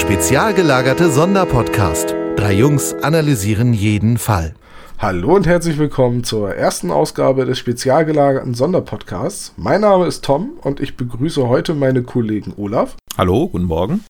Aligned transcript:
Spezial 0.00 0.54
gelagerte 0.54 1.10
Sonderpodcast. 1.10 2.14
Drei 2.34 2.54
Jungs 2.54 2.94
analysieren 3.02 3.74
jeden 3.74 4.16
Fall. 4.16 4.54
Hallo 4.98 5.36
und 5.36 5.46
herzlich 5.46 5.76
willkommen 5.76 6.24
zur 6.24 6.54
ersten 6.54 6.90
Ausgabe 6.90 7.44
des 7.44 7.58
spezial 7.58 8.06
gelagerten 8.06 8.54
Sonderpodcasts. 8.54 9.52
Mein 9.58 9.82
Name 9.82 10.06
ist 10.06 10.24
Tom 10.24 10.54
und 10.62 10.80
ich 10.80 10.96
begrüße 10.96 11.46
heute 11.46 11.74
meine 11.74 12.02
Kollegen 12.02 12.54
Olaf. 12.56 12.96
Hallo, 13.18 13.50
guten 13.50 13.66
Morgen. 13.66 14.02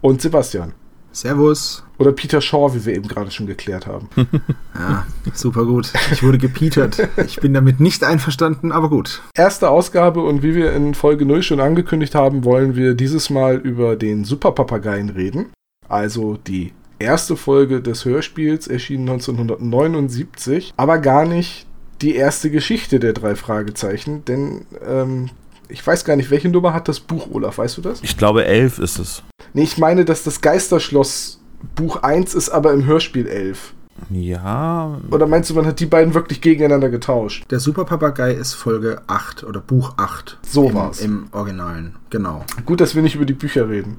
Und 0.00 0.22
Sebastian. 0.22 0.72
Servus. 1.16 1.82
Oder 1.98 2.12
Peter 2.12 2.42
Shaw, 2.42 2.74
wie 2.74 2.84
wir 2.84 2.94
eben 2.94 3.08
gerade 3.08 3.30
schon 3.30 3.46
geklärt 3.46 3.86
haben. 3.86 4.08
ja, 4.74 5.06
super 5.32 5.64
gut. 5.64 5.90
Ich 6.12 6.22
wurde 6.22 6.36
gepietert. 6.36 7.08
Ich 7.26 7.40
bin 7.40 7.54
damit 7.54 7.80
nicht 7.80 8.04
einverstanden, 8.04 8.70
aber 8.70 8.90
gut. 8.90 9.22
Erste 9.34 9.70
Ausgabe 9.70 10.22
und 10.22 10.42
wie 10.42 10.54
wir 10.54 10.74
in 10.74 10.92
Folge 10.92 11.24
0 11.24 11.42
schon 11.42 11.60
angekündigt 11.60 12.14
haben, 12.14 12.44
wollen 12.44 12.76
wir 12.76 12.94
dieses 12.94 13.30
Mal 13.30 13.56
über 13.56 13.96
den 13.96 14.24
Superpapageien 14.24 15.08
reden. 15.08 15.46
Also 15.88 16.36
die 16.36 16.72
erste 16.98 17.36
Folge 17.36 17.80
des 17.80 18.04
Hörspiels 18.04 18.66
erschien 18.66 19.00
1979, 19.00 20.74
aber 20.76 20.98
gar 20.98 21.24
nicht 21.24 21.66
die 22.02 22.14
erste 22.14 22.50
Geschichte 22.50 23.00
der 23.00 23.14
drei 23.14 23.36
Fragezeichen, 23.36 24.24
denn 24.26 24.66
ähm, 24.86 25.30
ich 25.68 25.86
weiß 25.86 26.04
gar 26.04 26.16
nicht, 26.16 26.30
welche 26.30 26.48
Nummer 26.48 26.72
hat 26.72 26.88
das 26.88 27.00
Buch, 27.00 27.28
Olaf, 27.30 27.58
weißt 27.58 27.78
du 27.78 27.82
das? 27.82 28.02
Ich 28.02 28.16
glaube, 28.16 28.44
elf 28.44 28.78
ist 28.78 28.98
es. 28.98 29.22
Nee, 29.52 29.64
ich 29.64 29.78
meine, 29.78 30.04
dass 30.04 30.22
das 30.22 30.40
Geisterschloss 30.40 31.40
Buch 31.74 32.02
1 32.02 32.34
ist, 32.34 32.50
aber 32.50 32.72
im 32.72 32.84
Hörspiel 32.84 33.26
11. 33.26 33.74
Ja. 34.10 35.00
Oder 35.10 35.26
meinst 35.26 35.50
du, 35.50 35.54
man 35.54 35.66
hat 35.66 35.80
die 35.80 35.86
beiden 35.86 36.14
wirklich 36.14 36.40
gegeneinander 36.40 36.90
getauscht? 36.90 37.44
Der 37.50 37.60
Superpapagei 37.60 38.32
ist 38.32 38.54
Folge 38.54 39.02
8 39.06 39.44
oder 39.44 39.60
Buch 39.60 39.94
8. 39.96 40.38
So 40.46 40.68
im, 40.68 40.74
war's. 40.74 41.00
Im 41.00 41.28
Originalen, 41.32 41.96
genau. 42.10 42.44
Gut, 42.66 42.80
dass 42.80 42.94
wir 42.94 43.02
nicht 43.02 43.14
über 43.14 43.24
die 43.24 43.32
Bücher 43.32 43.68
reden. 43.68 43.98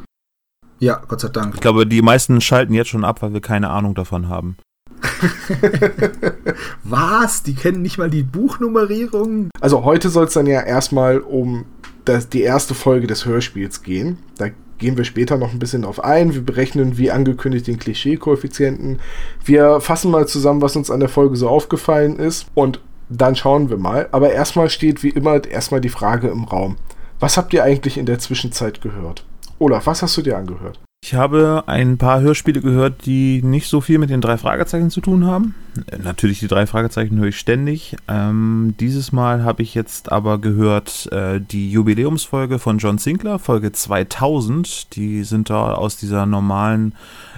Ja, 0.79 1.01
Gott 1.07 1.21
sei 1.21 1.29
Dank. 1.29 1.55
Ich 1.55 1.61
glaube, 1.61 1.87
die 1.87 2.01
meisten 2.01 2.39
schalten 2.41 2.73
jetzt 2.73 2.89
schon 2.89 3.03
ab, 3.03 3.21
weil 3.21 3.33
wir 3.33 3.41
keine 3.41 3.69
Ahnung 3.71 3.95
davon 3.95 4.29
haben. 4.29 4.57
Was? 6.83 7.43
Die 7.43 7.55
kennen 7.55 7.81
nicht 7.81 7.97
mal 7.97 8.09
die 8.09 8.23
Buchnummerierung? 8.23 9.49
Also 9.59 9.83
heute 9.83 10.09
soll 10.09 10.25
es 10.25 10.33
dann 10.33 10.47
ja 10.47 10.61
erstmal 10.61 11.19
um 11.19 11.65
das, 12.05 12.29
die 12.29 12.41
erste 12.41 12.73
Folge 12.73 13.07
des 13.07 13.25
Hörspiels 13.25 13.83
gehen. 13.83 14.17
Da 14.37 14.49
gehen 14.77 14.97
wir 14.97 15.03
später 15.03 15.37
noch 15.37 15.51
ein 15.51 15.59
bisschen 15.59 15.81
drauf 15.81 16.03
ein. 16.03 16.33
Wir 16.33 16.41
berechnen, 16.41 16.97
wie 16.97 17.11
angekündigt, 17.11 17.67
den 17.67 17.79
Klischee-Koeffizienten. 17.79 18.99
Wir 19.43 19.81
fassen 19.81 20.11
mal 20.11 20.27
zusammen, 20.27 20.61
was 20.61 20.75
uns 20.75 20.91
an 20.91 20.99
der 20.99 21.09
Folge 21.09 21.35
so 21.35 21.49
aufgefallen 21.49 22.17
ist 22.17 22.47
und 22.53 22.81
dann 23.09 23.35
schauen 23.35 23.69
wir 23.69 23.77
mal. 23.77 24.09
Aber 24.11 24.31
erstmal 24.31 24.69
steht 24.69 25.03
wie 25.03 25.09
immer 25.09 25.43
erstmal 25.45 25.81
die 25.81 25.89
Frage 25.89 26.27
im 26.27 26.43
Raum. 26.43 26.77
Was 27.19 27.37
habt 27.37 27.53
ihr 27.53 27.63
eigentlich 27.63 27.97
in 27.97 28.05
der 28.05 28.19
Zwischenzeit 28.19 28.81
gehört? 28.81 29.25
Olaf, 29.59 29.87
was 29.87 30.03
hast 30.03 30.15
du 30.17 30.21
dir 30.21 30.37
angehört? 30.37 30.79
Ich 31.07 31.13
habe 31.13 31.63
ein 31.67 31.97
paar 31.97 32.19
Hörspiele 32.19 32.59
gehört, 32.59 33.05
die 33.05 33.41
nicht 33.41 33.69
so 33.69 33.79
viel 33.79 33.97
mit 33.97 34.09
den 34.09 34.19
drei 34.19 34.37
Fragezeichen 34.37 34.89
zu 34.89 34.99
tun 34.99 35.23
haben. 35.23 35.55
Äh, 35.89 35.99
natürlich 35.99 36.41
die 36.41 36.49
drei 36.49 36.67
Fragezeichen 36.67 37.17
höre 37.17 37.29
ich 37.29 37.39
ständig. 37.39 37.95
Ähm, 38.09 38.75
dieses 38.81 39.13
Mal 39.13 39.45
habe 39.45 39.63
ich 39.63 39.73
jetzt 39.73 40.11
aber 40.11 40.37
gehört 40.37 41.09
äh, 41.13 41.39
die 41.39 41.71
Jubiläumsfolge 41.71 42.59
von 42.59 42.79
John 42.79 42.97
Sinclair, 42.97 43.39
Folge 43.39 43.71
2000. 43.71 44.97
Die 44.97 45.23
sind 45.23 45.49
da 45.49 45.75
aus 45.75 45.95
dieser 45.95 46.25
normalen 46.25 46.93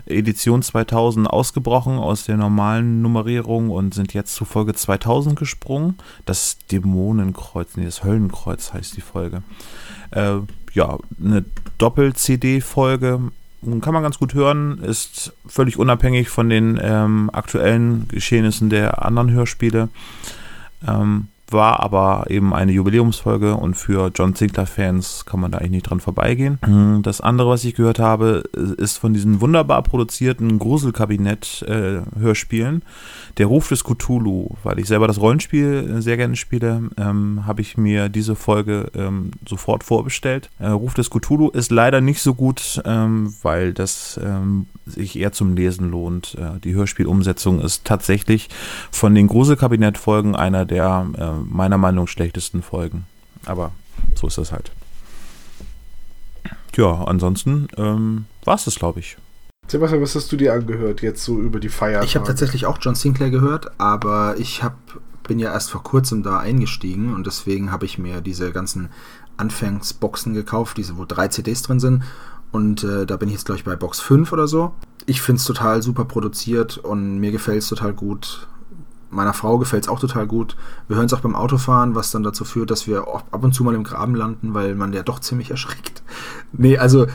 Edition 0.08 0.64
2000 0.64 1.30
ausgebrochen, 1.30 2.00
aus 2.00 2.24
der 2.24 2.38
normalen 2.38 3.04
Nummerierung 3.04 3.70
und 3.70 3.94
sind 3.94 4.16
jetzt 4.16 4.34
zu 4.34 4.46
Folge 4.46 4.74
2000 4.74 5.38
gesprungen. 5.38 6.00
Das 6.26 6.58
Dämonenkreuz, 6.72 7.78
nee, 7.78 7.86
das 7.86 8.04
Höllenkreuz 8.04 8.74
heißt 8.74 8.98
die 8.98 9.02
Folge. 9.02 9.44
Äh, 10.10 10.38
ja, 10.74 10.98
eine 11.24 11.46
Doppel-CD-Folge 11.78 13.32
kann 13.82 13.94
man 13.94 14.04
ganz 14.04 14.18
gut 14.18 14.34
hören, 14.34 14.80
ist 14.80 15.34
völlig 15.46 15.78
unabhängig 15.78 16.30
von 16.30 16.50
den 16.50 16.80
ähm, 16.82 17.30
aktuellen 17.34 18.08
Geschehnissen 18.08 18.70
der 18.70 19.06
anderen 19.06 19.32
Hörspiele. 19.32 19.90
Ähm, 20.88 21.28
war 21.52 21.82
aber 21.82 22.26
eben 22.30 22.54
eine 22.54 22.72
Jubiläumsfolge 22.72 23.56
und 23.56 23.76
für 23.76 24.12
John 24.14 24.36
Sinclair-Fans 24.36 25.26
kann 25.26 25.40
man 25.40 25.52
da 25.52 25.60
eigentlich 25.60 25.72
nicht 25.72 25.90
dran 25.90 26.00
vorbeigehen. 26.00 26.60
Mhm. 26.66 27.02
Das 27.04 27.20
andere, 27.22 27.50
was 27.50 27.64
ich 27.64 27.76
gehört 27.76 28.00
habe, 28.00 28.44
ist 28.78 28.98
von 28.98 29.14
diesen 29.14 29.42
wunderbar 29.42 29.84
produzierten 29.84 30.58
Gruselkabinett-Hörspielen. 30.60 32.78
Äh, 32.78 32.82
der 33.38 33.48
Ruf 33.48 33.70
des 33.70 33.84
Cthulhu, 33.84 34.56
weil 34.64 34.80
ich 34.80 34.88
selber 34.88 35.08
das 35.08 35.22
Rollenspiel 35.22 35.98
äh, 35.98 36.02
sehr 36.02 36.18
gerne 36.18 36.36
spiele, 36.36 36.90
ähm, 36.98 37.46
habe 37.46 37.62
ich 37.62 37.78
mir 37.78 38.10
diese 38.10 38.36
Folge 38.36 38.92
ähm, 38.96 39.32
sofort 39.48 39.84
vorbestellt. 39.84 40.50
Äh, 40.60 40.68
Ruf 40.68 40.94
des 40.94 41.10
Cthulhu 41.10 41.50
ist 41.50 41.72
leider 41.72 42.02
nicht 42.02 42.22
so 42.22 42.34
gut, 42.34 42.82
ähm, 42.86 43.34
weil 43.42 43.74
das 43.74 44.20
ähm, 44.24 44.68
sich 44.86 45.18
eher 45.18 45.32
zum 45.32 45.56
Lesen 45.56 45.90
lohnt. 45.90 46.36
Äh, 46.36 46.60
die 46.60 46.74
Hörspielumsetzung 46.74 47.62
ist 47.62 47.86
tatsächlich 47.86 48.50
von 48.92 49.16
den 49.16 49.28
Gruselkabinett-Folgen 49.28 50.36
einer 50.36 50.66
der 50.66 51.08
äh, 51.18 51.39
meiner 51.40 51.78
Meinung 51.78 52.06
nach 52.06 52.10
schlechtesten 52.10 52.62
Folgen. 52.62 53.06
Aber 53.46 53.72
so 54.16 54.28
ist 54.28 54.38
das 54.38 54.52
halt. 54.52 54.72
Ja, 56.76 57.04
ansonsten 57.06 57.68
ähm, 57.78 58.26
war 58.46 58.56
es 58.56 58.66
das, 58.66 58.76
glaube 58.76 59.00
ich. 59.00 59.18
Sebastian, 59.68 60.02
was 60.02 60.16
hast 60.16 60.32
du 60.32 60.38
dir 60.38 60.54
angehört 60.54 61.02
jetzt 61.02 61.24
so 61.24 61.40
über 61.40 61.60
die 61.60 61.70
Feiertage? 61.70 62.06
Ich 62.06 62.16
habe 62.16 62.26
tatsächlich 62.26 62.66
auch 62.66 62.80
John 62.82 62.96
Sinclair 62.96 63.30
gehört, 63.30 63.80
aber 63.80 64.36
ich 64.38 64.64
hab, 64.64 64.78
bin 65.28 65.38
ja 65.38 65.52
erst 65.52 65.70
vor 65.70 65.84
kurzem 65.84 66.24
da 66.24 66.40
eingestiegen 66.40 67.14
und 67.14 67.28
deswegen 67.28 67.72
habe 67.72 67.86
ich 67.86 68.00
mir 68.00 68.22
diese 68.22 68.52
ganzen 68.52 68.90
Anfangsboxen 69.38 70.34
gekauft, 70.34 70.78
diese 70.78 70.98
wo 70.98 71.06
drei 71.06 71.28
CDs 71.28 71.62
drin 71.62 71.80
sind. 71.80 72.04
Und 72.52 72.84
äh, 72.84 73.06
da 73.06 73.18
bin 73.18 73.30
ich 73.30 73.36
jetzt, 73.36 73.46
glaube 73.46 73.60
ich, 73.60 73.64
bei 73.64 73.76
Box 73.76 74.00
5 74.00 74.32
oder 74.34 74.48
so. 74.48 74.74
Ich 75.06 75.22
finde 75.22 75.40
es 75.40 75.46
total 75.46 75.84
super 75.84 76.06
produziert 76.06 76.78
und 76.80 77.20
mir 77.20 77.32
gefällt 77.32 77.60
es 77.60 77.70
total 77.70 77.94
gut. 77.94 78.48
Meiner 79.10 79.34
Frau 79.34 79.58
gefällt 79.58 79.84
es 79.84 79.90
auch 79.90 80.00
total 80.00 80.28
gut. 80.28 80.56
Wir 80.88 80.98
hören 80.98 81.08
es 81.08 81.14
auch 81.14 81.22
beim 81.22 81.36
Autofahren, 81.36 81.96
was 81.96 82.12
dann 82.12 82.24
dazu 82.24 82.46
führt, 82.46 82.70
dass 82.70 82.88
wir 82.88 83.08
ab 83.08 83.44
und 83.44 83.54
zu 83.54 83.64
mal 83.64 83.76
im 83.76 83.84
Graben 83.84 84.16
landen, 84.16 84.54
weil 84.54 84.76
man 84.76 84.94
ja 84.94 85.04
doch 85.04 85.20
ziemlich 85.20 85.52
erschreckt. 85.52 86.04
Nee, 86.52 86.78
also 86.78 87.08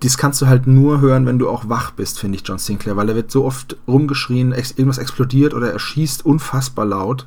das 0.00 0.16
kannst 0.16 0.40
du 0.40 0.46
halt 0.46 0.66
nur 0.66 1.00
hören, 1.00 1.26
wenn 1.26 1.38
du 1.38 1.48
auch 1.48 1.68
wach 1.68 1.90
bist, 1.90 2.20
finde 2.20 2.36
ich, 2.36 2.46
John 2.46 2.58
Sinclair, 2.58 2.96
weil 2.96 3.08
er 3.08 3.16
wird 3.16 3.30
so 3.30 3.44
oft 3.44 3.76
rumgeschrien, 3.86 4.52
ex 4.52 4.72
irgendwas 4.72 4.98
explodiert 4.98 5.54
oder 5.54 5.72
er 5.72 5.78
schießt 5.78 6.24
unfassbar 6.24 6.86
laut, 6.86 7.26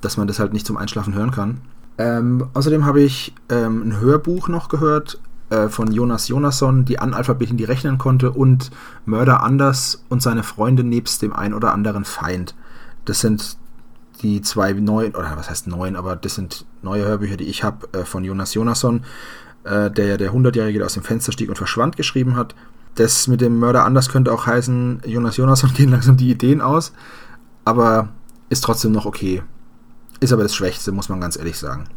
dass 0.00 0.16
man 0.16 0.26
das 0.26 0.38
halt 0.38 0.52
nicht 0.52 0.66
zum 0.66 0.76
Einschlafen 0.76 1.14
hören 1.14 1.30
kann. 1.30 1.60
Ähm, 1.98 2.46
außerdem 2.54 2.84
habe 2.84 3.00
ich 3.00 3.34
ähm, 3.48 3.82
ein 3.88 4.00
Hörbuch 4.00 4.48
noch 4.48 4.68
gehört 4.68 5.18
äh, 5.50 5.68
von 5.68 5.92
Jonas 5.92 6.28
Jonasson, 6.28 6.84
die 6.84 6.98
Analphabeten, 6.98 7.56
die 7.56 7.64
rechnen 7.64 7.98
konnte, 7.98 8.30
und 8.30 8.70
Mörder 9.04 9.42
Anders 9.42 10.04
und 10.08 10.22
seine 10.22 10.42
Freunde 10.42 10.84
nebst 10.84 11.22
dem 11.22 11.32
ein 11.32 11.54
oder 11.54 11.72
anderen 11.72 12.04
Feind. 12.04 12.54
Das 13.06 13.20
sind 13.20 13.56
die 14.22 14.42
zwei 14.42 14.72
neuen, 14.74 15.14
oder 15.14 15.36
was 15.36 15.48
heißt 15.48 15.66
neuen, 15.66 15.96
aber 15.96 16.16
das 16.16 16.34
sind 16.34 16.66
neue 16.82 17.04
Hörbücher, 17.04 17.36
die 17.36 17.44
ich 17.44 17.64
habe 17.64 17.88
äh, 17.92 18.04
von 18.04 18.24
Jonas 18.24 18.54
Jonasson 18.54 19.02
äh, 19.66 19.90
der 19.90 20.06
ja 20.06 20.16
der 20.16 20.32
100-Jährige, 20.32 20.78
der 20.78 20.86
aus 20.86 20.94
dem 20.94 21.02
Fenster 21.02 21.32
stieg 21.32 21.48
und 21.48 21.56
verschwand, 21.56 21.96
geschrieben 21.96 22.36
hat. 22.36 22.54
Das 22.94 23.26
mit 23.26 23.40
dem 23.40 23.58
Mörder 23.58 23.84
anders 23.84 24.08
könnte 24.08 24.32
auch 24.32 24.46
heißen, 24.46 25.02
Jonas 25.04 25.36
Jonasson 25.36 25.72
gehen 25.74 25.90
langsam 25.90 26.16
die 26.16 26.30
Ideen 26.30 26.60
aus, 26.60 26.92
aber 27.64 28.10
ist 28.48 28.64
trotzdem 28.64 28.92
noch 28.92 29.06
okay. 29.06 29.42
Ist 30.20 30.32
aber 30.32 30.44
das 30.44 30.54
Schwächste, 30.54 30.92
muss 30.92 31.08
man 31.08 31.20
ganz 31.20 31.36
ehrlich 31.36 31.58
sagen. 31.58 31.88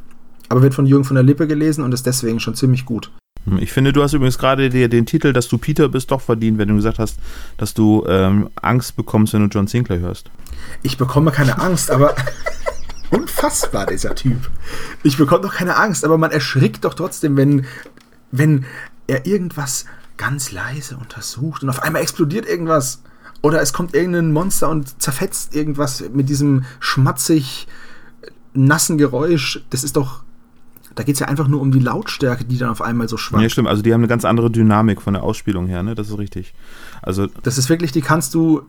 Aber 0.49 0.61
wird 0.61 0.73
von 0.73 0.87
Jürgen 0.87 1.05
von 1.05 1.15
der 1.15 1.23
Lippe 1.23 1.47
gelesen 1.47 1.83
und 1.83 1.93
ist 1.93 2.05
deswegen 2.05 2.39
schon 2.39 2.55
ziemlich 2.55 2.85
gut. 2.85 3.11
Ich 3.57 3.71
finde, 3.71 3.93
du 3.93 4.03
hast 4.03 4.13
übrigens 4.13 4.37
gerade 4.37 4.69
dir 4.69 4.89
den 4.89 5.05
Titel, 5.05 5.33
dass 5.33 5.47
du 5.47 5.57
Peter 5.57 5.89
bist, 5.89 6.11
doch 6.11 6.21
verdient, 6.21 6.57
wenn 6.57 6.67
du 6.67 6.75
gesagt 6.75 6.99
hast, 6.99 7.17
dass 7.57 7.73
du 7.73 8.05
ähm, 8.07 8.49
Angst 8.61 8.95
bekommst, 8.95 9.33
wenn 9.33 9.41
du 9.41 9.47
John 9.47 9.67
Sinclair 9.67 9.99
hörst. 9.99 10.29
Ich 10.83 10.97
bekomme 10.97 11.31
keine 11.31 11.59
Angst, 11.59 11.89
aber 11.89 12.15
unfassbar, 13.09 13.85
dieser 13.87 14.15
Typ. 14.15 14.49
Ich 15.03 15.17
bekomme 15.17 15.41
doch 15.41 15.55
keine 15.55 15.77
Angst, 15.77 16.05
aber 16.05 16.17
man 16.17 16.31
erschrickt 16.31 16.85
doch 16.85 16.93
trotzdem, 16.93 17.35
wenn, 17.37 17.65
wenn 18.31 18.65
er 19.07 19.25
irgendwas 19.25 19.85
ganz 20.17 20.51
leise 20.51 20.97
untersucht 20.97 21.63
und 21.63 21.69
auf 21.69 21.81
einmal 21.81 22.01
explodiert 22.01 22.45
irgendwas. 22.47 23.01
Oder 23.41 23.61
es 23.61 23.71
kommt 23.71 23.95
irgendein 23.95 24.31
Monster 24.31 24.69
und 24.69 25.01
zerfetzt 25.01 25.55
irgendwas 25.55 26.03
mit 26.13 26.27
diesem 26.27 26.65
schmatzig 26.79 27.67
nassen 28.53 28.97
Geräusch. 28.97 29.61
Das 29.69 29.83
ist 29.83 29.95
doch. 29.95 30.23
Da 30.95 31.03
geht 31.03 31.15
es 31.15 31.19
ja 31.19 31.27
einfach 31.27 31.47
nur 31.47 31.61
um 31.61 31.71
die 31.71 31.79
Lautstärke, 31.79 32.45
die 32.45 32.57
dann 32.57 32.69
auf 32.69 32.81
einmal 32.81 33.07
so 33.07 33.17
schwankt. 33.17 33.43
Ja, 33.43 33.49
stimmt. 33.49 33.67
Also 33.67 33.81
die 33.81 33.93
haben 33.93 34.01
eine 34.01 34.07
ganz 34.07 34.25
andere 34.25 34.51
Dynamik 34.51 35.01
von 35.01 35.13
der 35.13 35.23
Ausspielung 35.23 35.67
her, 35.67 35.83
ne? 35.83 35.95
Das 35.95 36.09
ist 36.09 36.17
richtig. 36.17 36.53
Also. 37.01 37.27
Das 37.43 37.57
ist 37.57 37.69
wirklich, 37.69 37.91
die 37.91 38.01
kannst 38.01 38.33
du 38.33 38.63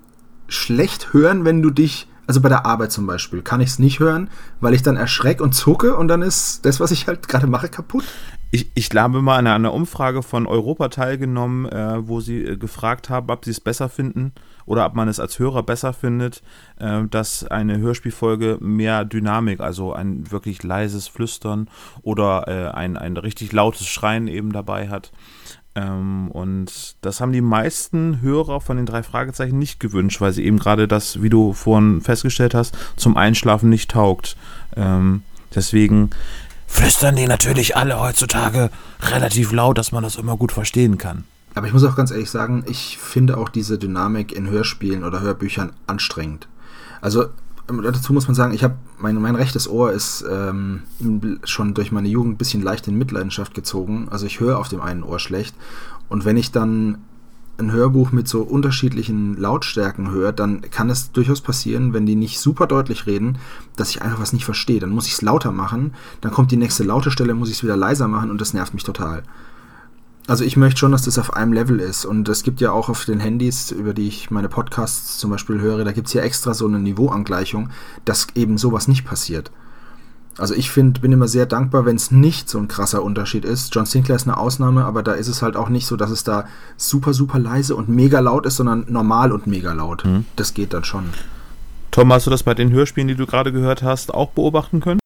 schlecht 0.48 1.12
hören, 1.12 1.44
wenn 1.44 1.62
du 1.62 1.70
dich 1.70 2.08
also 2.26 2.40
bei 2.40 2.48
der 2.48 2.64
Arbeit 2.64 2.92
zum 2.92 3.08
Beispiel 3.08 3.42
kann 3.42 3.60
ich 3.60 3.70
es 3.70 3.78
nicht 3.80 3.98
hören, 3.98 4.30
weil 4.60 4.72
ich 4.72 4.82
dann 4.82 4.96
erschrecke 4.96 5.42
und 5.42 5.52
zucke 5.52 5.96
und 5.96 6.06
dann 6.06 6.22
ist 6.22 6.64
das, 6.64 6.78
was 6.78 6.92
ich 6.92 7.08
halt 7.08 7.26
gerade 7.26 7.48
mache, 7.48 7.68
kaputt. 7.68 8.04
Ich, 8.52 8.68
ich 8.74 8.90
habe 8.96 9.22
mal 9.22 9.38
an 9.38 9.46
einer 9.46 9.72
Umfrage 9.72 10.24
von 10.24 10.46
Europa 10.46 10.88
teilgenommen, 10.88 11.66
äh, 11.66 12.08
wo 12.08 12.20
sie 12.20 12.42
äh, 12.42 12.56
gefragt 12.56 13.08
haben, 13.08 13.30
ob 13.30 13.44
sie 13.44 13.52
es 13.52 13.60
besser 13.60 13.88
finden 13.88 14.32
oder 14.66 14.86
ob 14.86 14.94
man 14.94 15.06
es 15.06 15.20
als 15.20 15.38
Hörer 15.38 15.62
besser 15.62 15.92
findet, 15.92 16.42
äh, 16.78 17.02
dass 17.08 17.44
eine 17.44 17.78
Hörspielfolge 17.78 18.58
mehr 18.60 19.04
Dynamik, 19.04 19.60
also 19.60 19.92
ein 19.92 20.32
wirklich 20.32 20.64
leises 20.64 21.06
Flüstern 21.06 21.68
oder 22.02 22.48
äh, 22.48 22.76
ein, 22.76 22.96
ein 22.96 23.16
richtig 23.16 23.52
lautes 23.52 23.86
Schreien 23.86 24.26
eben 24.26 24.52
dabei 24.52 24.88
hat. 24.88 25.12
Ähm, 25.76 26.28
und 26.32 26.96
das 27.02 27.20
haben 27.20 27.32
die 27.32 27.40
meisten 27.40 28.20
Hörer 28.20 28.60
von 28.60 28.76
den 28.76 28.86
drei 28.86 29.04
Fragezeichen 29.04 29.60
nicht 29.60 29.78
gewünscht, 29.78 30.20
weil 30.20 30.32
sie 30.32 30.44
eben 30.44 30.58
gerade 30.58 30.88
das, 30.88 31.22
wie 31.22 31.30
du 31.30 31.52
vorhin 31.52 32.00
festgestellt 32.00 32.54
hast, 32.54 32.76
zum 32.96 33.16
Einschlafen 33.16 33.70
nicht 33.70 33.92
taugt. 33.92 34.36
Ähm, 34.74 35.22
deswegen 35.54 36.10
flüstern 36.70 37.16
die 37.16 37.26
natürlich 37.26 37.76
alle 37.76 38.00
heutzutage 38.00 38.70
relativ 39.02 39.52
laut, 39.52 39.76
dass 39.76 39.92
man 39.92 40.02
das 40.02 40.16
immer 40.16 40.36
gut 40.36 40.52
verstehen 40.52 40.96
kann. 40.96 41.24
Aber 41.54 41.66
ich 41.66 41.72
muss 41.72 41.84
auch 41.84 41.96
ganz 41.96 42.10
ehrlich 42.10 42.30
sagen, 42.30 42.64
ich 42.68 42.96
finde 42.96 43.36
auch 43.36 43.48
diese 43.48 43.76
Dynamik 43.76 44.32
in 44.32 44.48
Hörspielen 44.48 45.04
oder 45.04 45.20
Hörbüchern 45.20 45.72
anstrengend. 45.86 46.48
Also 47.00 47.26
ähm, 47.68 47.82
dazu 47.82 48.12
muss 48.12 48.28
man 48.28 48.34
sagen, 48.34 48.54
ich 48.54 48.62
habe 48.62 48.76
mein, 48.98 49.16
mein 49.16 49.34
rechtes 49.34 49.68
Ohr 49.68 49.92
ist 49.92 50.24
ähm, 50.30 50.82
schon 51.44 51.74
durch 51.74 51.90
meine 51.90 52.08
Jugend 52.08 52.34
ein 52.34 52.38
bisschen 52.38 52.62
leicht 52.62 52.86
in 52.86 52.96
Mitleidenschaft 52.96 53.52
gezogen. 53.54 54.08
Also 54.10 54.26
ich 54.26 54.38
höre 54.40 54.58
auf 54.58 54.68
dem 54.68 54.80
einen 54.80 55.02
Ohr 55.02 55.18
schlecht. 55.18 55.56
Und 56.08 56.24
wenn 56.24 56.36
ich 56.36 56.52
dann 56.52 56.98
ein 57.60 57.72
Hörbuch 57.72 58.10
mit 58.12 58.26
so 58.26 58.42
unterschiedlichen 58.42 59.36
Lautstärken 59.36 60.10
höre, 60.10 60.32
dann 60.32 60.62
kann 60.70 60.90
es 60.90 61.12
durchaus 61.12 61.40
passieren, 61.40 61.92
wenn 61.92 62.06
die 62.06 62.16
nicht 62.16 62.40
super 62.40 62.66
deutlich 62.66 63.06
reden, 63.06 63.38
dass 63.76 63.90
ich 63.90 64.02
einfach 64.02 64.20
was 64.20 64.32
nicht 64.32 64.44
verstehe. 64.44 64.80
Dann 64.80 64.90
muss 64.90 65.06
ich 65.06 65.12
es 65.12 65.22
lauter 65.22 65.52
machen, 65.52 65.94
dann 66.20 66.32
kommt 66.32 66.50
die 66.50 66.56
nächste 66.56 66.82
laute 66.82 67.10
Stelle, 67.10 67.34
muss 67.34 67.48
ich 67.48 67.56
es 67.56 67.62
wieder 67.62 67.76
leiser 67.76 68.08
machen 68.08 68.30
und 68.30 68.40
das 68.40 68.54
nervt 68.54 68.74
mich 68.74 68.84
total. 68.84 69.22
Also 70.26 70.44
ich 70.44 70.56
möchte 70.56 70.78
schon, 70.78 70.92
dass 70.92 71.02
das 71.02 71.18
auf 71.18 71.34
einem 71.34 71.52
Level 71.52 71.80
ist. 71.80 72.04
Und 72.04 72.28
es 72.28 72.42
gibt 72.42 72.60
ja 72.60 72.70
auch 72.70 72.88
auf 72.88 73.04
den 73.04 73.18
Handys, 73.18 73.72
über 73.72 73.94
die 73.94 74.06
ich 74.06 74.30
meine 74.30 74.48
Podcasts 74.48 75.18
zum 75.18 75.30
Beispiel 75.30 75.60
höre, 75.60 75.84
da 75.84 75.92
gibt 75.92 76.06
es 76.06 76.12
ja 76.12 76.22
extra 76.22 76.54
so 76.54 76.66
eine 76.66 76.78
Niveauangleichung, 76.78 77.70
dass 78.04 78.28
eben 78.34 78.56
sowas 78.56 78.86
nicht 78.86 79.04
passiert. 79.04 79.50
Also 80.38 80.54
ich 80.54 80.70
finde, 80.70 81.00
bin 81.00 81.12
immer 81.12 81.28
sehr 81.28 81.46
dankbar, 81.46 81.84
wenn 81.84 81.96
es 81.96 82.10
nicht 82.10 82.48
so 82.48 82.58
ein 82.58 82.68
krasser 82.68 83.02
Unterschied 83.02 83.44
ist. 83.44 83.74
John 83.74 83.84
Sinclair 83.84 84.16
ist 84.16 84.26
eine 84.26 84.38
Ausnahme, 84.38 84.84
aber 84.84 85.02
da 85.02 85.12
ist 85.12 85.28
es 85.28 85.42
halt 85.42 85.56
auch 85.56 85.68
nicht 85.68 85.86
so, 85.86 85.96
dass 85.96 86.10
es 86.10 86.24
da 86.24 86.46
super, 86.76 87.12
super 87.12 87.38
leise 87.38 87.76
und 87.76 87.88
mega 87.88 88.20
laut 88.20 88.46
ist, 88.46 88.56
sondern 88.56 88.86
normal 88.88 89.32
und 89.32 89.46
mega 89.46 89.72
laut. 89.72 90.04
Mhm. 90.04 90.24
Das 90.36 90.54
geht 90.54 90.72
dann 90.72 90.84
schon. 90.84 91.10
Tom, 91.90 92.12
hast 92.12 92.26
du 92.26 92.30
das 92.30 92.44
bei 92.44 92.54
den 92.54 92.70
Hörspielen, 92.70 93.08
die 93.08 93.16
du 93.16 93.26
gerade 93.26 93.52
gehört 93.52 93.82
hast, 93.82 94.14
auch 94.14 94.30
beobachten 94.30 94.80
können? 94.80 95.00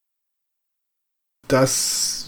Das 1.48 2.24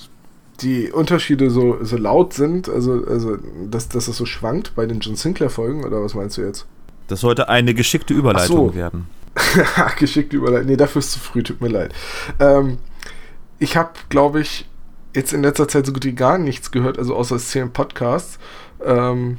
die 0.62 0.90
Unterschiede 0.90 1.50
so, 1.50 1.84
so 1.84 1.96
laut 1.96 2.32
sind, 2.32 2.68
also, 2.68 3.04
also 3.06 3.36
dass, 3.70 3.88
dass 3.88 4.06
das 4.06 4.16
so 4.16 4.26
schwankt 4.26 4.74
bei 4.74 4.86
den 4.86 5.00
John 5.00 5.16
Sinclair-Folgen, 5.16 5.84
oder 5.84 6.02
was 6.02 6.14
meinst 6.14 6.38
du 6.38 6.42
jetzt? 6.42 6.66
Das 7.08 7.20
sollte 7.20 7.48
eine 7.48 7.74
geschickte 7.74 8.14
Überleitung 8.14 8.70
so. 8.70 8.74
werden. 8.74 9.06
geschickte 9.98 10.36
Überleitung. 10.36 10.66
Nee, 10.66 10.76
dafür 10.76 11.00
ist 11.00 11.12
zu 11.12 11.18
früh, 11.18 11.42
tut 11.42 11.60
mir 11.60 11.68
leid. 11.68 11.94
Ähm, 12.40 12.78
ich 13.58 13.76
habe, 13.76 13.92
glaube 14.08 14.40
ich, 14.40 14.68
jetzt 15.14 15.32
in 15.32 15.42
letzter 15.42 15.68
Zeit 15.68 15.86
so 15.86 15.92
gut 15.92 16.04
wie 16.04 16.14
gar 16.14 16.38
nichts 16.38 16.70
gehört, 16.70 16.98
also 16.98 17.14
außer 17.14 17.38
zehn 17.38 17.72
Podcasts. 17.72 18.38
Ähm, 18.84 19.38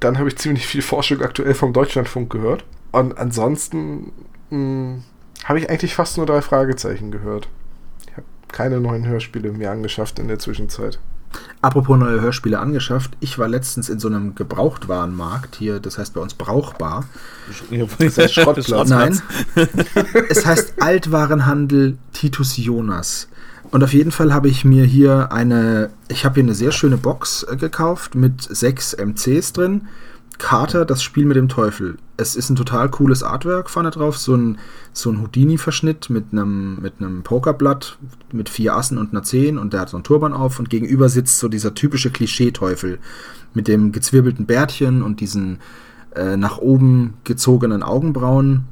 dann 0.00 0.18
habe 0.18 0.28
ich 0.28 0.36
ziemlich 0.36 0.66
viel 0.66 0.82
Forschung 0.82 1.22
aktuell 1.22 1.54
vom 1.54 1.72
Deutschlandfunk 1.72 2.30
gehört. 2.30 2.64
Und 2.92 3.16
ansonsten 3.18 4.12
hm, 4.50 5.04
habe 5.44 5.58
ich 5.58 5.70
eigentlich 5.70 5.94
fast 5.94 6.16
nur 6.16 6.26
drei 6.26 6.42
Fragezeichen 6.42 7.10
gehört 7.10 7.48
keine 8.54 8.80
neuen 8.80 9.04
Hörspiele 9.04 9.50
mir 9.50 9.72
angeschafft 9.72 10.20
in 10.20 10.28
der 10.28 10.38
Zwischenzeit. 10.38 11.00
Apropos 11.62 11.98
neue 11.98 12.20
Hörspiele 12.20 12.58
angeschafft, 12.58 13.12
ich 13.20 13.38
war 13.38 13.48
letztens 13.48 13.88
in 13.88 13.98
so 13.98 14.08
einem 14.08 14.34
Gebrauchtwarenmarkt 14.34 15.56
hier, 15.56 15.80
das 15.80 15.96
heißt 15.98 16.12
bei 16.14 16.20
uns 16.20 16.34
brauchbar. 16.34 17.04
Das 17.98 18.18
heißt 18.18 18.34
Schrottplatz. 18.34 18.88
Nein, 18.88 19.20
es 20.28 20.44
heißt 20.44 20.74
Altwarenhandel 20.80 21.96
Titus 22.12 22.56
Jonas. 22.56 23.28
Und 23.70 23.82
auf 23.82 23.92
jeden 23.92 24.12
Fall 24.12 24.32
habe 24.32 24.48
ich 24.48 24.64
mir 24.64 24.84
hier 24.84 25.32
eine, 25.32 25.90
ich 26.08 26.24
habe 26.24 26.34
hier 26.34 26.44
eine 26.44 26.54
sehr 26.54 26.70
schöne 26.70 26.96
Box 26.96 27.44
äh, 27.50 27.56
gekauft 27.56 28.14
mit 28.14 28.42
sechs 28.42 28.94
MCs 28.94 29.52
drin 29.52 29.88
Carter, 30.38 30.84
das 30.84 31.02
Spiel 31.02 31.26
mit 31.26 31.36
dem 31.36 31.48
Teufel. 31.48 31.96
Es 32.16 32.34
ist 32.36 32.50
ein 32.50 32.56
total 32.56 32.90
cooles 32.90 33.22
Artwork 33.22 33.70
vorne 33.70 33.90
drauf, 33.90 34.18
so 34.18 34.34
ein, 34.34 34.58
so 34.92 35.10
ein 35.10 35.20
Houdini-Verschnitt 35.20 36.10
mit 36.10 36.26
einem, 36.32 36.80
mit 36.80 36.94
einem 36.98 37.22
Pokerblatt 37.22 37.98
mit 38.32 38.48
vier 38.48 38.74
Assen 38.74 38.98
und 38.98 39.12
einer 39.12 39.22
Zehn 39.22 39.58
und 39.58 39.72
der 39.72 39.80
hat 39.80 39.88
so 39.90 39.96
einen 39.96 40.04
Turban 40.04 40.32
auf 40.32 40.58
und 40.58 40.70
gegenüber 40.70 41.08
sitzt 41.08 41.38
so 41.38 41.48
dieser 41.48 41.74
typische 41.74 42.10
Klischee-Teufel 42.10 42.98
mit 43.54 43.68
dem 43.68 43.92
gezwirbelten 43.92 44.46
Bärtchen 44.46 45.02
und 45.02 45.20
diesen 45.20 45.58
äh, 46.14 46.36
nach 46.36 46.58
oben 46.58 47.14
gezogenen 47.24 47.82
Augenbrauen. 47.82 48.64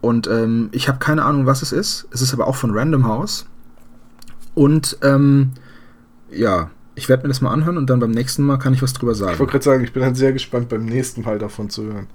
Und 0.00 0.26
ähm, 0.28 0.68
ich 0.72 0.88
habe 0.88 0.98
keine 0.98 1.24
Ahnung, 1.24 1.46
was 1.46 1.62
es 1.62 1.72
ist. 1.72 2.06
Es 2.10 2.22
ist 2.22 2.32
aber 2.32 2.46
auch 2.46 2.56
von 2.56 2.76
Random 2.76 3.06
House. 3.06 3.46
Und 4.54 4.98
ähm, 5.02 5.52
ja, 6.30 6.70
ich 6.96 7.08
werde 7.08 7.22
mir 7.22 7.28
das 7.28 7.40
mal 7.40 7.52
anhören 7.52 7.76
und 7.76 7.88
dann 7.88 8.00
beim 8.00 8.10
nächsten 8.10 8.42
Mal 8.42 8.56
kann 8.56 8.74
ich 8.74 8.82
was 8.82 8.94
drüber 8.94 9.14
sagen. 9.14 9.34
Ich 9.34 9.38
wollte 9.38 9.52
gerade 9.52 9.64
sagen, 9.64 9.84
ich 9.84 9.92
bin 9.92 10.02
dann 10.02 10.14
sehr 10.14 10.32
gespannt, 10.32 10.68
beim 10.68 10.84
nächsten 10.84 11.22
Mal 11.22 11.38
davon 11.38 11.70
zu 11.70 11.84
hören. 11.84 12.08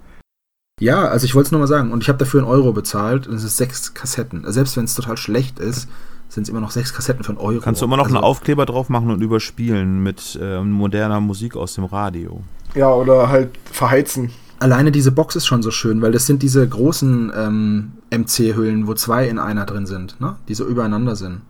Ja, 0.82 1.06
also 1.06 1.26
ich 1.26 1.36
wollte 1.36 1.48
es 1.48 1.52
nur 1.52 1.62
mal 1.62 1.68
sagen. 1.68 1.92
Und 1.92 2.02
ich 2.02 2.10
habe 2.10 2.18
dafür 2.18 2.42
einen 2.42 2.50
Euro 2.50 2.74
bezahlt 2.74 3.28
und 3.28 3.36
es 3.36 3.44
ist 3.44 3.58
sechs 3.58 3.94
Kassetten. 3.94 4.40
Also 4.40 4.54
selbst 4.54 4.76
wenn 4.76 4.86
es 4.86 4.96
total 4.96 5.16
schlecht 5.16 5.60
ist, 5.60 5.88
sind 6.28 6.44
es 6.44 6.50
immer 6.50 6.62
noch 6.62 6.72
sechs 6.72 6.94
Kassetten 6.94 7.24
für 7.24 7.30
einen 7.30 7.38
Euro. 7.38 7.62
Kannst 7.62 7.82
du 7.82 7.86
immer 7.86 7.98
noch 7.98 8.06
also, 8.06 8.16
einen 8.16 8.24
Aufkleber 8.24 8.66
drauf 8.66 8.90
machen 8.90 9.12
und 9.12 9.22
überspielen 9.22 10.02
mit 10.02 10.38
äh, 10.42 10.62
moderner 10.62 11.22
Musik 11.22 11.56
aus 11.56 11.76
dem 11.76 11.86
Radio. 11.86 12.42
Ja, 12.74 12.92
oder 12.92 13.30
halt 13.30 13.52
verheizen. 13.72 14.32
Alleine 14.58 14.92
diese 14.92 15.12
Box 15.12 15.36
ist 15.36 15.46
schon 15.46 15.62
so 15.62 15.70
schön, 15.70 16.02
weil 16.02 16.12
das 16.12 16.26
sind 16.26 16.42
diese 16.42 16.68
großen 16.68 17.32
ähm, 17.36 17.92
MC-Hüllen, 18.12 18.88
wo 18.88 18.96
zwei 18.96 19.28
in 19.28 19.38
einer 19.38 19.66
drin 19.66 19.86
sind, 19.86 20.20
ne? 20.20 20.38
die 20.48 20.56
so 20.56 20.66
übereinander 20.66 21.16
sind. 21.16 21.42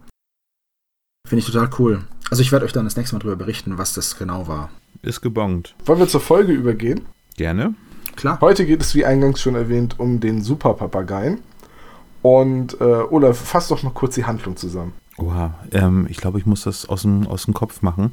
Finde 1.28 1.46
ich 1.46 1.52
total 1.52 1.70
cool. 1.80 2.04
Also 2.30 2.42
ich 2.42 2.52
werde 2.52 2.66
euch 2.66 2.74
dann 2.74 2.86
das 2.86 2.96
nächste 2.96 3.16
Mal 3.16 3.20
darüber 3.20 3.38
berichten, 3.38 3.78
was 3.78 3.94
das 3.94 4.18
genau 4.18 4.48
war. 4.48 4.70
Ist 5.02 5.22
gebongt. 5.22 5.76
Wollen 5.86 6.00
wir 6.00 6.08
zur 6.08 6.22
Folge 6.22 6.52
übergehen? 6.54 7.02
Gerne. 7.38 7.74
Klar. 8.16 8.40
Heute 8.42 8.66
geht 8.66 8.82
es, 8.82 8.94
wie 8.96 9.06
eingangs 9.06 9.42
schon 9.42 9.56
erwähnt, 9.56 10.00
um 10.00 10.20
den 10.20 10.42
Superpapageien. 10.42 11.40
Und 12.22 12.80
äh, 12.80 12.84
Olaf, 12.84 13.38
fass 13.38 13.68
doch 13.70 13.82
mal 13.84 13.92
kurz 13.92 14.16
die 14.16 14.26
Handlung 14.26 14.56
zusammen. 14.56 14.94
Oha, 15.18 15.56
ähm, 15.72 16.08
ich 16.10 16.18
glaube, 16.18 16.40
ich 16.40 16.46
muss 16.46 16.64
das 16.64 16.88
aus 16.88 17.02
dem, 17.04 17.28
aus 17.28 17.46
dem 17.46 17.54
Kopf 17.54 17.82
machen. 17.82 18.12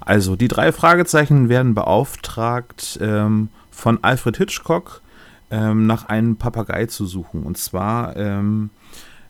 Also, 0.00 0.36
die 0.36 0.48
drei 0.48 0.72
Fragezeichen 0.72 1.48
werden 1.48 1.74
beauftragt, 1.74 2.98
ähm, 3.00 3.48
von 3.70 4.02
Alfred 4.02 4.36
Hitchcock 4.36 5.02
ähm, 5.50 5.86
nach 5.86 6.06
einem 6.08 6.36
Papagei 6.36 6.86
zu 6.86 7.06
suchen. 7.06 7.44
Und 7.44 7.58
zwar 7.58 8.16
ähm, 8.16 8.70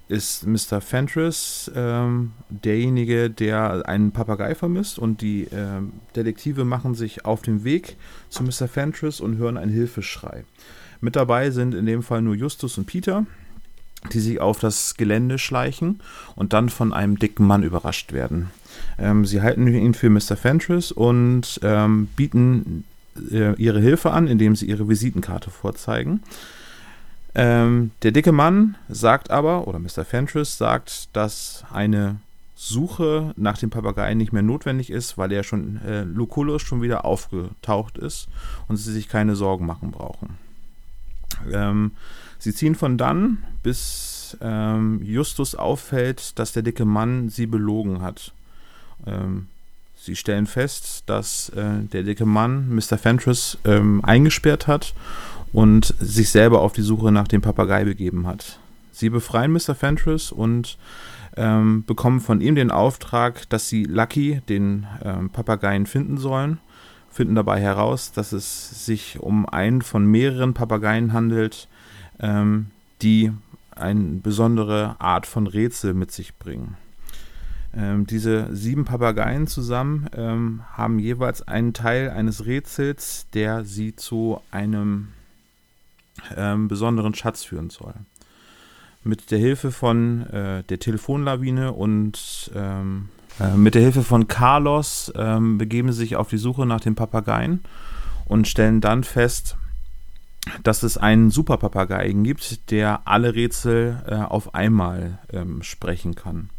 ist 0.09 0.47
Mr. 0.47 0.81
Fentress 0.81 1.71
ähm, 1.75 2.33
derjenige, 2.49 3.29
der 3.29 3.89
einen 3.89 4.13
Papagei 4.13 4.55
vermisst 4.55 4.99
und 4.99 5.21
die 5.21 5.49
ähm, 5.53 5.95
Detektive 6.15 6.65
machen 6.65 6.95
sich 6.95 7.25
auf 7.25 7.43
den 7.43 7.65
Weg 7.65 7.97
zu 8.29 8.45
Mr. 8.45 8.69
Fentress 8.69 9.21
und 9.21 9.37
hören 9.37 9.57
einen 9.57 9.73
Hilfeschrei. 9.73 10.45
Mit 11.01 11.17
dabei 11.17 11.51
sind 11.51 11.75
in 11.75 11.87
dem 11.87 12.03
Fall 12.03 12.23
nur 12.23 12.35
Justus 12.35 12.79
und 12.79 12.87
Peter, 12.87 13.27
die 14.13 14.21
sich 14.21 14.41
auf 14.41 14.61
das 14.61 14.95
Gelände 14.95 15.39
schleichen 15.39 16.01
und 16.37 16.53
dann 16.53 16.69
von 16.69 16.93
einem 16.93 17.19
dicken 17.19 17.47
Mann 17.47 17.65
überrascht 17.65 18.13
werden. 18.13 18.51
Ähm, 18.99 19.25
sie 19.25 19.43
halten 19.43 19.67
ihn 19.67 19.95
für 19.95 20.11
Mr. 20.11 20.37
Fentress 20.37 20.93
und 20.93 21.59
ähm, 21.63 22.09
bieten 22.15 22.85
äh, 23.33 23.55
ihre 23.55 23.81
Hilfe 23.81 24.13
an, 24.13 24.29
indem 24.29 24.55
sie 24.55 24.67
ihre 24.67 24.89
Visitenkarte 24.89 25.51
vorzeigen. 25.51 26.23
Ähm, 27.39 27.91
der 28.03 28.13
dicke 28.13 28.33
Mann 28.33 28.77
sagt 28.89 29.31
aber, 29.31 29.69
oder 29.69 29.79
Mr. 29.79 30.07
Fentress 30.07 30.57
sagt, 30.57 31.15
dass 31.15 31.65
eine 31.71 32.17
Suche 32.55 33.35
nach 33.37 33.59
dem 33.59 33.69
Papageien 33.69 34.17
nicht 34.17 34.33
mehr 34.33 34.43
notwendig 34.43 34.89
ist, 34.89 35.19
weil 35.19 35.31
er 35.33 35.45
schon, 35.45 35.79
äh, 35.85 36.05
Lucullus 36.05 36.63
schon 36.63 36.81
wieder 36.81 37.05
aufgetaucht 37.05 37.99
ist 37.99 38.29
und 38.69 38.79
sie 38.79 38.91
sich 38.91 39.11
keine 39.11 39.37
Sorgen 39.37 39.67
machen 39.67 39.91
brauchen. 39.91 40.39
Ähm, 41.53 41.93
sie 42.39 42.55
ziehen 42.55 42.75
von 42.75 42.97
dann, 42.97 43.45
bis 43.63 44.39
ähm, 44.41 45.03
Justus 45.03 45.55
auffällt, 45.55 46.39
dass 46.39 46.53
der 46.53 46.63
dicke 46.63 46.87
Mann 46.87 47.29
sie 47.29 47.45
belogen 47.45 48.01
hat. 48.01 48.33
Ähm, 49.07 49.49
sie 49.95 50.17
stellen 50.17 50.47
fest, 50.47 51.03
dass 51.05 51.51
äh, 51.51 51.81
der 51.93 52.03
dicke 52.03 52.25
Mann 52.25 52.75
Mr. 52.75 52.97
Fentress 52.97 53.59
ähm, 53.67 54.03
eingesperrt 54.03 54.67
hat 54.67 54.95
und 55.57 55.95
sich 56.01 56.29
selber 56.29 56.61
auf 56.61 56.75
die 56.75 56.83
Suche 56.83 57.11
nach 57.11 57.29
dem 57.29 57.41
Papagei 57.41 57.83
begeben 57.85 58.27
hat. 58.27 58.59
Sie 58.93 59.09
befreien 59.09 59.53
Mr. 59.53 59.75
Fentress 59.75 60.31
und 60.31 60.77
ähm, 61.35 61.83
bekommen 61.87 62.21
von 62.21 62.43
ihm 62.43 62.57
den 62.57 62.71
Auftrag, 62.71 63.49
dass 63.49 63.67
sie 63.67 63.85
Lucky, 63.85 64.43
den 64.51 64.87
ähm, 65.03 65.31
Papageien, 65.31 65.87
finden 65.87 66.19
sollen. 66.19 66.59
Finden 67.09 67.37
dabei 67.37 67.59
heraus, 67.59 68.13
dass 68.13 68.33
es 68.33 68.85
sich 68.85 69.19
um 69.19 69.49
einen 69.49 69.81
von 69.81 70.05
mehreren 70.05 70.53
Papageien 70.53 71.15
handelt, 71.15 71.69
ähm, 72.21 72.67
die 73.01 73.33
eine 73.71 74.21
besondere 74.21 74.97
Art 74.99 75.27
von 75.27 75.47
Rätsel 75.47 75.95
mit 75.95 76.13
sich 76.13 76.37
bringen. 76.37 76.77
Ähm, 77.75 78.07
diese 78.07 78.55
sieben 78.55 78.85
Papageien 78.85 79.47
zusammen 79.47 80.11
ähm, 80.15 80.61
haben 80.75 80.99
jeweils 80.99 81.49
einen 81.49 81.73
Teil 81.73 82.11
eines 82.11 82.45
Rätsels, 82.45 83.27
der 83.33 83.65
sie 83.65 83.97
zu 83.97 84.43
einem 84.51 85.09
ähm, 86.37 86.69
besonderen 86.69 87.15
Schatz 87.15 87.45
führen 87.45 87.71
soll. 87.71 87.95
Mit 89.05 89.31
der 89.31 89.39
Hilfe 89.39 89.71
von 89.71 90.27
äh, 90.27 90.65
der 90.65 90.79
Telefonlawine 90.79 91.73
und 91.73 92.51
ähm, 92.55 93.09
Äh, 93.39 93.57
mit 93.57 93.75
der 93.75 93.83
Hilfe 93.83 94.03
von 94.03 94.29
Carlos 94.29 95.13
ähm, 95.15 95.59
begeben 95.59 95.93
sie 95.93 95.99
sich 95.99 96.17
auf 96.17 96.29
die 96.29 96.39
Suche 96.39 96.65
nach 96.67 96.81
den 96.81 96.95
Papageien 96.95 97.63
und 98.25 98.49
stellen 98.49 98.81
dann 98.81 99.05
fest, 99.05 99.57
dass 100.63 100.83
es 100.83 100.97
einen 100.97 101.31
Superpapageien 101.31 102.25
gibt, 102.25 102.71
der 102.71 103.07
alle 103.07 103.35
Rätsel 103.35 104.03
äh, 104.07 104.15
auf 104.15 104.55
einmal 104.55 105.19
ähm, 105.33 105.63
sprechen 105.63 106.15
kann. 106.15 106.51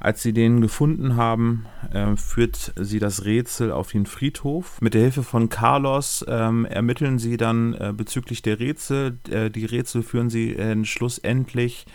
Als 0.00 0.22
sie 0.22 0.32
den 0.32 0.60
gefunden 0.60 1.16
haben, 1.16 1.66
äh, 1.92 2.16
führt 2.16 2.72
sie 2.76 2.98
das 2.98 3.24
Rätsel 3.24 3.70
auf 3.70 3.92
den 3.92 4.06
Friedhof. 4.06 4.80
Mit 4.80 4.94
der 4.94 5.02
Hilfe 5.02 5.22
von 5.22 5.50
Carlos 5.50 6.24
ähm, 6.26 6.64
ermitteln 6.64 7.18
sie 7.18 7.36
dann 7.36 7.74
äh, 7.74 7.92
bezüglich 7.94 8.40
der 8.42 8.58
Rätsel. 8.58 9.18
Äh, 9.30 9.50
die 9.50 9.66
Rätsel 9.66 10.02
führen 10.02 10.30
sie 10.30 10.56
schlussendlich 10.84 11.86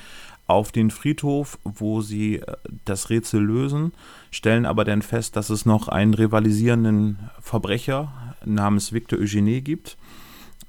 auf 0.47 0.71
den 0.71 0.91
Friedhof, 0.91 1.57
wo 1.63 2.01
sie 2.01 2.38
äh, 2.38 2.55
das 2.85 3.09
Rätsel 3.09 3.41
lösen, 3.41 3.93
stellen 4.31 4.65
aber 4.65 4.85
dann 4.85 5.01
fest, 5.01 5.35
dass 5.35 5.50
es 5.50 5.65
noch 5.65 5.88
einen 5.88 6.13
rivalisierenden 6.13 7.17
Verbrecher 7.41 8.35
namens 8.45 8.93
Victor 8.93 9.19
Eugenie 9.19 9.62
gibt 9.62 9.97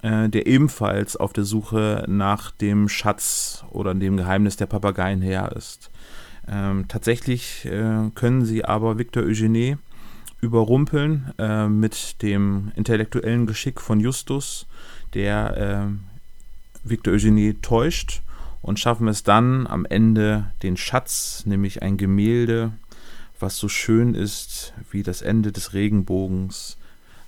äh, 0.03 0.29
der 0.29 0.47
ebenfalls 0.47 1.17
auf 1.17 1.33
der 1.33 1.45
Suche 1.45 2.05
nach 2.09 2.51
dem 2.51 2.89
Schatz 2.89 3.65
oder 3.71 3.95
dem 3.95 4.17
Geheimnis 4.17 4.57
der 4.57 4.67
Papageien 4.67 5.21
her 5.21 5.53
ist. 5.57 5.91
Ähm, 6.49 6.87
tatsächlich 6.89 7.65
äh, 7.65 8.11
können 8.15 8.45
sie 8.45 8.65
aber 8.65 8.99
Victor 8.99 9.25
Eugenie 9.25 9.77
überrumpeln 10.41 11.33
äh, 11.39 11.67
mit 11.69 12.23
dem 12.23 12.73
intellektuellen 12.77 13.47
Geschick 13.47 13.81
von 13.81 14.01
Justus, 14.01 14.67
der 15.15 15.57
äh, 15.57 16.89
Victor 16.89 17.15
Eugenie 17.15 17.55
täuscht 17.55 18.23
und 18.63 18.79
schaffen 18.79 19.09
es 19.09 19.23
dann 19.23 19.67
am 19.67 19.85
Ende 19.87 20.47
den 20.63 20.77
Schatz, 20.77 21.45
nämlich 21.47 21.83
ein 21.83 21.97
Gemälde, 21.97 22.73
was 23.41 23.57
so 23.59 23.69
schön 23.69 24.15
ist 24.15 24.73
wie 24.91 25.03
das 25.03 25.23
Ende 25.23 25.53
des 25.53 25.73
Regenbogens, 25.73 26.79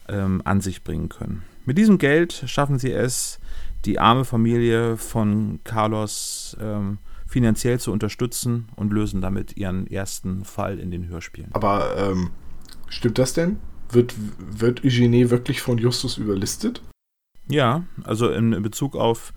ähm, 0.08 0.42
an 0.44 0.60
sich 0.60 0.84
bringen 0.84 1.08
können. 1.08 1.42
Mit 1.64 1.76
diesem 1.76 1.98
Geld 1.98 2.44
schaffen 2.46 2.78
sie 2.78 2.92
es, 2.92 3.40
die 3.84 3.98
arme 3.98 4.24
Familie 4.24 4.96
von 4.96 5.60
Carlos 5.64 6.56
ähm, 6.60 6.98
finanziell 7.28 7.78
zu 7.78 7.92
unterstützen 7.92 8.68
und 8.74 8.92
lösen 8.92 9.20
damit 9.20 9.56
ihren 9.56 9.86
ersten 9.86 10.44
Fall 10.44 10.78
in 10.78 10.90
den 10.90 11.08
Hörspielen. 11.08 11.50
Aber 11.52 11.96
ähm, 11.96 12.30
stimmt 12.88 13.18
das 13.18 13.34
denn? 13.34 13.58
Wird, 13.90 14.14
wird 14.38 14.84
Eugenie 14.84 15.30
wirklich 15.30 15.60
von 15.60 15.78
Justus 15.78 16.18
überlistet? 16.18 16.82
Ja, 17.48 17.84
also 18.04 18.30
in 18.30 18.62
Bezug 18.62 18.96
auf, 18.96 19.32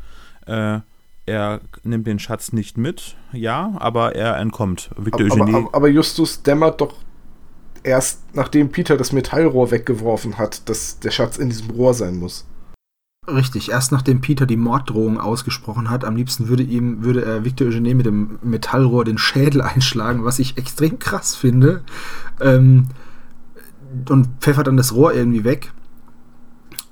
äh, 0.47 0.79
er 1.25 1.61
nimmt 1.83 2.07
den 2.07 2.19
Schatz 2.19 2.51
nicht 2.51 2.77
mit, 2.77 3.15
ja, 3.31 3.73
aber 3.77 4.15
er 4.15 4.37
entkommt. 4.37 4.89
Victor 4.97 5.25
aber, 5.31 5.43
Eugenie. 5.43 5.55
Aber, 5.55 5.75
aber 5.75 5.87
Justus 5.89 6.43
dämmert 6.43 6.81
doch 6.81 6.95
erst 7.83 8.35
nachdem 8.35 8.69
Peter 8.69 8.97
das 8.97 9.11
Metallrohr 9.11 9.71
weggeworfen 9.71 10.37
hat, 10.37 10.67
dass 10.69 10.99
der 10.99 11.11
Schatz 11.11 11.37
in 11.37 11.49
diesem 11.49 11.71
Rohr 11.71 11.93
sein 11.93 12.17
muss. 12.17 12.45
Richtig, 13.27 13.69
erst 13.69 13.91
nachdem 13.91 14.19
Peter 14.19 14.45
die 14.47 14.57
Morddrohung 14.57 15.19
ausgesprochen 15.19 15.89
hat, 15.89 16.05
am 16.05 16.15
liebsten 16.15 16.47
würde 16.47 16.63
ihm, 16.63 17.03
würde 17.03 17.23
er 17.23 17.45
Victor 17.45 17.67
Eugene 17.67 17.93
mit 17.93 18.07
dem 18.07 18.39
Metallrohr 18.41 19.05
den 19.05 19.17
Schädel 19.19 19.61
einschlagen, 19.61 20.23
was 20.23 20.39
ich 20.39 20.57
extrem 20.57 20.97
krass 20.99 21.35
finde. 21.35 21.83
Ähm, 22.39 22.87
und 24.09 24.27
pfeffert 24.39 24.67
dann 24.67 24.77
das 24.77 24.93
Rohr 24.93 25.13
irgendwie 25.13 25.43
weg 25.43 25.71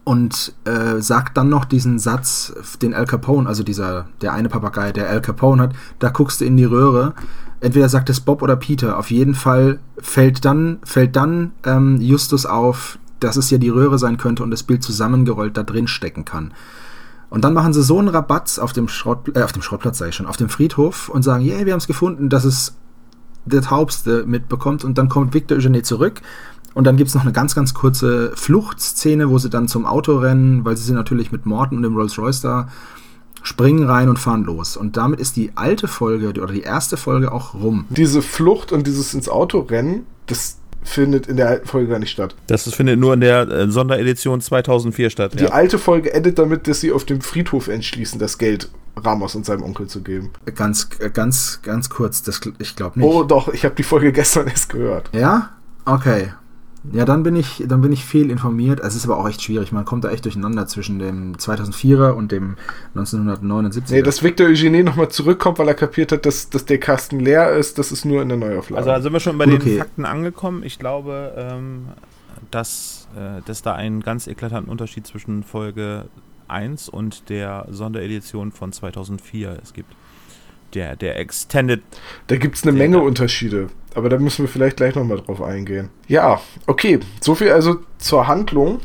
und 0.03 0.53
äh, 0.65 1.01
sagt 1.01 1.38
dann 1.38 1.50
noch 1.50 1.65
diesen 1.65 1.98
Satz, 1.98 2.53
den 2.81 2.93
Al 2.93 3.05
Capone, 3.05 3.48
also 3.48 3.63
dieser, 3.63 4.09
der 4.21 4.33
eine 4.33 4.50
Papagei, 4.50 4.91
der 4.91 5.09
Al 5.09 5.21
Capone 5.21 5.63
hat, 5.63 5.75
da 6.00 6.09
guckst 6.09 6.41
du 6.41 6.45
in 6.45 6.57
die 6.57 6.65
Röhre 6.65 7.13
entweder 7.62 7.89
sagt 7.89 8.09
es 8.09 8.19
Bob 8.19 8.41
oder 8.41 8.55
Peter. 8.55 8.98
Auf 8.98 9.12
jeden 9.12 9.36
Fall 9.36 9.79
fällt 9.98 10.45
dann, 10.45 10.79
fällt 10.83 11.15
dann 11.15 11.51
ähm, 11.65 12.00
Justus 12.00 12.45
auf, 12.45 12.98
dass 13.19 13.38
es 13.38 13.49
ja 13.49 13.57
die 13.57 13.69
Röhre 13.69 13.99
sein 13.99 14.17
könnte 14.17 14.43
und 14.43 14.51
das 14.51 14.63
Bild 14.63 14.83
zusammengerollt 14.83 15.57
da 15.57 15.63
drin 15.63 15.88
stecken 15.88 16.25
kann. 16.25 16.53
Und 17.29 17.43
dann 17.43 17.53
machen 17.53 17.73
sie 17.73 17.83
so 17.83 17.99
einen 17.99 18.07
Rabatz 18.07 18.57
auf 18.57 18.73
dem, 18.73 18.88
Schrott, 18.88 19.35
äh, 19.35 19.43
auf 19.43 19.51
dem 19.51 19.61
Schrottplatz, 19.61 19.99
sage 19.99 20.09
ich 20.09 20.15
schon, 20.15 20.25
auf 20.25 20.38
dem 20.38 20.49
Friedhof 20.49 21.09
und 21.09 21.23
sagen, 21.23 21.45
yeah, 21.45 21.65
wir 21.65 21.73
haben 21.73 21.79
es 21.79 21.88
gefunden, 21.88 22.29
dass 22.29 22.43
es 22.43 22.75
der 23.45 23.61
Taubste 23.61 24.25
mitbekommt. 24.25 24.83
Und 24.83 24.97
dann 24.97 25.09
kommt 25.09 25.33
Victor 25.33 25.57
Eugene 25.57 25.83
zurück. 25.83 26.21
Und 26.73 26.85
dann 26.85 26.97
gibt 26.97 27.09
es 27.09 27.15
noch 27.15 27.23
eine 27.23 27.31
ganz, 27.31 27.55
ganz 27.55 27.73
kurze 27.73 28.31
Fluchtszene, 28.35 29.29
wo 29.29 29.38
sie 29.38 29.49
dann 29.49 29.67
zum 29.67 29.85
Auto 29.85 30.17
rennen, 30.17 30.65
weil 30.65 30.77
sie 30.77 30.83
sind 30.83 30.95
natürlich 30.95 31.31
mit 31.31 31.45
Morton 31.45 31.77
und 31.77 31.83
dem 31.83 31.95
Rolls 31.95 32.17
Royce 32.17 32.41
da 32.41 32.67
springen 33.41 33.83
rein 33.83 34.09
und 34.09 34.19
fahren 34.19 34.43
los. 34.43 34.77
Und 34.77 34.97
damit 34.97 35.19
ist 35.19 35.35
die 35.35 35.51
alte 35.55 35.88
Folge 35.88 36.29
oder 36.29 36.53
die 36.53 36.61
erste 36.61 36.97
Folge 36.97 37.31
auch 37.31 37.53
rum. 37.53 37.85
Diese 37.89 38.21
Flucht 38.21 38.71
und 38.71 38.85
dieses 38.85 39.13
ins 39.13 39.29
Auto 39.29 39.59
rennen, 39.59 40.05
das 40.27 40.59
findet 40.83 41.27
in 41.27 41.38
der 41.38 41.50
alten 41.50 41.67
Folge 41.67 41.89
gar 41.89 42.00
nicht 42.00 42.12
statt. 42.12 42.36
Das 42.48 42.71
findet 42.74 43.00
nur 43.00 43.13
in 43.13 43.21
der 43.21 43.48
äh, 43.48 43.69
Sonderedition 43.69 44.41
2004 44.41 45.09
statt. 45.09 45.33
Die 45.39 45.43
ja. 45.43 45.50
alte 45.50 45.77
Folge 45.77 46.13
endet 46.13 46.39
damit, 46.39 46.67
dass 46.67 46.81
sie 46.81 46.91
auf 46.91 47.05
dem 47.05 47.21
Friedhof 47.21 47.67
entschließen, 47.67 48.19
das 48.19 48.38
Geld 48.38 48.69
Ramos 48.95 49.36
und 49.36 49.45
seinem 49.45 49.63
Onkel 49.63 49.88
zu 49.88 50.01
geben. 50.01 50.31
Ganz, 50.55 50.89
ganz, 51.13 51.59
ganz 51.62 51.89
kurz, 51.89 52.21
das, 52.24 52.41
ich 52.59 52.75
glaube 52.75 53.00
nicht. 53.00 53.07
Oh 53.07 53.24
doch, 53.24 53.53
ich 53.53 53.65
habe 53.65 53.75
die 53.75 53.83
Folge 53.83 54.12
gestern 54.12 54.48
erst 54.48 54.69
gehört. 54.69 55.09
Ja? 55.13 55.51
Okay. 55.86 56.31
Ja, 56.93 57.03
dann 57.03 57.24
bin 57.24 57.36
ich, 57.36 57.63
dann 57.67 57.81
bin 57.81 57.91
ich 57.91 58.05
fehlinformiert. 58.05 58.79
Es 58.79 58.95
ist 58.95 59.05
aber 59.05 59.17
auch 59.17 59.27
echt 59.27 59.41
schwierig. 59.41 59.71
Man 59.71 59.83
kommt 59.83 60.05
da 60.05 60.12
echt 60.12 60.24
durcheinander 60.24 60.65
zwischen 60.65 60.98
dem 60.98 61.36
2004er 61.36 62.12
und 62.12 62.31
dem 62.31 62.55
1979er. 62.95 63.91
Nee, 63.91 64.01
dass 64.01 64.24
Victor 64.24 64.48
Eugenie 64.48 64.83
nochmal 64.83 65.09
zurückkommt, 65.09 65.59
weil 65.59 65.67
er 65.67 65.74
kapiert 65.74 66.12
hat, 66.13 66.25
dass, 66.25 66.50
dass 66.50 66.65
der 66.65 66.79
Kasten 66.79 67.19
leer 67.19 67.51
ist, 67.51 67.77
das 67.77 67.91
ist 67.91 68.05
nur 68.05 68.21
in 68.21 68.29
der 68.29 68.38
Neuauflage. 68.38 68.79
Also, 68.79 68.91
also 68.91 69.03
sind 69.03 69.13
wir 69.13 69.19
schon 69.19 69.38
bei 69.38 69.45
okay. 69.45 69.57
den 69.57 69.77
Fakten 69.77 70.05
angekommen. 70.05 70.63
Ich 70.63 70.79
glaube, 70.79 71.33
ähm, 71.36 71.88
dass, 72.50 73.09
äh, 73.15 73.41
dass 73.45 73.62
da 73.62 73.75
einen 73.75 74.01
ganz 74.01 74.27
eklatanten 74.27 74.71
Unterschied 74.71 75.05
zwischen 75.05 75.43
Folge 75.43 76.05
1 76.48 76.88
und 76.88 77.29
der 77.29 77.67
Sonderedition 77.69 78.51
von 78.51 78.71
2004 78.71 79.59
es 79.62 79.74
gibt 79.74 79.93
der, 80.73 80.95
der 80.95 81.19
Extended. 81.19 81.81
Da 82.27 82.38
gibt 82.38 82.55
es 82.55 82.63
eine 82.63 82.71
Menge 82.71 82.99
Unterschiede, 82.99 83.67
aber 83.95 84.09
da 84.09 84.17
müssen 84.17 84.43
wir 84.43 84.49
vielleicht 84.49 84.77
gleich 84.77 84.95
nochmal 84.95 85.17
drauf 85.17 85.41
eingehen. 85.41 85.89
Ja, 86.07 86.41
okay, 86.67 86.99
soviel 87.21 87.51
also 87.51 87.77
zur 87.97 88.27
Handlung. 88.27 88.79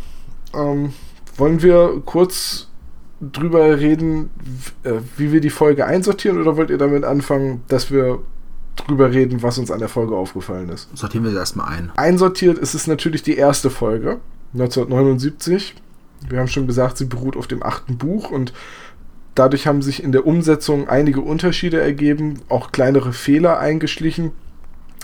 Ähm, 0.54 0.92
wollen 1.36 1.62
wir 1.62 2.02
kurz 2.04 2.68
drüber 3.20 3.78
reden, 3.78 4.30
äh, 4.82 4.92
wie 5.16 5.32
wir 5.32 5.40
die 5.40 5.50
Folge 5.50 5.86
einsortieren 5.86 6.40
oder 6.40 6.56
wollt 6.56 6.70
ihr 6.70 6.78
damit 6.78 7.04
anfangen, 7.04 7.62
dass 7.68 7.90
wir 7.90 8.20
drüber 8.76 9.12
reden, 9.12 9.42
was 9.42 9.58
uns 9.58 9.70
an 9.70 9.78
der 9.78 9.88
Folge 9.88 10.16
aufgefallen 10.16 10.68
ist? 10.68 10.88
Sortieren 10.96 11.24
wir 11.24 11.30
sie 11.30 11.36
erstmal 11.36 11.68
ein. 11.68 11.92
Einsortiert 11.96 12.58
ist 12.58 12.74
es 12.74 12.86
natürlich 12.86 13.22
die 13.22 13.36
erste 13.36 13.70
Folge, 13.70 14.20
1979. 14.52 15.74
Wir 16.28 16.38
haben 16.38 16.48
schon 16.48 16.66
gesagt, 16.66 16.98
sie 16.98 17.04
beruht 17.04 17.36
auf 17.36 17.46
dem 17.46 17.62
achten 17.62 17.98
Buch 17.98 18.30
und 18.30 18.52
Dadurch 19.34 19.66
haben 19.66 19.82
sich 19.82 20.02
in 20.02 20.12
der 20.12 20.26
Umsetzung 20.26 20.88
einige 20.88 21.20
Unterschiede 21.20 21.80
ergeben, 21.80 22.40
auch 22.48 22.70
kleinere 22.70 23.12
Fehler 23.12 23.58
eingeschlichen, 23.58 24.30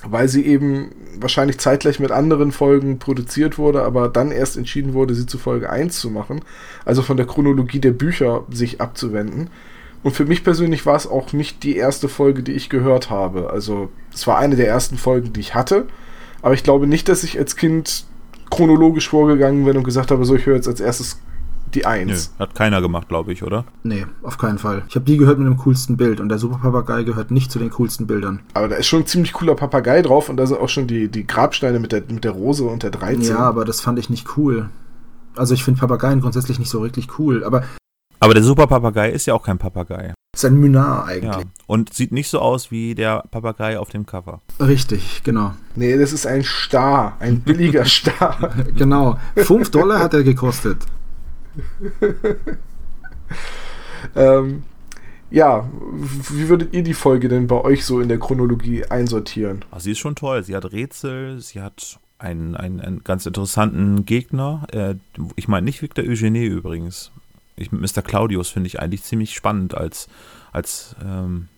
weil 0.04 0.28
sie 0.28 0.46
eben 0.46 0.92
wahrscheinlich 1.18 1.58
zeitgleich 1.58 1.99
mit 2.00 2.10
anderen 2.10 2.52
Folgen 2.52 2.99
produziert 2.99 3.58
wurde, 3.58 3.82
aber 3.82 4.08
dann 4.08 4.30
erst 4.30 4.56
entschieden 4.56 4.94
wurde, 4.94 5.14
sie 5.14 5.26
zu 5.26 5.37
Folge 5.37 5.68
1 5.68 5.99
zu 5.99 6.10
machen, 6.10 6.40
also 6.84 7.02
von 7.02 7.16
der 7.16 7.26
Chronologie 7.26 7.80
der 7.80 7.92
Bücher 7.92 8.44
sich 8.50 8.80
abzuwenden. 8.80 9.50
Und 10.02 10.12
für 10.12 10.25
mich 10.25 10.44
persönlich 10.44 10.87
war 10.87 10.96
es 10.96 11.06
auch 11.06 11.32
nicht 11.32 11.62
die 11.62 11.76
erste 11.76 12.08
Folge, 12.08 12.42
die 12.42 12.52
ich 12.52 12.70
gehört 12.70 13.10
habe. 13.10 13.50
Also 13.50 13.90
es 14.14 14.26
war 14.26 14.38
eine 14.38 14.56
der 14.56 14.68
ersten 14.68 14.96
Folgen, 14.96 15.32
die 15.32 15.40
ich 15.40 15.54
hatte, 15.54 15.87
aber 16.40 16.54
ich 16.54 16.62
glaube 16.62 16.87
nicht, 16.87 17.08
dass 17.08 17.25
ich 17.25 17.38
als 17.38 17.56
Kind 17.56 18.06
chronologisch 18.49 19.08
vorgegangen 19.08 19.64
bin 19.64 19.76
und 19.76 19.84
gesagt 19.84 20.10
habe, 20.10 20.25
so 20.25 20.34
ich 20.34 20.46
höre 20.46 20.56
jetzt 20.56 20.68
als 20.68 20.80
erstes 20.80 21.18
die 21.75 21.87
Eins. 21.87 22.33
Nö, 22.39 22.45
hat 22.45 22.55
keiner 22.55 22.81
gemacht, 22.81 23.09
glaube 23.09 23.33
ich, 23.33 23.43
oder? 23.43 23.65
Nee, 23.83 24.07
auf 24.23 24.39
keinen 24.39 24.59
Fall. 24.59 24.83
Ich 24.89 24.95
habe 24.95 25.05
die 25.05 25.17
gehört 25.17 25.39
mit 25.39 25.47
dem 25.47 25.57
coolsten 25.59 25.97
Bild 25.97 26.21
und 26.21 26.29
der 26.29 26.39
Super 26.39 26.59
Papagei 26.62 27.03
gehört 27.05 27.31
nicht 27.31 27.50
zu 27.50 27.59
den 27.59 27.71
coolsten 27.71 28.07
Bildern. 28.07 28.41
Aber 28.55 28.69
da 28.69 28.77
ist 28.77 28.87
schon 28.87 29.00
ein 29.03 29.07
ziemlich 29.07 29.33
cooler 29.33 29.55
Papagei 29.55 30.03
drauf 30.03 30.29
und 30.29 30.37
da 30.37 30.47
sind 30.47 30.59
auch 30.61 30.69
schon 30.69 30.87
die, 30.87 31.09
die 31.09 31.27
Grabsteine 31.27 31.79
mit 31.81 31.93
der, 31.93 32.03
mit 32.09 32.25
der 32.25 32.33
Rose 32.33 32.65
und 32.65 32.83
der 32.83 32.91
13. 32.91 33.23
Ja, 33.23 33.39
aber 33.39 33.65
das 33.65 33.81
fand 33.81 33.99
ich 33.99 34.11
nicht 34.11 34.37
cool. 34.37 34.69
Also 35.37 35.55
ich 35.55 35.65
finde 35.65 35.81
Papageien 35.81 36.21
grundsätzlich 36.21 36.59
nicht 36.59 36.71
so 36.71 36.83
wirklich 36.83 37.19
cool, 37.19 37.45
aber. 37.45 37.65
Aber 38.19 38.35
der 38.35 38.43
Super 38.43 38.67
Papagei 38.67 39.11
ist 39.11 39.27
ja 39.27 39.35
auch 39.35 39.43
kein 39.43 39.59
Papagei. 39.59 40.12
Ist 40.35 40.45
ein 40.45 40.61
Mynar 40.61 41.07
eigentlich. 41.07 41.33
Ja, 41.35 41.43
und 41.67 41.93
sieht 41.93 42.12
nicht 42.12 42.29
so 42.29 42.39
aus 42.39 42.71
wie 42.71 42.95
der 42.95 43.25
Papagei 43.31 43.79
auf 43.79 43.89
dem 43.89 44.07
Cover. 44.07 44.41
Richtig, 44.61 45.23
genau. 45.25 45.55
Nee, 45.75 45.99
das 45.99 46.12
ist 46.12 46.27
ein 46.27 46.45
Star, 46.45 47.17
ein 47.19 47.41
billiger 47.41 47.85
Star. 47.87 48.37
genau. 48.77 49.19
5 49.37 49.71
Dollar 49.71 49.99
hat 49.99 50.15
er 50.15 50.23
gekostet. 50.23 50.79
ähm, 54.16 54.62
ja, 55.30 55.69
wie 56.30 56.49
würdet 56.49 56.75
ihr 56.75 56.83
die 56.83 56.95
Folge 56.95 57.28
denn 57.28 57.47
bei 57.47 57.61
euch 57.61 57.85
so 57.85 58.00
in 58.00 58.09
der 58.09 58.19
Chronologie 58.19 58.85
einsortieren? 58.87 59.64
Ach, 59.71 59.80
sie 59.80 59.92
ist 59.92 59.99
schon 59.99 60.16
toll. 60.16 60.42
Sie 60.42 60.57
hat 60.57 60.73
Rätsel, 60.73 61.40
sie 61.40 61.61
hat 61.61 62.00
einen, 62.19 62.57
einen, 62.57 62.80
einen 62.80 63.04
ganz 63.04 63.26
interessanten 63.26 64.04
Gegner. 64.04 64.66
Äh, 64.73 64.97
ich 65.37 65.49
meine 65.49 65.64
nicht 65.64 65.83
Victor 65.83 66.04
Eugenie 66.04 66.47
übrigens. 66.47 67.12
Ich, 67.57 67.73
Mr. 67.73 68.02
Claudius 68.02 68.49
finde 68.49 68.66
ich 68.66 68.80
eigentlich 68.80 69.02
ziemlich 69.02 69.35
spannend 69.35 69.75
als, 69.75 70.09
als 70.52 70.97
ähm, 71.04 71.49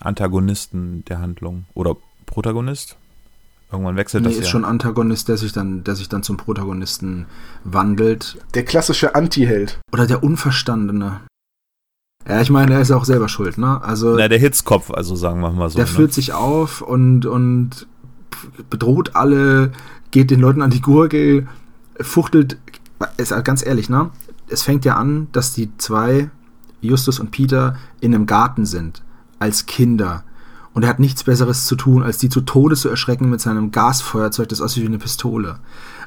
Antagonisten 0.00 1.04
der 1.06 1.18
Handlung. 1.18 1.64
Oder 1.74 1.96
Protagonist? 2.26 2.96
Irgendwann 3.70 3.96
wechselt 3.96 4.22
Nee, 4.22 4.28
das 4.28 4.38
ist 4.38 4.44
ja. 4.44 4.50
schon 4.50 4.64
Antagonist, 4.64 5.28
der 5.28 5.36
sich 5.36 5.52
dann, 5.52 5.82
der 5.82 5.96
sich 5.96 6.08
dann 6.08 6.22
zum 6.22 6.36
Protagonisten 6.36 7.26
wandelt. 7.64 8.38
Der 8.54 8.64
klassische 8.64 9.14
Anti-Held. 9.14 9.80
Oder 9.92 10.06
der 10.06 10.22
Unverstandene. 10.22 11.20
Ja, 12.28 12.40
ich 12.40 12.50
meine, 12.50 12.74
er 12.74 12.80
ist 12.80 12.90
auch 12.90 13.04
selber 13.04 13.28
schuld, 13.28 13.58
ne? 13.58 13.80
Also 13.82 14.16
Na, 14.16 14.28
der 14.28 14.38
Hitzkopf, 14.38 14.90
also 14.90 15.14
sagen 15.14 15.40
wir 15.40 15.50
mal 15.50 15.68
so. 15.68 15.76
der 15.76 15.86
ne? 15.86 15.90
führt 15.90 16.12
sich 16.12 16.32
auf 16.32 16.80
und, 16.80 17.24
und 17.26 17.86
bedroht 18.68 19.14
alle, 19.14 19.72
geht 20.10 20.30
den 20.30 20.40
Leuten 20.40 20.62
an 20.62 20.70
die 20.70 20.80
Gurgel, 20.80 21.46
fuchtelt. 22.00 22.58
Ist 23.16 23.32
halt 23.32 23.44
ganz 23.44 23.64
ehrlich, 23.64 23.88
ne? 23.88 24.10
Es 24.48 24.62
fängt 24.62 24.84
ja 24.84 24.96
an, 24.96 25.28
dass 25.32 25.52
die 25.52 25.76
zwei, 25.76 26.30
Justus 26.80 27.20
und 27.20 27.30
Peter, 27.30 27.76
in 28.00 28.14
einem 28.14 28.26
Garten 28.26 28.64
sind. 28.64 29.02
Als 29.38 29.66
Kinder. 29.66 30.24
Und 30.76 30.82
er 30.82 30.90
hat 30.90 30.98
nichts 30.98 31.24
Besseres 31.24 31.64
zu 31.64 31.74
tun, 31.74 32.02
als 32.02 32.18
die 32.18 32.28
zu 32.28 32.42
Tode 32.42 32.76
zu 32.76 32.90
erschrecken 32.90 33.30
mit 33.30 33.40
seinem 33.40 33.70
Gasfeuerzeug, 33.70 34.50
das 34.50 34.60
aussieht 34.60 34.82
wie 34.82 34.88
eine 34.88 34.98
Pistole. 34.98 35.58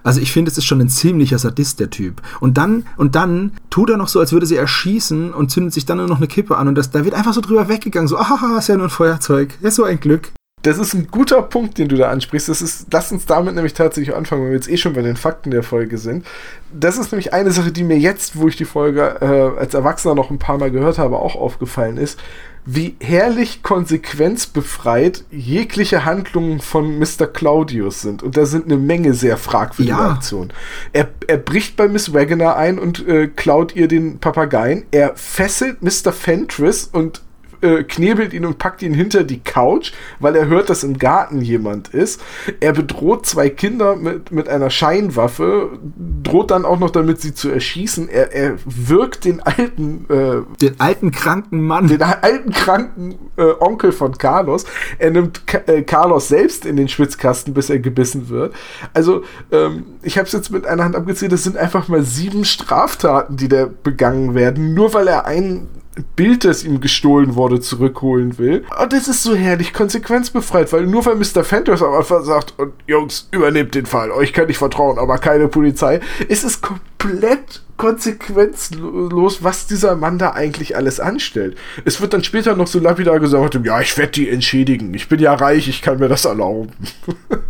Also 0.04 0.22
ich 0.22 0.32
finde, 0.32 0.52
es 0.52 0.60
ist 0.60 0.66
schon 0.66 0.80
ein 0.80 0.90
ziemlicher 0.90 1.40
Sadist, 1.40 1.80
der 1.80 1.90
Typ. 1.90 2.22
Und 2.40 2.60
dann, 2.60 2.86
und 2.96 3.16
dann 3.16 3.54
tut 3.72 3.90
er 3.90 3.98
noch 3.98 4.10
so, 4.10 4.20
als 4.20 4.32
würde 4.32 4.46
sie 4.46 4.58
erschießen 4.58 5.34
und 5.34 5.50
zündet 5.50 5.74
sich 5.74 5.88
dann 5.88 5.98
nur 5.98 6.06
noch 6.06 6.18
eine 6.18 6.28
Kippe 6.28 6.56
an. 6.56 6.68
Und 6.68 6.76
das, 6.76 6.92
da 6.92 7.04
wird 7.04 7.16
einfach 7.16 7.34
so 7.34 7.42
drüber 7.42 7.68
weggegangen. 7.68 8.08
So, 8.08 8.18
ah, 8.18 8.58
ist 8.60 8.70
ja 8.70 8.78
nur 8.78 8.86
ein 8.86 8.92
Feuerzeug. 8.92 9.58
Ja, 9.60 9.72
so 9.72 9.86
ein 9.86 10.00
Glück. 10.00 10.32
Das 10.62 10.78
ist 10.78 10.94
ein 10.94 11.08
guter 11.10 11.42
Punkt, 11.42 11.80
den 11.80 11.88
du 11.88 11.96
da 11.96 12.12
ansprichst. 12.12 12.48
Das 12.48 12.62
ist, 12.62 12.88
lass 12.92 13.12
uns 13.12 13.26
damit 13.26 13.56
nämlich 13.56 13.74
tatsächlich 13.74 14.16
anfangen, 14.16 14.44
weil 14.44 14.50
wir 14.50 14.56
jetzt 14.58 14.70
eh 14.70 14.78
schon 14.78 14.94
bei 14.94 15.02
den 15.02 15.16
Fakten 15.16 15.50
der 15.50 15.64
Folge 15.64 15.98
sind. 15.98 16.28
Das 16.72 17.00
ist 17.00 17.12
nämlich 17.12 17.34
eine 17.34 17.50
Sache, 17.52 17.72
die 17.72 17.84
mir 17.84 17.98
jetzt, 17.98 18.38
wo 18.38 18.48
ich 18.48 18.56
die 18.56 18.66
Folge 18.66 19.18
äh, 19.20 19.60
als 19.60 19.74
Erwachsener 19.74 20.14
noch 20.14 20.30
ein 20.30 20.38
paar 20.38 20.60
Mal 20.60 20.70
gehört 20.70 21.00
habe, 21.00 21.18
auch 21.18 21.36
aufgefallen 21.36 21.98
ist. 21.98 22.20
Wie 22.66 22.96
herrlich 23.00 23.64
konsequenzbefreit 23.64 25.24
jegliche 25.32 26.06
Handlungen 26.06 26.60
von 26.60 27.00
Mr. 27.00 27.28
Claudius 27.28 28.02
sind. 28.02 28.24
Und 28.24 28.38
da 28.38 28.46
sind 28.46 28.66
eine 28.66 28.78
Menge 28.78 29.14
sehr 29.14 29.38
fragwürdige 29.38 29.98
Ja. 29.98 30.12
Aktionen. 30.12 30.52
Er, 30.94 31.08
er 31.28 31.38
bricht 31.38 31.76
bei 31.78 31.88
Miss 31.88 32.14
Wagoner 32.14 32.56
ein 32.56 32.80
und 32.80 33.08
äh, 33.08 33.28
klaut 33.28 33.76
ihr 33.76 33.88
den 33.88 34.20
Papageien. 34.20 34.84
Er 34.92 35.16
fesselt 35.16 35.82
Mr. 35.82 36.12
Fentress 36.12 36.90
und 36.92 37.22
äh, 37.62 37.84
knebelt 37.84 38.34
ihn 38.34 38.46
und 38.46 38.58
packt 38.58 38.82
ihn 38.82 38.94
hinter 38.94 39.24
die 39.24 39.40
Couch, 39.40 39.94
weil 40.20 40.36
er 40.36 40.48
hört, 40.48 40.70
dass 40.70 40.84
im 40.84 40.98
Garten 40.98 41.42
jemand 41.42 41.90
ist. 41.90 42.22
Er 42.60 42.74
bedroht 42.74 43.26
zwei 43.26 43.50
Kinder 43.50 43.96
mit, 43.96 44.32
mit 44.32 44.48
einer 44.50 44.70
Scheinwaffe, 44.70 45.80
droht 46.24 46.52
dann 46.52 46.66
auch 46.66 46.80
noch 46.80 46.90
damit, 46.90 47.22
sie 47.22 47.34
zu 47.34 47.50
erschießen. 47.50 48.10
Er, 48.10 48.34
er 48.34 48.58
wirkt 48.66 49.26
den 49.26 49.42
alten, 49.42 50.06
äh, 50.10 50.42
Den 50.62 50.80
alten, 50.80 51.12
kranken 51.12 51.62
Mann. 51.62 51.88
den 51.88 52.02
alten 52.02 52.52
kranken 52.52 53.16
äh, 53.38 53.52
Onkel 53.60 53.92
von 53.92 54.18
Carlos. 54.18 54.66
Er 54.98 55.12
nimmt 55.12 55.48
Ka 55.48 55.60
äh, 55.68 55.82
Carlos 55.84 56.28
selbst 56.28 56.66
in 56.66 56.76
den 56.76 56.88
Schwitzkasten, 56.88 57.54
bis 57.54 57.70
er 57.70 57.80
gebissen 57.80 58.30
wird. 58.30 58.54
Also, 58.94 59.24
ähm, 59.52 59.86
ich 60.02 60.18
habe 60.18 60.28
es 60.28 60.34
jetzt 60.34 60.52
mit 60.52 60.66
einer 60.66 60.84
Hand 60.84 60.96
abgezählt, 60.96 61.32
das 61.32 61.44
sind 61.44 61.58
einfach 61.58 61.88
mal 61.88 62.04
sieben 62.04 62.46
Straftaten, 62.46 63.38
die 63.38 63.48
da 63.48 63.68
begangen 63.84 64.36
werden, 64.36 64.74
nur 64.74 64.94
weil 64.94 65.08
er 65.08 65.26
ein 65.26 65.68
Bild, 66.16 66.46
das 66.46 66.64
ihm 66.64 66.82
gestohlen 66.82 67.36
wurde, 67.36 67.60
zurückholen 67.60 68.38
will. 68.38 68.66
Und 68.82 68.94
das 68.94 69.08
ist 69.08 69.24
so 69.24 69.36
herrlich 69.36 69.74
konsequenzbefreit, 69.74 70.72
weil 70.74 70.86
nur 70.86 71.06
weil 71.06 71.16
Mr. 71.16 71.44
Fentos 71.44 71.82
am 71.82 71.94
Anfang 71.94 72.24
sagt, 72.24 72.54
und 72.58 72.74
Jungs, 72.88 73.28
übernehmt 73.32 73.76
den 73.76 73.86
Fall, 73.86 74.12
euch 74.12 74.34
kann 74.34 74.50
ich 74.50 74.58
vertrauen, 74.58 74.98
aber 74.98 75.18
keine 75.18 75.48
Polizei, 75.48 76.00
ist 76.28 76.44
es 76.44 76.62
komplett 76.62 77.64
konsequenzlos, 77.78 79.42
was 79.42 79.66
dieser 79.66 79.96
Mann 79.96 80.18
da 80.18 80.32
eigentlich 80.32 80.76
alles 80.76 81.00
anstellt. 81.00 81.58
Es 81.86 82.02
wird 82.02 82.14
dann 82.14 82.26
später 82.26 82.56
noch 82.56 82.68
so 82.68 82.80
lapidar 82.80 83.22
gesagt, 83.22 83.58
ja, 83.64 83.80
ich 83.80 83.98
werde 83.98 84.12
die 84.12 84.30
entschädigen, 84.30 84.94
ich 84.94 85.08
bin 85.08 85.20
ja 85.20 85.34
reich, 85.34 85.70
ich 85.70 85.82
kann 85.82 86.00
mir 86.00 86.10
das 86.10 86.26
erlauben. 86.26 86.72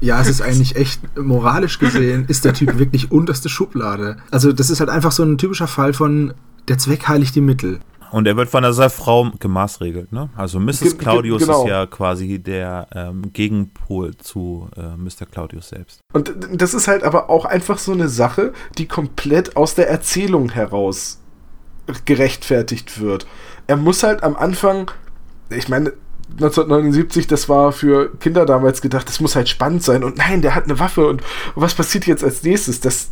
Ja, 0.01 0.21
es 0.21 0.29
ist 0.29 0.41
eigentlich 0.41 0.77
echt, 0.77 1.01
moralisch 1.17 1.77
gesehen, 1.77 2.23
ist 2.29 2.45
der 2.45 2.53
Typ 2.53 2.79
wirklich 2.79 3.11
unterste 3.11 3.49
Schublade. 3.49 4.15
Also, 4.31 4.53
das 4.53 4.69
ist 4.69 4.79
halt 4.79 4.89
einfach 4.89 5.11
so 5.11 5.23
ein 5.23 5.37
typischer 5.37 5.67
Fall 5.67 5.91
von, 5.91 6.33
der 6.69 6.77
Zweck 6.77 7.07
heiligt 7.07 7.35
die 7.35 7.41
Mittel. 7.41 7.79
Und 8.11 8.27
er 8.27 8.35
wird 8.37 8.49
von 8.49 8.63
dieser 8.63 8.89
Frau 8.89 9.29
gemaßregelt, 9.39 10.11
ne? 10.11 10.29
Also 10.35 10.59
Mrs. 10.59 10.79
Ge- 10.79 10.93
Claudius 10.95 11.41
genau. 11.43 11.63
ist 11.63 11.69
ja 11.69 11.85
quasi 11.85 12.39
der 12.39 12.87
ähm, 12.93 13.31
Gegenpol 13.33 14.15
zu 14.17 14.69
äh, 14.75 14.95
Mr. 14.97 15.25
Claudius 15.31 15.69
selbst. 15.69 16.01
Und 16.13 16.33
das 16.51 16.73
ist 16.73 16.87
halt 16.87 17.03
aber 17.03 17.29
auch 17.29 17.45
einfach 17.45 17.77
so 17.77 17.91
eine 17.91 18.09
Sache, 18.09 18.53
die 18.77 18.87
komplett 18.87 19.55
aus 19.55 19.75
der 19.75 19.89
Erzählung 19.89 20.49
heraus 20.49 21.19
gerechtfertigt 22.05 22.99
wird. 22.99 23.25
Er 23.67 23.77
muss 23.77 24.03
halt 24.03 24.23
am 24.23 24.35
Anfang, 24.35 24.91
ich 25.49 25.69
meine, 25.69 25.93
1979, 26.33 27.25
das 27.27 27.49
war 27.49 27.71
für 27.71 28.15
Kinder 28.19 28.45
damals 28.45 28.81
gedacht, 28.81 29.07
das 29.09 29.19
muss 29.19 29.35
halt 29.35 29.49
spannend 29.49 29.83
sein 29.83 30.03
und 30.03 30.17
nein, 30.17 30.41
der 30.43 30.53
hat 30.53 30.65
eine 30.65 30.79
Waffe 30.79 31.07
und 31.07 31.23
was 31.55 31.73
passiert 31.73 32.05
jetzt 32.05 32.23
als 32.23 32.43
nächstes? 32.43 32.79
Das, 32.79 33.09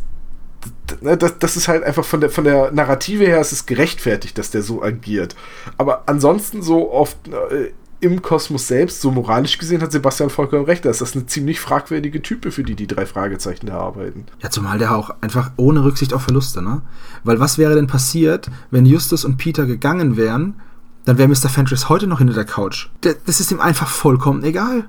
das, 1.00 1.38
das 1.38 1.56
ist 1.56 1.68
halt 1.68 1.84
einfach 1.84 2.04
von 2.04 2.20
der, 2.20 2.30
von 2.30 2.44
der 2.44 2.72
Narrative 2.72 3.24
her 3.24 3.40
ist 3.40 3.52
es 3.52 3.66
gerechtfertigt, 3.66 4.38
dass 4.38 4.50
der 4.50 4.62
so 4.62 4.82
agiert. 4.82 5.36
Aber 5.76 6.04
ansonsten 6.06 6.62
so 6.62 6.92
oft 6.92 7.16
äh, 7.28 7.72
im 8.00 8.22
Kosmos 8.22 8.68
selbst, 8.68 9.00
so 9.00 9.10
moralisch 9.10 9.58
gesehen, 9.58 9.82
hat 9.82 9.92
Sebastian 9.92 10.30
vollkommen 10.30 10.64
recht, 10.64 10.84
da 10.84 10.90
ist 10.90 11.00
das 11.00 11.14
eine 11.14 11.26
ziemlich 11.26 11.60
fragwürdige 11.60 12.22
Type, 12.22 12.52
für 12.52 12.62
die 12.62 12.76
die 12.76 12.86
drei 12.86 13.06
Fragezeichen 13.06 13.66
da 13.66 13.78
arbeiten. 13.78 14.26
Ja, 14.40 14.50
zumal 14.50 14.78
der 14.78 14.94
auch 14.94 15.10
einfach 15.20 15.50
ohne 15.56 15.82
Rücksicht 15.84 16.14
auf 16.14 16.22
Verluste, 16.22 16.62
ne? 16.62 16.82
Weil 17.24 17.40
was 17.40 17.58
wäre 17.58 17.74
denn 17.74 17.88
passiert, 17.88 18.50
wenn 18.70 18.86
Justus 18.86 19.24
und 19.24 19.36
Peter 19.36 19.66
gegangen 19.66 20.16
wären, 20.16 20.60
dann 21.04 21.18
wäre 21.18 21.28
Mr. 21.28 21.48
Fentress 21.48 21.88
heute 21.88 22.06
noch 22.06 22.18
hinter 22.18 22.34
der 22.34 22.44
Couch. 22.44 22.88
Das 23.00 23.40
ist 23.40 23.50
ihm 23.50 23.60
einfach 23.60 23.88
vollkommen 23.88 24.44
egal. 24.44 24.88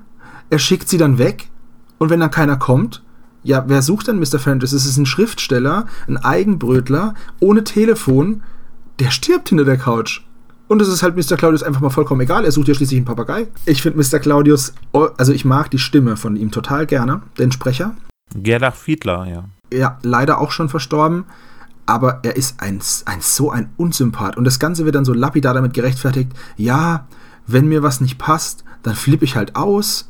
Er 0.50 0.58
schickt 0.58 0.88
sie 0.88 0.98
dann 0.98 1.18
weg 1.18 1.48
und 1.98 2.10
wenn 2.10 2.20
dann 2.20 2.30
keiner 2.30 2.56
kommt, 2.56 3.02
ja, 3.42 3.64
wer 3.66 3.82
sucht 3.82 4.08
denn 4.08 4.18
Mr. 4.18 4.38
Fentress? 4.38 4.72
Es 4.72 4.86
ist 4.86 4.96
ein 4.96 5.06
Schriftsteller, 5.06 5.86
ein 6.06 6.16
Eigenbrötler, 6.16 7.14
ohne 7.40 7.64
Telefon, 7.64 8.42
der 8.98 9.10
stirbt 9.10 9.48
hinter 9.48 9.64
der 9.64 9.78
Couch. 9.78 10.22
Und 10.68 10.80
es 10.80 10.88
ist 10.88 11.02
halt 11.02 11.16
Mr. 11.16 11.36
Claudius 11.36 11.62
einfach 11.62 11.80
mal 11.80 11.90
vollkommen 11.90 12.20
egal. 12.20 12.44
Er 12.44 12.52
sucht 12.52 12.68
ja 12.68 12.74
schließlich 12.74 12.98
einen 12.98 13.06
Papagei. 13.06 13.48
Ich 13.66 13.82
finde 13.82 13.98
Mr. 13.98 14.20
Claudius, 14.20 14.72
oh, 14.92 15.08
also 15.16 15.32
ich 15.32 15.44
mag 15.44 15.70
die 15.70 15.78
Stimme 15.78 16.16
von 16.16 16.36
ihm 16.36 16.52
total 16.52 16.86
gerne, 16.86 17.22
den 17.38 17.50
Sprecher 17.50 17.94
Gerlach 18.34 18.74
Fiedler, 18.74 19.26
ja. 19.26 19.44
ja, 19.72 19.98
leider 20.02 20.38
auch 20.38 20.52
schon 20.52 20.68
verstorben. 20.68 21.24
Aber 21.86 22.20
er 22.22 22.36
ist 22.36 22.60
ein, 22.60 22.80
ein 23.06 23.20
so 23.20 23.50
ein 23.50 23.70
Unsympath. 23.76 24.36
Und 24.36 24.44
das 24.44 24.60
Ganze 24.60 24.84
wird 24.84 24.94
dann 24.94 25.04
so 25.04 25.12
lapidar 25.12 25.54
damit 25.54 25.74
gerechtfertigt. 25.74 26.30
Ja, 26.56 27.08
wenn 27.46 27.66
mir 27.66 27.82
was 27.82 28.00
nicht 28.00 28.18
passt, 28.18 28.64
dann 28.84 28.94
flippe 28.94 29.24
ich 29.24 29.34
halt 29.34 29.56
aus. 29.56 30.08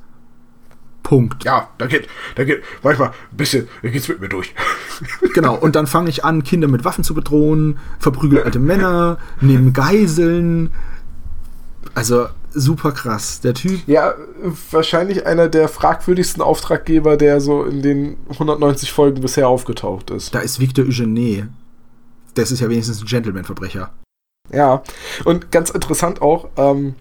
Punkt. 1.11 1.43
Ja, 1.43 1.71
da 1.77 1.87
geht, 1.87 2.07
da 2.37 2.45
geht 2.45 2.63
manchmal 2.85 3.09
ein 3.09 3.37
bisschen, 3.37 3.67
da 3.83 3.89
geht's 3.89 4.07
mit 4.07 4.21
mir 4.21 4.29
durch. 4.29 4.55
Genau. 5.35 5.57
Und 5.57 5.75
dann 5.75 5.87
fange 5.89 6.09
ich 6.09 6.25
an, 6.25 6.45
Kinder 6.45 6.69
mit 6.69 6.85
Waffen 6.85 7.03
zu 7.03 7.15
bedrohen, 7.15 7.79
verprügel 7.99 8.43
alte 8.43 8.61
Männer, 8.61 9.19
nehme 9.41 9.73
Geiseln. 9.73 10.71
Also 11.95 12.27
super 12.53 12.93
krass. 12.93 13.41
Der 13.41 13.55
Typ. 13.55 13.81
Ja, 13.89 14.15
wahrscheinlich 14.71 15.27
einer 15.27 15.49
der 15.49 15.69
fragwürdigsten 15.69 16.43
Auftraggeber, 16.43 17.17
der 17.17 17.41
so 17.41 17.65
in 17.65 17.83
den 17.83 18.17
190 18.29 18.93
Folgen 18.93 19.21
bisher 19.21 19.49
aufgetaucht 19.49 20.11
ist. 20.11 20.33
Da 20.33 20.41
ist 20.41 20.61
Victor 20.61 20.85
Eugenie. 20.85 21.45
Das 22.35 22.53
ist 22.53 22.61
ja 22.61 22.69
wenigstens 22.69 23.01
ein 23.01 23.07
Gentleman-Verbrecher. 23.07 23.91
Ja, 24.53 24.83
und 25.25 25.51
ganz 25.51 25.71
interessant 25.71 26.23
auch, 26.23 26.51
ähm, 26.57 26.95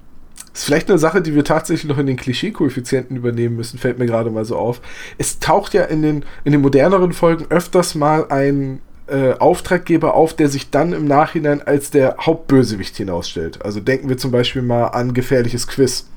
ist 0.54 0.66
vielleicht 0.66 0.90
eine 0.90 1.00
Sache, 1.00 1.22
die 1.22 1.36
wir 1.36 1.44
tatsächlich 1.44 1.90
noch 1.90 1.98
in 1.98 2.08
den 2.08 2.18
Klischee-Koeffizienten 2.18 3.16
übernehmen 3.16 3.56
müssen, 3.56 3.78
fällt 3.80 4.00
mir 4.00 4.06
gerade 4.06 4.30
mal 4.30 4.46
so 4.46 4.58
auf. 4.58 4.82
Es 5.18 5.40
taucht 5.40 5.74
ja 5.74 5.84
in 5.84 6.02
den, 6.02 6.26
in 6.44 6.52
den 6.52 6.62
moderneren 6.62 7.14
Folgen 7.14 7.46
öfters 7.50 7.96
mal 7.96 8.28
ein 8.30 8.82
äh, 9.08 9.34
Auftraggeber 9.34 10.14
auf, 10.14 10.36
der 10.36 10.50
sich 10.50 10.70
dann 10.70 10.94
im 10.94 11.06
Nachhinein 11.06 11.62
als 11.62 11.92
der 11.92 12.18
Hauptbösewicht 12.20 12.96
hinausstellt. 12.98 13.64
Also 13.64 13.80
denken 13.80 14.10
wir 14.10 14.18
zum 14.18 14.32
Beispiel 14.32 14.62
mal 14.62 14.88
an 14.88 15.14
gefährliches 15.14 15.68
Quiz 15.68 16.08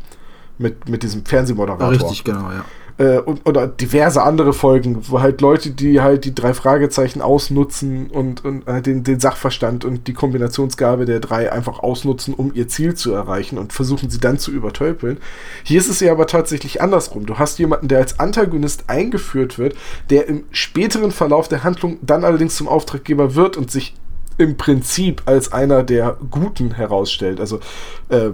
mit, 0.58 0.88
mit 0.88 1.02
diesem 1.02 1.24
Fernsehmoderator. 1.24 1.90
Richtig, 1.90 2.24
genau, 2.24 2.50
ja. 2.50 2.64
Äh, 2.98 3.18
und, 3.18 3.46
oder 3.46 3.66
diverse 3.66 4.22
andere 4.22 4.52
Folgen, 4.52 4.98
wo 5.08 5.20
halt 5.20 5.40
Leute, 5.40 5.70
die 5.70 6.00
halt 6.00 6.24
die 6.24 6.34
drei 6.34 6.54
Fragezeichen 6.54 7.22
ausnutzen 7.22 8.08
und, 8.08 8.44
und 8.44 8.66
äh, 8.68 8.82
den, 8.82 9.04
den 9.04 9.20
Sachverstand 9.20 9.84
und 9.84 10.06
die 10.06 10.12
Kombinationsgabe 10.12 11.04
der 11.04 11.20
drei 11.20 11.52
einfach 11.52 11.80
ausnutzen, 11.80 12.34
um 12.34 12.52
ihr 12.54 12.68
Ziel 12.68 12.94
zu 12.94 13.12
erreichen 13.12 13.58
und 13.58 13.72
versuchen 13.72 14.10
sie 14.10 14.20
dann 14.20 14.38
zu 14.38 14.50
übertölpeln. 14.50 15.18
Hier 15.64 15.80
ist 15.80 15.88
es 15.88 16.00
ja 16.00 16.12
aber 16.12 16.26
tatsächlich 16.26 16.82
andersrum. 16.82 17.26
Du 17.26 17.38
hast 17.38 17.58
jemanden, 17.58 17.88
der 17.88 17.98
als 17.98 18.20
Antagonist 18.20 18.84
eingeführt 18.88 19.58
wird, 19.58 19.74
der 20.10 20.28
im 20.28 20.44
späteren 20.50 21.10
Verlauf 21.10 21.48
der 21.48 21.64
Handlung 21.64 21.98
dann 22.02 22.24
allerdings 22.24 22.56
zum 22.56 22.68
Auftraggeber 22.68 23.34
wird 23.34 23.56
und 23.56 23.70
sich 23.70 23.94
im 24.38 24.56
Prinzip 24.56 25.22
als 25.26 25.52
einer 25.52 25.82
der 25.82 26.16
Guten 26.30 26.72
herausstellt. 26.72 27.40
Also 27.40 27.60
äh, 28.08 28.30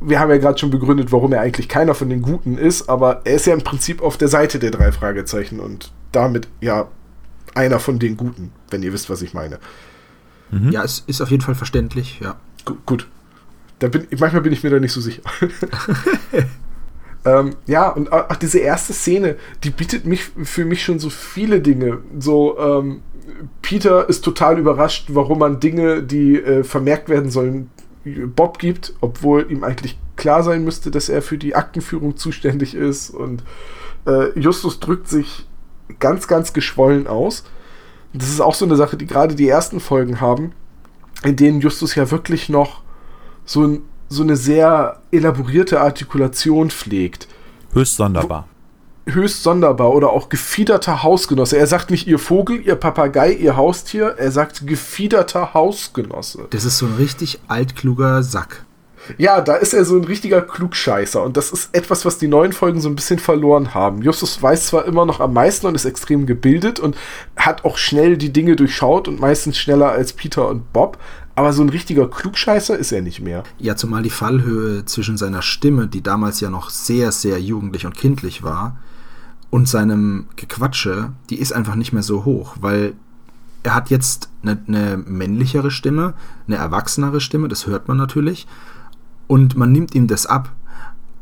wir 0.00 0.20
haben 0.20 0.30
ja 0.30 0.38
gerade 0.38 0.58
schon 0.58 0.70
begründet, 0.70 1.12
warum 1.12 1.32
er 1.32 1.40
eigentlich 1.40 1.68
keiner 1.68 1.94
von 1.94 2.08
den 2.08 2.22
Guten 2.22 2.56
ist, 2.56 2.88
aber 2.88 3.22
er 3.24 3.34
ist 3.34 3.46
ja 3.46 3.54
im 3.54 3.62
Prinzip 3.62 4.02
auf 4.02 4.16
der 4.16 4.28
Seite 4.28 4.58
der 4.58 4.70
drei 4.70 4.92
Fragezeichen 4.92 5.60
und 5.60 5.92
damit 6.12 6.48
ja 6.60 6.88
einer 7.54 7.80
von 7.80 7.98
den 7.98 8.16
Guten, 8.16 8.52
wenn 8.70 8.82
ihr 8.82 8.92
wisst, 8.92 9.10
was 9.10 9.22
ich 9.22 9.34
meine. 9.34 9.58
Ja, 10.70 10.84
es 10.84 11.02
ist 11.06 11.20
auf 11.20 11.30
jeden 11.30 11.42
Fall 11.42 11.56
verständlich, 11.56 12.20
ja. 12.20 12.36
Gu 12.64 12.76
gut. 12.86 13.08
Da 13.80 13.88
bin, 13.88 14.06
manchmal 14.18 14.42
bin 14.42 14.52
ich 14.52 14.62
mir 14.62 14.70
da 14.70 14.78
nicht 14.78 14.92
so 14.92 15.00
sicher. 15.00 15.22
Ähm, 17.26 17.56
ja, 17.66 17.88
und 17.88 18.12
auch 18.12 18.36
diese 18.36 18.60
erste 18.60 18.92
Szene, 18.92 19.34
die 19.64 19.70
bietet 19.70 20.06
mich 20.06 20.30
für 20.44 20.64
mich 20.64 20.84
schon 20.84 21.00
so 21.00 21.10
viele 21.10 21.60
Dinge. 21.60 21.98
So, 22.20 22.56
ähm, 22.56 23.02
Peter 23.62 24.08
ist 24.08 24.24
total 24.24 24.60
überrascht, 24.60 25.08
warum 25.12 25.40
man 25.40 25.58
Dinge, 25.58 26.04
die 26.04 26.36
äh, 26.36 26.62
vermerkt 26.62 27.08
werden 27.08 27.30
sollen, 27.30 27.70
Bob 28.14 28.58
gibt, 28.58 28.94
obwohl 29.00 29.50
ihm 29.50 29.64
eigentlich 29.64 29.98
klar 30.16 30.42
sein 30.42 30.64
müsste, 30.64 30.90
dass 30.90 31.08
er 31.08 31.22
für 31.22 31.38
die 31.38 31.54
Aktenführung 31.54 32.16
zuständig 32.16 32.74
ist. 32.74 33.10
Und 33.10 33.42
äh, 34.06 34.38
Justus 34.38 34.80
drückt 34.80 35.08
sich 35.08 35.46
ganz, 35.98 36.28
ganz 36.28 36.52
geschwollen 36.52 37.06
aus. 37.06 37.44
Das 38.12 38.28
ist 38.28 38.40
auch 38.40 38.54
so 38.54 38.64
eine 38.64 38.76
Sache, 38.76 38.96
die 38.96 39.06
gerade 39.06 39.34
die 39.34 39.48
ersten 39.48 39.80
Folgen 39.80 40.20
haben, 40.20 40.52
in 41.22 41.36
denen 41.36 41.60
Justus 41.60 41.94
ja 41.94 42.10
wirklich 42.10 42.48
noch 42.48 42.82
so, 43.44 43.78
so 44.08 44.22
eine 44.22 44.36
sehr 44.36 45.00
elaborierte 45.10 45.80
Artikulation 45.80 46.70
pflegt. 46.70 47.28
Höchst 47.72 47.96
sonderbar. 47.96 48.48
Höchst 49.08 49.42
sonderbar 49.42 49.92
oder 49.92 50.10
auch 50.10 50.28
gefiederter 50.28 51.02
Hausgenosse. 51.02 51.56
Er 51.56 51.66
sagt 51.66 51.90
nicht 51.90 52.08
ihr 52.08 52.18
Vogel, 52.18 52.60
ihr 52.60 52.74
Papagei, 52.74 53.32
ihr 53.32 53.56
Haustier, 53.56 54.16
er 54.18 54.32
sagt 54.32 54.66
gefiederter 54.66 55.54
Hausgenosse. 55.54 56.46
Das 56.50 56.64
ist 56.64 56.78
so 56.78 56.86
ein 56.86 56.94
richtig 56.94 57.40
altkluger 57.46 58.22
Sack. 58.22 58.66
Ja, 59.18 59.40
da 59.40 59.54
ist 59.54 59.72
er 59.72 59.84
so 59.84 59.96
ein 59.96 60.04
richtiger 60.04 60.42
Klugscheißer 60.42 61.22
und 61.22 61.36
das 61.36 61.50
ist 61.50 61.74
etwas, 61.74 62.04
was 62.04 62.18
die 62.18 62.28
neuen 62.28 62.52
Folgen 62.52 62.80
so 62.80 62.88
ein 62.88 62.96
bisschen 62.96 63.18
verloren 63.18 63.74
haben. 63.74 64.02
Justus 64.02 64.42
weiß 64.42 64.66
zwar 64.66 64.84
immer 64.86 65.06
noch 65.06 65.20
am 65.20 65.32
meisten 65.32 65.66
und 65.66 65.74
ist 65.74 65.84
extrem 65.84 66.26
gebildet 66.26 66.80
und 66.80 66.96
hat 67.36 67.64
auch 67.64 67.78
schnell 67.78 68.16
die 68.16 68.32
Dinge 68.32 68.56
durchschaut 68.56 69.08
und 69.08 69.20
meistens 69.20 69.58
schneller 69.58 69.92
als 69.92 70.12
Peter 70.12 70.48
und 70.48 70.72
Bob, 70.72 70.98
aber 71.34 71.52
so 71.52 71.62
ein 71.62 71.68
richtiger 71.68 72.08
Klugscheißer 72.08 72.76
ist 72.76 72.92
er 72.92 73.02
nicht 73.02 73.20
mehr. 73.20 73.44
Ja, 73.58 73.76
zumal 73.76 74.02
die 74.02 74.10
Fallhöhe 74.10 74.84
zwischen 74.86 75.16
seiner 75.16 75.42
Stimme, 75.42 75.86
die 75.86 76.02
damals 76.02 76.40
ja 76.40 76.50
noch 76.50 76.70
sehr, 76.70 77.12
sehr 77.12 77.38
jugendlich 77.38 77.86
und 77.86 77.96
kindlich 77.96 78.42
war, 78.42 78.78
und 79.56 79.66
seinem 79.66 80.26
Gequatsche, 80.36 81.14
die 81.30 81.40
ist 81.40 81.54
einfach 81.54 81.76
nicht 81.76 81.94
mehr 81.94 82.02
so 82.02 82.26
hoch, 82.26 82.56
weil 82.60 82.92
er 83.62 83.74
hat 83.74 83.88
jetzt 83.88 84.28
eine, 84.42 84.58
eine 84.68 84.98
männlichere 84.98 85.70
Stimme, 85.70 86.12
eine 86.46 86.56
erwachsenere 86.56 87.22
Stimme, 87.22 87.48
das 87.48 87.66
hört 87.66 87.88
man 87.88 87.96
natürlich, 87.96 88.46
und 89.28 89.56
man 89.56 89.72
nimmt 89.72 89.94
ihm 89.94 90.08
das 90.08 90.26
ab. 90.26 90.52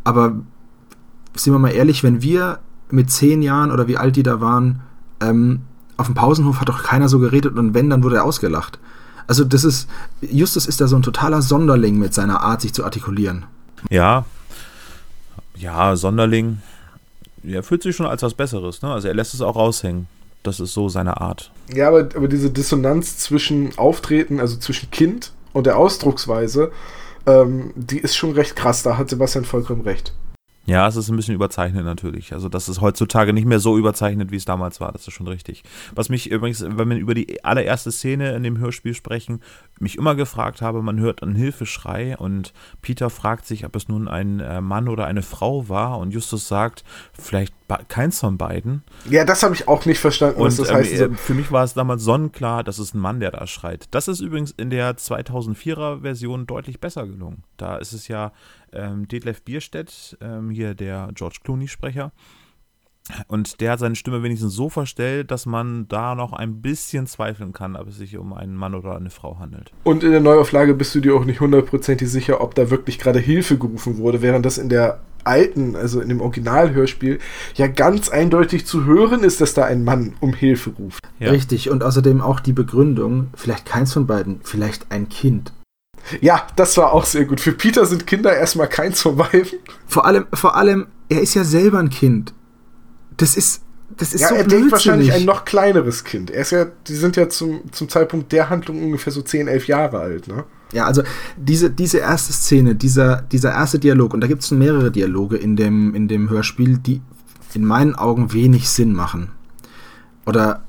Aber 0.02 0.34
sind 1.36 1.52
wir 1.52 1.60
mal 1.60 1.68
ehrlich, 1.68 2.02
wenn 2.02 2.22
wir 2.22 2.58
mit 2.90 3.08
zehn 3.08 3.40
Jahren 3.40 3.70
oder 3.70 3.86
wie 3.86 3.98
alt 3.98 4.16
die 4.16 4.24
da 4.24 4.40
waren, 4.40 4.80
ähm, 5.20 5.60
auf 5.96 6.06
dem 6.06 6.16
Pausenhof 6.16 6.60
hat 6.60 6.68
doch 6.68 6.82
keiner 6.82 7.08
so 7.08 7.20
geredet 7.20 7.56
und 7.56 7.72
wenn, 7.72 7.88
dann 7.88 8.02
wurde 8.02 8.16
er 8.16 8.24
ausgelacht. 8.24 8.80
Also 9.28 9.44
das 9.44 9.62
ist, 9.62 9.88
Justus 10.20 10.66
ist 10.66 10.80
da 10.80 10.88
so 10.88 10.96
ein 10.96 11.02
totaler 11.02 11.40
Sonderling 11.40 12.00
mit 12.00 12.14
seiner 12.14 12.40
Art, 12.40 12.62
sich 12.62 12.74
zu 12.74 12.84
artikulieren. 12.84 13.44
Ja, 13.90 14.24
ja, 15.54 15.94
Sonderling. 15.94 16.58
Er 17.46 17.62
fühlt 17.62 17.82
sich 17.82 17.94
schon 17.94 18.06
als 18.06 18.22
was 18.22 18.34
Besseres, 18.34 18.82
ne? 18.82 18.92
Also 18.92 19.08
er 19.08 19.14
lässt 19.14 19.34
es 19.34 19.40
auch 19.40 19.56
raushängen. 19.56 20.06
Das 20.42 20.60
ist 20.60 20.74
so 20.74 20.88
seine 20.88 21.20
Art. 21.20 21.50
Ja, 21.74 21.88
aber, 21.88 22.00
aber 22.14 22.28
diese 22.28 22.50
Dissonanz 22.50 23.18
zwischen 23.18 23.76
Auftreten, 23.78 24.40
also 24.40 24.56
zwischen 24.56 24.90
Kind 24.90 25.32
und 25.54 25.66
der 25.66 25.78
Ausdrucksweise, 25.78 26.70
ähm, 27.26 27.72
die 27.74 27.98
ist 27.98 28.14
schon 28.14 28.32
recht 28.32 28.54
krass. 28.54 28.82
Da 28.82 28.98
hat 28.98 29.08
Sebastian 29.08 29.44
vollkommen 29.44 29.80
recht. 29.82 30.12
Ja, 30.66 30.88
es 30.88 30.96
ist 30.96 31.10
ein 31.10 31.16
bisschen 31.16 31.34
überzeichnet 31.34 31.84
natürlich. 31.84 32.32
Also 32.32 32.48
das 32.48 32.70
ist 32.70 32.80
heutzutage 32.80 33.34
nicht 33.34 33.44
mehr 33.44 33.60
so 33.60 33.76
überzeichnet, 33.76 34.30
wie 34.30 34.36
es 34.36 34.46
damals 34.46 34.80
war. 34.80 34.92
Das 34.92 35.06
ist 35.06 35.12
schon 35.12 35.28
richtig. 35.28 35.62
Was 35.94 36.08
mich 36.08 36.30
übrigens, 36.30 36.64
wenn 36.66 36.88
wir 36.88 36.96
über 36.96 37.14
die 37.14 37.44
allererste 37.44 37.92
Szene 37.92 38.34
in 38.34 38.42
dem 38.42 38.56
Hörspiel 38.56 38.94
sprechen, 38.94 39.42
mich 39.78 39.98
immer 39.98 40.14
gefragt 40.14 40.62
habe, 40.62 40.82
man 40.82 40.98
hört 40.98 41.22
einen 41.22 41.34
Hilfeschrei 41.34 42.16
und 42.16 42.54
Peter 42.80 43.10
fragt 43.10 43.44
sich, 43.44 43.66
ob 43.66 43.76
es 43.76 43.88
nun 43.88 44.08
ein 44.08 44.40
äh, 44.40 44.62
Mann 44.62 44.88
oder 44.88 45.06
eine 45.06 45.22
Frau 45.22 45.68
war 45.68 45.98
und 45.98 46.12
Justus 46.12 46.48
sagt, 46.48 46.82
vielleicht 47.12 47.63
keins 47.88 48.20
von 48.20 48.36
beiden. 48.36 48.82
Ja, 49.08 49.24
das 49.24 49.42
habe 49.42 49.54
ich 49.54 49.68
auch 49.68 49.86
nicht 49.86 49.98
verstanden, 49.98 50.40
und, 50.40 50.46
was 50.46 50.56
das 50.56 50.72
heißt. 50.72 50.92
Äh, 50.92 51.10
für 51.14 51.34
mich 51.34 51.50
war 51.50 51.64
es 51.64 51.74
damals 51.74 52.02
sonnenklar, 52.02 52.62
dass 52.62 52.78
es 52.78 52.94
ein 52.94 52.98
Mann, 52.98 53.20
der 53.20 53.30
da 53.30 53.46
schreit. 53.46 53.86
Das 53.90 54.08
ist 54.08 54.20
übrigens 54.20 54.50
in 54.52 54.70
der 54.70 54.96
2004er 54.96 56.02
Version 56.02 56.46
deutlich 56.46 56.80
besser 56.80 57.06
gelungen. 57.06 57.42
Da 57.56 57.76
ist 57.76 57.92
es 57.92 58.08
ja 58.08 58.32
ähm, 58.72 59.08
Detlef 59.08 59.42
Bierstedt, 59.42 60.16
ähm, 60.20 60.50
hier 60.50 60.74
der 60.74 61.10
George 61.14 61.38
Clooney-Sprecher. 61.42 62.12
Und 63.28 63.60
der 63.60 63.72
hat 63.72 63.80
seine 63.80 63.96
Stimme 63.96 64.22
wenigstens 64.22 64.54
so 64.54 64.70
verstellt, 64.70 65.30
dass 65.30 65.44
man 65.44 65.86
da 65.88 66.14
noch 66.14 66.32
ein 66.32 66.62
bisschen 66.62 67.06
zweifeln 67.06 67.52
kann, 67.52 67.76
ob 67.76 67.88
es 67.88 67.98
sich 67.98 68.16
um 68.16 68.32
einen 68.32 68.54
Mann 68.54 68.74
oder 68.74 68.96
eine 68.96 69.10
Frau 69.10 69.38
handelt. 69.38 69.72
Und 69.84 70.02
in 70.04 70.10
der 70.10 70.20
Neuauflage 70.20 70.72
bist 70.72 70.94
du 70.94 71.00
dir 71.00 71.14
auch 71.14 71.26
nicht 71.26 71.40
hundertprozentig 71.40 72.10
sicher, 72.10 72.40
ob 72.40 72.54
da 72.54 72.70
wirklich 72.70 72.98
gerade 72.98 73.18
Hilfe 73.18 73.58
gerufen 73.58 73.98
wurde, 73.98 74.22
während 74.22 74.46
das 74.46 74.56
in 74.56 74.70
der 74.70 75.00
alten, 75.24 75.76
also 75.76 76.00
in 76.00 76.08
dem 76.08 76.20
Originalhörspiel, 76.20 77.18
ja 77.56 77.66
ganz 77.66 78.08
eindeutig 78.08 78.66
zu 78.66 78.84
hören 78.84 79.22
ist, 79.22 79.40
dass 79.40 79.54
da 79.54 79.64
ein 79.64 79.84
Mann 79.84 80.14
um 80.20 80.32
Hilfe 80.32 80.70
ruft. 80.70 81.00
Ja. 81.18 81.30
Richtig, 81.30 81.70
und 81.70 81.82
außerdem 81.82 82.22
auch 82.22 82.40
die 82.40 82.52
Begründung, 82.52 83.28
vielleicht 83.34 83.66
keins 83.66 83.92
von 83.92 84.06
beiden, 84.06 84.40
vielleicht 84.42 84.90
ein 84.90 85.08
Kind. 85.08 85.52
Ja, 86.20 86.46
das 86.56 86.76
war 86.76 86.92
auch 86.92 87.04
sehr 87.04 87.24
gut. 87.24 87.40
Für 87.40 87.52
Peter 87.52 87.86
sind 87.86 88.06
Kinder 88.06 88.36
erstmal 88.36 88.68
kein 88.68 88.92
Survival. 88.92 89.58
Vor 89.86 90.04
allem, 90.04 90.26
vor 90.32 90.56
allem, 90.56 90.86
er 91.08 91.20
ist 91.20 91.34
ja 91.34 91.44
selber 91.44 91.78
ein 91.78 91.88
Kind. 91.90 92.34
Das 93.16 93.36
ist, 93.36 93.62
das 93.96 94.14
ist 94.14 94.22
ja, 94.22 94.28
so 94.28 94.34
er 94.34 94.44
denkt 94.44 94.72
wahrscheinlich 94.72 95.12
ein 95.12 95.24
noch 95.24 95.44
kleineres 95.44 96.04
Kind. 96.04 96.30
Er 96.30 96.42
ist 96.42 96.50
ja, 96.50 96.66
die 96.86 96.94
sind 96.94 97.16
ja 97.16 97.28
zum, 97.28 97.70
zum 97.72 97.88
Zeitpunkt 97.88 98.32
der 98.32 98.50
Handlung 98.50 98.82
ungefähr 98.82 99.12
so 99.12 99.22
10, 99.22 99.48
11 99.48 99.66
Jahre 99.68 99.98
alt, 99.98 100.28
ne? 100.28 100.44
Ja, 100.72 100.86
also 100.86 101.02
diese, 101.36 101.70
diese 101.70 101.98
erste 101.98 102.32
Szene, 102.32 102.74
dieser, 102.74 103.22
dieser 103.22 103.52
erste 103.52 103.78
Dialog, 103.78 104.12
und 104.12 104.20
da 104.20 104.26
gibt 104.26 104.42
es 104.42 104.50
mehrere 104.50 104.90
Dialoge 104.90 105.36
in 105.36 105.54
dem, 105.54 105.94
in 105.94 106.08
dem 106.08 106.28
Hörspiel, 106.28 106.78
die 106.78 107.00
in 107.52 107.64
meinen 107.64 107.94
Augen 107.94 108.32
wenig 108.32 108.68
Sinn 108.68 108.92
machen. 108.92 109.30
Oder 110.26 110.64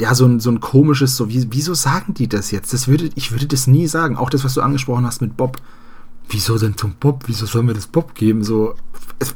ja, 0.00 0.14
so 0.14 0.26
ein, 0.26 0.40
so 0.40 0.50
ein 0.50 0.60
komisches, 0.60 1.16
so, 1.16 1.28
wie, 1.28 1.46
wieso 1.50 1.74
sagen 1.74 2.14
die 2.14 2.28
das 2.28 2.50
jetzt? 2.50 2.72
Das 2.72 2.88
würde, 2.88 3.10
ich 3.14 3.32
würde 3.32 3.46
das 3.46 3.66
nie 3.66 3.86
sagen. 3.86 4.16
Auch 4.16 4.30
das, 4.30 4.44
was 4.44 4.54
du 4.54 4.60
angesprochen 4.60 5.06
hast 5.06 5.22
mit 5.22 5.36
Bob. 5.36 5.58
Wieso 6.28 6.58
denn 6.58 6.76
zum 6.76 6.94
Bob? 6.98 7.24
Wieso 7.26 7.46
sollen 7.46 7.68
wir 7.68 7.74
das 7.74 7.86
Bob 7.86 8.14
geben? 8.14 8.42
So, 8.42 8.74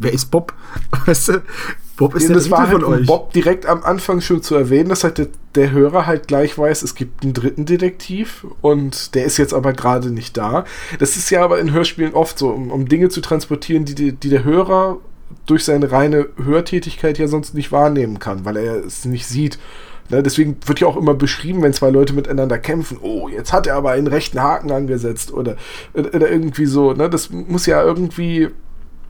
wer 0.00 0.12
ist 0.12 0.26
Bob? 0.26 0.52
Weißt 1.06 1.28
du, 1.28 1.42
Bob 2.00 2.14
ist 2.14 2.28
der 2.28 2.36
das 2.36 2.50
war 2.50 2.66
halt, 2.66 2.82
von 2.82 2.84
euch. 2.84 3.06
Bob 3.06 3.32
direkt 3.34 3.66
am 3.66 3.82
Anfang 3.82 4.22
schon 4.22 4.42
zu 4.42 4.54
erwähnen, 4.54 4.88
dass 4.88 5.04
halt 5.04 5.18
der, 5.18 5.28
der, 5.54 5.70
Hörer 5.70 6.06
halt 6.06 6.28
gleich 6.28 6.56
weiß, 6.56 6.82
es 6.82 6.94
gibt 6.94 7.22
einen 7.22 7.34
dritten 7.34 7.66
Detektiv 7.66 8.46
und 8.62 9.14
der 9.14 9.26
ist 9.26 9.36
jetzt 9.36 9.52
aber 9.52 9.74
gerade 9.74 10.10
nicht 10.10 10.36
da. 10.38 10.64
Das 10.98 11.16
ist 11.16 11.28
ja 11.28 11.44
aber 11.44 11.60
in 11.60 11.72
Hörspielen 11.72 12.14
oft 12.14 12.38
so, 12.38 12.48
um, 12.48 12.70
um 12.70 12.88
Dinge 12.88 13.10
zu 13.10 13.20
transportieren, 13.20 13.84
die, 13.84 13.94
die, 13.94 14.12
die 14.12 14.30
der 14.30 14.44
Hörer 14.44 14.96
durch 15.44 15.64
seine 15.64 15.92
reine 15.92 16.28
Hörtätigkeit 16.42 17.18
ja 17.18 17.28
sonst 17.28 17.54
nicht 17.54 17.70
wahrnehmen 17.70 18.18
kann, 18.18 18.46
weil 18.46 18.56
er 18.56 18.84
es 18.84 19.04
nicht 19.04 19.26
sieht. 19.26 19.58
Ne, 20.08 20.22
deswegen 20.22 20.56
wird 20.64 20.80
ja 20.80 20.88
auch 20.88 20.96
immer 20.96 21.14
beschrieben, 21.14 21.62
wenn 21.62 21.74
zwei 21.74 21.90
Leute 21.90 22.14
miteinander 22.14 22.58
kämpfen, 22.58 22.98
oh, 23.00 23.28
jetzt 23.28 23.52
hat 23.52 23.66
er 23.68 23.76
aber 23.76 23.90
einen 23.90 24.08
rechten 24.08 24.40
Haken 24.40 24.72
angesetzt 24.72 25.32
oder, 25.32 25.56
oder 25.94 26.28
irgendwie 26.30 26.66
so. 26.66 26.94
Ne? 26.94 27.08
Das 27.08 27.30
muss 27.30 27.66
ja 27.66 27.80
irgendwie 27.82 28.48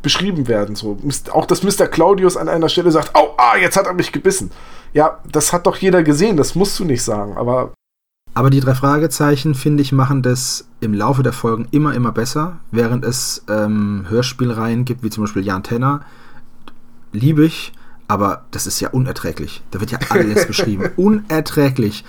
beschrieben 0.03 0.49
werden. 0.49 0.77
So. 0.77 0.99
Auch 1.33 1.47
dass 1.47 1.63
Mr. 1.63 1.87
Claudius 1.87 2.37
an 2.37 2.49
einer 2.49 2.69
Stelle 2.69 2.91
sagt, 2.91 3.13
oh, 3.15 3.35
ah, 3.37 3.57
jetzt 3.57 3.77
hat 3.77 3.87
er 3.87 3.95
mich 3.95 4.13
gebissen. 4.13 4.51
Ja, 4.93 5.19
das 5.31 5.53
hat 5.53 5.67
doch 5.67 5.77
jeder 5.77 6.03
gesehen, 6.03 6.37
das 6.37 6.55
musst 6.55 6.79
du 6.79 6.85
nicht 6.85 7.03
sagen, 7.03 7.37
aber. 7.37 7.73
Aber 8.33 8.51
die 8.51 8.61
drei 8.61 8.75
Fragezeichen, 8.75 9.55
finde 9.55 9.83
ich, 9.83 9.93
machen 9.93 10.23
das 10.23 10.69
im 10.81 10.95
Laufe 10.95 11.23
der 11.23 11.33
Folgen 11.33 11.67
immer, 11.73 11.95
immer 11.95 12.13
besser, 12.13 12.59
während 12.71 13.05
es 13.05 13.45
ähm, 13.49 14.07
Hörspielreihen 14.09 14.85
gibt, 14.85 15.03
wie 15.03 15.11
zum 15.11 15.25
Beispiel 15.25 15.45
Jan 15.45 15.65
Tenner, 15.65 16.03
liebe 17.13 17.45
ich, 17.45 17.73
aber 18.07 18.45
das 18.53 18.67
ist 18.67 18.81
ja 18.81 18.91
unerträglich. 18.91 19.63
Da 19.73 19.81
wird 19.81 19.91
ja 19.91 19.99
alles 20.09 20.47
beschrieben. 20.49 20.91
Unerträglich. 20.97 22.05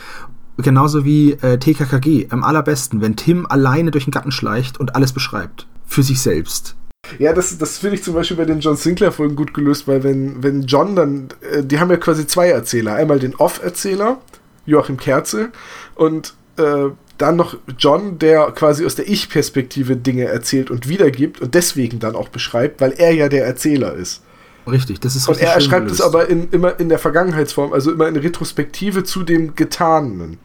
Genauso 0.58 1.06
wie 1.06 1.34
äh, 1.34 1.58
TKKG, 1.58 2.27
am 2.30 2.43
allerbesten, 2.43 3.01
wenn 3.01 3.15
Tim 3.15 3.47
alleine 3.47 3.89
durch 3.89 4.06
den 4.06 4.12
Garten 4.12 4.32
schleicht 4.32 4.80
und 4.80 4.95
alles 4.95 5.13
beschreibt. 5.13 5.67
Für 5.86 6.04
sich 6.04 6.21
selbst. 6.21 6.75
Ja, 7.19 7.33
das, 7.33 7.57
das 7.57 7.77
finde 7.77 7.95
ich 7.95 8.03
zum 8.03 8.13
Beispiel 8.13 8.37
bei 8.37 8.45
den 8.45 8.59
John 8.59 8.75
Sinclair-Folgen 8.75 9.35
gut 9.35 9.53
gelöst, 9.53 9.87
weil 9.87 10.03
wenn, 10.03 10.43
wenn 10.43 10.63
John 10.63 10.95
dann, 10.95 11.29
äh, 11.51 11.63
die 11.63 11.79
haben 11.79 11.89
ja 11.89 11.97
quasi 11.97 12.25
zwei 12.27 12.49
Erzähler. 12.49 12.95
Einmal 12.95 13.19
den 13.19 13.35
Off-Erzähler, 13.35 14.19
Joachim 14.65 14.97
Kerzel, 14.97 15.51
und 15.95 16.33
äh, 16.57 16.89
dann 17.17 17.35
noch 17.35 17.57
John, 17.77 18.17
der 18.17 18.51
quasi 18.51 18.85
aus 18.85 18.95
der 18.95 19.07
Ich-Perspektive 19.07 19.95
Dinge 19.95 20.25
erzählt 20.25 20.71
und 20.71 20.87
wiedergibt 20.87 21.41
und 21.41 21.53
deswegen 21.53 21.99
dann 21.99 22.15
auch 22.15 22.29
beschreibt, 22.29 22.81
weil 22.81 22.93
er 22.93 23.13
ja 23.13 23.29
der 23.29 23.45
Erzähler 23.45 23.93
ist. 23.93 24.23
Richtig, 24.67 24.99
das 24.99 25.15
ist 25.15 25.27
Und 25.27 25.39
er 25.39 25.59
schreibt 25.59 25.89
es 25.89 26.01
aber 26.01 26.29
in, 26.29 26.49
immer 26.51 26.79
in 26.79 26.89
der 26.89 26.99
Vergangenheitsform, 26.99 27.73
also 27.73 27.91
immer 27.91 28.07
in 28.07 28.15
Retrospektive 28.15 29.03
zu 29.03 29.23
dem 29.23 29.55
Getanen. 29.55 30.37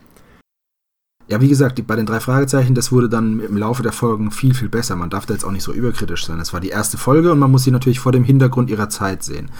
Ja, 1.28 1.40
wie 1.40 1.48
gesagt, 1.48 1.76
die, 1.76 1.82
bei 1.82 1.96
den 1.96 2.06
drei 2.06 2.20
Fragezeichen, 2.20 2.76
das 2.76 2.92
wurde 2.92 3.08
dann 3.08 3.40
im 3.40 3.56
Laufe 3.56 3.82
der 3.82 3.90
Folgen 3.90 4.30
viel, 4.30 4.54
viel 4.54 4.68
besser. 4.68 4.94
Man 4.94 5.10
darf 5.10 5.26
da 5.26 5.34
jetzt 5.34 5.44
auch 5.44 5.50
nicht 5.50 5.64
so 5.64 5.72
überkritisch 5.72 6.24
sein. 6.24 6.38
Das 6.38 6.52
war 6.52 6.60
die 6.60 6.68
erste 6.68 6.98
Folge 6.98 7.32
und 7.32 7.40
man 7.40 7.50
muss 7.50 7.64
sie 7.64 7.72
natürlich 7.72 7.98
vor 7.98 8.12
dem 8.12 8.22
Hintergrund 8.22 8.70
ihrer 8.70 8.88
Zeit 8.88 9.24
sehen. 9.24 9.50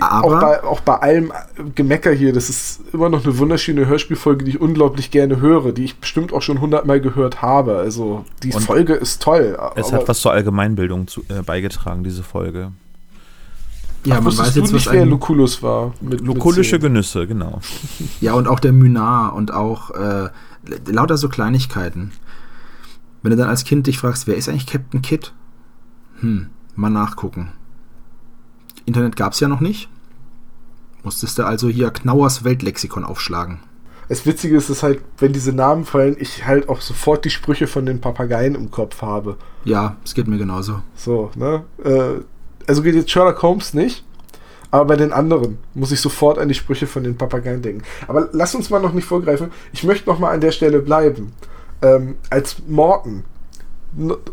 Aber 0.00 0.24
auch 0.24 0.40
bei, 0.40 0.64
auch 0.64 0.80
bei 0.80 0.96
allem 0.96 1.32
Gemecker 1.76 2.10
hier, 2.10 2.32
das 2.32 2.48
ist 2.48 2.80
immer 2.92 3.08
noch 3.10 3.24
eine 3.24 3.38
wunderschöne 3.38 3.86
Hörspielfolge, 3.86 4.44
die 4.44 4.52
ich 4.52 4.60
unglaublich 4.60 5.12
gerne 5.12 5.40
höre, 5.40 5.70
die 5.70 5.84
ich 5.84 6.00
bestimmt 6.00 6.32
auch 6.32 6.42
schon 6.42 6.60
hundertmal 6.60 7.00
gehört 7.00 7.42
habe. 7.42 7.76
Also 7.76 8.24
die 8.42 8.50
Folge 8.50 8.94
ist 8.94 9.22
toll. 9.22 9.56
Es 9.76 9.92
hat 9.92 10.08
was 10.08 10.18
zur 10.18 10.32
Allgemeinbildung 10.32 11.06
zu, 11.06 11.22
äh, 11.28 11.42
beigetragen, 11.42 12.02
diese 12.02 12.24
Folge. 12.24 12.72
Ja, 14.04 14.16
Ach, 14.16 14.20
man 14.20 14.36
weiß 14.36 14.54
jetzt, 14.54 14.72
nicht, 14.72 14.86
was 14.86 14.92
wer 14.92 15.06
Lucullus 15.06 15.62
war. 15.62 15.94
Mit, 16.00 16.20
Lucullische 16.20 16.78
Genüsse, 16.78 17.26
genau. 17.26 17.60
Ja, 18.20 18.34
und 18.34 18.48
auch 18.48 18.60
der 18.60 18.72
Mynar 18.72 19.34
und 19.34 19.52
auch 19.54 19.90
äh, 19.92 20.28
lauter 20.86 21.16
so 21.16 21.28
Kleinigkeiten. 21.28 22.12
Wenn 23.22 23.30
du 23.30 23.36
dann 23.36 23.48
als 23.48 23.64
Kind 23.64 23.86
dich 23.86 23.98
fragst, 23.98 24.26
wer 24.26 24.36
ist 24.36 24.48
eigentlich 24.48 24.66
Captain 24.66 25.02
Kidd? 25.02 25.32
Hm, 26.20 26.50
mal 26.76 26.90
nachgucken. 26.90 27.52
Internet 28.84 29.16
gab 29.16 29.32
es 29.32 29.40
ja 29.40 29.48
noch 29.48 29.60
nicht. 29.60 29.88
Musstest 31.02 31.38
du 31.38 31.44
also 31.44 31.68
hier 31.68 31.90
Knauers 31.90 32.44
Weltlexikon 32.44 33.04
aufschlagen. 33.04 33.60
Das 34.08 34.26
Witzige 34.26 34.56
ist, 34.56 34.68
dass 34.68 34.82
halt, 34.82 35.00
wenn 35.18 35.32
diese 35.32 35.52
Namen 35.52 35.84
fallen, 35.84 36.16
ich 36.18 36.44
halt 36.44 36.68
auch 36.68 36.80
sofort 36.80 37.24
die 37.24 37.30
Sprüche 37.30 37.66
von 37.66 37.86
den 37.86 38.00
Papageien 38.00 38.54
im 38.54 38.70
Kopf 38.70 39.00
habe. 39.00 39.38
Ja, 39.64 39.96
es 40.04 40.14
geht 40.14 40.28
mir 40.28 40.36
genauso. 40.36 40.82
So, 40.94 41.30
ne? 41.36 41.64
Äh, 41.82 42.20
also 42.66 42.82
geht 42.82 42.94
jetzt 42.94 43.10
Sherlock 43.10 43.42
Holmes 43.42 43.72
nicht, 43.72 44.04
aber 44.74 44.86
bei 44.86 44.96
den 44.96 45.12
anderen 45.12 45.58
muss 45.74 45.92
ich 45.92 46.00
sofort 46.00 46.36
an 46.36 46.48
die 46.48 46.54
Sprüche 46.54 46.88
von 46.88 47.04
den 47.04 47.16
Papageien 47.16 47.62
denken. 47.62 47.84
Aber 48.08 48.28
lass 48.32 48.56
uns 48.56 48.70
mal 48.70 48.80
noch 48.80 48.92
nicht 48.92 49.04
vorgreifen. 49.04 49.52
Ich 49.72 49.84
möchte 49.84 50.10
noch 50.10 50.18
mal 50.18 50.32
an 50.32 50.40
der 50.40 50.50
Stelle 50.50 50.80
bleiben. 50.80 51.32
Ähm, 51.80 52.16
als 52.28 52.56
Morton 52.66 53.22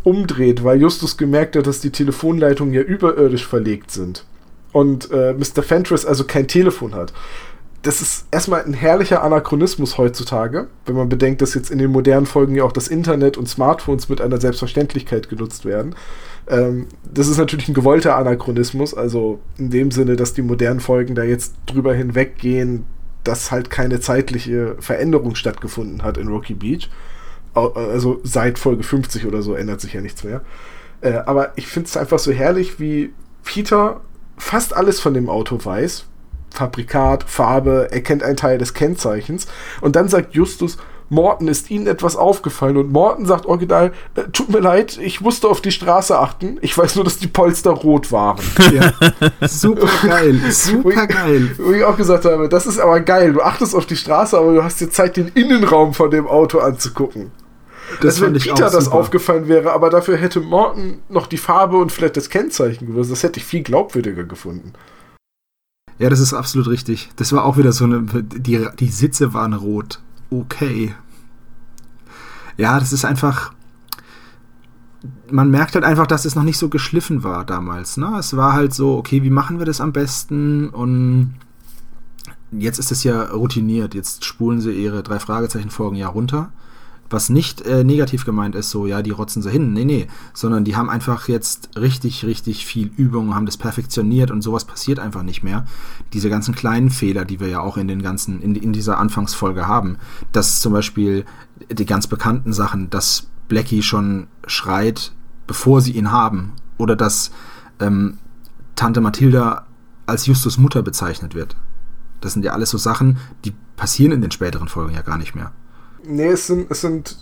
umdreht, 0.02 0.64
weil 0.64 0.82
Justus 0.82 1.16
gemerkt 1.16 1.56
hat, 1.56 1.68
dass 1.68 1.80
die 1.80 1.92
Telefonleitungen 1.92 2.74
ja 2.74 2.82
überirdisch 2.82 3.46
verlegt 3.46 3.92
sind 3.92 4.26
und 4.72 5.12
äh, 5.12 5.34
Mr. 5.34 5.62
Fentress 5.62 6.08
also 6.08 6.24
kein 6.24 6.48
Telefon 6.48 6.96
hat. 6.96 7.14
Das 7.84 8.02
ist 8.02 8.26
erstmal 8.32 8.64
ein 8.64 8.74
herrlicher 8.74 9.22
Anachronismus 9.22 10.00
heutzutage, 10.00 10.70
wenn 10.88 10.96
man 10.96 11.08
bedenkt, 11.08 11.44
dass 11.44 11.54
jetzt 11.54 11.70
in 11.70 11.78
den 11.78 11.92
modernen 11.92 12.26
Folgen 12.26 12.56
ja 12.56 12.64
auch 12.64 12.72
das 12.72 12.88
Internet 12.88 13.38
und 13.38 13.48
Smartphones 13.48 14.10
mit 14.10 14.22
einer 14.22 14.42
Selbstverständlichkeit 14.42 15.30
genutzt 15.30 15.66
werden. 15.66 15.94
Ähm, 16.52 16.88
das 17.12 17.30
ist 17.30 17.38
natürlich 17.38 17.70
ein 17.70 17.74
gewollter 17.74 18.18
Anachronismus, 18.18 18.94
also 18.94 19.40
in 19.58 19.72
dem 19.72 19.90
Sinne, 19.90 20.18
dass 20.18 20.34
die 20.34 20.42
modernen 20.42 20.82
Folgen 20.82 21.16
da 21.16 21.24
jetzt 21.24 21.56
drüber 21.66 21.94
hinweggehen, 21.94 22.86
dass 23.24 23.52
halt 23.52 23.70
keine 23.70 24.02
zeitliche 24.02 24.76
Veränderung 24.80 25.36
stattgefunden 25.36 26.04
hat 26.04 26.18
in 26.18 26.28
Rocky 26.28 26.54
Beach. 26.54 26.90
Also 27.54 28.20
seit 28.24 28.60
Folge 28.60 28.84
50 28.84 29.26
oder 29.26 29.42
so 29.42 29.56
ändert 29.56 29.82
sich 29.82 29.94
ja 29.94 30.02
nichts 30.02 30.24
mehr. 30.24 30.42
Äh, 31.02 31.14
aber 31.26 31.54
ich 31.56 31.68
finde 31.68 31.88
es 31.88 31.98
einfach 31.98 32.20
so 32.20 32.32
herrlich, 32.32 32.80
wie 32.80 33.14
Peter 33.44 34.02
fast 34.38 34.76
alles 34.76 35.00
von 35.00 35.14
dem 35.14 35.30
Auto 35.30 35.64
weiß. 35.64 36.06
Fabrikat, 36.54 37.24
Farbe, 37.24 37.90
er 37.92 38.02
kennt 38.02 38.24
einen 38.24 38.38
Teil 38.38 38.58
des 38.58 38.74
Kennzeichens. 38.74 39.48
Und 39.80 39.96
dann 39.96 40.10
sagt 40.10 40.34
Justus, 40.34 40.78
Morten 41.12 41.50
ist 41.50 41.70
Ihnen 41.70 41.88
etwas 41.88 42.16
aufgefallen. 42.16 42.78
Und 42.78 42.94
Morten 42.94 43.26
sagt 43.26 43.46
original, 43.46 43.92
äh, 44.16 44.24
tut 44.32 44.50
mir 44.50 44.62
leid, 44.62 44.98
ich 44.98 45.20
musste 45.20 45.50
auf 45.50 45.60
die 45.60 45.72
Straße 45.72 46.18
achten. 46.18 46.58
Ich 46.62 46.78
weiß 46.78 46.96
nur, 46.96 47.04
dass 47.04 47.20
die 47.20 47.28
Polster 47.28 47.72
rot 47.72 48.12
waren. 48.12 48.40
Ja. 48.72 48.94
super 49.48 49.90
geil, 50.04 50.40
super 50.52 51.06
geil. 51.08 51.52
Wo 51.58 51.74
ich 51.74 51.84
auch 51.84 51.98
gesagt 51.98 52.24
habe, 52.24 52.48
das 52.48 52.66
ist 52.66 52.80
aber 52.80 53.02
geil. 53.02 53.34
Du 53.34 53.42
achtest 53.42 53.76
auf 53.76 53.86
die 53.86 53.98
Straße, 53.98 54.38
aber 54.38 54.54
du 54.54 54.64
hast 54.64 54.80
dir 54.80 54.90
Zeit, 54.90 55.18
den 55.18 55.28
Innenraum 55.30 55.94
von 55.94 56.10
dem 56.10 56.26
Auto 56.26 56.60
anzugucken. 56.60 57.32
Das 58.00 58.22
also 58.22 58.28
wenn 58.28 58.34
Peter 58.34 58.70
das 58.70 58.88
aufgefallen 58.88 59.50
wäre, 59.50 59.74
aber 59.74 59.90
dafür 59.90 60.16
hätte 60.16 60.40
Morton 60.40 61.00
noch 61.10 61.28
die 61.28 61.38
Farbe 61.38 61.78
und 61.78 61.92
vielleicht 61.92 62.16
das 62.16 62.30
Kennzeichen 62.30 62.88
gewusst. 62.88 63.12
Das 63.12 63.24
hätte 63.24 63.40
ich 63.40 63.46
viel 63.46 63.64
glaubwürdiger 63.64 64.24
gefunden. 64.24 64.72
Ja, 66.00 66.10
das 66.10 66.22
ist 66.22 66.34
absolut 66.34 66.70
richtig. 66.70 67.10
Das 67.18 67.34
war 67.34 67.44
auch 67.44 67.58
wieder 67.58 67.74
so 67.74 67.84
eine. 67.84 68.04
Die, 68.24 68.66
die 68.80 68.88
Sitze 68.88 69.34
waren 69.34 69.54
rot. 69.54 70.00
Okay. 70.32 70.96
Ja, 72.58 72.80
das 72.80 72.94
ist 72.94 73.06
einfach. 73.06 73.54
Man 75.30 75.50
merkt 75.50 75.76
halt 75.76 75.86
einfach, 75.86 76.08
dass 76.08 76.26
es 76.26 76.36
noch 76.36 76.44
nicht 76.44 76.58
so 76.58 76.70
geschliffen 76.70 77.24
war 77.24 77.46
damals. 77.46 77.98
Ne? 77.98 78.16
Es 78.20 78.36
war 78.36 78.54
halt 78.54 78.74
so, 78.74 78.98
okay, 78.98 79.24
wie 79.24 79.30
machen 79.30 79.60
wir 79.60 79.66
das 79.66 79.82
am 79.82 79.94
besten? 79.94 80.70
Und 80.70 81.36
jetzt 82.52 82.80
ist 82.80 82.92
es 82.92 83.04
ja 83.04 83.24
routiniert. 83.24 83.94
Jetzt 83.94 84.26
spulen 84.26 84.62
sie 84.62 84.72
ihre 84.72 85.04
drei 85.04 85.20
Fragezeichen-Folgen 85.20 85.96
ja 85.96 86.08
runter 86.08 86.52
was 87.12 87.30
nicht 87.30 87.62
äh, 87.62 87.84
negativ 87.84 88.26
gemeint 88.26 88.56
ist, 88.56 88.70
so, 88.70 88.88
ja, 88.88 89.02
die 89.02 89.12
rotzen 89.12 89.42
sie 89.42 89.50
hin. 89.50 89.74
Nee, 89.74 89.86
nee. 89.86 90.08
Sondern 90.34 90.64
die 90.64 90.76
haben 90.76 90.90
einfach 90.90 91.28
jetzt 91.28 91.70
richtig, 91.78 92.26
richtig 92.26 92.66
viel 92.66 92.92
Übung, 92.96 93.36
haben 93.36 93.46
das 93.46 93.58
perfektioniert 93.58 94.32
und 94.32 94.42
sowas 94.42 94.66
passiert 94.66 95.00
einfach 95.00 95.24
nicht 95.24 95.44
mehr. 95.44 95.66
Diese 96.14 96.30
ganzen 96.30 96.56
kleinen 96.56 96.90
Fehler, 96.90 97.26
die 97.26 97.40
wir 97.40 97.48
ja 97.48 97.60
auch 97.60 97.78
in 97.78 97.88
den 97.88 98.02
ganzen, 98.02 98.42
in, 98.42 98.56
in 98.56 98.74
dieser 98.74 98.98
Anfangsfolge 98.98 99.68
haben, 99.68 99.98
dass 100.32 100.62
zum 100.62 100.74
Beispiel 100.74 101.26
die 101.70 101.86
ganz 101.86 102.08
bekannten 102.08 102.54
Sachen, 102.54 102.90
dass 102.90 103.28
Blackie 103.48 103.84
schon 103.84 104.28
schreit, 104.48 105.12
bevor 105.48 105.82
sie 105.82 105.92
ihn 105.92 106.12
haben. 106.12 106.54
Oder 106.78 106.96
dass 106.96 107.32
ähm, 107.80 108.18
Tante 108.76 109.02
Mathilda 109.02 109.68
als 110.06 110.26
Justus 110.26 110.58
Mutter 110.58 110.82
bezeichnet 110.82 111.36
wird. 111.36 111.56
Das 112.22 112.34
sind 112.34 112.46
ja 112.46 112.54
alles 112.54 112.70
so 112.70 112.78
Sachen, 112.78 113.18
die 113.46 113.54
passieren 113.76 114.14
in 114.14 114.22
den 114.22 114.32
späteren 114.32 114.68
Folgen 114.68 114.94
ja 114.94 115.02
gar 115.02 115.18
nicht 115.18 115.36
mehr. 115.36 115.52
Nee, 116.04 116.28
es 116.28 116.48
sind, 116.48 116.70
es 116.72 116.82
sind 116.82 117.18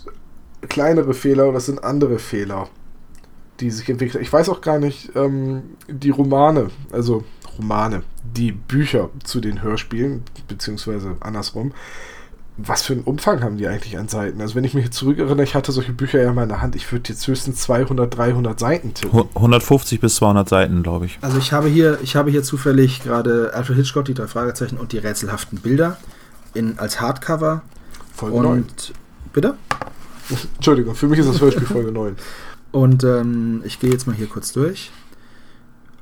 kleinere 0.68 1.14
Fehler 1.14 1.48
oder 1.48 1.58
es 1.58 1.66
sind 1.66 1.82
andere 1.82 2.18
Fehler, 2.18 2.68
die 3.60 3.70
sich 3.70 3.88
entwickeln. 3.88 4.22
Ich 4.22 4.32
weiß 4.32 4.48
auch 4.48 4.60
gar 4.60 4.78
nicht, 4.78 5.10
ähm, 5.14 5.62
die 5.88 6.10
Romane, 6.10 6.70
also 6.92 7.24
Romane, 7.58 8.02
die 8.24 8.52
Bücher 8.52 9.10
zu 9.24 9.40
den 9.40 9.62
Hörspielen, 9.62 10.22
beziehungsweise 10.48 11.16
andersrum, 11.20 11.72
was 12.66 12.82
für 12.82 12.92
einen 12.92 13.02
Umfang 13.02 13.42
haben 13.42 13.56
die 13.56 13.66
eigentlich 13.66 13.96
an 13.96 14.08
Seiten? 14.08 14.40
Also 14.40 14.54
wenn 14.54 14.64
ich 14.64 14.74
mich 14.74 14.90
zurückerinnere, 14.90 15.44
ich 15.44 15.54
hatte 15.54 15.72
solche 15.72 15.92
Bücher 15.92 16.20
ja 16.20 16.32
mal 16.32 16.42
in 16.42 16.48
der 16.48 16.60
Hand, 16.60 16.76
ich 16.76 16.90
würde 16.92 17.08
jetzt 17.08 17.26
höchstens 17.26 17.60
200, 17.62 18.14
300 18.14 18.58
Seiten 18.58 18.94
tippen. 18.94 19.28
150 19.34 20.00
bis 20.00 20.16
200 20.16 20.48
Seiten, 20.48 20.82
glaube 20.82 21.06
ich. 21.06 21.18
Also 21.22 21.38
ich 21.38 21.52
habe 21.52 21.68
hier, 21.68 21.98
ich 22.02 22.16
habe 22.16 22.30
hier 22.30 22.42
zufällig 22.42 23.02
gerade 23.02 23.52
Alfred 23.54 23.76
Hitchcock, 23.76 24.04
die 24.04 24.14
drei 24.14 24.26
Fragezeichen 24.26 24.76
und 24.76 24.92
die 24.92 24.98
rätselhaften 24.98 25.60
Bilder 25.60 25.96
in, 26.54 26.78
als 26.78 27.00
Hardcover 27.00 27.62
Folge 28.14 28.36
und, 28.36 28.44
9. 28.44 28.64
Bitte? 29.32 29.56
Entschuldigung, 30.56 30.94
für 30.94 31.08
mich 31.08 31.18
ist 31.18 31.28
das 31.28 31.40
Hörspiel 31.40 31.66
Folge 31.66 31.92
9. 31.92 32.16
Und 32.72 33.02
ähm, 33.02 33.62
ich 33.64 33.80
gehe 33.80 33.90
jetzt 33.90 34.06
mal 34.06 34.14
hier 34.14 34.28
kurz 34.28 34.52
durch. 34.52 34.92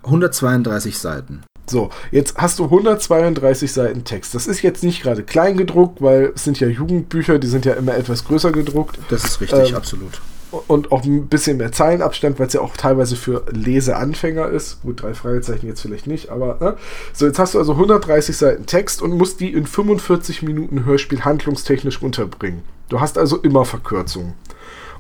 132 0.04 0.98
Seiten. 0.98 1.42
So, 1.66 1.88
jetzt 2.10 2.36
hast 2.36 2.58
du 2.58 2.64
132 2.64 3.72
Seiten 3.72 4.04
Text. 4.04 4.34
Das 4.34 4.46
ist 4.46 4.60
jetzt 4.60 4.84
nicht 4.84 5.02
gerade 5.02 5.22
klein 5.22 5.56
gedruckt, 5.56 6.02
weil 6.02 6.32
es 6.34 6.44
sind 6.44 6.60
ja 6.60 6.68
Jugendbücher, 6.68 7.38
die 7.38 7.46
sind 7.46 7.64
ja 7.64 7.72
immer 7.74 7.96
etwas 7.96 8.24
größer 8.24 8.52
gedruckt. 8.52 8.98
Das 9.08 9.24
ist 9.24 9.40
richtig, 9.40 9.70
ähm, 9.70 9.76
absolut 9.76 10.20
und 10.50 10.92
auch 10.92 11.04
ein 11.04 11.28
bisschen 11.28 11.58
mehr 11.58 11.72
Zeilenabstand, 11.72 12.38
weil 12.38 12.46
es 12.46 12.52
ja 12.52 12.60
auch 12.60 12.76
teilweise 12.76 13.16
für 13.16 13.44
Leseanfänger 13.50 14.48
ist. 14.48 14.82
Gut, 14.82 15.02
drei 15.02 15.14
Fragezeichen 15.14 15.66
jetzt 15.66 15.80
vielleicht 15.80 16.06
nicht, 16.06 16.30
aber 16.30 16.58
ne? 16.60 16.76
so 17.12 17.26
jetzt 17.26 17.38
hast 17.38 17.54
du 17.54 17.58
also 17.58 17.72
130 17.72 18.36
Seiten 18.36 18.66
Text 18.66 19.02
und 19.02 19.12
musst 19.12 19.40
die 19.40 19.52
in 19.52 19.66
45 19.66 20.42
Minuten 20.42 20.84
Hörspiel 20.84 21.24
handlungstechnisch 21.24 22.02
unterbringen. 22.02 22.62
Du 22.88 23.00
hast 23.00 23.18
also 23.18 23.36
immer 23.36 23.64
Verkürzungen. 23.64 24.34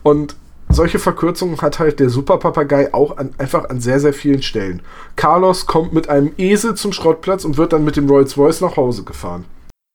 Und 0.02 0.36
solche 0.68 0.98
Verkürzungen 0.98 1.60
hat 1.62 1.78
halt 1.78 1.98
der 1.98 2.10
Superpapagei 2.10 2.92
auch 2.92 3.16
an, 3.16 3.30
einfach 3.38 3.68
an 3.70 3.80
sehr, 3.80 4.00
sehr 4.00 4.12
vielen 4.12 4.42
Stellen. 4.42 4.82
Carlos 5.16 5.66
kommt 5.66 5.92
mit 5.94 6.08
einem 6.10 6.32
Esel 6.36 6.74
zum 6.74 6.92
Schrottplatz 6.92 7.44
und 7.44 7.56
wird 7.56 7.72
dann 7.72 7.84
mit 7.84 7.96
dem 7.96 8.08
Rolls-Royce 8.08 8.60
nach 8.60 8.76
Hause 8.76 9.04
gefahren. 9.04 9.46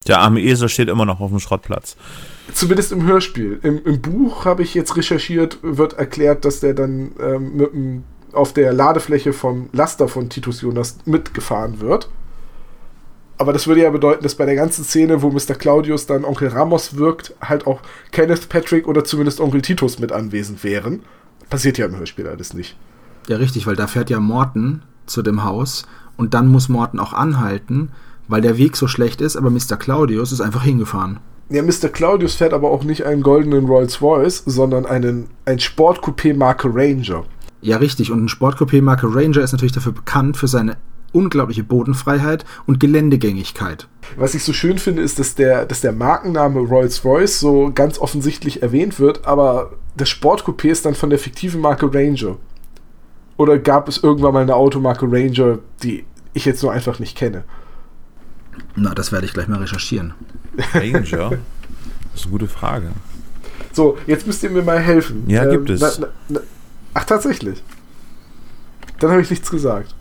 Der 0.07 0.19
arme 0.19 0.41
Esel 0.41 0.69
steht 0.69 0.89
immer 0.89 1.05
noch 1.05 1.19
auf 1.19 1.29
dem 1.29 1.39
Schrottplatz. 1.39 1.95
Zumindest 2.53 2.91
im 2.91 3.05
Hörspiel. 3.05 3.59
Im, 3.63 3.83
im 3.85 4.01
Buch 4.01 4.45
habe 4.45 4.63
ich 4.63 4.73
jetzt 4.73 4.97
recherchiert, 4.97 5.59
wird 5.61 5.93
erklärt, 5.93 6.45
dass 6.45 6.59
der 6.59 6.73
dann 6.73 7.11
ähm, 7.19 7.57
mit 7.57 7.71
auf 8.33 8.51
der 8.51 8.73
Ladefläche 8.73 9.31
vom 9.31 9.69
Laster 9.71 10.07
von 10.07 10.29
Titus 10.29 10.61
Jonas 10.61 10.97
mitgefahren 11.05 11.79
wird. 11.79 12.09
Aber 13.37 13.53
das 13.53 13.67
würde 13.67 13.81
ja 13.81 13.89
bedeuten, 13.89 14.23
dass 14.23 14.35
bei 14.35 14.45
der 14.45 14.55
ganzen 14.55 14.83
Szene, 14.83 15.21
wo 15.21 15.29
Mr. 15.29 15.55
Claudius 15.55 16.05
dann 16.05 16.23
Onkel 16.25 16.49
Ramos 16.49 16.97
wirkt, 16.97 17.33
halt 17.41 17.67
auch 17.67 17.81
Kenneth 18.11 18.49
Patrick 18.49 18.87
oder 18.87 19.03
zumindest 19.03 19.39
Onkel 19.39 19.61
Titus 19.61 19.99
mit 19.99 20.11
anwesend 20.11 20.63
wären. 20.63 21.01
Passiert 21.49 21.77
ja 21.77 21.85
im 21.85 21.97
Hörspiel 21.97 22.27
alles 22.27 22.53
nicht. 22.53 22.77
Ja, 23.27 23.37
richtig, 23.37 23.65
weil 23.67 23.75
da 23.75 23.87
fährt 23.87 24.09
ja 24.09 24.19
Morten 24.19 24.83
zu 25.05 25.21
dem 25.21 25.43
Haus 25.43 25.85
und 26.17 26.33
dann 26.33 26.47
muss 26.47 26.69
Morten 26.69 26.99
auch 26.99 27.13
anhalten, 27.13 27.91
weil 28.27 28.41
der 28.41 28.57
Weg 28.57 28.77
so 28.77 28.87
schlecht 28.87 29.21
ist, 29.21 29.35
aber 29.35 29.49
Mr. 29.49 29.77
Claudius 29.77 30.31
ist 30.31 30.41
einfach 30.41 30.63
hingefahren. 30.63 31.19
Ja, 31.53 31.61
Mr. 31.61 31.89
Claudius 31.89 32.33
fährt 32.33 32.51
aber 32.51 32.71
auch 32.71 32.83
nicht 32.83 33.05
einen 33.05 33.21
goldenen 33.21 33.67
Rolls-Royce, 33.67 34.41
sondern 34.47 34.87
einen, 34.87 35.27
ein 35.45 35.59
Sportcoupé 35.59 36.35
Marke 36.35 36.67
Ranger. 36.73 37.25
Ja, 37.61 37.77
richtig. 37.77 38.09
Und 38.11 38.25
ein 38.25 38.27
Sportcoupé 38.27 38.81
Marke 38.81 39.05
Ranger 39.05 39.41
ist 39.41 39.51
natürlich 39.51 39.71
dafür 39.71 39.91
bekannt 39.91 40.35
für 40.35 40.47
seine 40.47 40.77
unglaubliche 41.11 41.63
Bodenfreiheit 41.63 42.43
und 42.65 42.79
Geländegängigkeit. 42.79 43.87
Was 44.17 44.33
ich 44.33 44.43
so 44.43 44.51
schön 44.51 44.79
finde, 44.79 45.03
ist, 45.03 45.19
dass 45.19 45.35
der, 45.35 45.67
dass 45.67 45.81
der 45.81 45.91
Markenname 45.91 46.59
Rolls-Royce 46.59 47.39
so 47.39 47.71
ganz 47.71 47.99
offensichtlich 47.99 48.63
erwähnt 48.63 48.99
wird, 48.99 49.27
aber 49.27 49.73
das 49.95 50.09
Sportcoupé 50.09 50.69
ist 50.69 50.87
dann 50.87 50.95
von 50.95 51.11
der 51.11 51.19
fiktiven 51.19 51.61
Marke 51.61 51.85
Ranger. 51.93 52.37
Oder 53.37 53.59
gab 53.59 53.87
es 53.87 54.01
irgendwann 54.01 54.33
mal 54.33 54.41
eine 54.41 54.55
Automarke 54.55 55.05
Ranger, 55.05 55.59
die 55.83 56.03
ich 56.33 56.45
jetzt 56.45 56.63
nur 56.63 56.71
einfach 56.71 56.97
nicht 56.97 57.15
kenne? 57.15 57.43
Na, 58.75 58.95
das 58.95 59.11
werde 59.11 59.27
ich 59.27 59.33
gleich 59.33 59.47
mal 59.47 59.59
recherchieren. 59.59 60.15
Ranger? 60.73 61.29
Das 62.11 62.21
ist 62.21 62.23
eine 62.23 62.31
gute 62.31 62.47
Frage. 62.47 62.91
So, 63.71 63.97
jetzt 64.05 64.27
müsst 64.27 64.43
ihr 64.43 64.49
mir 64.49 64.61
mal 64.61 64.79
helfen. 64.79 65.23
Ja, 65.27 65.43
ähm, 65.45 65.51
gibt 65.51 65.69
es. 65.69 65.81
Na, 65.81 65.89
na, 65.99 66.07
na, 66.29 66.39
ach, 66.93 67.05
tatsächlich. 67.05 67.63
Dann 68.99 69.11
habe 69.11 69.21
ich 69.21 69.29
nichts 69.29 69.49
gesagt. 69.49 69.95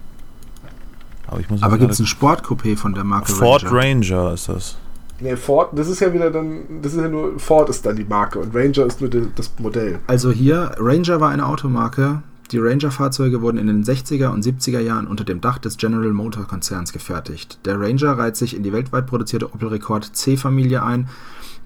Aber, 1.27 1.41
Aber 1.63 1.79
gibt 1.79 1.93
es 1.93 1.99
ein 1.99 2.07
Sportcoupé 2.07 2.77
von 2.77 2.95
der 2.95 3.05
Marke 3.05 3.33
Ford 3.33 3.65
Ranger? 3.65 4.19
Ranger 4.19 4.35
ist 4.35 4.49
das. 4.49 4.77
Nee, 5.21 5.37
Ford, 5.37 5.71
das 5.73 5.89
ist 5.89 6.01
ja 6.01 6.13
wieder 6.13 6.31
dann, 6.31 6.83
das 6.83 6.95
ist 6.95 7.01
ja 7.01 7.09
nur, 7.09 7.39
Ford 7.39 7.71
ist 7.71 7.87
dann 7.87 7.97
die 7.97 8.05
Marke 8.05 8.41
und 8.41 8.55
Ranger 8.55 8.87
ist 8.87 9.01
nur 9.01 9.09
die, 9.09 9.29
das 9.35 9.53
Modell. 9.59 10.01
Also 10.09 10.33
hier, 10.33 10.73
Ranger 10.79 11.21
war 11.21 11.31
eine 11.31 11.47
Automarke. 11.47 12.23
Die 12.53 12.59
Ranger-Fahrzeuge 12.59 13.41
wurden 13.41 13.57
in 13.57 13.67
den 13.67 13.83
60er 13.83 14.29
und 14.29 14.45
70er 14.45 14.81
Jahren 14.81 15.07
unter 15.07 15.25
dem 15.25 15.41
Dach 15.41 15.57
des 15.59 15.79
General 15.79 16.13
Motor 16.13 16.47
Konzerns 16.47 16.93
gefertigt. 16.93 17.59
Der 17.65 17.81
Ranger 17.81 18.19
reiht 18.19 18.37
sich 18.37 18.55
in 18.55 18.63
die 18.63 18.73
weltweit 18.75 19.07
produzierte 19.07 19.47
Opel 19.55 19.69
Rekord 19.69 20.05
C-Familie 20.15 20.83
ein, 20.83 21.09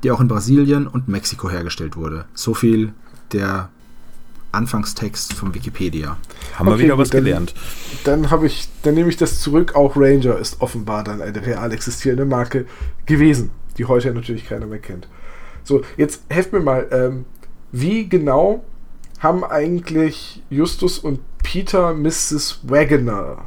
die 0.04 0.12
auch 0.12 0.20
in 0.20 0.28
Brasilien 0.28 0.86
und 0.86 1.08
Mexiko 1.08 1.50
hergestellt 1.50 1.96
wurde. 1.96 2.26
So 2.34 2.54
viel 2.54 2.92
der 3.32 3.68
Anfangstext 4.52 5.32
von 5.32 5.54
Wikipedia. 5.56 6.16
Haben 6.54 6.68
wir 6.68 6.74
Okay, 6.74 6.84
wieder 6.84 6.94
gut, 6.94 7.02
was 7.02 7.10
dann- 7.10 7.24
gelernt. 7.24 7.54
Dann 8.04 8.30
habe 8.30 8.46
ich, 8.46 8.68
dann 8.84 8.94
nehme 8.94 9.08
ich 9.08 9.16
das 9.16 9.40
zurück. 9.40 9.74
Auch 9.74 9.96
Ranger 9.96 10.38
ist 10.38 10.60
offenbar 10.60 11.02
dann 11.02 11.20
eine 11.20 11.44
real 11.44 11.72
existierende 11.72 12.24
Marke 12.24 12.64
gewesen, 13.06 13.50
die 13.76 13.86
heute 13.86 14.14
natürlich 14.14 14.46
keiner 14.46 14.66
mehr 14.66 14.78
kennt. 14.78 15.08
So, 15.64 15.82
jetzt 15.96 16.22
helft 16.28 16.52
mir 16.52 16.60
mal, 16.60 16.86
ähm, 16.92 17.24
wie 17.72 18.08
genau 18.08 18.64
haben 19.18 19.44
eigentlich 19.44 20.42
Justus 20.50 20.98
und 20.98 21.20
Peter 21.42 21.94
Mrs. 21.94 22.60
Wagoner 22.64 23.38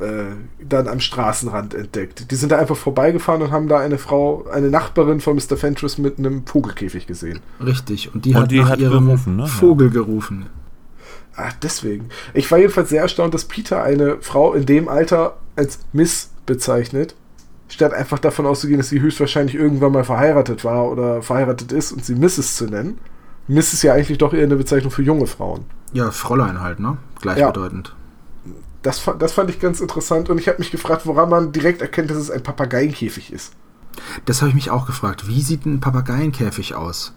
äh, 0.00 0.36
dann 0.62 0.88
am 0.88 1.00
Straßenrand 1.00 1.74
entdeckt? 1.74 2.30
Die 2.30 2.36
sind 2.36 2.52
da 2.52 2.58
einfach 2.58 2.76
vorbeigefahren 2.76 3.42
und 3.42 3.50
haben 3.50 3.68
da 3.68 3.78
eine 3.78 3.98
Frau, 3.98 4.46
eine 4.52 4.70
Nachbarin 4.70 5.20
von 5.20 5.36
Mr. 5.36 5.56
Fentress 5.56 5.98
mit 5.98 6.18
einem 6.18 6.46
Vogelkäfig 6.46 7.06
gesehen. 7.06 7.40
Richtig. 7.64 8.14
Und 8.14 8.24
die 8.24 8.34
Und 8.34 8.42
hat 8.42 8.50
die 8.50 8.60
nach 8.60 8.70
hat 8.70 8.78
ihrem 8.78 9.06
gerufen, 9.06 9.36
ne? 9.36 9.46
Vogel 9.46 9.90
gerufen. 9.90 10.46
Ah, 11.36 11.50
deswegen. 11.62 12.08
Ich 12.34 12.50
war 12.50 12.58
jedenfalls 12.58 12.88
sehr 12.88 13.02
erstaunt, 13.02 13.32
dass 13.32 13.44
Peter 13.44 13.82
eine 13.82 14.16
Frau 14.20 14.54
in 14.54 14.66
dem 14.66 14.88
Alter 14.88 15.36
als 15.54 15.80
Miss 15.92 16.30
bezeichnet, 16.46 17.14
statt 17.68 17.92
einfach 17.92 18.18
davon 18.18 18.46
auszugehen, 18.46 18.78
dass 18.78 18.88
sie 18.88 19.00
höchstwahrscheinlich 19.00 19.54
irgendwann 19.54 19.92
mal 19.92 20.04
verheiratet 20.04 20.64
war 20.64 20.90
oder 20.90 21.22
verheiratet 21.22 21.70
ist 21.70 21.92
und 21.92 22.04
sie 22.04 22.14
Mrs. 22.14 22.56
zu 22.56 22.64
nennen. 22.66 22.98
Miss 23.48 23.72
ist 23.72 23.82
ja 23.82 23.94
eigentlich 23.94 24.18
doch 24.18 24.32
eher 24.34 24.44
eine 24.44 24.56
Bezeichnung 24.56 24.90
für 24.90 25.02
junge 25.02 25.26
Frauen. 25.26 25.64
Ja, 25.92 26.10
Fräulein 26.10 26.60
halt, 26.60 26.80
ne? 26.80 26.98
Gleichbedeutend. 27.20 27.94
Das, 28.82 28.98
fa- 28.98 29.14
das 29.14 29.32
fand 29.32 29.50
ich 29.50 29.58
ganz 29.58 29.80
interessant 29.80 30.28
und 30.30 30.38
ich 30.38 30.46
habe 30.48 30.58
mich 30.58 30.70
gefragt, 30.70 31.06
woran 31.06 31.30
man 31.30 31.50
direkt 31.52 31.80
erkennt, 31.82 32.10
dass 32.10 32.18
es 32.18 32.30
ein 32.30 32.42
Papageienkäfig 32.42 33.32
ist. 33.32 33.52
Das 34.26 34.40
habe 34.40 34.50
ich 34.50 34.54
mich 34.54 34.70
auch 34.70 34.86
gefragt. 34.86 35.26
Wie 35.26 35.40
sieht 35.42 35.66
ein 35.66 35.80
Papageienkäfig 35.80 36.74
aus? 36.74 37.14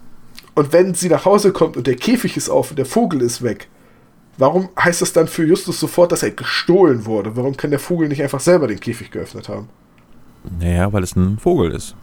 Und 0.54 0.72
wenn 0.72 0.94
sie 0.94 1.08
nach 1.08 1.24
Hause 1.24 1.52
kommt 1.52 1.76
und 1.76 1.86
der 1.86 1.96
Käfig 1.96 2.36
ist 2.36 2.48
auf 2.50 2.70
und 2.70 2.76
der 2.78 2.86
Vogel 2.86 3.20
ist 3.22 3.42
weg, 3.42 3.68
warum 4.38 4.68
heißt 4.78 5.00
das 5.02 5.12
dann 5.12 5.28
für 5.28 5.44
Justus 5.46 5.78
sofort, 5.78 6.12
dass 6.12 6.22
er 6.22 6.32
gestohlen 6.32 7.06
wurde? 7.06 7.36
Warum 7.36 7.56
kann 7.56 7.70
der 7.70 7.78
Vogel 7.78 8.08
nicht 8.08 8.22
einfach 8.22 8.40
selber 8.40 8.66
den 8.66 8.80
Käfig 8.80 9.10
geöffnet 9.10 9.48
haben? 9.48 9.68
Naja, 10.58 10.92
weil 10.92 11.04
es 11.04 11.14
ein 11.14 11.38
Vogel 11.38 11.70
ist. 11.70 11.94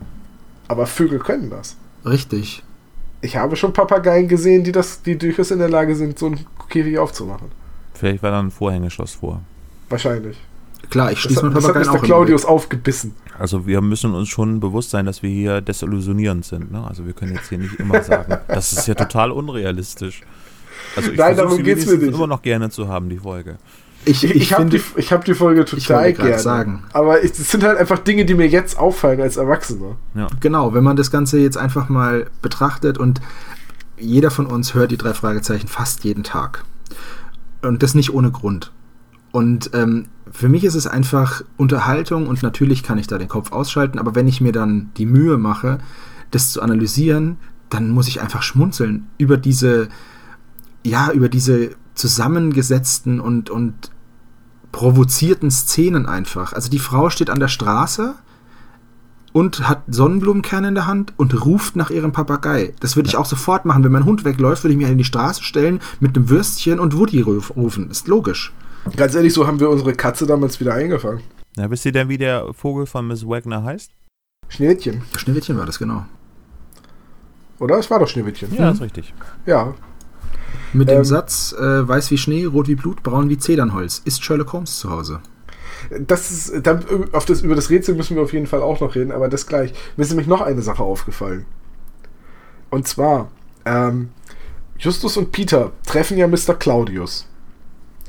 Aber 0.67 0.85
Vögel 0.87 1.19
können 1.19 1.49
das. 1.49 1.75
Richtig. 2.05 2.63
Ich 3.21 3.35
habe 3.35 3.55
schon 3.55 3.73
Papageien 3.73 4.27
gesehen, 4.27 4.63
die 4.63 4.71
das, 4.71 5.01
die 5.01 5.17
durchaus 5.17 5.51
in 5.51 5.59
der 5.59 5.69
Lage 5.69 5.95
sind, 5.95 6.17
so 6.17 6.27
einen 6.27 6.45
Käfig 6.69 6.97
aufzumachen. 6.97 7.49
Vielleicht 7.93 8.23
war 8.23 8.31
da 8.31 8.39
ein 8.39 8.51
Vorhängeschloss 8.51 9.15
vor. 9.15 9.41
Wahrscheinlich. 9.89 10.37
Klar, 10.89 11.11
ich 11.11 11.19
schließe 11.19 11.41
hat, 11.41 11.53
mit 11.53 11.57
das 11.57 11.65
hat 11.65 11.73
Papageien 11.73 11.93
Mr. 11.93 11.99
auch 11.99 12.03
Claudius 12.03 12.45
aufgebissen. 12.45 13.15
Also 13.37 13.67
wir 13.67 13.81
müssen 13.81 14.13
uns 14.13 14.29
schon 14.29 14.59
bewusst 14.59 14.89
sein, 14.89 15.05
dass 15.05 15.21
wir 15.21 15.29
hier 15.29 15.61
desillusionierend 15.61 16.45
sind. 16.45 16.71
Ne? 16.71 16.85
Also 16.85 17.05
wir 17.05 17.13
können 17.13 17.35
jetzt 17.35 17.49
hier 17.49 17.57
nicht 17.57 17.75
immer 17.79 18.01
sagen, 18.01 18.37
das 18.47 18.73
ist 18.73 18.87
ja 18.87 18.95
total 18.95 19.31
unrealistisch. 19.31 20.21
Also 20.95 21.11
ich 21.11 21.17
Nein, 21.17 21.35
versuche 21.35 21.49
darum 21.49 21.63
geht's 21.63 21.85
mir 21.85 21.97
nicht. 21.97 22.13
immer 22.13 22.27
noch 22.27 22.41
gerne 22.41 22.69
zu 22.69 22.87
haben, 22.87 23.09
die 23.09 23.17
Folge. 23.17 23.57
Ich, 24.05 24.23
Ich, 24.23 24.35
ich, 24.35 24.53
habe 24.53 24.65
die, 24.65 24.81
ich 24.95 25.11
hab 25.11 25.25
die 25.25 25.33
Folge 25.33 25.61
Ich 25.61 25.85
total 25.85 26.13
gerne. 26.13 26.39
sagen. 26.39 26.83
Aber 26.93 27.23
es 27.23 27.37
sind 27.51 27.63
halt 27.63 27.77
einfach 27.77 27.99
Dinge, 27.99 28.25
die 28.25 28.33
mir 28.33 28.47
jetzt 28.47 28.77
auffallen 28.77 29.21
als 29.21 29.37
Erwachsener. 29.37 29.97
genau, 30.39 30.73
wenn 30.73 30.83
man 30.83 30.95
das 30.95 31.11
Ganze 31.11 31.39
jetzt 31.39 31.57
einfach 31.57 31.89
mal 31.89 32.27
betrachtet 32.41 32.97
und 32.97 33.21
jeder 33.97 34.31
von 34.31 34.45
uns 34.45 34.73
hört 34.73 34.91
die 34.91 34.97
drei 34.97 35.13
Fragezeichen 35.13 35.67
fast 35.67 36.03
jeden 36.03 36.23
Tag. 36.23 36.63
Und 37.61 37.83
das 37.83 37.93
nicht 37.93 38.13
ohne 38.13 38.31
Grund. 38.31 38.71
Und 39.31 39.71
ähm, 39.73 40.07
für 40.31 40.49
mich 40.49 40.63
ist 40.63 40.75
es 40.75 40.87
einfach 40.87 41.43
Unterhaltung 41.57 42.27
und 42.27 42.41
natürlich 42.41 42.83
kann 42.83 42.97
ich 42.97 43.07
da 43.07 43.17
den 43.17 43.27
Kopf 43.27 43.51
ausschalten, 43.51 43.99
aber 43.99 44.15
wenn 44.15 44.27
ich 44.27 44.41
mir 44.41 44.51
dann 44.51 44.91
die 44.97 45.05
Mühe 45.05 45.37
mache, 45.37 45.79
das 46.31 46.51
zu 46.51 46.61
analysieren, 46.61 47.37
dann 47.69 47.89
muss 47.91 48.07
ich 48.07 48.21
einfach 48.21 48.41
schmunzeln 48.41 49.07
über 49.17 49.37
diese, 49.37 49.89
ja, 50.83 51.11
über 51.11 51.29
diese 51.29 51.71
zusammengesetzten 51.99 53.19
und, 53.19 53.49
und 53.49 53.91
provozierten 54.71 55.51
Szenen 55.51 56.05
einfach. 56.05 56.53
Also 56.53 56.69
die 56.69 56.79
Frau 56.79 57.09
steht 57.09 57.29
an 57.29 57.39
der 57.39 57.47
Straße 57.47 58.15
und 59.33 59.67
hat 59.67 59.83
Sonnenblumenkerne 59.87 60.69
in 60.69 60.75
der 60.75 60.87
Hand 60.87 61.13
und 61.17 61.45
ruft 61.45 61.75
nach 61.75 61.89
ihrem 61.91 62.11
Papagei. 62.11 62.73
Das 62.79 62.95
würde 62.95 63.09
ich 63.09 63.17
auch 63.17 63.25
sofort 63.25 63.65
machen. 63.65 63.83
Wenn 63.83 63.91
mein 63.91 64.05
Hund 64.05 64.25
wegläuft, 64.25 64.63
würde 64.63 64.73
ich 64.73 64.77
mich 64.79 64.87
an 64.87 64.97
die 64.97 65.03
Straße 65.03 65.43
stellen 65.43 65.79
mit 65.99 66.15
einem 66.15 66.29
Würstchen 66.29 66.79
und 66.79 66.97
Woody 66.97 67.21
ruf- 67.21 67.55
rufen. 67.55 67.91
Ist 67.91 68.07
logisch. 68.07 68.53
Ganz 68.95 69.13
ehrlich, 69.13 69.33
so 69.33 69.45
haben 69.45 69.59
wir 69.59 69.69
unsere 69.69 69.93
Katze 69.93 70.25
damals 70.25 70.59
wieder 70.59 70.73
eingefangen. 70.73 71.21
Na, 71.57 71.69
wisst 71.69 71.85
ihr 71.85 71.91
denn, 71.91 72.09
wie 72.09 72.17
der 72.17 72.53
Vogel 72.53 72.85
von 72.85 73.07
Miss 73.07 73.27
Wagner 73.27 73.63
heißt? 73.63 73.91
Schneewittchen, 74.47 75.03
Schneewittchen 75.15 75.57
war 75.57 75.65
das, 75.65 75.77
genau. 75.77 76.05
oder? 77.59 77.77
Es 77.77 77.91
war 77.91 77.99
doch 77.99 78.07
Schneewittchen. 78.07 78.55
Ja, 78.55 78.71
ist 78.71 78.81
richtig. 78.81 79.13
Ja. 79.45 79.73
Mit 80.73 80.89
dem 80.89 80.99
Ähm. 80.99 81.03
Satz, 81.05 81.53
äh, 81.57 81.87
weiß 81.87 82.11
wie 82.11 82.17
Schnee, 82.17 82.45
rot 82.45 82.67
wie 82.67 82.75
Blut, 82.75 83.03
braun 83.03 83.29
wie 83.29 83.37
Zedernholz. 83.37 84.01
Ist 84.05 84.23
Sherlock 84.23 84.53
Holmes 84.53 84.79
zu 84.79 84.89
Hause? 84.89 85.21
Das 85.99 86.29
ist, 86.29 86.65
dann, 86.65 86.83
auf 87.13 87.25
das, 87.25 87.41
über 87.41 87.55
das 87.55 87.69
Rätsel 87.69 87.95
müssen 87.95 88.15
wir 88.15 88.23
auf 88.23 88.33
jeden 88.33 88.47
Fall 88.47 88.61
auch 88.61 88.79
noch 88.81 88.95
reden, 88.95 89.11
aber 89.11 89.29
das 89.29 89.47
gleich. 89.47 89.73
Mir 89.95 90.03
ist 90.03 90.09
nämlich 90.09 90.27
noch 90.27 90.41
eine 90.41 90.61
Sache 90.61 90.83
aufgefallen. 90.83 91.45
Und 92.69 92.87
zwar, 92.87 93.31
ähm, 93.65 94.09
Justus 94.77 95.17
und 95.17 95.31
Peter 95.31 95.71
treffen 95.85 96.17
ja 96.17 96.27
Mr. 96.27 96.53
Claudius. 96.57 97.27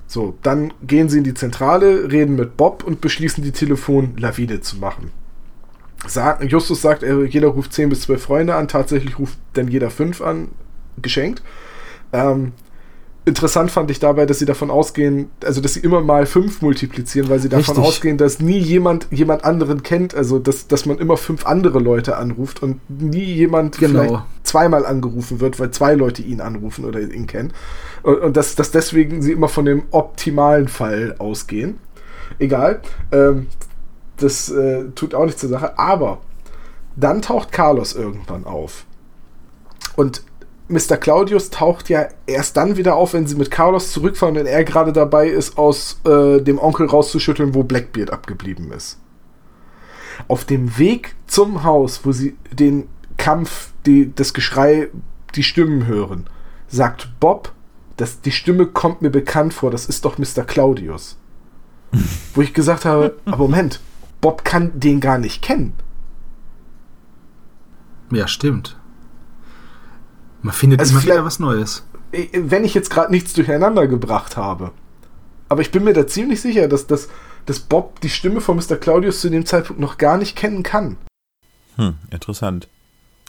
So, 0.07 0.37
dann 0.43 0.73
gehen 0.83 1.09
sie 1.09 1.19
in 1.19 1.25
die 1.25 1.35
Zentrale, 1.35 2.11
reden 2.11 2.35
mit 2.35 2.57
Bob 2.57 2.83
und 2.83 3.01
beschließen, 3.01 3.45
die 3.45 3.53
Telefonlawine 3.53 4.61
zu 4.61 4.77
machen. 4.79 5.13
Sag, 6.07 6.43
Justus 6.51 6.81
sagt, 6.83 7.03
er, 7.03 7.25
jeder 7.25 7.49
ruft 7.49 7.73
10 7.73 7.91
bis 7.91 8.03
12 8.03 8.23
Freunde 8.23 8.55
an, 8.55 8.69
tatsächlich 8.69 9.19
ruft 9.19 9.39
dann 9.53 9.69
jeder 9.69 9.91
5 9.91 10.21
an, 10.21 10.49
geschenkt. 11.01 11.43
Ähm, 12.13 12.53
interessant 13.25 13.71
fand 13.71 13.91
ich 13.91 14.01
dabei, 14.01 14.27
dass 14.27 14.39
sie 14.39 14.47
davon 14.47 14.71
ausgehen, 14.71 15.31
also 15.45 15.61
dass 15.61 15.75
sie 15.75 15.81
immer 15.81 16.01
mal 16.01 16.27
5 16.27 16.63
multiplizieren, 16.63 17.29
weil 17.29 17.39
sie 17.39 17.49
davon 17.49 17.75
Richtig. 17.77 17.85
ausgehen, 17.85 18.19
dass 18.19 18.41
nie 18.41 18.59
jemand 18.59 19.07
jemand 19.11 19.45
anderen 19.45 19.83
kennt, 19.83 20.15
also 20.15 20.39
dass, 20.39 20.67
dass 20.67 20.87
man 20.87 20.99
immer 20.99 21.17
fünf 21.17 21.47
andere 21.47 21.79
Leute 21.79 22.17
anruft 22.17 22.63
und 22.63 22.81
nie 22.89 23.23
jemand 23.23 23.79
Genau. 23.79 24.01
vielleicht 24.03 24.25
zweimal 24.43 24.87
angerufen 24.87 25.41
wird, 25.41 25.61
weil 25.61 25.71
zwei 25.71 25.95
Leute 25.95 26.23
ihn 26.23 26.41
anrufen 26.41 26.85
oder 26.85 27.01
ihn 27.01 27.27
kennen. 27.27 27.53
Und, 28.03 28.21
und 28.21 28.37
dass, 28.37 28.55
dass 28.57 28.71
deswegen 28.71 29.23
sie 29.23 29.33
immer 29.33 29.49
von 29.49 29.65
dem 29.65 29.83
optimalen 29.91 30.69
Fall 30.69 31.15
ausgehen. 31.19 31.79
Egal. 32.39 32.81
Ähm, 33.13 33.47
das 34.17 34.51
äh, 34.51 34.85
tut 34.95 35.15
auch 35.15 35.25
nichts 35.27 35.41
zur 35.41 35.51
Sache. 35.51 35.79
Aber 35.79 36.21
dann 36.97 37.23
taucht 37.23 37.53
Carlos 37.53 37.95
irgendwann 37.95 38.45
auf. 38.45 38.85
Und 39.97 40.23
Mr. 40.71 40.97
Claudius 40.97 41.51
taucht 41.51 41.89
ja 41.89 42.09
erst 42.27 42.57
dann 42.57 42.77
wieder 42.77 42.97
auf, 42.97 43.13
wenn 43.13 43.27
sie 43.27 43.37
mit 43.37 43.51
Carlos 43.51 43.93
zurückfahren, 43.93 44.35
wenn 44.35 44.47
er 44.47 44.65
gerade 44.65 44.93
dabei 44.93 45.29
ist, 45.29 45.59
aus 45.59 46.01
äh, 46.05 46.41
dem 46.41 46.59
Onkel 46.59 46.87
rauszuschütteln, 46.87 47.55
wo 47.55 47.63
Blackbeard 47.63 48.11
abgeblieben 48.11 48.73
ist. 48.73 48.99
Auf 50.29 50.45
dem 50.45 50.79
Weg 50.79 51.15
zum 51.27 51.65
Haus, 51.65 52.01
wo 52.05 52.13
sie 52.13 52.37
den 52.53 52.89
Kampf, 53.17 53.73
die, 53.87 54.15
das 54.15 54.33
Geschrei, 54.33 54.89
die 55.35 55.43
Stimmen 55.43 55.87
hören, 55.87 56.29
sagt 56.69 57.09
Bob, 57.21 57.53
dass 57.97 58.21
die 58.21 58.33
Stimme 58.33 58.67
kommt 58.67 59.03
mir 59.03 59.11
bekannt 59.11 59.53
vor, 59.53 59.71
das 59.71 59.87
ist 59.87 60.05
doch 60.05 60.19
Mr. 60.19 60.45
Claudius. 60.45 61.17
wo 62.35 62.43
ich 62.43 62.55
gesagt 62.55 62.85
habe, 62.85 63.17
aber 63.25 63.39
Moment, 63.39 63.81
Bob 64.21 64.45
kann 64.45 64.79
den 64.79 65.01
gar 65.01 65.19
nicht 65.19 65.43
kennen. 65.43 65.73
Ja, 68.13 68.27
stimmt. 68.29 68.77
Man 70.43 70.53
findet 70.55 70.81
Also 70.81 70.93
immer 70.93 71.01
vielleicht- 71.01 71.17
wieder 71.19 71.25
was 71.25 71.39
Neues. 71.39 71.85
Äh, 72.13 72.27
wenn 72.33 72.65
ich 72.65 72.75
jetzt 72.75 72.91
gerade 72.91 73.11
nichts 73.13 73.33
durcheinander 73.35 73.87
gebracht 73.87 74.37
habe. 74.37 74.73
Aber 75.49 75.61
ich 75.63 75.71
bin 75.71 75.85
mir 75.85 75.93
da 75.93 76.07
ziemlich 76.07 76.41
sicher, 76.41 76.69
dass, 76.69 76.87
dass, 76.87 77.09
dass 77.47 77.61
Bob 77.61 78.01
die 78.01 78.09
Stimme 78.09 78.41
von 78.41 78.57
Mr. 78.57 78.77
Claudius 78.77 79.21
zu 79.21 79.29
dem 79.31 79.45
Zeitpunkt 79.47 79.81
noch 79.81 79.99
gar 79.99 80.17
nicht 80.17 80.37
kennen 80.37 80.63
kann. 80.63 80.97
Hm, 81.77 81.95
interessant. 82.11 82.69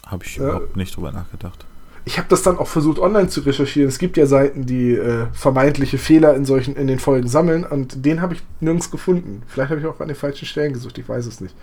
Habe 0.06 0.24
ich 0.24 0.36
Ja. 0.36 0.44
überhaupt 0.44 0.76
nicht 0.76 0.96
drüber 0.96 1.12
nachgedacht. 1.12 1.64
Ich 2.04 2.18
habe 2.18 2.26
das 2.28 2.42
dann 2.42 2.58
auch 2.58 2.66
versucht 2.66 2.98
online 2.98 3.28
zu 3.28 3.40
recherchieren. 3.42 3.88
Es 3.88 3.98
gibt 3.98 4.16
ja 4.16 4.26
Seiten, 4.26 4.66
die 4.66 4.92
äh, 4.94 5.26
vermeintliche 5.32 5.98
Fehler 5.98 6.34
in 6.34 6.44
solchen 6.44 6.74
in 6.74 6.88
den 6.88 6.98
Folgen 6.98 7.28
sammeln 7.28 7.64
und 7.64 8.04
den 8.04 8.20
habe 8.20 8.34
ich 8.34 8.42
nirgends 8.60 8.90
gefunden. 8.90 9.42
Vielleicht 9.46 9.70
habe 9.70 9.80
ich 9.80 9.86
auch 9.86 10.00
an 10.00 10.08
den 10.08 10.16
falschen 10.16 10.46
Stellen 10.46 10.72
gesucht, 10.72 10.98
ich 10.98 11.08
weiß 11.08 11.26
es 11.26 11.40
nicht. 11.40 11.54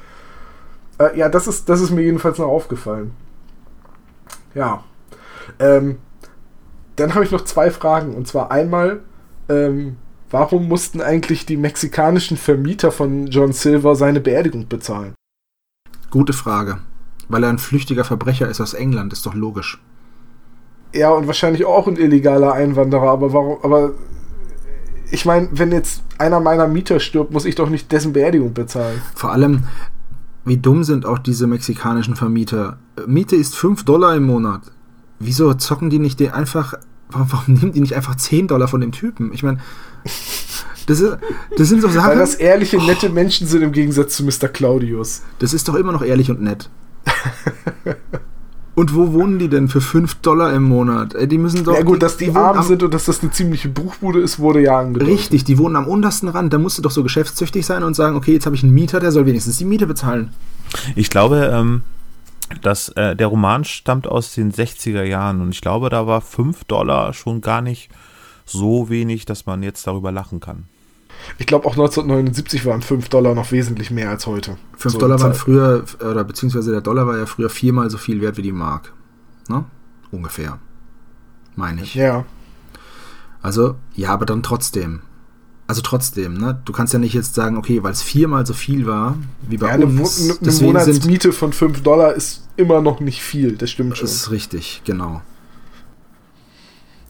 Äh, 0.97 1.18
ja, 1.18 1.28
das 1.28 1.47
ist, 1.47 1.68
das 1.68 1.82
ist 1.82 1.89
mir 1.91 2.04
jedenfalls 2.04 2.38
noch 2.38 2.47
aufgefallen. 2.47 3.12
Ja. 4.56 4.84
Ähm, 5.60 5.97
dann 6.95 7.14
habe 7.16 7.24
ich 7.24 7.32
noch 7.32 7.43
zwei 7.43 7.72
Fragen. 7.72 8.16
Und 8.16 8.28
zwar 8.28 8.51
einmal, 8.51 9.01
ähm, 9.47 9.97
warum 10.30 10.68
mussten 10.68 11.01
eigentlich 11.01 11.45
die 11.45 11.57
mexikanischen 11.57 12.38
Vermieter 12.38 12.91
von 12.91 13.28
John 13.28 13.53
Silver 13.53 13.95
seine 13.95 14.20
Beerdigung 14.20 14.68
bezahlen? 14.68 15.14
Gute 16.10 16.34
Frage. 16.34 16.80
Weil 17.28 17.43
er 17.43 17.49
ein 17.49 17.60
flüchtiger 17.60 18.03
Verbrecher 18.03 18.49
ist 18.49 18.60
aus 18.60 18.74
England, 18.74 19.14
ist 19.14 19.26
doch 19.26 19.36
logisch. 19.36 19.82
Ja, 20.93 21.12
und 21.12 21.28
wahrscheinlich 21.28 21.66
auch 21.66 21.88
ein 21.88 21.97
illegaler 21.97 22.53
Einwanderer, 22.53 23.12
aber 23.12 23.32
warum, 23.32 23.60
aber 23.62 23.91
ich 25.12 25.26
meine, 25.26 25.49
wenn 25.51 25.72
jetzt 25.72 26.03
einer 26.18 26.39
meiner 26.39 26.68
Mieter 26.68 26.99
stirbt, 26.99 27.32
muss 27.32 27.45
ich 27.45 27.55
doch 27.55 27.70
nicht 27.70 27.91
dessen 27.91 28.14
Beerdigung 28.14 28.53
bezahlen. 28.53 28.99
Vor 29.14 29.32
allem, 29.32 29.66
wie 30.45 30.57
dumm 30.57 30.84
sind 30.84 31.05
auch 31.05 31.20
diese 31.20 31.45
mexikanischen 31.45 32.16
Vermieter. 32.16 32.80
Miete 33.05 33.36
ist 33.36 33.55
5 33.55 33.86
Dollar 33.86 34.16
im 34.16 34.24
Monat. 34.24 34.64
Wieso 35.20 35.54
zocken 35.54 35.90
die 35.90 36.00
nicht 36.00 36.20
den 36.20 36.32
einfach, 36.32 36.74
warum, 37.12 37.32
warum 37.32 37.54
nehmen 37.56 37.72
die 37.74 37.82
nicht 37.82 37.96
einfach 37.96 38.16
10 38.16 38.48
Dollar 38.48 38.68
von 38.68 38.82
dem 38.82 38.92
Typen? 38.92 39.32
Ich 39.34 39.44
meine, 39.44 39.60
das, 40.88 41.02
ist, 41.02 41.18
das 41.58 41.68
sind 41.70 41.82
so 41.82 41.90
Sachen. 41.90 42.12
Weil 42.12 42.18
das 42.18 42.36
ehrliche, 42.36 42.78
nette 42.78 43.10
Menschen 43.10 43.48
sind 43.48 43.62
im 43.62 43.72
Gegensatz 43.72 44.16
zu 44.16 44.24
Mr. 44.24 44.48
Claudius. 44.48 45.22
Das 45.40 45.54
ist 45.54 45.68
doch 45.68 45.76
immer 45.76 45.92
noch 45.92 46.02
ehrlich 46.02 46.30
und 46.32 46.42
nett. 46.42 46.70
Und 48.76 48.96
wo 48.96 49.12
wohnen 49.12 49.40
die 49.40 49.50
denn 49.50 49.68
für 49.68 49.82
5 49.82 50.16
Dollar 50.16 50.54
im 50.54 50.64
Monat? 50.64 51.14
Ey, 51.14 51.28
Die 51.28 51.38
müssen 51.38 51.66
doch. 51.66 51.74
ja 51.74 51.82
gut, 51.82 52.02
dass 52.02 52.16
die, 52.16 52.28
wohnen 52.28 52.38
arm 52.38 52.64
sind 52.64 52.82
und 52.82 52.94
dass 52.94 53.06
das 53.06 53.22
eine 53.22 53.32
ziemliche 53.32 53.68
Bruchbude 53.68 54.22
ist, 54.22 54.40
wurde 54.40 54.62
ja 54.62 54.80
angedeutet. 54.80 55.14
Richtig, 55.14 55.44
die 55.44 55.58
wohnen 55.58 55.76
am 55.76 55.86
untersten 55.86 56.30
Rand. 56.30 56.54
Da 56.54 56.60
musst 56.60 56.78
du 56.78 56.82
doch 56.82 56.92
so 56.92 57.04
geschäftstüchtig 57.04 57.66
sein 57.66 57.84
und 57.84 57.94
sagen, 57.96 58.16
okay, 58.16 58.32
jetzt 58.32 58.46
habe 58.46 58.56
ich 58.56 58.64
einen 58.64 58.74
Mieter, 58.74 59.02
der 59.02 59.12
soll 59.12 59.26
wenigstens 59.26 59.58
die 59.58 59.66
Miete 59.66 59.86
bezahlen. 59.86 60.30
Ich 60.96 61.10
glaube, 61.10 61.52
ähm, 61.54 61.82
dass 62.62 62.89
äh, 62.89 63.16
der 63.16 63.28
Roman 63.28 63.64
stammt 63.64 64.08
aus 64.08 64.34
den 64.34 64.52
60er 64.52 65.04
Jahren 65.04 65.41
und 65.41 65.52
ich 65.52 65.62
glaube, 65.62 65.89
da 65.89 66.08
war 66.08 66.22
5 66.22 66.64
Dollar 66.66 67.14
schon 67.14 67.41
gar 67.41 67.62
nicht 67.62 67.89
so 68.45 68.89
wenig, 68.89 69.26
dass 69.26 69.45
man 69.45 69.62
jetzt 69.64 69.86
darüber 69.88 70.12
lachen 70.12 70.39
kann. 70.39 70.66
Ich 71.38 71.45
glaube 71.45 71.68
auch 71.68 71.74
1979 71.74 72.66
waren 72.66 72.82
5 72.82 73.10
Dollar 73.10 73.36
noch 73.36 73.52
wesentlich 73.52 73.91
mehr 73.91 74.10
als 74.10 74.26
heute. 74.26 74.58
5 74.78 74.93
So, 74.93 75.00
Dollar 75.00 75.20
waren 75.20 75.34
Zeit- 75.34 75.41
früher, 75.41 75.84
oder 76.00 76.24
beziehungsweise 76.24 76.72
der 76.72 76.82
Dollar 76.82 77.06
war 77.08 77.18
ja 77.18 77.26
früher 77.26 77.50
viermal 77.50 77.89
so 77.89 77.97
viel 77.97 78.22
wert 78.22 78.38
wie 78.38 78.41
die 78.41 78.52
Mark. 78.52 78.93
Ne? 79.50 79.66
Ungefähr. 80.12 80.60
Meine 81.56 81.82
ich. 81.82 81.93
Ja. 81.95 82.26
Also, 83.41 83.76
ja, 83.95 84.10
aber 84.12 84.26
dann 84.26 84.43
trotzdem. 84.43 85.02
Also 85.70 85.84
trotzdem, 85.84 86.34
ne? 86.34 86.60
Du 86.66 86.74
kannst 86.74 86.94
ja 86.94 87.00
nicht 87.00 87.14
jetzt 87.14 87.36
sagen, 87.36 87.56
okay, 87.56 87.84
weil 87.84 87.92
es 87.92 88.02
viermal 88.02 88.44
so 88.44 88.56
viel 88.56 88.88
war, 88.88 89.20
wie 89.48 89.58
bei 89.58 89.68
ja 89.68 89.74
eine, 89.74 89.86
uns. 89.86 90.20
eine, 90.20 90.32
eine 90.32 90.40
deswegen 90.40 90.52
sind, 90.52 90.66
Monatsmiete 90.66 91.32
von 91.32 91.54
5 91.54 91.84
Dollar 91.84 92.16
ist 92.16 92.48
immer 92.58 92.82
noch 92.82 93.02
nicht 93.02 93.22
viel, 93.22 93.56
das 93.56 93.70
stimmt 93.70 93.96
schon. 93.96 94.08
das 94.08 94.16
ist 94.16 94.32
richtig, 94.32 94.82
genau. 94.84 95.22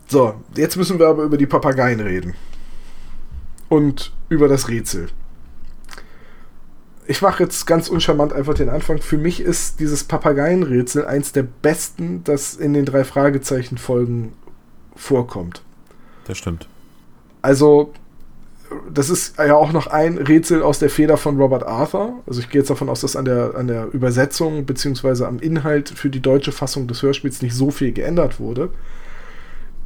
So, 0.10 0.34
jetzt 0.58 0.76
müssen 0.76 1.00
wir 1.00 1.08
aber 1.08 1.24
über 1.24 1.38
die 1.38 1.46
Papageien 1.46 2.02
reden. 2.02 2.34
Und 3.70 4.12
über 4.28 4.50
das 4.50 4.68
Rätsel. 4.68 5.08
Ich 7.08 7.22
mache 7.22 7.44
jetzt 7.44 7.66
ganz 7.66 7.88
uncharmant 7.88 8.34
einfach 8.34 8.56
den 8.56 8.68
Anfang. 8.68 8.98
Für 9.02 9.18
mich 9.18 9.40
ist 9.40 9.80
dieses 9.80 10.04
Papageienrätsel 10.04 11.06
eins 11.06 11.32
der 11.32 11.44
besten, 11.44 12.26
das 12.26 12.56
in 12.56 12.74
den 12.74 12.84
drei 12.84 13.06
Fragezeichen-Folgen 13.06 14.34
vorkommt. 14.98 15.64
Das 16.26 16.38
stimmt. 16.38 16.68
Also, 17.42 17.94
das 18.92 19.10
ist 19.10 19.38
ja 19.38 19.56
auch 19.56 19.72
noch 19.72 19.88
ein 19.88 20.18
Rätsel 20.18 20.62
aus 20.62 20.80
der 20.80 20.90
Feder 20.90 21.18
von 21.18 21.38
Robert 21.38 21.66
Arthur. 21.66 22.22
Also 22.28 22.40
ich 22.40 22.50
gehe 22.50 22.62
jetzt 22.62 22.70
davon 22.70 22.90
aus, 22.90 23.02
dass 23.02 23.16
an 23.16 23.26
der, 23.26 23.56
an 23.56 23.68
der 23.68 23.88
Übersetzung 23.94 24.66
beziehungsweise 24.66 25.28
am 25.28 25.40
Inhalt 25.40 25.90
für 25.90 26.10
die 26.10 26.22
deutsche 26.22 26.52
Fassung 26.52 26.88
des 26.88 27.02
Hörspiels 27.02 27.42
nicht 27.42 27.56
so 27.56 27.72
viel 27.72 27.92
geändert 27.92 28.40
wurde. 28.40 28.70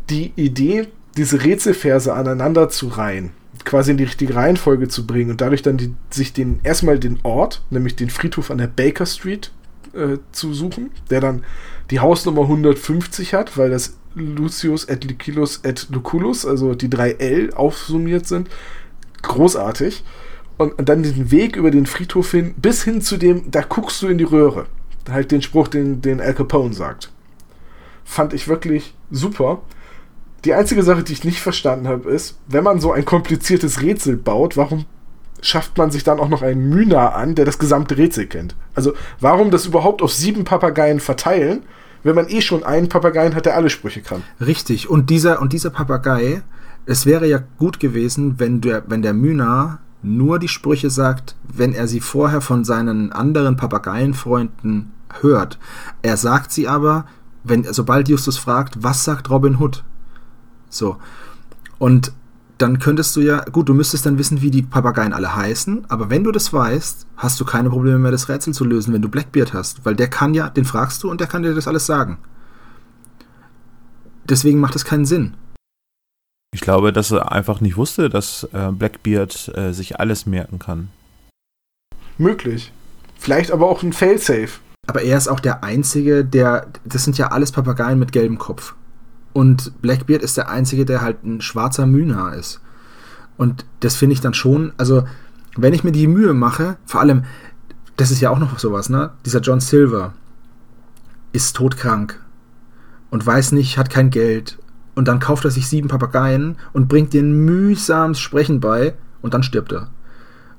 Die 0.10 0.34
Idee, 0.36 0.88
diese 1.16 1.44
Rätselverse 1.44 2.14
aneinander 2.14 2.70
zu 2.70 2.88
reihen, 2.88 3.32
quasi 3.64 3.92
in 3.92 3.98
die 3.98 4.04
richtige 4.04 4.36
Reihenfolge 4.36 4.88
zu 4.90 5.08
bringen 5.08 5.32
und 5.32 5.42
dadurch 5.42 5.62
dann 5.62 5.78
die, 5.78 5.94
sich 6.10 6.34
den 6.34 6.60
erstmal 6.64 7.00
den 7.00 7.20
Ort, 7.24 7.64
nämlich 7.70 7.96
den 7.96 8.10
Friedhof 8.10 8.52
an 8.52 8.58
der 8.58 8.68
Baker 8.68 9.06
Street 9.06 9.52
äh, 9.94 10.18
zu 10.32 10.54
suchen, 10.54 10.92
der 11.10 11.22
dann 11.22 11.44
die 11.92 12.00
Hausnummer 12.00 12.42
150 12.42 13.34
hat, 13.34 13.58
weil 13.58 13.70
das 13.70 13.98
Lucius 14.16 14.86
et 14.86 15.04
Liculus 15.04 15.62
et 15.64 15.88
Lucullus, 15.90 16.46
also 16.46 16.76
die 16.76 16.90
drei 16.90 17.12
L 17.12 17.54
aufsummiert 17.54 18.28
sind. 18.28 18.50
Großartig. 19.22 20.04
Und, 20.58 20.74
dann 20.88 21.04
diesen 21.04 21.32
Weg 21.32 21.56
über 21.56 21.72
den 21.72 21.86
Friedhof 21.86 22.32
hin, 22.32 22.54
bis 22.58 22.84
hin 22.84 23.02
zu 23.02 23.18
dem, 23.18 23.50
da 23.52 23.62
guckst 23.62 24.02
du 24.02 24.08
in 24.08 24.18
die 24.18 24.24
Röhre. 24.24 24.68
Halt 25.10 25.32
den 25.32 25.42
Spruch, 25.42 25.68
den, 25.68 26.02
den 26.02 26.22
Al 26.22 26.34
Capone 26.34 26.74
sagt. 26.74 27.12
Fand 28.06 28.34
ich 28.34 28.48
wirklich 28.48 28.94
super. 29.10 29.62
Die 30.46 30.54
einzige 30.54 30.84
Sache, 30.84 31.04
die 31.04 31.14
ich 31.14 31.24
nicht 31.24 31.42
verstanden 31.42 31.88
habe, 31.88 32.10
ist, 32.10 32.38
wenn 32.48 32.64
man 32.64 32.80
so 32.80 32.92
ein 32.92 33.06
kompliziertes 33.06 33.82
Rätsel 33.82 34.18
baut, 34.18 34.58
warum 34.58 34.86
schafft 35.42 35.78
man 35.78 35.92
sich 35.92 36.04
dann 36.04 36.20
auch 36.20 36.30
noch 36.30 36.42
einen 36.42 36.70
Mühner 36.70 37.16
an, 37.16 37.36
der 37.36 37.46
das 37.46 37.60
gesamte 37.60 37.98
Rätsel 37.98 38.28
kennt? 38.28 38.56
Also, 38.76 38.94
warum 39.20 39.52
das 39.52 39.66
überhaupt 39.66 40.02
auf 40.02 40.14
sieben 40.14 40.44
Papageien 40.44 41.00
verteilen, 41.00 41.64
wenn 42.04 42.16
man 42.16 42.28
eh 42.30 42.42
schon 42.42 42.64
einen 42.64 42.90
Papageien 42.90 43.36
hat, 43.36 43.46
der 43.46 43.56
alle 43.56 43.70
Sprüche 43.70 44.02
kann? 44.02 44.24
Richtig. 44.40 44.90
Und 44.90 45.10
dieser, 45.10 45.42
und 45.42 45.54
dieser 45.54 45.70
Papagei, 45.70 46.44
es 46.86 47.06
wäre 47.06 47.28
ja 47.28 47.40
gut 47.58 47.80
gewesen, 47.80 48.40
wenn 48.40 48.62
der, 48.62 48.84
wenn 48.88 49.02
der 49.02 49.14
Mühner 49.14 49.80
nur 50.02 50.38
die 50.38 50.50
Sprüche 50.50 50.90
sagt, 50.90 51.36
wenn 51.44 51.74
er 51.74 51.88
sie 51.88 52.02
vorher 52.02 52.42
von 52.42 52.66
seinen 52.66 53.14
anderen 53.14 53.56
Papageienfreunden 53.56 54.92
hört. 55.22 55.58
Er 56.02 56.18
sagt 56.18 56.52
sie 56.52 56.68
aber, 56.68 57.06
wenn, 57.44 57.64
sobald 57.64 58.10
Justus 58.10 58.38
fragt, 58.38 58.84
was 58.84 59.04
sagt 59.04 59.30
Robin 59.30 59.60
Hood? 59.60 59.84
So. 60.70 60.98
Und 61.78 62.12
dann 62.64 62.80
könntest 62.80 63.14
du 63.18 63.20
ja, 63.20 63.42
gut, 63.42 63.68
du 63.68 63.74
müsstest 63.74 64.06
dann 64.06 64.18
wissen, 64.18 64.42
wie 64.42 64.50
die 64.50 64.62
Papageien 64.62 65.12
alle 65.12 65.36
heißen, 65.36 65.84
aber 65.90 66.10
wenn 66.10 66.24
du 66.24 66.32
das 66.32 66.54
weißt, 66.54 67.08
hast 67.18 67.38
du 67.42 67.44
keine 67.44 67.70
Probleme 67.70 68.00
mehr, 68.00 68.12
das 68.12 68.30
Rätsel 68.30 68.54
zu 68.54 68.64
lösen, 68.64 68.94
wenn 68.94 69.02
du 69.02 69.10
Blackbeard 69.10 69.52
hast, 69.54 69.84
weil 69.84 69.98
der 69.98 70.10
kann 70.10 70.34
ja, 70.34 70.50
den 70.50 70.64
fragst 70.64 71.04
du 71.04 71.12
und 71.12 71.20
der 71.20 71.28
kann 71.28 71.44
dir 71.44 71.54
das 71.54 71.68
alles 71.68 71.86
sagen. 71.86 72.20
Deswegen 74.30 74.62
macht 74.62 74.78
es 74.78 74.86
keinen 74.86 75.06
Sinn. 75.06 75.34
Ich 76.56 76.62
glaube, 76.62 76.94
dass 76.94 77.12
er 77.12 77.34
einfach 77.34 77.60
nicht 77.60 77.76
wusste, 77.76 78.08
dass 78.08 78.48
äh, 78.54 78.72
Blackbeard 78.72 79.52
äh, 79.58 79.74
sich 79.74 80.00
alles 80.00 80.26
merken 80.26 80.58
kann. 80.58 80.88
Möglich. 82.18 82.72
Vielleicht 83.18 83.52
aber 83.52 83.68
auch 83.68 83.84
ein 83.84 83.92
Failsafe. 83.92 84.62
Aber 84.88 85.02
er 85.02 85.18
ist 85.18 85.28
auch 85.28 85.42
der 85.42 85.66
Einzige, 85.66 86.24
der. 86.24 86.68
Das 86.86 87.04
sind 87.04 87.18
ja 87.18 87.28
alles 87.32 87.52
Papageien 87.52 88.00
mit 88.00 88.14
gelbem 88.14 88.38
Kopf. 88.38 88.76
Und 89.34 89.82
Blackbeard 89.82 90.22
ist 90.22 90.38
der 90.38 90.50
Einzige, 90.50 90.86
der 90.86 91.02
halt 91.02 91.24
ein 91.24 91.42
schwarzer 91.42 91.86
Mühner 91.86 92.34
ist. 92.34 92.62
Und 93.36 93.66
das 93.80 93.96
finde 93.96 94.14
ich 94.14 94.22
dann 94.22 94.34
schon. 94.34 94.74
Also, 94.78 95.04
wenn 95.58 95.74
ich 95.74 95.84
mir 95.84 95.92
die 95.92 96.08
Mühe 96.08 96.34
mache, 96.34 96.78
vor 96.86 97.02
allem, 97.02 97.24
das 97.98 98.12
ist 98.12 98.22
ja 98.22 98.30
auch 98.30 98.40
noch 98.40 98.58
sowas, 98.60 98.90
ne? 98.90 99.12
Dieser 99.26 99.42
John 99.42 99.60
Silver 99.60 100.14
ist 101.32 101.56
todkrank 101.56 102.20
und 103.10 103.26
weiß 103.26 103.52
nicht, 103.52 103.78
hat 103.78 103.90
kein 103.90 104.10
Geld. 104.10 104.58
Und 104.96 105.08
dann 105.08 105.20
kauft 105.20 105.46
er 105.46 105.52
sich 105.52 105.68
sieben 105.68 105.88
Papageien 105.88 106.58
und 106.72 106.88
bringt 106.88 107.14
denen 107.14 107.46
mühsam 107.46 108.14
Sprechen 108.14 108.60
bei 108.60 108.94
und 109.22 109.34
dann 109.34 109.44
stirbt 109.44 109.72
er. 109.72 109.90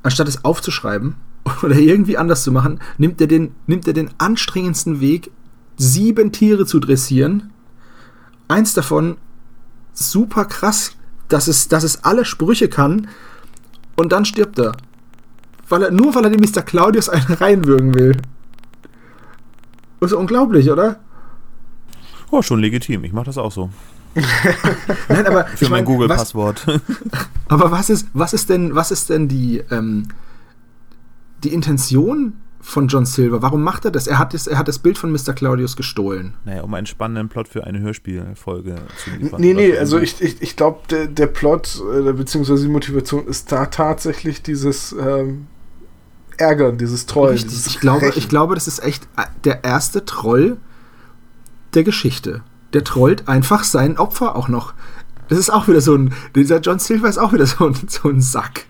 Anstatt 0.02 0.28
es 0.28 0.44
aufzuschreiben 0.44 1.14
oder 1.62 1.76
irgendwie 1.76 2.18
anders 2.18 2.42
zu 2.42 2.52
machen, 2.52 2.80
nimmt 2.98 3.20
er 3.20 3.28
den, 3.28 3.54
nimmt 3.66 3.86
er 3.86 3.92
den 3.92 4.10
anstrengendsten 4.18 5.00
Weg, 5.00 5.30
sieben 5.76 6.32
Tiere 6.32 6.66
zu 6.66 6.80
dressieren. 6.80 7.50
Eins 8.48 8.74
davon 8.74 9.16
super 9.92 10.44
krass, 10.44 10.92
dass 11.28 11.48
es, 11.48 11.68
dass 11.68 11.84
es 11.84 12.04
alle 12.04 12.24
Sprüche 12.24 12.68
kann 12.68 13.08
und 13.96 14.12
dann 14.12 14.24
stirbt 14.24 14.58
er. 14.58 14.72
Weil 15.68 15.84
er, 15.84 15.90
nur 15.90 16.14
weil 16.14 16.24
er 16.24 16.30
dem 16.30 16.40
Mr. 16.40 16.62
Claudius 16.62 17.08
einen 17.08 17.32
reinwürgen 17.32 17.94
will. 17.94 18.16
Das 20.00 20.12
ist 20.12 20.18
unglaublich, 20.18 20.70
oder? 20.70 21.00
Oh, 22.30 22.42
schon 22.42 22.60
legitim. 22.60 23.04
Ich 23.04 23.12
mache 23.12 23.26
das 23.26 23.38
auch 23.38 23.52
so. 23.52 23.70
Nein, 25.08 25.26
aber 25.26 25.44
Für 25.46 25.64
ich 25.64 25.70
mein 25.70 25.78
mein, 25.78 25.84
Google-Passwort. 25.86 26.66
aber 27.48 27.70
was 27.70 27.90
ist, 27.90 28.08
was 28.12 28.32
ist 28.34 28.50
denn, 28.50 28.74
was 28.74 28.90
ist 28.90 29.08
denn 29.08 29.28
die, 29.28 29.58
ähm, 29.70 30.08
die 31.42 31.52
Intention 31.52 32.34
von 32.64 32.88
John 32.88 33.04
Silver? 33.04 33.42
Warum 33.42 33.62
macht 33.62 33.84
er 33.84 33.90
das? 33.90 34.06
Er 34.06 34.18
hat 34.18 34.32
das, 34.32 34.46
er 34.46 34.56
hat 34.58 34.68
das 34.68 34.78
Bild 34.78 34.96
von 34.96 35.12
Mr. 35.12 35.34
Claudius 35.34 35.76
gestohlen. 35.76 36.34
naja, 36.44 36.62
um 36.62 36.72
einen 36.74 36.86
spannenden 36.86 37.28
Plot 37.28 37.46
für 37.46 37.64
eine 37.64 37.78
Hörspielfolge 37.80 38.76
zu 38.96 39.10
liefern. 39.10 39.40
Nee, 39.40 39.52
nee, 39.52 39.76
also 39.76 39.98
ich, 39.98 40.20
ich, 40.22 40.40
ich 40.40 40.56
glaube, 40.56 40.80
der, 40.90 41.06
der 41.06 41.26
Plot 41.26 41.82
äh, 41.94 42.12
beziehungsweise 42.12 42.64
die 42.64 42.72
Motivation 42.72 43.26
ist 43.26 43.52
da 43.52 43.66
tatsächlich 43.66 44.42
dieses 44.42 44.92
ähm, 44.92 45.46
Ärgern, 46.38 46.78
dieses 46.78 47.06
Trollen. 47.06 47.32
Richtig. 47.32 47.50
dieses 47.50 47.66
Ich 47.66 47.80
glaube, 47.80 48.12
ich 48.16 48.28
glaube, 48.28 48.54
das 48.54 48.66
ist 48.66 48.82
echt 48.82 49.04
äh, 49.16 49.24
der 49.44 49.62
erste 49.62 50.04
Troll 50.04 50.56
der 51.74 51.84
Geschichte. 51.84 52.42
Der 52.72 52.82
trollt 52.82 53.28
einfach 53.28 53.62
sein 53.62 53.98
Opfer 53.98 54.36
auch 54.36 54.48
noch. 54.48 54.72
Das 55.28 55.38
ist 55.38 55.50
auch 55.50 55.68
wieder 55.68 55.80
so 55.80 55.94
ein. 55.94 56.14
Dieser 56.34 56.60
John 56.60 56.78
Silver 56.78 57.08
ist 57.08 57.18
auch 57.18 57.32
wieder 57.32 57.46
so 57.46 57.66
ein, 57.66 57.74
so 57.88 58.08
ein 58.08 58.20
Sack. 58.20 58.66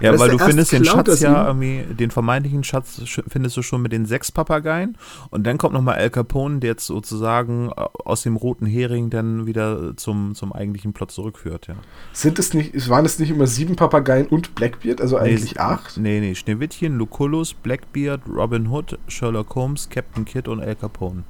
Ja, 0.00 0.18
weil 0.18 0.30
du 0.30 0.38
findest 0.38 0.72
den 0.72 0.84
Schatz 0.84 1.20
ja 1.20 1.46
irgendwie, 1.46 1.84
den 1.94 2.10
vermeintlichen 2.10 2.64
Schatz 2.64 3.00
sch- 3.04 3.24
findest 3.28 3.56
du 3.56 3.62
schon 3.62 3.82
mit 3.82 3.92
den 3.92 4.06
sechs 4.06 4.32
Papageien 4.32 4.96
und 5.30 5.46
dann 5.46 5.58
kommt 5.58 5.74
nochmal 5.74 5.96
Al 5.96 6.10
Capone, 6.10 6.60
der 6.60 6.70
jetzt 6.70 6.86
sozusagen 6.86 7.70
äh, 7.70 7.84
aus 8.04 8.22
dem 8.22 8.36
roten 8.36 8.66
Hering 8.66 9.10
dann 9.10 9.46
wieder 9.46 9.96
zum, 9.96 10.34
zum 10.34 10.52
eigentlichen 10.52 10.92
Plot 10.92 11.10
zurückführt, 11.10 11.66
ja. 11.68 11.74
Sind 12.12 12.38
es 12.38 12.54
nicht, 12.54 12.88
waren 12.88 13.04
es 13.04 13.18
nicht 13.18 13.30
immer 13.30 13.46
sieben 13.46 13.76
Papageien 13.76 14.26
und 14.26 14.54
Blackbeard, 14.54 15.00
also 15.00 15.16
eigentlich 15.16 15.54
nee, 15.54 15.60
acht? 15.60 15.96
Nee, 15.96 16.20
nee, 16.20 16.34
Schneewittchen, 16.34 16.96
Lucullus, 16.98 17.54
Blackbeard, 17.54 18.22
Robin 18.28 18.68
Hood, 18.68 18.98
Sherlock 19.08 19.54
Holmes, 19.54 19.88
Captain 19.90 20.24
Kidd 20.24 20.48
und 20.48 20.60
Al 20.60 20.76
Capone. 20.76 21.24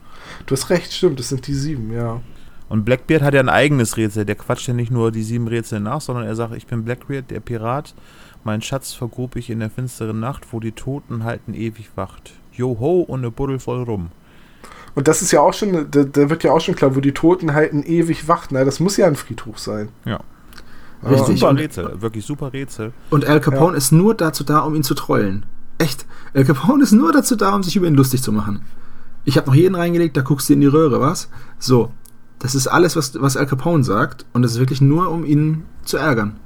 Du 0.46 0.52
hast 0.54 0.70
recht, 0.70 0.92
stimmt, 0.92 1.18
das 1.18 1.28
sind 1.28 1.46
die 1.46 1.54
sieben, 1.54 1.92
ja. 1.92 2.20
Und 2.68 2.84
Blackbeard 2.84 3.22
hat 3.22 3.34
ja 3.34 3.40
ein 3.40 3.50
eigenes 3.50 3.96
Rätsel. 3.98 4.24
Der 4.24 4.36
quatscht 4.36 4.66
ja 4.66 4.74
nicht 4.74 4.90
nur 4.90 5.12
die 5.12 5.22
sieben 5.22 5.46
Rätsel 5.48 5.80
nach, 5.80 6.00
sondern 6.00 6.24
er 6.24 6.34
sagt, 6.34 6.54
ich 6.54 6.66
bin 6.66 6.84
Blackbeard, 6.84 7.30
der 7.30 7.40
Pirat. 7.40 7.94
Mein 8.44 8.60
Schatz 8.62 8.92
vergrub 8.92 9.36
ich 9.36 9.50
in 9.50 9.60
der 9.60 9.70
finsteren 9.70 10.20
Nacht, 10.20 10.52
wo 10.52 10.60
die 10.60 10.72
Toten 10.72 11.24
halten 11.24 11.54
ewig 11.54 11.90
wacht. 11.96 12.32
Joho 12.52 13.00
und 13.00 13.22
ne 13.22 13.30
Buddel 13.30 13.58
voll 13.58 13.82
rum. 13.82 14.10
Und 14.94 15.08
das 15.08 15.22
ist 15.22 15.32
ja 15.32 15.40
auch 15.40 15.54
schon, 15.54 15.90
da, 15.90 16.04
da 16.04 16.30
wird 16.30 16.44
ja 16.44 16.52
auch 16.52 16.60
schon 16.60 16.76
klar, 16.76 16.94
wo 16.94 17.00
die 17.00 17.12
Toten 17.12 17.54
halten 17.54 17.82
ewig 17.82 18.28
wacht. 18.28 18.52
Na, 18.52 18.64
das 18.64 18.78
muss 18.80 18.96
ja 18.96 19.06
ein 19.06 19.16
Friedhof 19.16 19.58
sein. 19.58 19.88
Ja. 20.04 20.20
Richtig. 21.02 21.40
Super 21.40 21.56
Rätsel, 21.58 22.00
wirklich 22.00 22.24
super 22.24 22.52
Rätsel. 22.52 22.92
Und 23.10 23.26
Al 23.26 23.40
Capone 23.40 23.76
ist 23.76 23.92
nur 23.92 24.14
dazu 24.14 24.44
da, 24.44 24.60
um 24.60 24.74
ihn 24.74 24.82
zu 24.84 24.94
trollen. 24.94 25.44
Echt. 25.78 26.06
Al 26.32 26.44
Capone 26.44 26.82
ist 26.82 26.92
nur 26.92 27.12
dazu 27.12 27.36
da, 27.36 27.54
um 27.54 27.62
sich 27.62 27.76
über 27.76 27.86
ihn 27.86 27.94
lustig 27.94 28.22
zu 28.22 28.32
machen. 28.32 28.62
Ich 29.24 29.36
habe 29.36 29.48
noch 29.48 29.54
jeden 29.54 29.74
reingelegt, 29.74 30.16
da 30.16 30.20
guckst 30.22 30.48
du 30.48 30.52
in 30.52 30.60
die 30.60 30.66
Röhre, 30.66 31.00
was? 31.00 31.28
So. 31.58 31.90
Das 32.38 32.54
ist 32.54 32.66
alles, 32.66 32.94
was, 32.94 33.20
was 33.20 33.36
Al 33.36 33.46
Capone 33.46 33.84
sagt. 33.84 34.26
Und 34.32 34.42
das 34.42 34.52
ist 34.52 34.58
wirklich 34.58 34.80
nur, 34.80 35.10
um 35.10 35.24
ihn 35.24 35.64
zu 35.82 35.96
ärgern. 35.96 36.36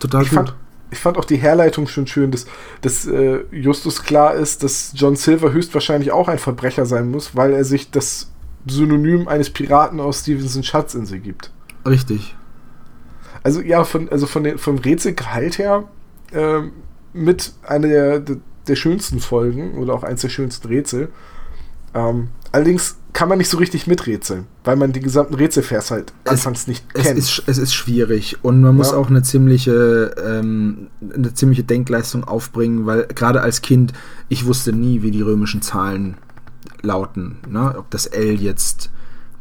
Total 0.00 0.22
Ich 0.22 0.30
gut. 0.30 0.36
fand, 0.36 0.54
ich 0.94 1.00
fand 1.00 1.18
auch 1.18 1.24
die 1.24 1.36
Herleitung 1.36 1.88
schon 1.88 2.06
schön, 2.06 2.30
dass, 2.30 2.46
dass 2.80 3.06
äh, 3.06 3.40
Justus 3.50 4.02
klar 4.02 4.34
ist, 4.34 4.62
dass 4.62 4.92
John 4.94 5.16
Silver 5.16 5.52
höchstwahrscheinlich 5.52 6.12
auch 6.12 6.28
ein 6.28 6.38
Verbrecher 6.38 6.86
sein 6.86 7.10
muss, 7.10 7.34
weil 7.34 7.52
er 7.52 7.64
sich 7.64 7.90
das 7.90 8.30
Synonym 8.66 9.26
eines 9.26 9.50
Piraten 9.50 9.98
aus 9.98 10.20
Stevensons 10.20 10.66
Schatzinsel 10.66 11.18
gibt. 11.18 11.50
Richtig. 11.84 12.36
Also 13.42 13.60
ja, 13.60 13.82
von, 13.82 14.08
also 14.08 14.26
von 14.26 14.44
den, 14.44 14.56
vom 14.56 14.78
Rätselgehalt 14.78 15.58
her 15.58 15.88
ähm, 16.32 16.72
mit 17.12 17.52
einer 17.64 17.88
der, 17.88 18.20
der, 18.20 18.36
der 18.68 18.76
schönsten 18.76 19.18
Folgen 19.18 19.76
oder 19.76 19.94
auch 19.94 20.04
eins 20.04 20.20
der 20.20 20.28
schönsten 20.28 20.68
Rätsel. 20.68 21.08
Ähm, 21.92 22.28
allerdings 22.54 22.96
kann 23.12 23.28
man 23.28 23.38
nicht 23.38 23.48
so 23.50 23.58
richtig 23.58 23.86
miträtseln, 23.86 24.46
weil 24.64 24.76
man 24.76 24.92
die 24.92 25.00
gesamten 25.00 25.34
Rätselvers 25.34 25.90
halt 25.90 26.12
Es- 26.24 26.30
anfangs 26.32 26.66
nicht 26.66 26.84
Es 26.94 27.02
kennt. 27.04 27.18
ist, 27.18 27.42
es 27.46 27.58
ist 27.58 27.74
schwierig 27.74 28.38
und 28.42 28.60
man 28.60 28.74
muss 28.74 28.90
Ja. 28.92 28.96
auch 28.96 29.08
eine 29.08 29.22
ziemliche, 29.22 30.14
ähm, 30.24 30.88
eine 31.14 31.32
ziemliche 31.34 31.62
Denkleistung 31.64 32.24
aufbringen, 32.24 32.86
weil 32.86 33.06
gerade 33.08 33.40
als 33.40 33.62
Kind, 33.62 33.92
ich 34.28 34.46
wusste 34.46 34.72
nie, 34.72 35.02
wie 35.02 35.10
die 35.10 35.22
römischen 35.22 35.62
Zahlen 35.62 36.16
lauten. 36.82 37.38
Ne? 37.48 37.74
Ob 37.78 37.90
das 37.90 38.06
L 38.06 38.40
jetzt 38.40 38.90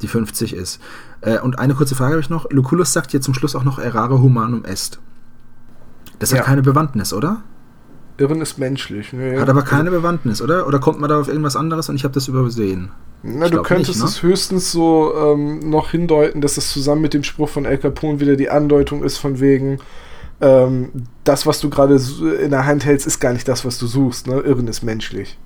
die 0.02 0.08
50 0.08 0.54
ist. 0.54 0.80
Äh, 1.22 1.40
und 1.40 1.60
eine 1.60 1.74
kurze 1.76 1.96
Frage 1.96 2.12
habe 2.14 2.22
ich 2.22 2.30
noch. 2.30 2.50
Lucullus 2.52 2.94
sagt 2.94 3.12
hier 3.12 3.22
zum 3.22 3.34
Schluss 3.34 3.56
auch 3.56 3.64
noch 3.64 3.80
errare 3.80 4.22
humanum 4.22 4.66
est. 4.66 5.00
Das 6.20 6.32
Ja. 6.32 6.40
hat 6.40 6.46
keine 6.46 6.62
Bewandtnis, 6.62 7.14
oder? 7.14 7.42
Irren 8.18 8.42
ist 8.42 8.58
menschlich. 8.60 9.12
Ne? 9.14 9.40
Hat 9.40 9.50
aber 9.50 9.64
keine 9.64 9.90
Bewandtnis, 9.90 10.42
oder? 10.42 10.68
Oder 10.68 10.80
kommt 10.80 11.00
man 11.00 11.10
da 11.10 11.20
auf 11.20 11.28
irgendwas 11.28 11.56
anderes 11.56 11.90
und 11.90 11.96
ich 11.96 12.04
habe 12.04 12.14
das 12.14 12.28
übersehen? 12.28 12.92
Na, 13.24 13.46
Ich 13.46 13.52
du 13.52 13.62
könntest 13.64 13.90
nicht, 13.90 14.00
ne? 14.02 14.06
es 14.06 14.22
höchstens 14.22 14.72
so 14.72 15.14
ähm, 15.16 15.70
noch 15.70 15.92
hindeuten, 15.92 16.42
dass 16.42 16.58
es 16.58 16.72
zusammen 16.72 17.02
mit 17.02 17.14
dem 17.14 17.24
Spruch 17.24 17.50
von 17.50 17.66
El 17.66 17.78
Capone 17.78 18.20
wieder 18.20 18.36
die 18.36 18.50
Andeutung 18.50 19.04
ist 19.04 19.18
von 19.18 19.40
wegen, 19.40 19.80
ähm, 20.42 20.90
das, 21.24 21.48
was 21.48 21.60
du 21.62 21.70
gerade 21.70 22.00
in 22.42 22.52
der 22.52 22.66
Hand 22.66 22.86
hältst, 22.86 23.08
ist 23.08 23.20
gar 23.20 23.34
nicht 23.34 23.48
das, 23.48 23.66
was 23.66 23.78
du 23.80 23.88
suchst. 23.88 24.28
Ne? 24.28 24.40
Irren 24.42 24.68
ist 24.68 24.84
menschlich. 24.84 25.38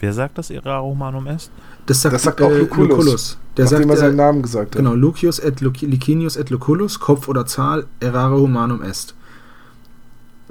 Wer 0.00 0.12
sagt 0.12 0.36
das, 0.36 0.50
Errare 0.50 0.84
Humanum 0.84 1.26
est? 1.28 1.50
Das 1.86 2.02
sagt, 2.02 2.14
Das 2.14 2.22
sagt 2.24 2.42
auch 2.42 2.50
Lucullus, 2.50 3.38
Der 3.56 3.64
nachdem 3.64 3.88
sagt, 3.88 3.90
er 3.90 3.96
seinen 3.96 4.14
äh, 4.14 4.22
Namen 4.22 4.42
gesagt 4.42 4.74
hat. 4.74 4.78
Genau, 4.78 4.94
Lucius 4.94 5.38
et 5.38 5.60
Licinius 5.60 6.36
et 6.36 6.50
Lucullus, 6.50 6.98
Kopf 6.98 7.28
oder 7.28 7.46
Zahl, 7.46 7.86
errare 8.00 8.38
humanum 8.40 8.82
est. 8.82 9.14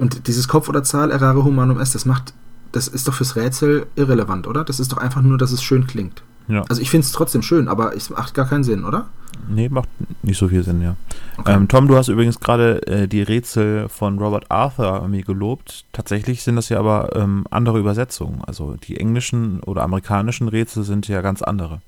Und 0.01 0.27
dieses 0.27 0.47
Kopf 0.47 0.67
oder 0.67 0.83
Zahl, 0.83 1.11
errare 1.11 1.43
humanum 1.43 1.79
est, 1.79 1.93
das 1.93 2.05
macht, 2.05 2.33
das 2.71 2.87
ist 2.87 3.07
doch 3.07 3.13
fürs 3.13 3.35
Rätsel 3.35 3.85
irrelevant, 3.95 4.47
oder? 4.47 4.63
Das 4.63 4.79
ist 4.79 4.91
doch 4.91 4.97
einfach 4.97 5.21
nur, 5.21 5.37
dass 5.37 5.51
es 5.51 5.61
schön 5.61 5.85
klingt. 5.85 6.23
Ja. 6.47 6.63
Also 6.69 6.81
ich 6.81 6.89
finde 6.89 7.05
es 7.05 7.11
trotzdem 7.11 7.43
schön, 7.43 7.67
aber 7.67 7.95
es 7.95 8.09
macht 8.09 8.33
gar 8.33 8.47
keinen 8.47 8.63
Sinn, 8.63 8.83
oder? 8.83 9.09
Nee, 9.47 9.69
macht 9.69 9.89
nicht 10.23 10.39
so 10.39 10.47
viel 10.47 10.63
Sinn, 10.63 10.81
ja. 10.81 10.95
Okay. 11.37 11.53
Ähm, 11.53 11.67
Tom, 11.67 11.87
du 11.87 11.95
hast 11.95 12.07
übrigens 12.07 12.39
gerade 12.39 12.85
äh, 12.87 13.07
die 13.07 13.21
Rätsel 13.21 13.89
von 13.89 14.17
Robert 14.17 14.49
Arthur 14.49 15.07
mir 15.07 15.21
gelobt. 15.21 15.85
Tatsächlich 15.93 16.41
sind 16.41 16.55
das 16.55 16.69
ja 16.69 16.79
aber 16.79 17.15
ähm, 17.15 17.45
andere 17.51 17.77
Übersetzungen. 17.77 18.41
Also 18.43 18.77
die 18.81 18.99
englischen 18.99 19.59
oder 19.61 19.83
amerikanischen 19.83 20.47
Rätsel 20.47 20.83
sind 20.83 21.07
ja 21.09 21.21
ganz 21.21 21.43
andere. 21.43 21.79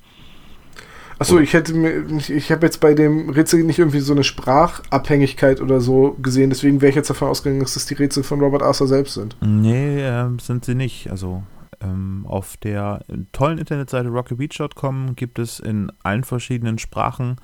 Achso, 1.24 1.40
ich 1.40 1.54
hätte 1.54 1.74
mir, 1.74 2.06
ich, 2.18 2.52
habe 2.52 2.66
jetzt 2.66 2.82
bei 2.82 2.94
dem 2.94 3.30
Rätsel 3.30 3.64
nicht 3.64 3.80
irgendwie 3.80 4.02
so 4.02 4.12
eine 4.12 4.26
Sprachabhängigkeit 4.26 5.62
oder 5.62 5.80
so 5.80 6.18
gesehen, 6.22 6.50
deswegen 6.50 6.82
wäre 6.82 6.90
ich 6.90 6.98
jetzt 6.98 7.10
davon 7.10 7.30
ausgegangen, 7.30 7.62
dass 7.62 7.76
das 7.76 7.86
die 7.86 7.94
Rätsel 7.94 8.24
von 8.24 8.42
Robert 8.42 8.62
Arthur 8.62 8.88
selbst 8.88 9.14
sind. 9.14 9.38
Nee, 9.40 10.02
ähm, 10.02 10.40
sind 10.40 10.66
sie 10.66 10.76
nicht. 10.76 11.10
Also 11.10 11.44
ähm, 11.80 12.26
auf 12.28 12.58
der 12.58 13.06
tollen 13.32 13.58
Internetseite 13.58 14.10
rockybeach.com 14.10 15.16
gibt 15.16 15.40
es 15.40 15.62
in 15.62 15.94
allen 16.04 16.26
verschiedenen 16.26 16.78
Sprachen 16.78 17.38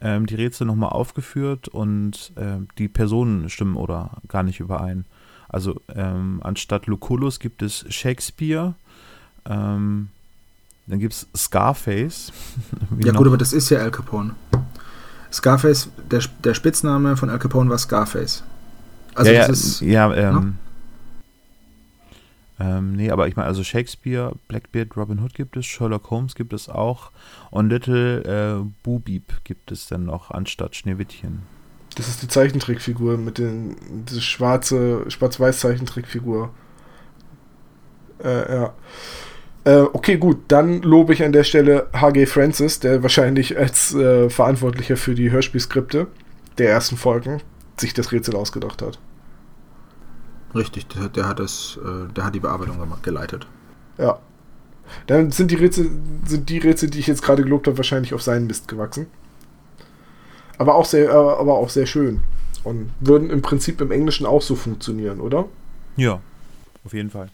ähm, 0.00 0.24
die 0.24 0.36
Rätsel 0.36 0.66
nochmal 0.66 0.90
aufgeführt 0.90 1.68
und 1.68 2.32
ähm, 2.38 2.68
die 2.78 2.88
Personen 2.88 3.50
stimmen 3.50 3.76
oder 3.76 4.12
gar 4.28 4.44
nicht 4.44 4.60
überein. 4.60 5.04
Also 5.46 5.78
ähm, 5.94 6.40
anstatt 6.42 6.86
Lucullus 6.86 7.38
gibt 7.38 7.60
es 7.60 7.84
Shakespeare, 7.90 8.74
ähm, 9.44 10.08
dann 10.86 10.98
gibt 10.98 11.14
es 11.14 11.26
Scarface. 11.36 12.32
Ja 12.98 13.12
noch? 13.12 13.18
gut, 13.18 13.26
aber 13.26 13.36
das 13.36 13.52
ist 13.52 13.70
ja 13.70 13.78
Al 13.78 13.90
Capone. 13.90 14.34
Scarface, 15.32 15.90
der, 16.10 16.22
der 16.44 16.54
Spitzname 16.54 17.16
von 17.16 17.28
Al 17.30 17.38
Capone 17.38 17.68
war 17.68 17.78
Scarface. 17.78 18.42
Also 19.14 19.32
ja, 19.32 19.46
das 19.46 19.60
ist, 19.60 19.80
ja, 19.80 20.14
ja, 20.14 20.30
ähm, 20.30 20.58
ähm, 22.58 22.92
nee, 22.92 23.10
aber 23.10 23.28
ich 23.28 23.36
meine, 23.36 23.48
also 23.48 23.62
Shakespeare, 23.62 24.34
Blackbeard, 24.48 24.96
Robin 24.96 25.20
Hood 25.20 25.34
gibt 25.34 25.56
es, 25.56 25.66
Sherlock 25.66 26.10
Holmes 26.10 26.34
gibt 26.34 26.52
es 26.52 26.68
auch 26.68 27.10
und 27.50 27.68
Little 27.68 28.22
äh, 28.24 28.64
Boobieep 28.82 29.44
gibt 29.44 29.72
es 29.72 29.88
dann 29.88 30.04
noch 30.04 30.30
anstatt 30.30 30.74
Schneewittchen. 30.74 31.42
Das 31.96 32.08
ist 32.08 32.22
die 32.22 32.28
Zeichentrickfigur 32.28 33.16
mit 33.18 33.38
den, 33.38 33.76
diese 34.06 34.20
schwarze, 34.20 35.10
schwarz-weiß 35.10 35.60
Zeichentrickfigur. 35.60 36.50
Äh, 38.22 38.54
ja. 38.54 38.74
Äh, 39.66 39.80
okay, 39.92 40.16
gut, 40.16 40.38
dann 40.46 40.80
lobe 40.82 41.12
ich 41.12 41.24
an 41.24 41.32
der 41.32 41.42
Stelle 41.42 41.88
H.G. 41.92 42.26
Francis, 42.26 42.78
der 42.78 43.02
wahrscheinlich 43.02 43.58
als 43.58 43.92
äh, 43.94 44.30
Verantwortlicher 44.30 44.96
für 44.96 45.16
die 45.16 45.32
Hörspielskripte 45.32 46.06
der 46.56 46.70
ersten 46.70 46.96
Folgen 46.96 47.42
sich 47.76 47.92
das 47.92 48.12
Rätsel 48.12 48.36
ausgedacht 48.36 48.80
hat. 48.80 49.00
richtig, 50.54 50.86
der, 50.86 51.08
der 51.08 51.28
hat 51.28 51.40
das, 51.40 51.80
äh, 51.84 52.12
der 52.12 52.24
hat 52.24 52.36
die 52.36 52.40
Bearbeitung 52.40 52.78
gemacht, 52.78 53.02
geleitet. 53.02 53.48
Ja. 53.98 54.20
Dann 55.08 55.32
sind 55.32 55.50
die 55.50 55.56
Rätsel, 55.56 55.90
sind 56.24 56.48
die 56.48 56.58
Rätsel, 56.58 56.88
die 56.88 57.00
ich 57.00 57.08
jetzt 57.08 57.22
gerade 57.22 57.42
gelobt 57.42 57.66
habe, 57.66 57.76
wahrscheinlich 57.76 58.14
auf 58.14 58.22
seinen 58.22 58.46
Mist 58.46 58.68
gewachsen. 58.68 59.08
Aber 60.58 60.76
auch 60.76 60.84
sehr, 60.84 61.10
äh, 61.10 61.12
aber 61.12 61.54
auch 61.54 61.70
sehr 61.70 61.86
schön. 61.86 62.22
Und 62.62 62.92
würden 63.00 63.30
im 63.30 63.42
Prinzip 63.42 63.80
im 63.80 63.90
Englischen 63.90 64.26
auch 64.26 64.42
so 64.42 64.54
funktionieren, 64.54 65.20
oder? 65.20 65.46
Ja, 65.96 66.20
auf 66.84 66.94
jeden 66.94 67.10
Fall. 67.10 67.30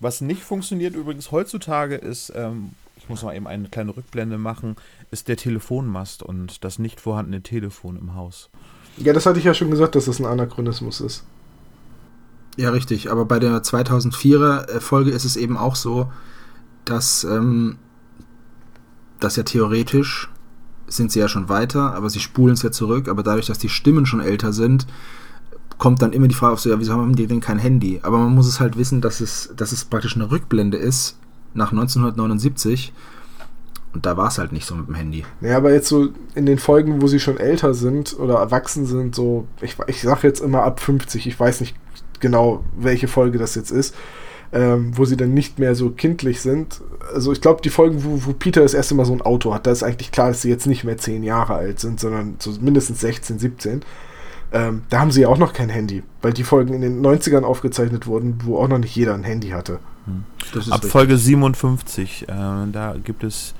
Was 0.00 0.20
nicht 0.20 0.42
funktioniert 0.42 0.94
übrigens 0.94 1.32
heutzutage 1.32 1.94
ist, 1.94 2.32
ähm, 2.34 2.72
ich 2.96 3.08
muss 3.08 3.22
mal 3.22 3.34
eben 3.34 3.46
eine 3.46 3.68
kleine 3.68 3.96
Rückblende 3.96 4.38
machen, 4.38 4.76
ist 5.10 5.28
der 5.28 5.36
Telefonmast 5.36 6.22
und 6.22 6.64
das 6.64 6.78
nicht 6.78 7.00
vorhandene 7.00 7.42
Telefon 7.42 7.96
im 7.96 8.14
Haus. 8.14 8.50
Ja, 8.98 9.12
das 9.12 9.26
hatte 9.26 9.38
ich 9.38 9.44
ja 9.44 9.54
schon 9.54 9.70
gesagt, 9.70 9.94
dass 9.94 10.06
das 10.06 10.18
ein 10.18 10.26
Anachronismus 10.26 11.00
ist. 11.00 11.24
Ja, 12.56 12.70
richtig. 12.70 13.10
Aber 13.10 13.26
bei 13.26 13.38
der 13.38 13.62
2004er 13.62 14.68
äh, 14.68 14.80
Folge 14.80 15.10
ist 15.10 15.24
es 15.24 15.36
eben 15.36 15.56
auch 15.56 15.76
so, 15.76 16.10
dass, 16.84 17.24
ähm, 17.24 17.78
dass 19.20 19.36
ja 19.36 19.42
theoretisch 19.42 20.30
sind 20.88 21.10
sie 21.12 21.18
ja 21.18 21.28
schon 21.28 21.48
weiter, 21.48 21.94
aber 21.94 22.08
sie 22.10 22.20
spulen 22.20 22.54
es 22.54 22.62
ja 22.62 22.70
zurück. 22.70 23.08
Aber 23.08 23.22
dadurch, 23.22 23.46
dass 23.46 23.58
die 23.58 23.68
Stimmen 23.68 24.06
schon 24.06 24.20
älter 24.20 24.52
sind, 24.52 24.86
kommt 25.78 26.02
dann 26.02 26.12
immer 26.12 26.28
die 26.28 26.34
Frage 26.34 26.54
auf 26.54 26.60
so, 26.60 26.70
ja, 26.70 26.78
wieso 26.78 26.92
haben 26.92 27.16
die 27.16 27.26
denn 27.26 27.40
kein 27.40 27.58
Handy? 27.58 28.00
Aber 28.02 28.18
man 28.18 28.34
muss 28.34 28.46
es 28.46 28.60
halt 28.60 28.76
wissen, 28.76 29.00
dass 29.00 29.20
es, 29.20 29.52
dass 29.56 29.72
es 29.72 29.84
praktisch 29.84 30.16
eine 30.16 30.30
Rückblende 30.30 30.76
ist 30.76 31.18
nach 31.54 31.70
1979. 31.70 32.92
Und 33.92 34.04
da 34.04 34.16
war 34.16 34.28
es 34.28 34.38
halt 34.38 34.52
nicht 34.52 34.66
so 34.66 34.74
mit 34.74 34.88
dem 34.88 34.94
Handy. 34.94 35.24
Ja, 35.40 35.56
aber 35.56 35.72
jetzt 35.72 35.88
so 35.88 36.08
in 36.34 36.44
den 36.44 36.58
Folgen, 36.58 37.00
wo 37.00 37.06
sie 37.06 37.20
schon 37.20 37.38
älter 37.38 37.72
sind 37.72 38.18
oder 38.18 38.34
erwachsen 38.34 38.84
sind, 38.84 39.14
so, 39.14 39.46
ich, 39.62 39.76
ich 39.86 40.02
sag 40.02 40.22
jetzt 40.22 40.40
immer 40.40 40.64
ab 40.64 40.80
50, 40.80 41.26
ich 41.26 41.40
weiß 41.40 41.60
nicht 41.60 41.74
genau, 42.20 42.62
welche 42.76 43.08
Folge 43.08 43.38
das 43.38 43.54
jetzt 43.54 43.70
ist, 43.70 43.94
ähm, 44.52 44.92
wo 44.94 45.04
sie 45.04 45.16
dann 45.16 45.32
nicht 45.34 45.58
mehr 45.58 45.74
so 45.74 45.90
kindlich 45.90 46.40
sind. 46.40 46.82
Also 47.14 47.32
ich 47.32 47.40
glaube, 47.40 47.62
die 47.62 47.70
Folgen, 47.70 48.04
wo, 48.04 48.26
wo 48.26 48.32
Peter 48.32 48.60
das 48.60 48.74
erste 48.74 48.94
Mal 48.94 49.06
so 49.06 49.14
ein 49.14 49.22
Auto 49.22 49.54
hat, 49.54 49.66
da 49.66 49.70
ist 49.70 49.82
eigentlich 49.82 50.12
klar, 50.12 50.28
dass 50.28 50.42
sie 50.42 50.50
jetzt 50.50 50.66
nicht 50.66 50.84
mehr 50.84 50.98
10 50.98 51.22
Jahre 51.22 51.54
alt 51.54 51.80
sind, 51.80 51.98
sondern 51.98 52.36
so 52.38 52.52
mindestens 52.60 53.00
16, 53.00 53.38
17. 53.38 53.82
Ähm, 54.52 54.82
da 54.90 55.00
haben 55.00 55.10
sie 55.10 55.22
ja 55.22 55.28
auch 55.28 55.38
noch 55.38 55.52
kein 55.52 55.68
Handy, 55.68 56.02
weil 56.22 56.32
die 56.32 56.44
Folgen 56.44 56.74
in 56.74 56.80
den 56.80 57.04
90ern 57.04 57.42
aufgezeichnet 57.42 58.06
wurden, 58.06 58.38
wo 58.44 58.58
auch 58.58 58.68
noch 58.68 58.78
nicht 58.78 58.94
jeder 58.94 59.14
ein 59.14 59.24
Handy 59.24 59.50
hatte. 59.50 59.80
Ab 60.06 60.54
richtig. 60.54 60.90
Folge 60.90 61.18
57, 61.18 62.22
äh, 62.22 62.26
da 62.72 62.94
gibt 63.02 63.24
es 63.24 63.54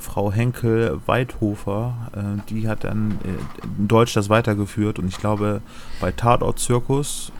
Frau 0.00 0.32
Henkel 0.32 1.00
Weidhofer, 1.06 1.94
äh, 2.14 2.50
die 2.50 2.68
hat 2.68 2.82
dann 2.82 3.18
äh, 3.22 3.78
in 3.78 3.86
Deutsch 3.86 4.14
das 4.14 4.28
weitergeführt 4.28 4.98
und 4.98 5.06
ich 5.06 5.18
glaube 5.18 5.62
bei 6.00 6.10
Tatort 6.10 6.58
Zirkus 6.58 7.30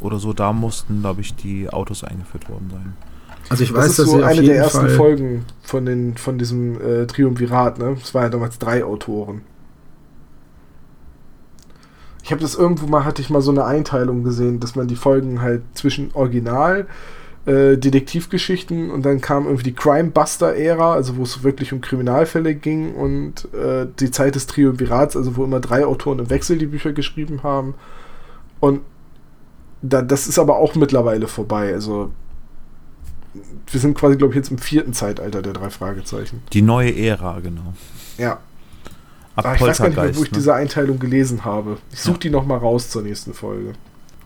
oder 0.00 0.18
so, 0.18 0.32
da 0.32 0.52
mussten, 0.52 1.00
glaube 1.02 1.20
ich, 1.20 1.36
die 1.36 1.70
Autos 1.70 2.02
eingeführt 2.02 2.48
worden 2.48 2.70
sein. 2.72 2.94
Also 3.48 3.64
ich 3.64 3.72
weiß, 3.72 3.96
das 3.96 3.98
ist 4.00 4.10
so 4.10 4.22
eine 4.22 4.42
der 4.42 4.56
ersten 4.56 4.80
Fall 4.80 4.90
Folgen 4.90 5.44
von, 5.62 5.84
den, 5.84 6.16
von 6.16 6.38
diesem 6.38 6.80
äh, 6.80 7.06
Triumvirat, 7.06 7.78
ne? 7.78 7.96
Es 8.02 8.14
waren 8.14 8.24
ja 8.24 8.28
damals 8.28 8.58
drei 8.58 8.84
Autoren. 8.84 9.42
Ich 12.30 12.32
habe 12.32 12.42
das 12.42 12.54
irgendwo 12.54 12.86
mal, 12.86 13.04
hatte 13.04 13.20
ich 13.20 13.28
mal 13.28 13.42
so 13.42 13.50
eine 13.50 13.64
Einteilung 13.64 14.22
gesehen, 14.22 14.60
dass 14.60 14.76
man 14.76 14.86
die 14.86 14.94
Folgen 14.94 15.42
halt 15.42 15.62
zwischen 15.74 16.12
Original, 16.14 16.86
äh, 17.44 17.76
Detektivgeschichten 17.76 18.92
und 18.92 19.04
dann 19.04 19.20
kam 19.20 19.46
irgendwie 19.46 19.64
die 19.64 19.74
Crime 19.74 20.12
Buster 20.12 20.54
Ära, 20.54 20.92
also 20.92 21.16
wo 21.16 21.24
es 21.24 21.42
wirklich 21.42 21.72
um 21.72 21.80
Kriminalfälle 21.80 22.54
ging 22.54 22.94
und 22.94 23.52
äh, 23.52 23.88
die 23.98 24.12
Zeit 24.12 24.36
des 24.36 24.46
Triumvirats, 24.46 25.16
also 25.16 25.36
wo 25.36 25.42
immer 25.42 25.58
drei 25.58 25.84
Autoren 25.84 26.20
im 26.20 26.30
Wechsel 26.30 26.56
die 26.56 26.66
Bücher 26.66 26.92
geschrieben 26.92 27.42
haben. 27.42 27.74
Und 28.60 28.82
da, 29.82 30.00
das 30.00 30.28
ist 30.28 30.38
aber 30.38 30.58
auch 30.58 30.76
mittlerweile 30.76 31.26
vorbei. 31.26 31.74
Also 31.74 32.12
wir 33.66 33.80
sind 33.80 33.98
quasi, 33.98 34.16
glaube 34.16 34.34
ich, 34.34 34.36
jetzt 34.36 34.52
im 34.52 34.58
vierten 34.58 34.92
Zeitalter 34.92 35.42
der 35.42 35.54
drei 35.54 35.70
Fragezeichen. 35.70 36.44
Die 36.52 36.62
neue 36.62 36.94
Ära, 36.94 37.40
genau. 37.40 37.74
Ja. 38.18 38.38
Ab 39.36 39.46
ah, 39.46 39.54
ich 39.54 39.60
weiß 39.60 39.78
gar 39.78 39.88
nicht 39.88 39.96
mehr, 39.96 40.16
wo 40.16 40.22
ich 40.22 40.30
ne? 40.30 40.38
diese 40.38 40.54
Einteilung 40.54 40.98
gelesen 40.98 41.44
habe. 41.44 41.78
Ich 41.92 42.00
suche 42.00 42.14
ja. 42.14 42.20
die 42.20 42.30
nochmal 42.30 42.58
raus 42.58 42.90
zur 42.90 43.02
nächsten 43.02 43.32
Folge. 43.32 43.74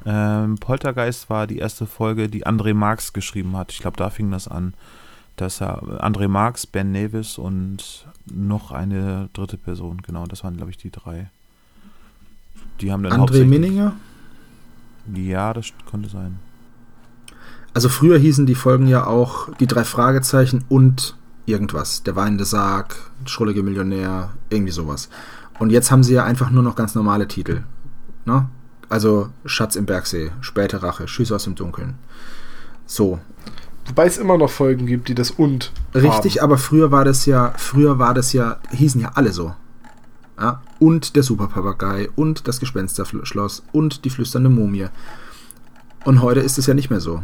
Ähm, 0.06 0.56
Poltergeist 0.58 1.30
war 1.30 1.46
die 1.46 1.58
erste 1.58 1.86
Folge, 1.86 2.28
die 2.28 2.46
André 2.46 2.74
Marx 2.74 3.12
geschrieben 3.12 3.56
hat. 3.56 3.72
Ich 3.72 3.78
glaube, 3.78 3.96
da 3.96 4.10
fing 4.10 4.30
das 4.30 4.48
an, 4.48 4.74
dass 5.36 5.60
er 5.60 5.82
André 6.04 6.28
Marx, 6.28 6.66
Ben 6.66 6.92
Nevis 6.92 7.38
und 7.38 8.06
noch 8.26 8.70
eine 8.70 9.28
dritte 9.32 9.56
Person, 9.56 10.02
genau, 10.02 10.26
das 10.26 10.44
waren, 10.44 10.56
glaube 10.56 10.70
ich, 10.70 10.76
die 10.76 10.90
drei. 10.90 11.30
Die 12.80 12.92
haben 12.92 13.02
dann 13.02 13.12
André 13.20 13.44
Minninger? 13.44 13.94
Ja, 15.14 15.52
das 15.52 15.72
konnte 15.90 16.08
sein. 16.08 16.38
Also 17.72 17.88
früher 17.88 18.18
hießen 18.18 18.46
die 18.46 18.54
Folgen 18.54 18.86
ja 18.86 19.06
auch 19.06 19.52
die 19.54 19.66
drei 19.66 19.84
Fragezeichen 19.84 20.64
und 20.68 21.16
irgendwas. 21.46 22.02
Der 22.02 22.16
weinende 22.16 22.44
Sarg, 22.44 22.96
Schrullige 23.24 23.62
Millionär, 23.62 24.30
irgendwie 24.50 24.72
sowas. 24.72 25.08
Und 25.58 25.70
jetzt 25.70 25.90
haben 25.90 26.02
sie 26.02 26.14
ja 26.14 26.24
einfach 26.24 26.50
nur 26.50 26.62
noch 26.62 26.76
ganz 26.76 26.94
normale 26.94 27.28
Titel. 27.28 27.62
Ne? 28.24 28.48
Also 28.88 29.30
Schatz 29.44 29.76
im 29.76 29.86
Bergsee, 29.86 30.30
späte 30.40 30.82
Rache, 30.82 31.08
Schüsse 31.08 31.34
aus 31.34 31.44
dem 31.44 31.54
Dunkeln. 31.54 31.94
So. 32.86 33.18
Wobei 33.86 34.06
es 34.06 34.18
immer 34.18 34.38
noch 34.38 34.50
Folgen 34.50 34.86
gibt, 34.86 35.08
die 35.08 35.14
das 35.14 35.30
und. 35.30 35.72
Richtig, 35.94 36.36
haben. 36.36 36.44
aber 36.44 36.58
früher 36.58 36.90
war 36.90 37.04
das 37.04 37.26
ja, 37.26 37.52
früher 37.56 37.98
war 37.98 38.14
das 38.14 38.32
ja, 38.32 38.58
hießen 38.70 39.00
ja 39.00 39.12
alle 39.14 39.32
so. 39.32 39.54
Ja? 40.40 40.62
Und 40.78 41.16
der 41.16 41.22
Superpapagei 41.22 42.08
und 42.16 42.48
das 42.48 42.60
Gespensterschloss 42.60 43.62
und 43.72 44.04
die 44.04 44.10
flüsternde 44.10 44.50
Mumie. 44.50 44.86
Und 46.04 46.22
heute 46.22 46.40
ist 46.40 46.58
es 46.58 46.66
ja 46.66 46.74
nicht 46.74 46.90
mehr 46.90 47.00
so. 47.00 47.22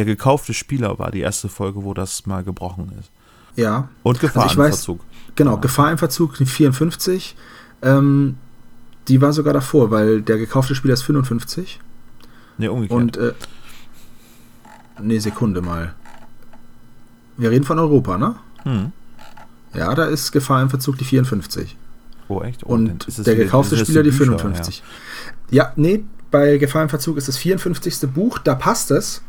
Der 0.00 0.06
gekaufte 0.06 0.54
Spieler 0.54 0.98
war 0.98 1.10
die 1.10 1.20
erste 1.20 1.50
Folge, 1.50 1.84
wo 1.84 1.92
das 1.92 2.24
mal 2.24 2.42
gebrochen 2.42 2.90
ist. 2.98 3.10
Ja. 3.54 3.90
Und 4.02 4.18
Gefahr 4.18 4.44
also 4.44 4.62
im 4.62 4.70
Verzug. 4.70 5.00
Genau, 5.34 5.56
ja. 5.56 5.60
Gefahr 5.60 5.92
im 5.92 5.98
Verzug 5.98 6.38
54. 6.38 7.36
Ähm, 7.82 8.38
die 9.08 9.20
war 9.20 9.34
sogar 9.34 9.52
davor, 9.52 9.90
weil 9.90 10.22
der 10.22 10.38
gekaufte 10.38 10.74
Spieler 10.74 10.94
ist 10.94 11.02
55. 11.02 11.80
Ne, 12.56 12.72
umgekehrt. 12.72 12.98
Und, 12.98 13.16
äh, 13.18 13.34
nee, 15.02 15.18
Sekunde 15.18 15.60
mal. 15.60 15.94
Wir 17.36 17.50
reden 17.50 17.66
von 17.66 17.78
Europa, 17.78 18.16
ne? 18.16 18.36
Hm. 18.62 18.92
Ja, 19.74 19.94
da 19.94 20.06
ist 20.06 20.32
Gefahr 20.32 20.62
im 20.62 20.70
Verzug 20.70 20.96
die 20.96 21.04
54. 21.04 21.76
Oh, 22.28 22.40
echt? 22.40 22.64
Oh, 22.64 22.70
und 22.70 23.06
der 23.26 23.36
gekaufte 23.36 23.76
Spieler 23.76 24.02
die 24.02 24.12
55. 24.12 24.82
Ja. 25.50 25.64
ja, 25.64 25.72
nee, 25.76 26.04
bei 26.30 26.56
Gefahr 26.56 26.84
im 26.84 26.88
Verzug 26.88 27.18
ist 27.18 27.28
das 27.28 27.36
54. 27.36 28.10
Buch, 28.14 28.38
da 28.38 28.54
passt 28.54 28.90
es. 28.92 29.20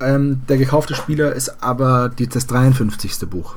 Ähm, 0.00 0.42
der 0.48 0.56
gekaufte 0.56 0.94
Spieler 0.94 1.34
ist 1.34 1.62
aber 1.62 2.08
die, 2.08 2.26
das 2.26 2.46
53. 2.46 3.28
Buch. 3.28 3.56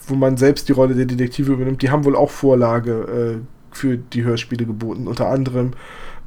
wo 0.06 0.14
man 0.14 0.36
selbst 0.36 0.68
die 0.68 0.72
Rolle 0.72 0.94
der 0.94 1.06
Detektive 1.06 1.52
übernimmt. 1.52 1.82
Die 1.82 1.90
haben 1.90 2.04
wohl 2.04 2.16
auch 2.16 2.30
Vorlage 2.30 2.92
äh, 2.92 3.38
für 3.72 3.96
die 3.96 4.24
Hörspiele 4.24 4.66
geboten. 4.66 5.06
Unter 5.06 5.28
anderem 5.28 5.72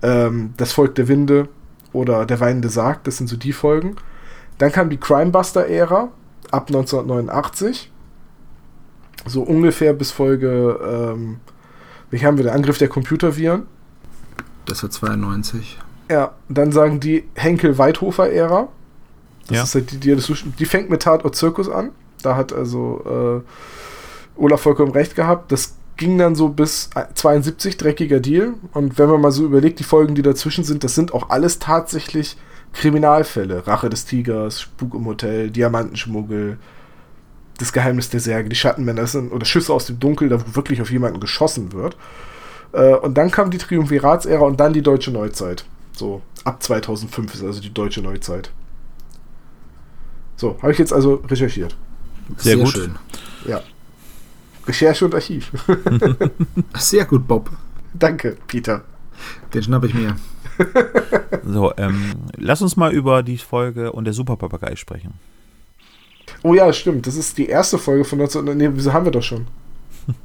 ähm, 0.02 0.54
Das 0.58 0.74
Volk 0.74 0.96
der 0.96 1.08
Winde 1.08 1.48
oder 1.94 2.26
Der 2.26 2.39
weinende 2.39 2.70
Sarg, 2.70 3.04
das 3.04 3.18
sind 3.18 3.28
so 3.28 3.38
die 3.38 3.54
Folgen. 3.54 3.96
Dann 4.58 4.72
kam 4.72 4.89
die 4.89 4.98
Crimebuster-Ära 4.98 6.10
ab 6.52 6.68
1989. 6.68 7.91
So 9.26 9.41
ungefähr 9.41 9.94
bis 9.94 10.12
Folge, 10.12 10.80
ähm, 10.86 11.39
wie 12.10 12.26
haben 12.26 12.38
wir 12.38 12.44
den 12.44 12.54
Angriff 12.54 12.78
der 12.78 12.89
Computerviren? 12.89 13.68
Das 14.66 14.84
war 14.84 14.89
92. 14.89 15.80
Ja, 16.10 16.34
dann 16.50 16.72
sagen 16.72 17.00
die 17.00 17.24
Henkel-Weidhofer-Ära. 17.36 18.68
Das 19.48 19.58
ja. 19.58 19.64
ist 19.64 19.76
halt 19.76 19.91
die, 19.91 19.98
die, 20.00 20.16
die 20.60 20.66
fängt 20.66 20.89
mit 20.89 21.04
Tatort 21.04 21.36
Zirkus 21.36 21.70
an. 21.70 21.91
Da 22.22 22.36
hat 22.36 22.54
also 22.54 23.44
äh, 24.38 24.39
Olaf 24.41 24.62
vollkommen 24.62 24.91
recht 24.91 25.16
gehabt. 25.16 25.52
Das 25.52 25.76
ging 25.98 26.18
dann 26.18 26.36
so 26.36 26.50
bis 26.50 26.89
72, 27.16 27.78
dreckiger 27.78 28.20
Deal. 28.20 28.56
Und 28.74 28.98
wenn 28.98 29.10
man 29.10 29.22
mal 29.22 29.32
so 29.32 29.46
überlegt, 29.46 29.80
die 29.80 29.84
Folgen, 29.84 30.16
die 30.16 30.22
dazwischen 30.22 30.64
sind, 30.64 30.84
das 30.84 30.96
sind 30.96 31.14
auch 31.14 31.30
alles 31.30 31.60
tatsächlich 31.60 32.38
Kriminalfälle. 32.74 33.68
Rache 33.68 33.89
des 33.89 34.06
Tigers, 34.06 34.62
Spuk 34.62 34.96
im 34.96 35.06
Hotel, 35.06 35.50
Diamantenschmuggel, 35.52 36.58
das 37.60 37.72
Geheimnis 37.72 38.10
der 38.10 38.20
Särge, 38.20 38.50
die 38.50 38.56
Schattenmänner, 38.56 39.08
sind, 39.08 39.32
oder 39.32 39.46
Schüsse 39.46 39.74
aus 39.74 39.86
dem 39.86 40.00
Dunkel, 40.00 40.30
da 40.30 40.41
wo 40.41 40.56
wirklich 40.56 40.82
auf 40.82 40.91
jemanden 40.91 41.20
geschossen 41.20 41.72
wird. 41.72 41.96
Äh, 42.72 42.96
und 42.96 43.16
dann 43.16 43.32
kam 43.32 43.52
die 43.52 43.60
Triumviratsära 43.60 44.44
und 44.44 44.60
dann 44.60 44.74
die 44.74 44.82
deutsche 44.82 45.12
Neuzeit. 45.12 45.66
So, 45.96 46.22
ab 46.44 46.64
2005 46.64 47.36
ist 47.36 47.44
also 47.44 47.62
die 47.62 47.74
deutsche 47.74 48.02
Neuzeit. 48.02 48.52
So, 50.36 50.58
habe 50.62 50.72
ich 50.72 50.80
jetzt 50.80 50.91
also 50.91 51.24
recherchiert. 51.28 51.76
Sehr, 52.38 52.56
Sehr 52.56 52.66
gut. 52.66 52.74
Schön. 52.74 52.96
Ja. 53.48 53.62
Recherche 54.68 55.05
und 55.05 55.16
Archiv. 55.16 55.51
Sehr 56.76 57.05
gut, 57.05 57.28
Bob. 57.28 57.49
Danke, 57.93 58.38
Peter. 58.47 58.84
Den 59.53 59.64
schnapp 59.64 59.84
ich 59.84 59.93
mir. 59.93 60.16
so, 61.45 61.74
ähm, 61.78 62.14
lass 62.38 62.61
uns 62.61 62.76
mal 62.76 62.93
über 62.93 63.24
die 63.24 63.38
Folge 63.38 63.91
und 63.91 64.05
der 64.05 64.14
Superpapagei 64.14 64.76
sprechen. 64.76 65.14
Oh 66.43 66.53
ja, 66.53 66.72
stimmt. 66.74 67.07
Das 67.07 67.16
ist 67.16 67.38
die 67.38 67.47
erste 67.47 67.78
Folge 67.78 68.05
von 68.05 68.20
19. 68.20 68.45
Nee, 68.57 68.70
wieso 68.74 68.93
haben 68.93 69.05
wir 69.05 69.11
doch 69.11 69.24
schon? 69.24 69.47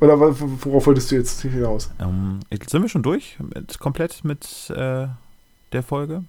Oder 0.00 0.18
worauf 0.18 0.86
wolltest 0.86 1.10
du 1.10 1.16
jetzt 1.16 1.42
hinaus? 1.42 1.90
Ähm, 1.98 2.40
sind 2.68 2.82
wir 2.82 2.88
schon 2.88 3.02
durch? 3.02 3.36
Mit, 3.40 3.78
komplett 3.78 4.24
mit 4.24 4.70
äh, 4.70 5.08
der 5.72 5.82
Folge? 5.82 6.24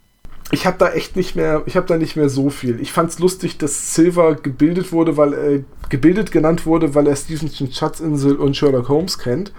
Ich 0.51 0.65
habe 0.65 0.77
da 0.77 0.91
echt 0.91 1.15
nicht 1.15 1.35
mehr, 1.35 1.61
ich 1.65 1.75
habe 1.75 1.85
da 1.85 1.97
nicht 1.97 2.15
mehr 2.15 2.29
so 2.29 2.49
viel. 2.49 2.79
Ich 2.79 2.91
fand 2.91 3.11
es 3.11 3.19
lustig, 3.19 3.57
dass 3.57 3.93
Silver 3.93 4.35
gebildet 4.35 4.91
wurde, 4.91 5.15
weil 5.15 5.33
äh, 5.33 5.63
gebildet 5.89 6.31
genannt 6.31 6.65
wurde, 6.65 6.95
weil 6.95 7.07
er 7.07 7.15
Stevenson 7.15 7.71
Schatzinsel 7.71 8.35
und 8.35 8.57
Sherlock 8.57 8.89
Holmes 8.89 9.19
kennt. 9.19 9.53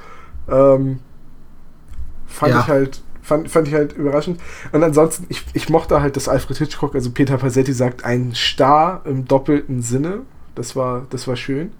Ähm, 0.49 0.99
fand 2.27 2.55
ja. 2.55 2.61
ich 2.61 2.67
halt, 2.67 3.03
fand, 3.23 3.51
fand 3.51 3.69
ich 3.69 3.75
halt 3.75 3.93
überraschend. 3.93 4.41
Und 4.73 4.83
ansonsten, 4.83 5.27
ich, 5.29 5.45
ich 5.53 5.69
mochte 5.69 6.01
halt, 6.01 6.17
dass 6.17 6.29
Alfred 6.29 6.59
Hitchcock, 6.59 6.95
also 6.95 7.11
Peter 7.13 7.39
Pasetti 7.39 7.73
sagt, 7.73 8.05
ein 8.05 8.33
Star 8.35 9.03
im 9.05 9.27
doppelten 9.27 9.83
Sinne. 9.83 10.23
Das 10.57 10.75
war, 10.75 11.07
das 11.11 11.29
war 11.29 11.37
schön. 11.37 11.71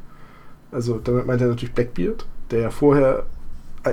Also 0.71 0.99
damit 0.99 1.27
meint 1.27 1.41
er 1.41 1.49
natürlich 1.49 1.75
Blackbeard, 1.75 2.27
der 2.53 2.61
ja 2.61 2.71
vorher 2.71 3.27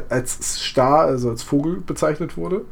als 0.09 0.37
Star, 0.67 1.05
also 1.05 1.29
als 1.29 1.41
Vogel 1.41 1.81
bezeichnet 1.85 2.37
wurde. 2.37 2.65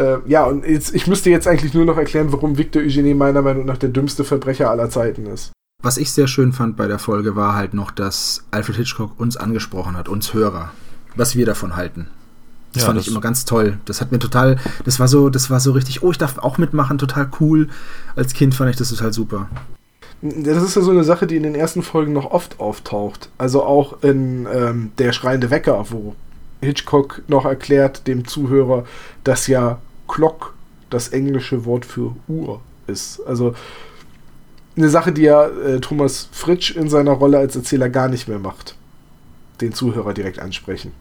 Äh, 0.00 0.18
ja, 0.26 0.44
und 0.44 0.66
jetzt, 0.66 0.94
ich 0.94 1.06
müsste 1.06 1.30
jetzt 1.30 1.46
eigentlich 1.46 1.74
nur 1.74 1.84
noch 1.84 1.98
erklären, 1.98 2.32
warum 2.32 2.56
Victor 2.56 2.82
Eugenie 2.82 3.14
meiner 3.14 3.42
Meinung 3.42 3.66
nach 3.66 3.76
der 3.76 3.90
dümmste 3.90 4.24
Verbrecher 4.24 4.70
aller 4.70 4.88
Zeiten 4.88 5.26
ist. 5.26 5.52
Was 5.82 5.98
ich 5.98 6.12
sehr 6.12 6.26
schön 6.26 6.52
fand 6.52 6.76
bei 6.76 6.86
der 6.86 6.98
Folge 6.98 7.36
war 7.36 7.54
halt 7.54 7.74
noch, 7.74 7.90
dass 7.90 8.44
Alfred 8.50 8.76
Hitchcock 8.76 9.18
uns 9.18 9.36
angesprochen 9.36 9.96
hat, 9.96 10.08
uns 10.08 10.32
Hörer, 10.32 10.70
was 11.16 11.36
wir 11.36 11.46
davon 11.46 11.76
halten. 11.76 12.06
Das 12.72 12.82
ja, 12.82 12.86
fand 12.86 12.98
das 12.98 13.06
ich 13.06 13.10
immer 13.10 13.20
ganz 13.20 13.44
toll. 13.44 13.78
Das 13.84 14.00
hat 14.00 14.12
mir 14.12 14.18
total, 14.18 14.56
das 14.84 15.00
war 15.00 15.08
so, 15.08 15.28
das 15.28 15.50
war 15.50 15.60
so 15.60 15.72
richtig, 15.72 16.02
oh, 16.02 16.12
ich 16.12 16.18
darf 16.18 16.38
auch 16.38 16.56
mitmachen, 16.56 16.98
total 16.98 17.30
cool. 17.40 17.68
Als 18.14 18.32
Kind 18.32 18.54
fand 18.54 18.70
ich 18.70 18.76
das 18.76 18.90
total 18.90 19.12
super. 19.12 19.48
Das 20.22 20.62
ist 20.62 20.76
ja 20.76 20.82
so 20.82 20.90
eine 20.90 21.04
Sache, 21.04 21.26
die 21.26 21.36
in 21.36 21.42
den 21.42 21.54
ersten 21.54 21.82
Folgen 21.82 22.12
noch 22.12 22.30
oft 22.30 22.60
auftaucht. 22.60 23.30
Also 23.38 23.64
auch 23.64 24.02
in 24.02 24.46
ähm, 24.52 24.92
Der 24.98 25.12
schreiende 25.12 25.50
Wecker, 25.50 25.86
wo 25.90 26.14
Hitchcock 26.60 27.22
noch 27.26 27.46
erklärt 27.46 28.06
dem 28.06 28.26
Zuhörer, 28.26 28.84
dass 29.24 29.46
ja 29.46 29.78
Clock 30.10 30.54
das 30.90 31.08
englische 31.08 31.64
Wort 31.64 31.86
für 31.86 32.14
Uhr 32.28 32.60
ist. 32.86 33.20
Also 33.26 33.54
eine 34.76 34.88
Sache, 34.88 35.12
die 35.12 35.22
ja 35.22 35.46
äh, 35.46 35.80
Thomas 35.80 36.28
Fritsch 36.32 36.72
in 36.72 36.88
seiner 36.88 37.12
Rolle 37.12 37.38
als 37.38 37.54
Erzähler 37.54 37.88
gar 37.88 38.08
nicht 38.08 38.28
mehr 38.28 38.40
macht. 38.40 38.76
Den 39.60 39.72
Zuhörer 39.72 40.12
direkt 40.12 40.40
ansprechen. 40.40 40.92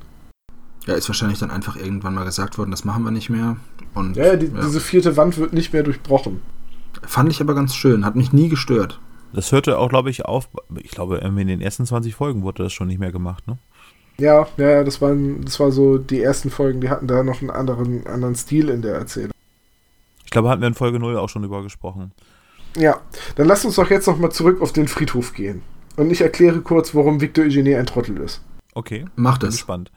Ja, 0.86 0.94
ist 0.94 1.10
wahrscheinlich 1.10 1.40
dann 1.40 1.52
einfach 1.52 1.76
irgendwann 1.76 2.14
mal 2.14 2.26
gesagt 2.26 2.58
worden, 2.58 2.72
das 2.72 2.86
machen 2.86 3.04
wir 3.04 3.12
nicht 3.12 3.30
mehr. 3.30 3.58
Und, 3.94 4.16
ja, 4.16 4.36
die, 4.36 4.48
ja. 4.48 4.62
diese 4.62 4.80
vierte 4.80 5.18
Wand 5.18 5.38
wird 5.38 5.54
nicht 5.54 5.74
mehr 5.74 5.84
durchbrochen. 5.84 6.42
Fand 7.04 7.32
ich 7.32 7.42
aber 7.42 7.56
ganz 7.56 7.76
schön, 7.76 8.06
hat 8.06 8.16
mich 8.16 8.34
nie 8.34 8.50
gestört. 8.50 9.00
Das 9.34 9.52
hörte 9.52 9.78
auch, 9.78 9.90
glaube 9.90 10.10
ich, 10.10 10.26
auf. 10.26 10.50
Ich 10.76 10.92
glaube, 10.92 11.18
in 11.18 11.48
den 11.48 11.62
ersten 11.62 11.86
20 11.86 12.16
Folgen 12.16 12.42
wurde 12.42 12.64
das 12.64 12.74
schon 12.74 12.88
nicht 12.88 13.00
mehr 13.00 13.12
gemacht, 13.12 13.48
ne? 13.48 13.58
Ja, 14.20 14.48
ja, 14.58 14.84
das 14.84 15.02
waren, 15.02 15.44
das 15.46 15.60
war 15.60 15.72
so 15.72 15.98
die 15.98 16.22
ersten 16.22 16.50
Folgen, 16.50 16.82
die 16.82 16.90
hatten 16.90 17.08
da 17.08 17.24
noch 17.24 17.42
einen 17.42 17.50
anderen, 17.50 18.06
anderen 18.06 18.36
Stil 18.36 18.70
in 18.70 18.82
der 18.82 18.96
Erzählung. 18.96 19.32
Ich 20.26 20.32
glaube, 20.32 20.50
hatten 20.50 20.62
wir 20.62 20.68
in 20.68 20.76
Folge 20.76 21.00
0 21.00 21.18
auch 21.18 21.30
schon 21.30 21.42
drüber 21.42 21.64
gesprochen. 21.64 22.12
Ja, 22.78 23.02
dann 23.36 23.48
lass 23.48 23.66
uns 23.66 23.76
doch 23.76 23.90
jetzt 23.90 24.08
nochmal 24.08 24.32
zurück 24.32 24.62
auf 24.62 24.74
den 24.74 24.88
Friedhof 24.88 25.34
gehen. 25.34 25.62
Und 25.96 26.12
ich 26.12 26.22
erkläre 26.22 26.62
kurz, 26.62 26.94
warum 26.94 27.20
Victor 27.20 27.46
Eugenie 27.46 27.76
ein 27.76 27.86
Trottel 27.86 28.18
ist. 28.18 28.42
Okay. 28.74 29.06
Macht 29.16 29.44
es. 29.44 29.58
Spannend. 29.58 29.92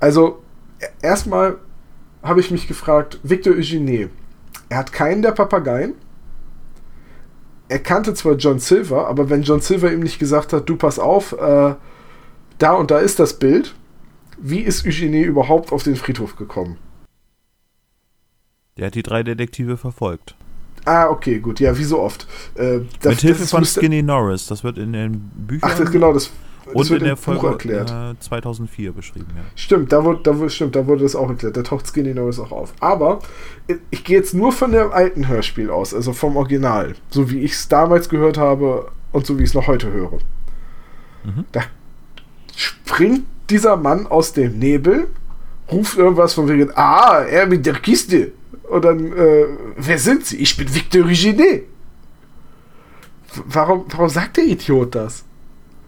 Also, 0.00 0.42
e-, 0.80 0.86
erstmal 1.06 1.58
habe 2.22 2.40
ich 2.40 2.50
mich 2.50 2.66
gefragt, 2.66 3.20
Victor 3.22 3.54
Eugenie, 3.54 4.08
er 4.68 4.78
hat 4.78 4.92
keinen 4.92 5.22
der 5.22 5.32
Papageien, 5.32 5.94
er 7.68 7.78
kannte 7.78 8.14
zwar 8.14 8.34
John 8.34 8.58
Silver, 8.58 9.08
aber 9.08 9.30
wenn 9.30 9.42
John 9.42 9.60
Silver 9.60 9.92
ihm 9.92 10.00
nicht 10.00 10.18
gesagt 10.18 10.52
hat, 10.52 10.68
du 10.68 10.76
pass 10.76 10.98
auf, 10.98 11.32
äh, 11.32 11.74
da 12.58 12.72
und 12.74 12.90
da 12.90 12.98
ist 12.98 13.18
das 13.18 13.38
Bild, 13.38 13.74
wie 14.38 14.60
ist 14.60 14.86
Eugenie 14.86 15.22
überhaupt 15.22 15.72
auf 15.72 15.82
den 15.82 15.96
Friedhof 15.96 16.36
gekommen? 16.36 16.76
Der 18.76 18.86
hat 18.86 18.94
die 18.94 19.02
drei 19.02 19.22
Detektive 19.22 19.76
verfolgt. 19.76 20.34
Ah, 20.84 21.08
okay, 21.08 21.38
gut. 21.38 21.60
Ja, 21.60 21.78
wie 21.78 21.84
so 21.84 22.00
oft. 22.00 22.26
Äh, 22.56 22.80
das, 23.00 23.12
Mit 23.12 23.20
Hilfe 23.20 23.46
von 23.46 23.64
Skinny 23.64 24.02
Norris. 24.02 24.46
Das 24.46 24.64
wird 24.64 24.76
in 24.78 24.92
den 24.92 25.30
Büchern. 25.34 25.70
Ach, 25.72 25.78
das, 25.78 25.90
genau, 25.90 26.12
das, 26.12 26.30
das 26.66 26.74
und 26.74 26.90
wird 26.90 27.02
in 27.02 27.06
der 27.06 27.16
Folge 27.16 27.46
erklärt. 27.46 27.90
Äh, 27.90 28.18
2004 28.18 28.92
beschrieben, 28.92 29.28
ja. 29.34 29.42
Stimmt, 29.54 29.92
da 29.92 30.04
wurde, 30.04 30.20
da, 30.22 30.48
stimmt, 30.50 30.76
da 30.76 30.86
wurde 30.86 31.04
das 31.04 31.16
auch 31.16 31.28
erklärt. 31.30 31.56
Da 31.56 31.62
taucht 31.62 31.86
Skinny 31.86 32.12
Norris 32.12 32.38
auch 32.38 32.52
auf. 32.52 32.74
Aber 32.80 33.20
ich 33.90 34.04
gehe 34.04 34.18
jetzt 34.18 34.34
nur 34.34 34.52
von 34.52 34.72
dem 34.72 34.92
alten 34.92 35.28
Hörspiel 35.28 35.70
aus, 35.70 35.94
also 35.94 36.12
vom 36.12 36.36
Original. 36.36 36.94
So 37.08 37.30
wie 37.30 37.40
ich 37.40 37.52
es 37.52 37.68
damals 37.68 38.08
gehört 38.08 38.36
habe 38.36 38.90
und 39.12 39.24
so 39.24 39.38
wie 39.38 39.44
ich 39.44 39.50
es 39.50 39.54
noch 39.54 39.66
heute 39.66 39.90
höre. 39.90 40.18
Mhm. 41.24 41.44
Da 41.52 41.62
springt 42.56 43.24
dieser 43.50 43.76
Mann 43.76 44.06
aus 44.06 44.32
dem 44.32 44.58
Nebel, 44.58 45.08
ruft 45.70 45.96
irgendwas 45.96 46.34
von 46.34 46.48
wegen, 46.48 46.70
ah, 46.74 47.20
er 47.20 47.46
mit 47.46 47.66
der 47.66 47.74
Kiste. 47.74 48.32
Und 48.70 48.84
dann, 48.84 49.12
äh, 49.12 49.46
wer 49.76 49.98
sind 49.98 50.24
Sie? 50.24 50.38
Ich 50.38 50.56
bin 50.56 50.72
Victor 50.74 51.04
Genet. 51.04 51.64
Warum, 53.46 53.84
warum 53.88 54.08
sagt 54.08 54.36
der 54.36 54.44
Idiot 54.44 54.94
das? 54.94 55.24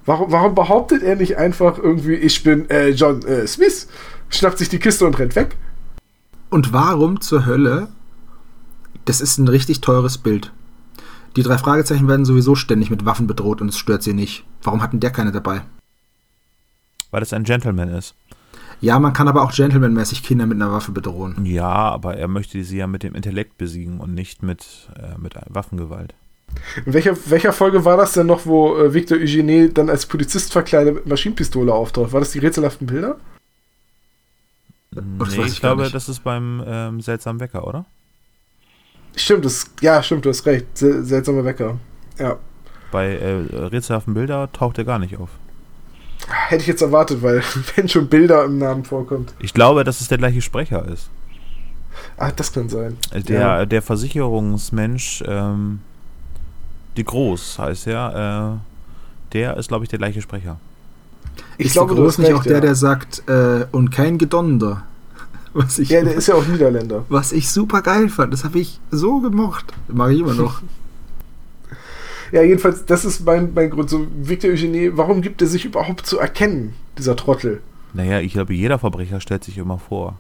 Warum, 0.05 0.31
warum 0.31 0.55
behauptet 0.55 1.03
er 1.03 1.17
nicht 1.17 1.37
einfach 1.37 1.79
irgendwie, 1.79 2.14
ich 2.14 2.43
bin 2.43 2.69
äh, 2.71 2.91
John 2.91 3.23
äh, 3.23 3.47
Smith, 3.47 3.89
schnappt 4.29 4.59
sich 4.59 4.69
die 4.69 4.79
Kiste 4.79 5.07
und 5.07 5.19
rennt 5.19 5.37
weg? 5.37 5.57
Und 6.51 6.73
warum 6.73 7.21
zur 7.21 7.47
Hölle? 7.47 7.89
Das 9.05 9.21
ist 9.21 9.39
ein 9.39 9.49
richtig 9.49 9.81
teures 9.81 10.19
Bild. 10.19 10.53
Die 11.37 11.43
drei 11.43 11.59
Fragezeichen 11.59 12.09
werden 12.09 12.25
sowieso 12.25 12.55
ständig 12.55 12.91
mit 12.91 13.05
Waffen 13.05 13.27
bedroht 13.27 13.61
und 13.61 13.69
es 13.69 13.79
stört 13.79 14.03
sie 14.03 14.14
nicht. 14.14 14.45
Warum 14.62 14.83
hatten 14.83 15.01
der 15.01 15.11
keine 15.11 15.33
dabei? 15.33 15.62
Weil 17.11 17.23
es 17.23 17.33
ein 17.33 17.45
Gentleman 17.45 17.89
ist. 17.89 18.15
Ja, 18.81 18.99
man 18.99 19.13
kann 19.13 19.29
aber 19.29 19.43
auch 19.43 19.53
gentlemanmäßig 19.53 20.23
Kinder 20.23 20.47
mit 20.47 20.61
einer 20.61 20.71
Waffe 20.71 20.93
bedrohen. 20.93 21.45
Ja, 21.47 21.67
aber 21.67 22.17
er 22.17 22.29
möchte 22.29 22.63
sie 22.63 22.77
ja 22.77 22.87
mit 22.87 23.03
dem 23.03 23.15
Intellekt 23.15 23.57
besiegen 23.57 24.01
und 24.01 24.15
nicht 24.15 24.43
mit, 24.43 24.91
äh, 24.97 25.19
mit 25.19 25.35
Waffengewalt. 25.49 26.15
In 26.85 26.93
welcher, 26.93 27.17
welcher 27.27 27.53
Folge 27.53 27.85
war 27.85 27.97
das 27.97 28.13
denn 28.13 28.27
noch, 28.27 28.47
wo 28.47 28.77
äh, 28.77 28.93
Victor 28.93 29.19
Eugenie 29.19 29.71
dann 29.73 29.89
als 29.89 30.07
Polizist 30.07 30.53
verkleidet 30.53 30.95
mit 30.95 31.07
Maschinenpistole 31.07 31.73
auftaucht? 31.73 32.13
War 32.13 32.21
das 32.21 32.33
die 32.33 32.39
rätselhaften 32.39 32.87
Bilder? 32.87 33.17
Nee, 34.91 35.03
ich, 35.25 35.39
ich 35.39 35.61
glaube, 35.61 35.91
das 35.91 36.09
ist 36.09 36.23
beim 36.23 36.63
ähm, 36.67 37.01
seltsamen 37.01 37.41
Wecker, 37.41 37.67
oder? 37.67 37.85
Stimmt, 39.15 39.45
das, 39.45 39.71
ja, 39.81 40.03
stimmt, 40.03 40.25
du 40.25 40.31
hast 40.31 40.45
recht. 40.47 40.67
Sel 40.75 41.03
seltsamer 41.05 41.45
Wecker. 41.45 41.79
Ja. 42.19 42.39
Bei 42.93 43.15
äh, 43.17 43.33
rätselhaften 43.67 44.15
Bilder 44.15 44.51
taucht 44.53 44.79
er 44.79 44.85
gar 44.85 44.99
nicht 44.99 45.17
auf. 45.17 45.31
Hätte 46.29 46.62
ich 46.62 46.69
jetzt 46.69 46.83
erwartet, 46.83 47.23
weil 47.23 47.43
wenn 47.77 47.89
schon 47.89 48.09
Bilder 48.09 48.45
im 48.45 48.59
Namen 48.59 48.85
vorkommt. 48.85 49.35
Ich 49.39 49.55
glaube, 49.55 49.85
dass 49.85 50.01
es 50.01 50.09
der 50.09 50.19
gleiche 50.19 50.43
Sprecher 50.43 50.87
ist. 50.87 51.09
Ah, 52.17 52.31
das 52.31 52.53
kann 52.53 52.69
sein. 52.69 52.97
Der, 53.12 53.41
ja. 53.41 53.67
der 53.67 53.83
Versicherungsmensch, 53.83 55.23
ähm, 55.27 55.81
die 56.97 57.05
Groß 57.05 57.59
heißt 57.59 57.87
er, 57.87 58.59
äh, 58.61 59.33
der 59.33 59.57
ist, 59.57 59.69
glaube 59.69 59.85
ich, 59.85 59.91
der 59.91 59.99
gleiche 59.99 60.23
Sprecher. 60.23 60.59
Ich 61.59 61.67
ist 61.67 61.73
glaube, 61.75 61.95
der 61.95 62.03
Groß 62.03 62.19
nicht 62.19 62.29
recht, 62.29 62.39
auch 62.39 62.45
der, 62.45 62.55
ja. 62.55 62.61
der 62.61 62.75
sagt, 62.75 63.23
äh, 63.29 63.67
und 63.73 63.91
kein 63.91 64.19
Gedonder. 64.19 64.83
Was 65.53 65.79
ich, 65.79 65.91
ja, 65.91 66.03
der 66.03 66.14
ist 66.14 66.29
ja 66.29 66.35
auch 66.35 66.47
Niederländer. 66.47 67.05
Was 67.09 67.33
ich 67.33 67.51
super 67.51 67.83
geil 67.83 68.09
fand, 68.09 68.33
das 68.33 68.45
habe 68.45 68.59
ich 68.59 68.81
so 68.91 69.21
gemocht. 69.21 69.67
Mag 69.89 70.12
ich 70.12 70.21
immer 70.21 70.35
noch. 70.35 70.62
Ja, 72.33 72.43
jedenfalls, 72.43 72.85
das 72.85 73.05
ist 73.05 73.24
mein, 73.24 73.53
mein 73.55 73.70
Grund. 73.70 73.91
So, 73.91 74.07
Victor 74.16 74.51
Eugenie, 74.51 74.91
warum 74.95 75.22
gibt 75.22 75.43
er 75.43 75.49
sich 75.49 75.64
überhaupt 75.64 76.07
zu 76.07 76.18
erkennen, 76.18 76.74
dieser 76.99 77.16
Trottel? 77.16 77.61
Naja, 77.95 78.20
ich 78.20 78.33
glaube, 78.33 78.55
jeder 78.55 78.79
Verbrecher 78.79 79.20
stellt 79.20 79.45
sich 79.45 79.59
immer 79.59 79.79
vor. 79.79 80.18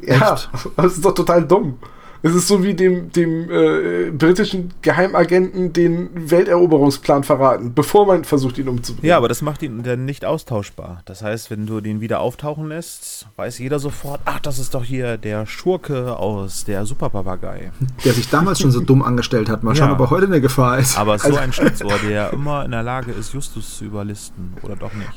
Ja, 0.00 0.34
Echt? 0.34 0.50
das 0.76 0.94
ist 0.94 1.04
doch 1.04 1.14
total 1.14 1.46
dumm. 1.46 1.78
Es 2.24 2.36
ist 2.36 2.46
so 2.46 2.62
wie 2.62 2.74
dem, 2.74 3.10
dem 3.10 3.50
äh, 3.50 4.10
britischen 4.10 4.72
Geheimagenten 4.80 5.72
den 5.72 6.30
Welteroberungsplan 6.30 7.24
verraten, 7.24 7.74
bevor 7.74 8.06
man 8.06 8.24
versucht, 8.24 8.58
ihn 8.58 8.68
umzubringen. 8.68 9.08
Ja, 9.08 9.16
aber 9.16 9.26
das 9.26 9.42
macht 9.42 9.62
ihn 9.62 9.82
dann 9.82 10.04
nicht 10.04 10.24
austauschbar. 10.24 11.02
Das 11.04 11.22
heißt, 11.22 11.50
wenn 11.50 11.66
du 11.66 11.80
den 11.80 12.00
wieder 12.00 12.20
auftauchen 12.20 12.68
lässt, 12.68 13.26
weiß 13.34 13.58
jeder 13.58 13.80
sofort, 13.80 14.20
ach, 14.24 14.38
das 14.38 14.60
ist 14.60 14.74
doch 14.74 14.84
hier 14.84 15.16
der 15.16 15.46
Schurke 15.46 16.16
aus 16.16 16.64
der 16.64 16.86
Superpapagei. 16.86 17.72
Der 18.04 18.12
sich 18.12 18.28
damals 18.28 18.60
schon 18.60 18.70
so 18.70 18.80
dumm 18.80 19.02
angestellt 19.02 19.48
hat. 19.48 19.62
Mal 19.62 19.74
schauen, 19.74 19.88
ja. 19.88 19.94
ob 19.94 20.00
er 20.00 20.10
heute 20.10 20.26
eine 20.26 20.40
Gefahr 20.40 20.78
ist. 20.78 20.98
Aber 20.98 21.18
so 21.18 21.28
also, 21.28 21.38
ein 21.38 21.52
Schlitzohr, 21.52 21.94
der 22.04 22.32
immer 22.32 22.64
in 22.64 22.70
der 22.70 22.82
Lage 22.82 23.12
ist, 23.12 23.32
Justus 23.32 23.78
zu 23.78 23.84
überlisten. 23.84 24.54
Oder 24.62 24.76
doch 24.76 24.92
nicht. 24.92 25.08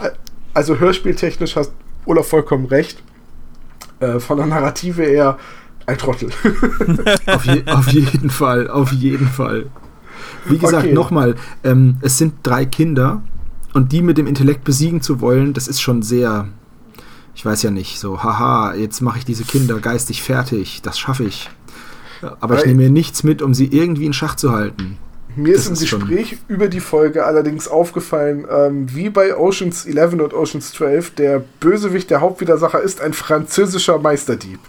Also 0.53 0.77
hörspieltechnisch 0.79 1.55
hast 1.55 1.71
Olaf 2.05 2.27
vollkommen 2.27 2.65
recht. 2.65 3.01
Äh, 3.99 4.19
von 4.19 4.37
der 4.37 4.45
Narrative 4.45 5.03
eher 5.03 5.37
ein 5.85 5.97
Trottel. 5.97 6.29
auf, 7.27 7.45
je, 7.45 7.63
auf, 7.65 7.87
jeden 7.89 8.29
Fall, 8.29 8.69
auf 8.69 8.91
jeden 8.91 9.27
Fall. 9.27 9.67
Wie 10.45 10.57
gesagt, 10.57 10.85
okay. 10.85 10.93
nochmal, 10.93 11.35
ähm, 11.63 11.97
es 12.01 12.17
sind 12.17 12.35
drei 12.43 12.65
Kinder 12.65 13.21
und 13.73 13.91
die 13.91 14.01
mit 14.01 14.17
dem 14.17 14.27
Intellekt 14.27 14.63
besiegen 14.63 15.01
zu 15.01 15.21
wollen, 15.21 15.53
das 15.53 15.67
ist 15.67 15.81
schon 15.81 16.01
sehr, 16.01 16.47
ich 17.35 17.45
weiß 17.45 17.63
ja 17.63 17.71
nicht, 17.71 17.99
so, 17.99 18.23
haha, 18.23 18.73
jetzt 18.75 19.01
mache 19.01 19.19
ich 19.19 19.25
diese 19.25 19.43
Kinder 19.43 19.79
geistig 19.79 20.23
fertig, 20.23 20.81
das 20.81 20.97
schaffe 20.97 21.23
ich. 21.23 21.49
Aber 22.39 22.57
ich 22.57 22.65
nehme 22.65 22.83
mir 22.83 22.89
nichts 22.89 23.23
mit, 23.23 23.41
um 23.41 23.53
sie 23.53 23.67
irgendwie 23.67 24.05
in 24.05 24.13
Schach 24.13 24.35
zu 24.35 24.51
halten. 24.51 24.97
Mir 25.35 25.53
das 25.53 25.67
ist 25.67 25.91
im 25.91 25.99
Gespräch 25.99 26.37
über 26.47 26.69
die 26.69 26.79
Folge 26.79 27.25
allerdings 27.25 27.67
aufgefallen, 27.67 28.47
ähm, 28.49 28.87
wie 28.95 29.09
bei 29.09 29.35
Oceans 29.35 29.85
11 29.85 30.13
und 30.13 30.33
Oceans 30.33 30.71
12, 30.71 31.15
der 31.15 31.43
Bösewicht, 31.59 32.09
der 32.09 32.21
Hauptwidersacher 32.21 32.81
ist 32.81 33.01
ein 33.01 33.11
französischer 33.11 33.99
Meisterdieb. 33.99 34.59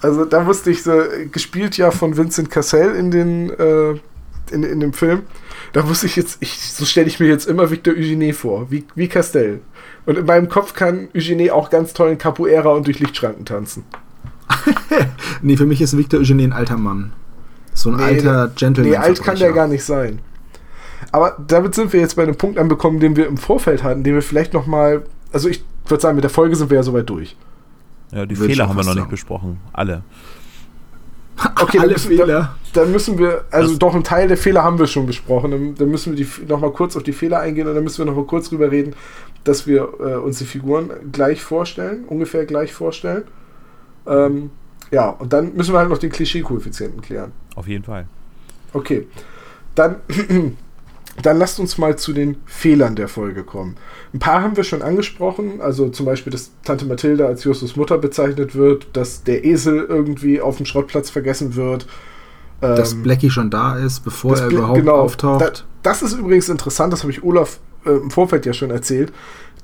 Also 0.00 0.24
da 0.24 0.46
wusste 0.46 0.70
ich 0.70 0.82
so, 0.82 1.02
gespielt 1.32 1.76
ja 1.76 1.90
von 1.90 2.16
Vincent 2.16 2.50
Cassell 2.50 2.94
in 2.94 3.10
den 3.10 3.50
äh, 3.50 3.94
in, 4.50 4.62
in 4.62 4.80
dem 4.80 4.92
Film. 4.92 5.22
Da 5.72 5.88
wusste 5.88 6.06
ich 6.06 6.16
jetzt, 6.16 6.38
ich, 6.40 6.72
so 6.72 6.84
stelle 6.84 7.06
ich 7.06 7.20
mir 7.20 7.26
jetzt 7.26 7.46
immer 7.46 7.70
Victor 7.70 7.94
Eugenie 7.94 8.32
vor, 8.32 8.70
wie, 8.70 8.84
wie 8.94 9.08
Castell. 9.08 9.60
Und 10.06 10.18
in 10.18 10.26
meinem 10.26 10.48
Kopf 10.48 10.74
kann 10.74 11.08
Eugenie 11.14 11.50
auch 11.50 11.70
ganz 11.70 11.92
toll 11.92 12.10
in 12.10 12.18
Capoeira 12.18 12.70
und 12.70 12.86
durch 12.86 12.98
Lichtschranken 12.98 13.44
tanzen. 13.44 13.84
nee, 15.42 15.56
für 15.56 15.66
mich 15.66 15.80
ist 15.80 15.96
Victor 15.96 16.20
Eugenie 16.20 16.44
ein 16.44 16.52
alter 16.52 16.78
Mann. 16.78 17.12
So 17.74 17.90
ein 17.90 17.96
nee, 17.96 18.02
alter 18.02 18.50
Gentleman. 18.56 18.92
Nee, 18.92 18.96
alt 18.96 19.22
kann 19.22 19.38
der 19.38 19.52
gar 19.52 19.68
nicht 19.68 19.84
sein. 19.84 20.20
Aber 21.12 21.36
damit 21.46 21.74
sind 21.74 21.92
wir 21.92 22.00
jetzt 22.00 22.16
bei 22.16 22.22
einem 22.22 22.36
Punkt 22.36 22.58
angekommen, 22.58 23.00
den 23.00 23.16
wir 23.16 23.26
im 23.26 23.36
Vorfeld 23.36 23.82
hatten, 23.82 24.02
den 24.02 24.14
wir 24.14 24.22
vielleicht 24.22 24.52
noch 24.52 24.66
mal, 24.66 25.04
also 25.32 25.48
ich 25.48 25.64
würde 25.86 26.02
sagen, 26.02 26.16
mit 26.16 26.24
der 26.24 26.30
Folge 26.30 26.56
sind 26.56 26.70
wir 26.70 26.76
ja 26.76 26.82
soweit 26.82 27.08
durch. 27.08 27.36
Ja, 28.12 28.26
die 28.26 28.38
Würde 28.38 28.52
Fehler 28.52 28.68
haben 28.68 28.76
wir 28.76 28.80
noch 28.80 28.84
fast 28.84 28.88
nicht 28.96 29.02
sagen. 29.02 29.10
besprochen. 29.10 29.60
Alle. 29.72 30.02
Okay, 31.60 31.78
Alle 31.78 31.88
dann 31.88 31.92
müssen, 31.92 32.08
Fehler. 32.08 32.26
Dann, 32.26 32.48
dann 32.84 32.92
müssen 32.92 33.18
wir, 33.18 33.44
also 33.52 33.70
Das- 33.70 33.78
doch 33.78 33.94
einen 33.94 34.02
Teil 34.02 34.26
der 34.26 34.36
Fehler 34.36 34.64
haben 34.64 34.78
wir 34.78 34.88
schon 34.88 35.06
besprochen. 35.06 35.50
Dann, 35.52 35.74
dann 35.76 35.88
müssen 35.88 36.16
wir 36.16 36.24
die 36.24 36.28
noch 36.48 36.58
mal 36.60 36.72
kurz 36.72 36.96
auf 36.96 37.04
die 37.04 37.12
Fehler 37.12 37.38
eingehen 37.40 37.68
und 37.68 37.74
dann 37.76 37.84
müssen 37.84 37.98
wir 37.98 38.06
noch 38.06 38.16
mal 38.16 38.24
kurz 38.24 38.48
drüber 38.48 38.70
reden, 38.72 38.94
dass 39.44 39.66
wir 39.66 39.88
äh, 40.00 40.14
uns 40.16 40.38
die 40.38 40.44
Figuren 40.46 40.90
gleich 41.12 41.40
vorstellen, 41.42 42.04
ungefähr 42.08 42.44
gleich 42.44 42.72
vorstellen. 42.72 43.22
Ähm, 44.06 44.50
ja, 44.90 45.10
und 45.10 45.32
dann 45.32 45.54
müssen 45.54 45.74
wir 45.74 45.78
halt 45.78 45.90
noch 45.90 45.98
den 45.98 46.10
Klischee-Koeffizienten 46.10 47.02
klären. 47.02 47.30
Auf 47.54 47.68
jeden 47.68 47.84
Fall. 47.84 48.06
Okay, 48.72 49.06
dann, 49.76 49.96
dann 51.22 51.38
lasst 51.38 51.58
uns 51.60 51.78
mal 51.78 51.96
zu 51.96 52.12
den 52.12 52.36
Fehlern 52.46 52.96
der 52.96 53.08
Folge 53.08 53.44
kommen. 53.44 53.76
Ein 54.14 54.18
paar 54.18 54.42
haben 54.42 54.56
wir 54.56 54.64
schon 54.64 54.82
angesprochen, 54.82 55.60
also 55.60 55.88
zum 55.88 56.06
Beispiel, 56.06 56.30
dass 56.30 56.50
Tante 56.64 56.84
Mathilda 56.86 57.26
als 57.26 57.44
Justus 57.44 57.76
Mutter 57.76 57.98
bezeichnet 57.98 58.54
wird, 58.54 58.86
dass 58.92 59.24
der 59.24 59.44
Esel 59.44 59.84
irgendwie 59.88 60.40
auf 60.40 60.56
dem 60.58 60.66
Schrottplatz 60.66 61.10
vergessen 61.10 61.56
wird. 61.56 61.86
Dass 62.60 62.92
Ähm, 62.92 63.02
Blackie 63.02 63.30
schon 63.30 63.50
da 63.50 63.76
ist, 63.76 64.00
bevor 64.00 64.36
er 64.36 64.48
überhaupt 64.48 64.78
genau, 64.78 64.96
auftaucht. 64.96 65.40
Da, 65.40 65.50
das 65.82 66.02
ist 66.02 66.14
übrigens 66.14 66.48
interessant, 66.48 66.92
das 66.92 67.02
habe 67.02 67.12
ich 67.12 67.22
Olaf 67.22 67.60
äh, 67.84 67.90
im 67.90 68.10
Vorfeld 68.10 68.46
ja 68.46 68.52
schon 68.52 68.70
erzählt. 68.70 69.12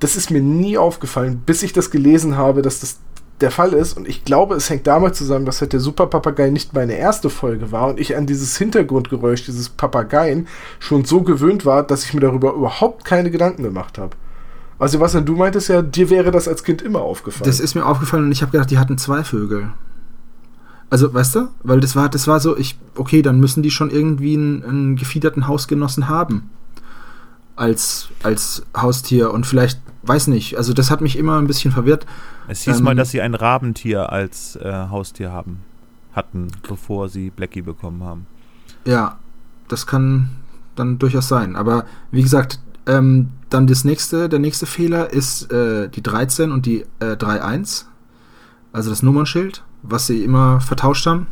Das 0.01 0.17
ist 0.17 0.31
mir 0.31 0.43
nie 0.43 0.77
aufgefallen, 0.79 1.43
bis 1.45 1.63
ich 1.63 1.73
das 1.73 1.91
gelesen 1.91 2.37
habe, 2.37 2.63
dass 2.63 2.81
das 2.81 2.99
der 3.41 3.51
Fall 3.51 3.73
ist. 3.73 3.97
Und 3.97 4.09
ich 4.09 4.25
glaube, 4.25 4.55
es 4.55 4.71
hängt 4.71 4.87
damit 4.87 5.17
zusammen, 5.17 5.45
dass 5.45 5.61
halt 5.61 5.73
der 5.73 5.81
Superpapagei 5.81 6.51
nicht 6.51 6.73
meine 6.73 6.95
erste 6.95 7.31
Folge 7.31 7.73
war 7.73 7.89
und 7.89 8.01
ich 8.01 8.17
an 8.17 8.27
dieses 8.27 8.57
Hintergrundgeräusch 8.57 9.45
dieses 9.45 9.69
Papageien 9.69 10.47
schon 10.79 11.05
so 11.05 11.23
gewöhnt 11.23 11.67
war, 11.67 11.83
dass 11.83 12.05
ich 12.05 12.15
mir 12.15 12.21
darüber 12.21 12.53
überhaupt 12.53 13.05
keine 13.05 13.31
Gedanken 13.31 13.63
gemacht 13.63 13.99
habe. 13.99 14.17
Also, 14.79 15.01
was 15.01 15.13
du 15.13 15.37
meintest 15.37 15.69
ja, 15.69 15.83
dir 15.83 16.11
wäre 16.11 16.31
das 16.31 16.49
als 16.49 16.65
Kind 16.65 16.83
immer 16.83 17.01
aufgefallen. 17.01 17.47
Das 17.47 17.61
ist 17.61 17.75
mir 17.75 17.87
aufgefallen 17.87 18.25
und 18.25 18.33
ich 18.33 18.43
habe 18.43 18.53
gedacht, 18.53 18.71
die 18.71 18.79
hatten 18.79 18.99
zwei 18.99 19.23
Vögel. 19.23 19.71
Also, 20.91 21.13
weißt 21.13 21.37
du? 21.37 21.49
Weil 21.63 21.81
das 21.81 21.97
war, 21.97 22.09
das 22.09 22.27
war 22.27 22.41
so, 22.41 22.57
ich, 22.57 22.79
okay, 22.97 23.23
dann 23.23 23.41
müssen 23.41 23.63
die 23.63 23.71
schon 23.71 23.91
irgendwie 23.91 24.35
einen, 24.35 24.65
einen 24.65 24.97
gefiederten 24.97 25.47
Hausgenossen 25.47 26.09
haben. 26.09 26.51
Als, 27.57 28.09
als 28.25 28.65
Haustier 28.77 29.33
und 29.33 29.47
vielleicht, 29.47 29.81
weiß 30.03 30.27
nicht, 30.27 30.57
also 30.57 30.73
das 30.73 30.91
hat 30.91 31.01
mich 31.01 31.17
immer 31.17 31.39
ein 31.39 31.47
bisschen 31.47 31.71
verwirrt. 31.71 32.05
Es 32.49 32.63
hieß 32.63 32.79
Ähm, 32.79 32.85
mal, 32.85 32.95
dass 32.95 33.11
sie 33.11 33.21
ein 33.21 33.35
Rabentier 33.35 34.11
als 34.13 34.57
äh, 34.57 34.73
Haustier 34.91 35.33
haben 35.33 35.63
hatten, 36.13 36.49
bevor 36.69 37.09
sie 37.09 37.31
Blackie 37.31 37.63
bekommen 37.63 38.05
haben. 38.05 38.27
Ja, 38.85 39.19
das 39.69 39.87
kann 39.87 40.31
dann 40.77 40.99
durchaus 40.99 41.29
sein. 41.29 41.57
Aber 41.57 41.85
wie 42.11 42.23
gesagt, 42.23 42.61
ähm, 42.87 43.31
dann 43.51 43.67
das 43.67 43.85
nächste, 43.85 44.29
der 44.29 44.39
nächste 44.39 44.67
Fehler 44.67 45.11
ist 45.11 45.51
äh, 45.53 45.89
die 45.89 46.03
13 46.03 46.53
und 46.53 46.67
die 46.67 46.83
äh, 47.01 47.15
3.1. 47.15 47.85
Also 48.73 48.91
das 48.91 49.03
Nummernschild, 49.03 49.63
was 49.83 50.07
sie 50.07 50.25
immer 50.25 50.61
vertauscht 50.61 51.07
haben. 51.07 51.27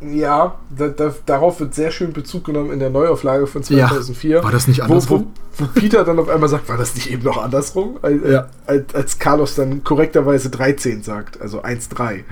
Ja, 0.00 0.54
da, 0.76 0.88
da, 0.88 1.14
darauf 1.26 1.60
wird 1.60 1.74
sehr 1.74 1.90
schön 1.90 2.12
Bezug 2.12 2.44
genommen 2.44 2.70
in 2.72 2.78
der 2.78 2.90
Neuauflage 2.90 3.46
von 3.46 3.62
Ja. 3.62 3.88
2004. 3.88 4.42
War 4.44 4.52
das 4.52 4.68
nicht 4.68 4.82
andersrum? 4.82 5.28
wo, 5.56 5.64
wo 5.64 5.68
Peter 5.72 6.04
dann 6.04 6.18
auf 6.18 6.28
einmal 6.28 6.48
sagt, 6.48 6.68
war 6.68 6.76
das 6.76 6.94
nicht 6.94 7.10
eben 7.10 7.22
noch 7.22 7.42
andersrum? 7.42 7.98
Als, 8.02 8.22
Ja. 8.28 8.46
als, 8.66 8.94
als 8.94 9.18
Carlos 9.18 9.54
dann 9.54 9.82
korrekterweise 9.84 10.50
13 10.50 11.02
sagt, 11.02 11.40
also 11.40 11.62
1-3. 11.62 12.24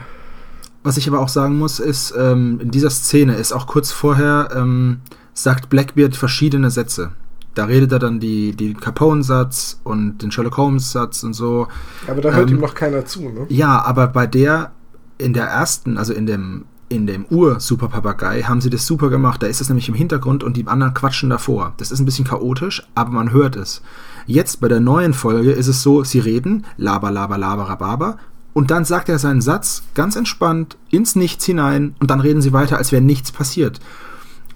Was 0.83 0.97
ich 0.97 1.07
aber 1.09 1.21
auch 1.21 1.29
sagen 1.29 1.59
muss, 1.59 1.79
ist, 1.79 2.13
ähm, 2.19 2.59
in 2.61 2.71
dieser 2.71 2.91
Szene 2.91 3.37
ist 3.37 3.53
auch 3.53 3.67
kurz 3.67 3.93
vorher, 3.93 4.49
ähm, 4.55 5.01
sagt 5.33 5.71
Blackbeard 5.71 6.17
verschiedene 6.17 6.71
Sätze. 6.71 7.13
Da 7.55 7.67
redet 7.67 7.93
er 7.93 7.99
dann 7.99 8.19
die, 8.19 8.57
die 8.57 8.75
Capone-Satz 8.75 9.79
und 9.85 10.19
den 10.19 10.33
Sherlock 10.33 10.57
Holmes-Satz 10.57 11.23
und 11.23 11.35
so. 11.35 11.69
Aber 12.09 12.21
da 12.21 12.33
hört 12.33 12.49
Ähm, 12.51 12.57
ihm 12.57 12.61
noch 12.61 12.75
keiner 12.75 13.05
zu, 13.05 13.29
ne? 13.29 13.47
Ja, 13.49 13.83
aber 13.85 14.09
bei 14.09 14.27
der, 14.27 14.73
in 15.19 15.35
der 15.35 15.45
ersten, 15.47 15.99
also 15.99 16.13
in 16.15 16.27
dem, 16.27 16.65
in 16.93 17.07
dem 17.07 17.25
Ur-Super-Papagei, 17.29 18.43
haben 18.43 18.61
sie 18.61 18.71
das 18.71 18.87
super 18.87 19.11
gemacht. 19.11 19.43
Da 19.43 19.47
ist 19.47 19.61
es 19.61 19.69
nämlich 19.69 19.89
im 19.89 19.95
Hintergrund 19.95 20.45
und 20.45 20.57
die 20.57 20.67
anderen 20.67 20.95
quatschen 20.95 21.31
davor. 21.31 21.75
Das 21.79 21.91
ist 21.91 22.01
ein 22.01 22.05
bisschen 22.05 22.25
chaotisch, 22.27 22.87
aber 22.95 23.11
man 23.11 23.33
hört 23.33 23.57
es. 23.57 23.83
Jetzt 24.27 24.61
bei 24.61 24.69
der 24.69 24.81
neuen 24.81 25.15
Folge 25.15 25.53
ist 25.53 25.67
es 25.67 25.83
so, 25.83 26.05
sie 26.05 26.21
reden, 26.21 26.65
laber, 26.77 27.11
laber, 27.11 27.39
laber, 27.39 27.65
rababa, 27.65 28.19
und 28.55 28.71
dann 28.71 28.85
sagt 28.85 29.09
er 29.09 29.19
seinen 29.19 29.41
Satz 29.41 29.83
ganz 29.95 30.15
entspannt 30.15 30.77
ins 30.91 31.17
Nichts 31.17 31.45
hinein 31.47 31.95
und 32.01 32.11
dann 32.11 32.21
reden 32.21 32.43
sie 32.43 32.53
weiter, 32.53 32.77
als 32.77 32.93
wäre 32.93 33.03
nichts 33.03 33.33
passiert. 33.33 33.81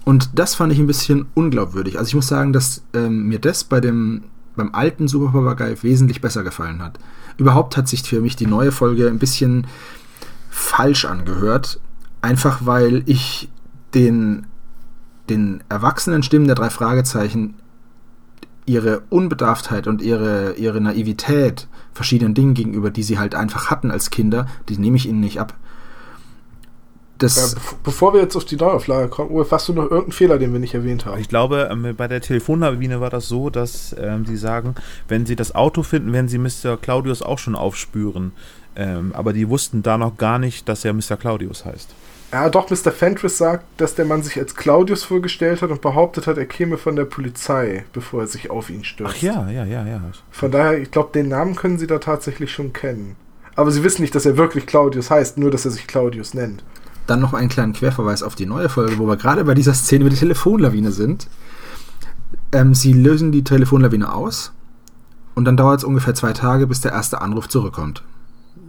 Und 0.05 0.29
das 0.35 0.55
fand 0.55 0.71
ich 0.71 0.79
ein 0.79 0.87
bisschen 0.87 1.25
unglaubwürdig. 1.33 1.97
Also 1.97 2.09
ich 2.09 2.15
muss 2.15 2.27
sagen, 2.27 2.53
dass 2.53 2.83
ähm, 2.93 3.27
mir 3.27 3.39
das 3.39 3.63
bei 3.63 3.81
dem 3.81 4.23
beim 4.55 4.73
alten 4.73 5.07
Super 5.07 5.31
Papagei 5.31 5.75
wesentlich 5.83 6.19
besser 6.19 6.43
gefallen 6.43 6.81
hat. 6.81 6.99
Überhaupt 7.37 7.77
hat 7.77 7.87
sich 7.87 8.03
für 8.03 8.21
mich 8.21 8.35
die 8.35 8.47
neue 8.47 8.71
Folge 8.71 9.07
ein 9.07 9.19
bisschen 9.19 9.67
falsch 10.49 11.05
angehört, 11.05 11.79
einfach 12.27 12.65
weil 12.65 13.03
ich 13.05 13.49
den 13.93 14.45
den 15.29 15.61
erwachsenen 15.69 16.23
Stimmen 16.23 16.45
der 16.47 16.55
drei 16.55 16.69
Fragezeichen 16.69 17.55
ihre 18.65 19.01
Unbedarftheit 19.09 19.87
und 19.87 20.01
ihre, 20.01 20.53
ihre 20.55 20.79
Naivität 20.81 21.67
verschiedenen 21.93 22.33
Dingen 22.33 22.53
gegenüber, 22.53 22.91
die 22.91 23.03
sie 23.03 23.17
halt 23.19 23.33
einfach 23.35 23.69
hatten 23.69 23.91
als 23.91 24.09
Kinder, 24.09 24.47
die 24.69 24.77
nehme 24.77 24.95
ich 24.97 25.05
ihnen 25.07 25.19
nicht 25.21 25.39
ab. 25.39 25.53
Das, 27.17 27.35
Ja, 27.35 27.57
bev- 27.59 27.75
bevor 27.83 28.13
wir 28.13 28.21
jetzt 28.21 28.35
auf 28.35 28.45
die 28.45 28.57
Neuauflage 28.57 29.07
kommen, 29.07 29.31
Ulf, 29.31 29.51
hast 29.51 29.67
du 29.67 29.73
noch 29.73 29.83
irgendeinen 29.83 30.11
Fehler, 30.11 30.37
den 30.37 30.53
wir 30.53 30.59
nicht 30.59 30.75
erwähnt 30.75 31.05
haben? 31.05 31.19
Ich 31.19 31.29
glaube, 31.29 31.67
ähm, 31.71 31.93
bei 31.97 32.07
der 32.07 32.21
Telefonlawine 32.21 33.01
war 33.01 33.09
das 33.09 33.27
so, 33.27 33.49
dass 33.49 33.95
ähm, 33.99 34.23
die 34.23 34.37
sagen, 34.37 34.75
wenn 35.07 35.25
sie 35.25 35.35
das 35.35 35.55
Auto 35.55 35.81
finden, 35.83 36.13
werden 36.13 36.27
sie 36.27 36.37
Mr. 36.37 36.77
Claudius 36.77 37.21
auch 37.21 37.39
schon 37.39 37.55
aufspüren. 37.55 38.33
Ähm, 38.75 39.11
aber 39.15 39.33
die 39.33 39.49
wussten 39.49 39.81
da 39.81 39.97
noch 39.97 40.17
gar 40.17 40.37
nicht, 40.39 40.69
dass 40.69 40.85
er 40.85 40.93
Mr. 40.93 41.17
Claudius 41.17 41.65
heißt. 41.65 41.89
Ja, 42.31 42.49
doch, 42.49 42.69
Mr. 42.69 42.91
Fenris 42.91 43.37
sagt, 43.37 43.63
dass 43.77 43.95
der 43.95 44.03
Mann 44.03 44.21
sich 44.21 44.37
als 44.37 44.55
Claudius 44.55 45.03
vorgestellt 45.03 45.61
hat 45.61 45.69
und 45.69 45.81
behauptet 45.81 46.27
hat, 46.27 46.37
er 46.37 46.45
käme 46.45 46.77
von 46.77 46.97
der 46.97 47.05
Polizei, 47.05 47.85
bevor 47.93 48.21
er 48.21 48.27
sich 48.27 48.49
auf 48.49 48.69
ihn 48.69 48.83
stürzt. 48.83 49.13
Ach 49.15 49.21
ja, 49.21 49.49
ja, 49.49 49.63
ja, 49.63 49.87
ja. 49.87 50.01
Von 50.31 50.51
daher, 50.51 50.77
ich 50.77 50.91
glaube, 50.91 51.11
den 51.13 51.29
Namen 51.29 51.55
können 51.55 51.77
sie 51.77 51.87
da 51.87 51.99
tatsächlich 51.99 52.51
schon 52.51 52.73
kennen. 52.73 53.15
Aber 53.55 53.71
sie 53.71 53.83
wissen 53.83 54.01
nicht, 54.01 54.13
dass 54.13 54.25
er 54.25 54.37
wirklich 54.37 54.67
Claudius 54.67 55.09
heißt, 55.09 55.37
nur 55.37 55.51
dass 55.51 55.63
er 55.63 55.71
sich 55.71 55.87
Claudius 55.87 56.33
nennt. 56.33 56.63
Dann 57.07 57.21
noch 57.21 57.33
einen 57.33 57.49
kleinen 57.49 57.71
Querverweis 57.71 58.21
auf 58.21 58.35
die 58.35 58.45
neue 58.45 58.67
Folge, 58.67 58.97
wo 58.97 59.07
wir 59.07 59.15
gerade 59.15 59.45
bei 59.45 59.53
dieser 59.53 59.73
Szene 59.73 60.03
mit 60.03 60.13
der 60.13 60.19
Telefonlawine 60.19 60.91
sind. 60.91 61.29
Ähm, 62.51 62.75
sie 62.75 62.91
lösen 62.91 63.31
die 63.31 63.45
Telefonlawine 63.45 64.13
aus 64.13 64.51
und 65.33 65.45
dann 65.45 65.55
dauert 65.55 65.79
es 65.79 65.83
ungefähr 65.85 66.13
zwei 66.13 66.33
Tage, 66.33 66.67
bis 66.67 66.81
der 66.81 66.91
erste 66.91 67.21
Anruf 67.21 67.47
zurückkommt. 67.47 68.03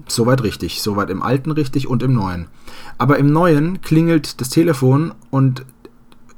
Soweit 0.08 0.42
richtig, 0.42 0.82
soweit 0.82 1.10
im 1.10 1.22
alten 1.22 1.50
richtig 1.50 1.86
und 1.86 2.02
im 2.02 2.14
neuen. 2.14 2.48
Aber 2.96 3.18
im 3.18 3.32
neuen 3.32 3.80
klingelt 3.82 4.40
das 4.40 4.48
Telefon 4.48 5.14
und 5.30 5.64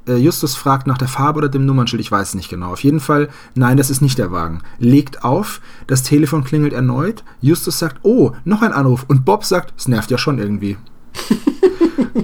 äh, 0.07 0.15
Justus 0.15 0.55
fragt 0.55 0.87
nach 0.87 0.97
der 0.97 1.07
Farbe 1.07 1.39
oder 1.39 1.49
dem 1.49 1.65
Nummernschild, 1.65 2.01
ich 2.01 2.11
weiß 2.11 2.29
es 2.29 2.35
nicht 2.35 2.49
genau. 2.49 2.71
Auf 2.71 2.83
jeden 2.83 2.99
Fall, 2.99 3.29
nein, 3.55 3.77
das 3.77 3.89
ist 3.89 4.01
nicht 4.01 4.17
der 4.17 4.31
Wagen. 4.31 4.61
Legt 4.79 5.23
auf, 5.23 5.61
das 5.87 6.03
Telefon 6.03 6.43
klingelt 6.43 6.73
erneut, 6.73 7.23
Justus 7.39 7.79
sagt, 7.79 7.99
oh, 8.03 8.31
noch 8.43 8.61
ein 8.61 8.73
Anruf 8.73 9.05
und 9.07 9.25
Bob 9.25 9.45
sagt, 9.45 9.73
es 9.77 9.87
nervt 9.87 10.11
ja 10.11 10.17
schon 10.17 10.39
irgendwie. 10.39 10.77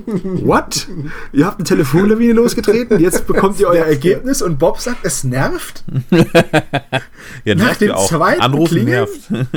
What? 0.05 0.87
Ihr 1.33 1.45
habt 1.45 1.57
eine 1.59 1.63
Telefonlawine 1.65 2.33
losgetreten, 2.33 2.99
jetzt 2.99 3.27
bekommt 3.27 3.59
ihr 3.59 3.67
euer 3.67 3.85
Ergebnis 3.85 4.41
und 4.41 4.59
Bob 4.59 4.79
sagt, 4.79 4.99
es 5.03 5.23
nervt? 5.23 5.83
Ja, 7.43 7.55
Nach 7.55 7.75
dem 7.77 7.91
auch. 7.91 8.07
zweiten 8.07 8.41
Anrufen 8.41 8.69
Klingeln? 8.85 9.07
nervt. 9.29 9.47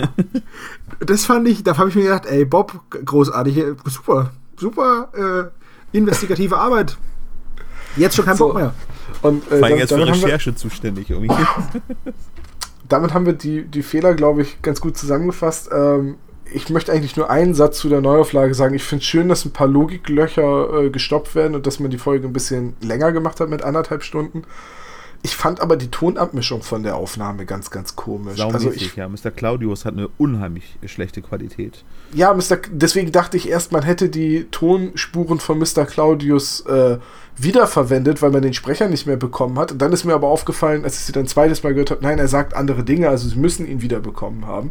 Das 1.01 1.25
fand 1.25 1.49
ich, 1.49 1.63
da 1.65 1.77
habe 1.79 1.89
ich 1.89 1.95
mir 1.95 2.03
gedacht, 2.05 2.27
ey 2.27 2.45
Bob, 2.45 2.81
großartig, 2.91 3.57
äh, 3.59 3.75
super, 3.87 4.33
super 4.57 5.51
äh, 5.93 5.97
investigative 5.97 6.57
Arbeit. 6.59 6.97
Jetzt 7.97 8.17
schon 8.17 8.25
kein 8.25 8.37
So. 8.37 8.49
Bock 8.49 8.57
mehr. 8.57 8.75
Und 9.23 9.45
äh, 9.51 9.59
Vor 9.59 9.67
allem 9.67 9.79
jetzt 9.79 9.93
für 9.93 9.99
wir, 9.99 10.07
Recherche 10.09 10.55
zuständig 10.55 11.11
irgendwie. 11.11 11.35
damit 12.89 13.15
haben 13.15 13.27
wir 13.27 13.33
die, 13.33 13.65
die 13.65 13.83
Fehler, 13.83 14.15
glaube 14.15 14.43
ich, 14.43 14.63
ganz 14.63 14.81
gut 14.81 14.97
zusammengefasst. 14.97 15.71
Ähm, 15.73 16.17
ich 16.53 16.71
möchte 16.71 16.93
eigentlich 16.93 17.17
nur 17.17 17.31
einen 17.31 17.55
Satz 17.55 17.79
zu 17.79 17.89
der 17.89 18.01
Neuauflage 18.01 18.55
sagen. 18.55 18.75
Ich 18.75 18.83
finde 18.83 19.03
es 19.03 19.09
schön, 19.09 19.29
dass 19.29 19.45
ein 19.45 19.53
paar 19.53 19.69
Logiklöcher 19.69 20.85
äh, 20.85 20.91
gestoppt 20.91 21.35
werden 21.35 21.55
und 21.55 21.67
dass 21.67 21.81
man 21.81 21.91
die 21.91 21.99
Folge 21.99 22.27
ein 22.27 22.33
bisschen 22.33 22.75
länger 22.81 23.13
gemacht 23.13 23.41
hat 23.41 23.49
mit 23.49 23.63
anderthalb 23.63 24.03
Stunden. 24.03 24.45
Ich 25.23 25.37
fand 25.37 25.61
aber 25.61 25.77
die 25.77 25.89
Tonabmischung 25.89 26.63
von 26.63 26.83
der 26.83 26.97
Aufnahme 26.97 27.45
ganz, 27.45 27.71
ganz 27.71 27.95
komisch. 27.95 28.41
Also 28.41 28.59
Saumäßig, 28.59 28.87
ich, 28.87 28.97
ja. 28.97 29.07
Mr. 29.07 29.31
Claudius 29.31 29.85
hat 29.85 29.93
eine 29.93 30.09
unheimlich 30.17 30.79
schlechte 30.87 31.21
Qualität. 31.21 31.85
Ja, 32.15 32.33
Mr. 32.33 32.57
Deswegen 32.71 33.13
dachte 33.13 33.37
ich 33.37 33.49
erst, 33.49 33.71
man 33.71 33.83
hätte 33.83 34.09
die 34.09 34.47
Tonspuren 34.51 35.39
von 35.39 35.59
Mr. 35.59 35.85
Claudius 35.85 36.63
äh, 36.63 36.99
wiederverwendet, 37.37 38.23
weil 38.23 38.31
man 38.31 38.41
den 38.41 38.55
Sprecher 38.55 38.89
nicht 38.89 39.07
mehr 39.07 39.19
bekommen 39.19 39.59
hat. 39.59 39.73
Und 39.73 39.83
dann 39.83 39.93
ist 39.93 40.05
mir 40.05 40.15
aber 40.15 40.29
aufgefallen, 40.29 40.85
als 40.85 40.99
ich 40.99 41.05
sie 41.05 41.13
dann 41.13 41.27
zweites 41.27 41.63
Mal 41.63 41.75
gehört 41.75 41.91
habe, 41.91 42.03
nein, 42.03 42.19
er 42.19 42.29
sagt 42.29 42.55
andere 42.55 42.83
Dinge, 42.83 43.11
also 43.11 43.29
sie 43.29 43.39
müssen 43.39 43.69
ihn 43.69 43.83
wiederbekommen 43.83 44.47
haben. 44.47 44.71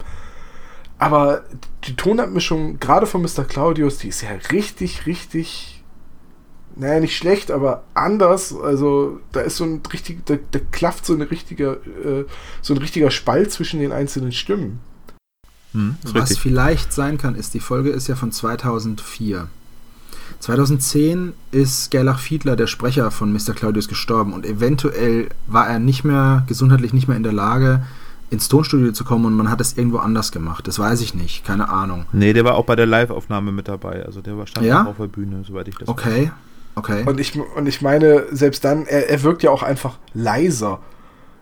Aber 0.99 1.43
die 1.85 1.95
Tonabmischung, 1.95 2.79
gerade 2.79 3.07
von 3.07 3.21
Mr. 3.21 3.45
Claudius, 3.45 3.97
die 3.97 4.09
ist 4.09 4.21
ja 4.21 4.29
richtig, 4.51 5.05
richtig 5.05 5.79
naja, 6.75 6.99
nicht 6.99 7.17
schlecht, 7.17 7.51
aber 7.51 7.83
anders. 7.93 8.55
Also 8.55 9.19
da 9.31 9.41
ist 9.41 9.57
so 9.57 9.65
ein 9.65 9.81
richtig, 9.91 10.25
da, 10.25 10.35
da 10.51 10.59
klafft 10.71 11.05
so, 11.05 11.13
eine 11.13 11.29
richtige, 11.29 11.79
äh, 12.03 12.25
so 12.61 12.73
ein 12.73 12.77
richtiger 12.77 13.11
Spalt 13.11 13.51
zwischen 13.51 13.79
den 13.79 13.91
einzelnen 13.91 14.31
Stimmen. 14.31 14.79
Hm, 15.73 15.97
Was 16.03 16.13
richtig. 16.15 16.39
vielleicht 16.39 16.93
sein 16.93 17.17
kann, 17.17 17.35
ist, 17.35 17.53
die 17.53 17.59
Folge 17.59 17.89
ist 17.89 18.07
ja 18.07 18.15
von 18.15 18.31
2004. 18.31 19.47
2010 20.39 21.33
ist 21.51 21.91
Gerlach 21.91 22.19
Fiedler, 22.19 22.55
der 22.55 22.67
Sprecher 22.67 23.11
von 23.11 23.33
Mr. 23.33 23.53
Claudius, 23.53 23.87
gestorben 23.87 24.31
und 24.31 24.45
eventuell 24.45 25.29
war 25.47 25.67
er 25.67 25.79
nicht 25.79 26.05
mehr, 26.05 26.43
gesundheitlich 26.47 26.93
nicht 26.93 27.07
mehr 27.07 27.17
in 27.17 27.23
der 27.23 27.33
Lage, 27.33 27.83
ins 28.29 28.47
Tonstudio 28.47 28.91
zu 28.91 29.03
kommen 29.03 29.25
und 29.25 29.33
man 29.33 29.49
hat 29.49 29.59
es 29.61 29.77
irgendwo 29.77 29.97
anders 29.97 30.31
gemacht. 30.31 30.67
Das 30.67 30.77
weiß 30.79 31.01
ich 31.01 31.15
nicht, 31.15 31.45
keine 31.45 31.69
Ahnung. 31.69 32.05
Nee, 32.11 32.33
der 32.33 32.45
war 32.45 32.55
auch 32.55 32.65
bei 32.65 32.75
der 32.75 32.85
Live-Aufnahme 32.85 33.51
mit 33.51 33.67
dabei. 33.67 34.05
Also 34.05 34.21
der 34.21 34.37
war 34.37 34.47
stand 34.47 34.65
ja? 34.65 34.85
auf 34.85 34.97
der 34.97 35.07
Bühne, 35.07 35.43
soweit 35.47 35.67
ich 35.67 35.75
das 35.77 35.87
Okay, 35.87 36.25
weiß. 36.25 36.31
okay. 36.75 37.03
Und 37.05 37.19
ich, 37.19 37.37
und 37.39 37.67
ich 37.67 37.81
meine, 37.81 38.25
selbst 38.31 38.63
dann, 38.63 38.85
er, 38.85 39.09
er 39.09 39.23
wirkt 39.23 39.43
ja 39.43 39.49
auch 39.51 39.63
einfach 39.63 39.97
leiser. 40.13 40.79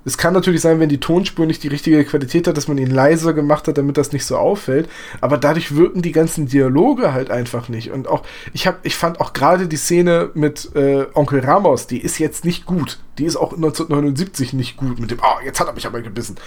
Es 0.08 0.18
kann 0.18 0.34
natürlich 0.34 0.62
sein, 0.62 0.80
wenn 0.80 0.88
die 0.88 1.02
Tonspur 1.02 1.46
nicht 1.46 1.62
die 1.64 1.68
richtige 1.68 2.06
Qualität 2.06 2.48
hat, 2.48 2.56
dass 2.56 2.70
man 2.70 2.78
ihn 2.78 2.90
leiser 2.90 3.34
gemacht 3.34 3.68
hat, 3.68 3.78
damit 3.78 3.98
das 3.98 4.14
nicht 4.14 4.24
so 4.24 4.38
auffällt. 4.38 4.88
Aber 5.20 5.38
dadurch 5.38 5.76
wirken 5.76 6.02
die 6.02 6.14
ganzen 6.14 6.48
Dialoge 6.48 7.12
halt 7.12 7.30
einfach 7.30 7.68
nicht. 7.68 7.92
Und 7.92 8.08
auch, 8.08 8.24
ich 8.54 8.68
habe, 8.68 8.78
ich 8.84 8.96
fand 8.96 9.20
auch 9.20 9.34
gerade 9.34 9.68
die 9.68 9.76
Szene 9.76 10.30
mit 10.34 10.74
äh, 10.76 11.08
Onkel 11.14 11.42
Ramos, 11.42 11.88
die 11.88 12.00
ist 12.00 12.20
jetzt 12.20 12.46
nicht 12.46 12.66
gut. 12.66 13.00
Die 13.18 13.26
ist 13.26 13.36
auch 13.36 13.52
1979 13.52 14.54
nicht 14.54 14.78
gut 14.78 14.98
mit 14.98 15.12
dem, 15.12 15.20
oh, 15.22 15.44
jetzt 15.44 15.60
hat 15.60 15.68
er 15.68 15.74
mich 15.74 15.86
aber 15.86 16.02
gebissen 16.02 16.38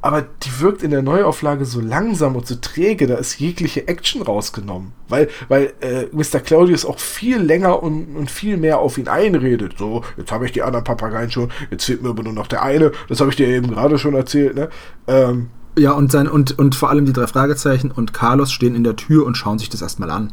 aber 0.00 0.22
die 0.22 0.60
wirkt 0.60 0.82
in 0.82 0.90
der 0.90 1.02
Neuauflage 1.02 1.64
so 1.64 1.80
langsam 1.80 2.36
und 2.36 2.46
so 2.46 2.54
träge, 2.54 3.06
da 3.06 3.16
ist 3.16 3.38
jegliche 3.40 3.88
Action 3.88 4.22
rausgenommen. 4.22 4.92
Weil, 5.08 5.28
weil 5.48 5.72
äh, 5.80 6.06
Mr. 6.12 6.40
Claudius 6.40 6.84
auch 6.84 6.98
viel 6.98 7.38
länger 7.38 7.82
und, 7.82 8.16
und 8.16 8.30
viel 8.30 8.56
mehr 8.58 8.78
auf 8.78 8.96
ihn 8.98 9.08
einredet. 9.08 9.74
So, 9.78 10.04
jetzt 10.16 10.30
habe 10.30 10.46
ich 10.46 10.52
die 10.52 10.62
anderen 10.62 10.84
Papageien 10.84 11.30
schon, 11.30 11.50
jetzt 11.70 11.84
fehlt 11.84 12.02
mir 12.02 12.10
aber 12.10 12.22
nur 12.22 12.32
noch 12.32 12.46
der 12.46 12.62
eine, 12.62 12.92
das 13.08 13.20
habe 13.20 13.30
ich 13.30 13.36
dir 13.36 13.48
eben 13.48 13.68
gerade 13.70 13.98
schon 13.98 14.14
erzählt, 14.14 14.54
ne? 14.54 14.68
Ähm, 15.08 15.50
ja, 15.76 15.92
und, 15.92 16.10
sein, 16.10 16.26
und, 16.26 16.58
und 16.58 16.74
vor 16.74 16.90
allem 16.90 17.06
die 17.06 17.12
drei 17.12 17.26
Fragezeichen 17.26 17.90
und 17.90 18.12
Carlos 18.12 18.50
stehen 18.52 18.74
in 18.74 18.84
der 18.84 18.96
Tür 18.96 19.24
und 19.26 19.36
schauen 19.36 19.58
sich 19.58 19.68
das 19.68 19.82
erstmal 19.82 20.10
an. 20.10 20.32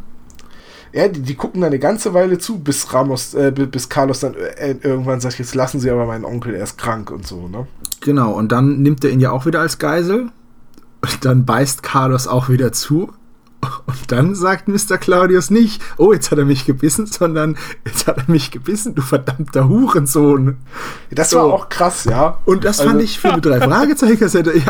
Ja, 0.95 1.09
die, 1.09 1.21
die 1.21 1.35
gucken 1.35 1.59
dann 1.59 1.71
eine 1.71 1.79
ganze 1.79 2.13
Weile 2.13 2.37
zu, 2.37 2.57
bis 2.59 2.93
Ramos, 2.93 3.33
äh, 3.33 3.51
bis 3.51 3.89
Carlos 3.89 4.21
dann 4.21 4.33
äh, 4.33 4.77
irgendwann 4.81 5.19
sagt, 5.19 5.39
jetzt 5.39 5.53
lassen 5.53 5.81
sie 5.81 5.91
aber 5.91 6.05
meinen 6.05 6.23
Onkel, 6.23 6.55
er 6.55 6.63
ist 6.63 6.77
krank 6.77 7.11
und 7.11 7.27
so, 7.27 7.49
ne? 7.49 7.67
Genau, 7.99 8.31
und 8.31 8.53
dann 8.53 8.81
nimmt 8.81 9.03
er 9.03 9.11
ihn 9.11 9.19
ja 9.19 9.31
auch 9.31 9.45
wieder 9.45 9.59
als 9.59 9.77
Geisel. 9.77 10.29
Und 11.01 11.25
dann 11.25 11.45
beißt 11.45 11.83
Carlos 11.83 12.27
auch 12.27 12.47
wieder 12.47 12.71
zu. 12.71 13.11
Und 13.87 14.09
dann 14.11 14.35
sagt 14.35 14.69
Mr. 14.69 14.97
Claudius 14.97 15.49
nicht, 15.49 15.81
oh, 15.97 16.13
jetzt 16.13 16.31
hat 16.31 16.37
er 16.37 16.45
mich 16.45 16.65
gebissen, 16.65 17.07
sondern 17.07 17.57
jetzt 17.83 18.07
hat 18.07 18.17
er 18.19 18.31
mich 18.31 18.51
gebissen, 18.51 18.95
du 18.95 19.01
verdammter 19.01 19.67
Hurensohn. 19.67 20.55
Das 21.11 21.31
so. 21.31 21.39
war 21.39 21.45
auch 21.45 21.67
krass, 21.67 22.05
ja. 22.05 22.37
Und 22.45 22.63
das 22.63 22.79
also, 22.79 22.91
fand 22.91 23.03
ich 23.03 23.19
für 23.19 23.33
eine 23.33 23.41
drei 23.41 23.59
Fragezeichen 23.59 24.23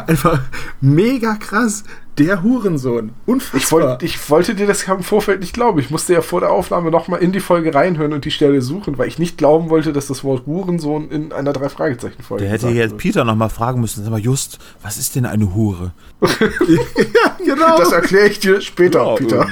einfach 0.07 0.41
mega 0.81 1.35
krass. 1.35 1.83
Der 2.17 2.43
Hurensohn. 2.43 3.11
Unfassbar. 3.25 3.59
Ich, 3.59 3.71
wollt, 3.71 4.03
ich 4.03 4.29
wollte 4.29 4.55
dir 4.55 4.67
das 4.67 4.83
im 4.83 5.03
Vorfeld 5.03 5.41
nicht 5.41 5.53
glauben. 5.53 5.79
Ich 5.79 5.89
musste 5.89 6.13
ja 6.13 6.21
vor 6.21 6.39
der 6.39 6.49
Aufnahme 6.49 6.89
nochmal 6.89 7.21
in 7.21 7.33
die 7.33 7.41
Folge 7.41 7.75
reinhören 7.75 8.13
und 8.13 8.23
die 8.23 8.31
Stelle 8.31 8.61
suchen, 8.61 8.97
weil 8.97 9.09
ich 9.09 9.19
nicht 9.19 9.37
glauben 9.37 9.69
wollte, 9.69 9.91
dass 9.91 10.07
das 10.07 10.23
Wort 10.23 10.45
Hurensohn 10.45 11.11
in 11.11 11.33
einer 11.33 11.51
Drei-Fragezeichen-Folge 11.51 12.45
Der 12.45 12.53
hätte 12.53 12.69
jetzt 12.69 12.91
wird. 12.91 13.01
Peter 13.01 13.25
nochmal 13.25 13.49
fragen 13.49 13.81
müssen, 13.81 14.01
sag 14.03 14.11
mal, 14.11 14.19
Just, 14.19 14.59
was 14.81 14.97
ist 14.97 15.15
denn 15.15 15.25
eine 15.25 15.53
Hure? 15.53 15.91
ja, 16.21 16.29
genau. 17.43 17.77
Das 17.77 17.91
erkläre 17.91 18.29
ich 18.29 18.39
dir 18.39 18.61
später, 18.61 19.15
genau. 19.19 19.43
Peter. 19.43 19.47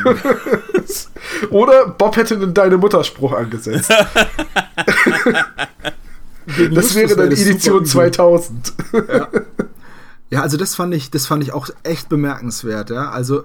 Oder 1.49 1.87
Bob 1.89 2.15
hätte 2.15 2.35
einen 2.35 2.53
Deine 2.53 2.77
Mutterspruch 2.77 3.33
angesetzt. 3.33 3.91
das 6.73 6.95
wäre 6.95 7.15
dann 7.15 7.31
Edition 7.31 7.85
2000. 7.85 8.73
Ja. 8.93 9.27
Ja, 10.33 10.41
also 10.41 10.57
das 10.57 10.73
fand 10.73 10.95
ich, 10.95 11.11
das 11.11 11.27
fand 11.27 11.43
ich 11.43 11.53
auch 11.53 11.69
echt 11.83 12.09
bemerkenswert, 12.09 12.89
ja. 12.89 13.11
Also, 13.11 13.43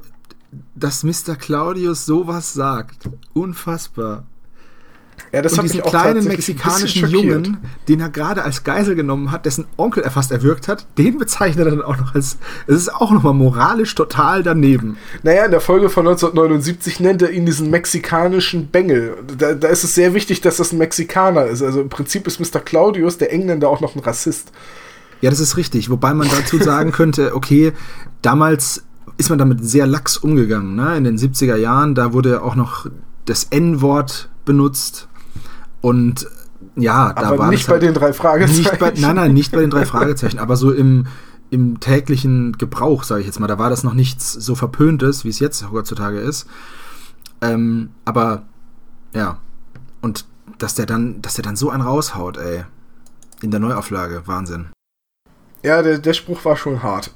dass 0.74 1.04
Mr. 1.04 1.36
Claudius 1.38 2.06
sowas 2.06 2.54
sagt. 2.54 3.10
Unfassbar. 3.34 4.24
Ja, 5.30 5.42
das 5.42 5.52
und 5.52 5.64
diesen 5.64 5.82
kleinen 5.82 6.24
mexikanischen 6.24 7.06
Jungen, 7.10 7.58
den 7.88 8.00
er 8.00 8.08
gerade 8.08 8.42
als 8.42 8.64
Geisel 8.64 8.94
genommen 8.94 9.30
hat, 9.30 9.44
dessen 9.44 9.66
Onkel 9.76 10.02
er 10.02 10.10
fast 10.10 10.32
erwürgt 10.32 10.66
hat, 10.66 10.86
den 10.96 11.18
bezeichnet 11.18 11.66
er 11.66 11.72
dann 11.72 11.82
auch 11.82 11.98
noch 11.98 12.14
als. 12.14 12.38
Es 12.66 12.76
ist 12.76 12.94
auch 12.94 13.10
nochmal 13.10 13.34
moralisch 13.34 13.94
total 13.94 14.42
daneben. 14.42 14.96
Naja, 15.22 15.44
in 15.44 15.50
der 15.50 15.60
Folge 15.60 15.90
von 15.90 16.08
1979 16.08 17.00
nennt 17.00 17.20
er 17.20 17.32
ihn 17.32 17.44
diesen 17.44 17.68
mexikanischen 17.68 18.68
Bengel. 18.68 19.18
Da, 19.36 19.52
da 19.52 19.68
ist 19.68 19.84
es 19.84 19.94
sehr 19.94 20.14
wichtig, 20.14 20.40
dass 20.40 20.56
das 20.56 20.72
ein 20.72 20.78
Mexikaner 20.78 21.44
ist. 21.44 21.60
Also 21.60 21.82
im 21.82 21.90
Prinzip 21.90 22.26
ist 22.26 22.40
Mr. 22.40 22.60
Claudius, 22.60 23.18
der 23.18 23.30
Engländer, 23.30 23.68
auch 23.68 23.82
noch 23.82 23.94
ein 23.94 24.00
Rassist. 24.00 24.52
Ja, 25.20 25.30
das 25.30 25.40
ist 25.40 25.56
richtig. 25.56 25.90
Wobei 25.90 26.14
man 26.14 26.28
dazu 26.28 26.58
sagen 26.58 26.92
könnte, 26.92 27.34
okay, 27.34 27.72
damals 28.22 28.84
ist 29.16 29.30
man 29.30 29.38
damit 29.38 29.64
sehr 29.64 29.86
lax 29.86 30.16
umgegangen. 30.16 30.76
Ne? 30.76 30.96
In 30.96 31.04
den 31.04 31.18
70er 31.18 31.56
Jahren, 31.56 31.94
da 31.94 32.12
wurde 32.12 32.42
auch 32.42 32.54
noch 32.54 32.86
das 33.24 33.44
N-Wort 33.44 34.28
benutzt. 34.44 35.08
Und 35.80 36.28
ja, 36.76 37.12
da 37.12 37.22
aber 37.22 37.38
war 37.38 37.50
nicht 37.50 37.66
bei 37.66 37.74
halt 37.74 37.82
den 37.82 37.94
drei 37.94 38.12
Fragezeichen. 38.12 38.78
Bei, 38.78 38.92
nein, 38.96 39.16
nein, 39.16 39.34
nicht 39.34 39.52
bei 39.52 39.60
den 39.60 39.70
drei 39.70 39.84
Fragezeichen, 39.84 40.38
aber 40.38 40.56
so 40.56 40.72
im, 40.72 41.06
im 41.50 41.80
täglichen 41.80 42.52
Gebrauch, 42.52 43.02
sage 43.02 43.20
ich 43.20 43.26
jetzt 43.26 43.40
mal. 43.40 43.48
Da 43.48 43.58
war 43.58 43.70
das 43.70 43.82
noch 43.82 43.94
nichts 43.94 44.32
so 44.32 44.54
Verpöntes, 44.54 45.24
wie 45.24 45.28
es 45.30 45.40
jetzt 45.40 45.70
heutzutage 45.70 46.20
ist. 46.20 46.46
Ähm, 47.40 47.90
aber 48.04 48.44
ja, 49.14 49.38
und 50.00 50.26
dass 50.58 50.74
der 50.74 50.86
dann, 50.86 51.20
dass 51.22 51.34
der 51.34 51.44
dann 51.44 51.56
so 51.56 51.70
einen 51.70 51.82
raushaut, 51.82 52.36
ey. 52.36 52.64
In 53.40 53.52
der 53.52 53.60
Neuauflage, 53.60 54.22
Wahnsinn. 54.26 54.66
Ja, 55.62 55.82
der, 55.82 55.98
der 55.98 56.12
Spruch 56.12 56.44
war 56.44 56.56
schon 56.56 56.82
hart. 56.82 57.10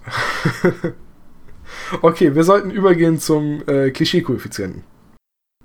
okay, 2.03 2.34
wir 2.34 2.45
sollten 2.45 2.70
übergehen 2.70 3.18
zum 3.18 3.62
äh, 3.66 3.90
Klischee-Koeffizienten. 3.90 4.84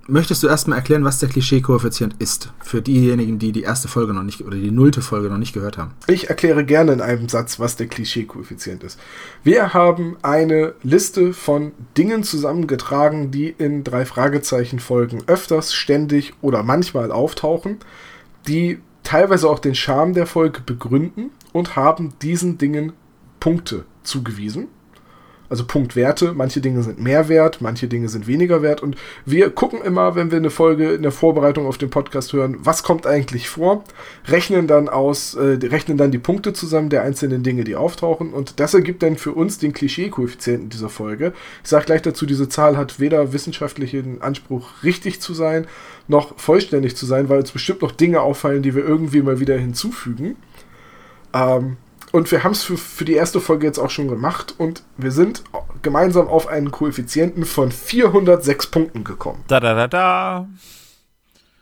Möchtest 0.09 0.41
du 0.41 0.47
erstmal 0.47 0.77
erklären, 0.77 1.03
was 1.03 1.19
der 1.19 1.27
Klischee-Koeffizient 1.27 2.15
ist? 2.19 2.53
Für 2.63 2.81
diejenigen, 2.81 3.39
die 3.39 3.51
die 3.51 3.63
erste 3.63 3.89
Folge 3.89 4.13
noch 4.13 4.23
nicht 4.23 4.41
oder 4.41 4.55
die 4.55 4.71
nullte 4.71 5.01
Folge 5.01 5.27
noch 5.27 5.37
nicht 5.37 5.51
gehört 5.51 5.77
haben. 5.77 5.91
Ich 6.07 6.29
erkläre 6.29 6.63
gerne 6.63 6.93
in 6.93 7.01
einem 7.01 7.27
Satz, 7.27 7.59
was 7.59 7.75
der 7.75 7.87
Klischee-Koeffizient 7.87 8.85
ist. 8.85 8.97
Wir 9.43 9.73
haben 9.73 10.15
eine 10.21 10.75
Liste 10.81 11.33
von 11.33 11.73
Dingen 11.97 12.23
zusammengetragen, 12.23 13.31
die 13.31 13.49
in 13.49 13.83
drei 13.83 14.05
Fragezeichen-Folgen 14.05 15.23
öfters, 15.27 15.73
ständig 15.73 16.35
oder 16.39 16.63
manchmal 16.63 17.11
auftauchen, 17.11 17.79
die 18.47 18.79
teilweise 19.03 19.49
auch 19.49 19.59
den 19.59 19.75
Charme 19.75 20.13
der 20.13 20.25
Folge 20.25 20.61
begründen 20.65 21.31
und 21.57 21.75
haben 21.75 22.13
diesen 22.21 22.57
Dingen 22.57 22.93
Punkte 23.39 23.85
zugewiesen. 24.03 24.67
Also 25.49 25.65
Punktwerte. 25.65 26.33
Manche 26.33 26.59
Dinge 26.59 26.83
sind 26.83 26.99
mehr 27.01 27.29
wert, 27.29 27.61
manche 27.61 27.87
Dinge 27.87 28.09
sind 28.09 28.27
weniger 28.27 28.61
wert. 28.61 28.83
Und 28.83 28.97
wir 29.25 29.49
gucken 29.49 29.81
immer, 29.81 30.15
wenn 30.15 30.29
wir 30.29 30.37
eine 30.37 30.49
Folge 30.49 30.91
in 30.91 31.03
der 31.03 31.11
Vorbereitung 31.11 31.67
auf 31.67 31.77
den 31.77 31.89
Podcast 31.89 32.33
hören, 32.33 32.57
was 32.59 32.83
kommt 32.83 33.07
eigentlich 33.07 33.47
vor, 33.47 33.83
rechnen 34.27 34.67
dann 34.67 34.89
aus, 34.89 35.35
äh, 35.35 35.57
rechnen 35.63 35.97
dann 35.97 36.11
die 36.11 36.17
Punkte 36.17 36.51
zusammen 36.51 36.89
der 36.89 37.03
einzelnen 37.03 37.43
Dinge, 37.43 37.63
die 37.63 37.75
auftauchen. 37.75 38.33
Und 38.33 38.59
das 38.59 38.73
ergibt 38.73 39.03
dann 39.03 39.15
für 39.15 39.31
uns 39.31 39.57
den 39.57 39.71
Klischee-Koeffizienten 39.71 40.69
dieser 40.69 40.89
Folge. 40.89 41.31
Ich 41.63 41.69
sage 41.69 41.85
gleich 41.85 42.01
dazu, 42.01 42.25
diese 42.25 42.49
Zahl 42.49 42.75
hat 42.75 42.99
weder 42.99 43.31
wissenschaftlichen 43.31 44.21
Anspruch, 44.21 44.83
richtig 44.83 45.21
zu 45.21 45.33
sein, 45.33 45.65
noch 46.09 46.37
vollständig 46.37 46.97
zu 46.97 47.05
sein, 47.05 47.29
weil 47.29 47.39
uns 47.39 47.51
bestimmt 47.51 47.81
noch 47.81 47.91
Dinge 47.91 48.21
auffallen, 48.21 48.63
die 48.63 48.75
wir 48.75 48.83
irgendwie 48.83 49.21
mal 49.21 49.39
wieder 49.39 49.57
hinzufügen. 49.57 50.35
Ähm, 51.37 51.77
und 52.11 52.31
wir 52.31 52.43
haben 52.43 52.53
es 52.53 52.63
für, 52.63 52.77
für 52.77 53.05
die 53.05 53.13
erste 53.13 53.41
Folge 53.41 53.67
jetzt 53.67 53.79
auch 53.79 53.89
schon 53.89 54.07
gemacht 54.07 54.55
und 54.57 54.83
wir 54.97 55.11
sind 55.11 55.43
gemeinsam 55.81 56.27
auf 56.27 56.47
einen 56.47 56.71
Koeffizienten 56.71 57.45
von 57.45 57.71
406 57.71 58.67
Punkten 58.67 59.03
gekommen. 59.03 59.43
Da 59.47 59.59
da 59.59 59.73
da 59.73 59.87
da. 59.87 60.47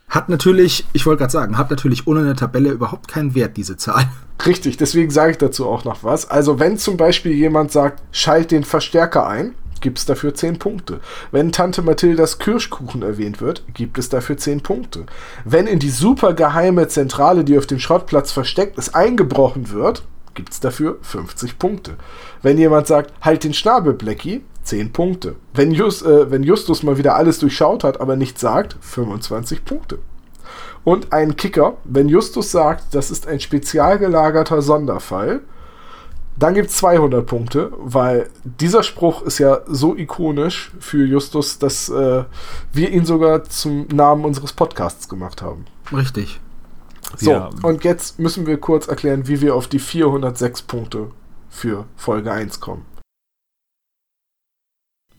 Hat 0.07 0.29
natürlich, 0.29 0.85
ich 0.93 1.05
wollte 1.05 1.19
gerade 1.19 1.31
sagen, 1.31 1.57
hat 1.57 1.71
natürlich 1.71 2.05
ohne 2.05 2.19
eine 2.21 2.35
Tabelle 2.35 2.69
überhaupt 2.69 3.07
keinen 3.07 3.33
Wert, 3.33 3.57
diese 3.57 3.75
Zahl. 3.75 4.07
Richtig, 4.45 4.77
deswegen 4.77 5.09
sage 5.09 5.31
ich 5.31 5.37
dazu 5.39 5.65
auch 5.65 5.83
noch 5.83 6.03
was. 6.03 6.29
Also, 6.29 6.59
wenn 6.59 6.77
zum 6.77 6.95
Beispiel 6.95 7.31
jemand 7.31 7.71
sagt, 7.71 8.03
schalt 8.11 8.51
den 8.51 8.63
Verstärker 8.63 9.27
ein, 9.27 9.55
gibt 9.85 9.99
es 9.99 10.05
dafür 10.07 10.33
10 10.33 10.57
Punkte. 10.57 10.99
Wenn 11.29 11.51
Tante 11.51 11.83
Mathildas 11.83 12.39
Kirschkuchen 12.39 13.03
erwähnt 13.03 13.39
wird, 13.39 13.61
gibt 13.75 13.99
es 13.99 14.09
dafür 14.09 14.35
10 14.35 14.61
Punkte. 14.61 15.05
Wenn 15.43 15.67
in 15.67 15.77
die 15.77 15.91
super 15.91 16.33
geheime 16.33 16.87
Zentrale, 16.87 17.43
die 17.43 17.55
auf 17.55 17.67
dem 17.67 17.77
Schrottplatz 17.77 18.31
versteckt 18.31 18.79
ist, 18.79 18.95
eingebrochen 18.95 19.69
wird, 19.69 20.01
gibt 20.33 20.53
es 20.53 20.59
dafür 20.59 20.97
50 21.03 21.59
Punkte. 21.59 21.97
Wenn 22.41 22.57
jemand 22.57 22.87
sagt, 22.87 23.13
halt 23.21 23.43
den 23.43 23.53
Schnabel, 23.53 23.93
Blackie, 23.93 24.43
10 24.63 24.91
Punkte. 24.91 25.35
Wenn, 25.53 25.71
Just, 25.71 26.03
äh, 26.03 26.31
wenn 26.31 26.41
Justus 26.41 26.81
mal 26.81 26.97
wieder 26.97 27.15
alles 27.15 27.37
durchschaut 27.37 27.83
hat, 27.83 28.01
aber 28.01 28.15
nichts 28.15 28.41
sagt, 28.41 28.77
25 28.81 29.65
Punkte. 29.65 29.99
Und 30.83 31.13
ein 31.13 31.35
Kicker, 31.35 31.77
wenn 31.83 32.09
Justus 32.09 32.49
sagt, 32.49 32.95
das 32.95 33.11
ist 33.11 33.27
ein 33.27 33.39
spezial 33.39 33.99
gelagerter 33.99 34.63
Sonderfall, 34.63 35.41
dann 36.37 36.53
gibt 36.53 36.69
es 36.69 36.77
200 36.77 37.25
Punkte, 37.25 37.71
weil 37.77 38.29
dieser 38.43 38.83
Spruch 38.83 39.21
ist 39.23 39.39
ja 39.39 39.61
so 39.67 39.95
ikonisch 39.95 40.71
für 40.79 41.05
Justus, 41.05 41.59
dass 41.59 41.89
äh, 41.89 42.25
wir 42.73 42.89
ihn 42.89 43.05
sogar 43.05 43.43
zum 43.45 43.87
Namen 43.87 44.25
unseres 44.25 44.51
Podcasts 44.53 45.07
gemacht 45.07 45.41
haben. 45.41 45.65
Richtig. 45.93 46.39
So, 47.17 47.31
Ja. 47.31 47.49
und 47.63 47.83
jetzt 47.83 48.19
müssen 48.19 48.45
wir 48.47 48.57
kurz 48.59 48.87
erklären, 48.87 49.27
wie 49.27 49.39
wir 49.41 49.55
auf 49.55 49.67
die 49.67 49.79
406 49.79 50.63
Punkte 50.63 51.11
für 51.49 51.85
Folge 51.95 52.31
1 52.31 52.59
kommen. 52.59 52.85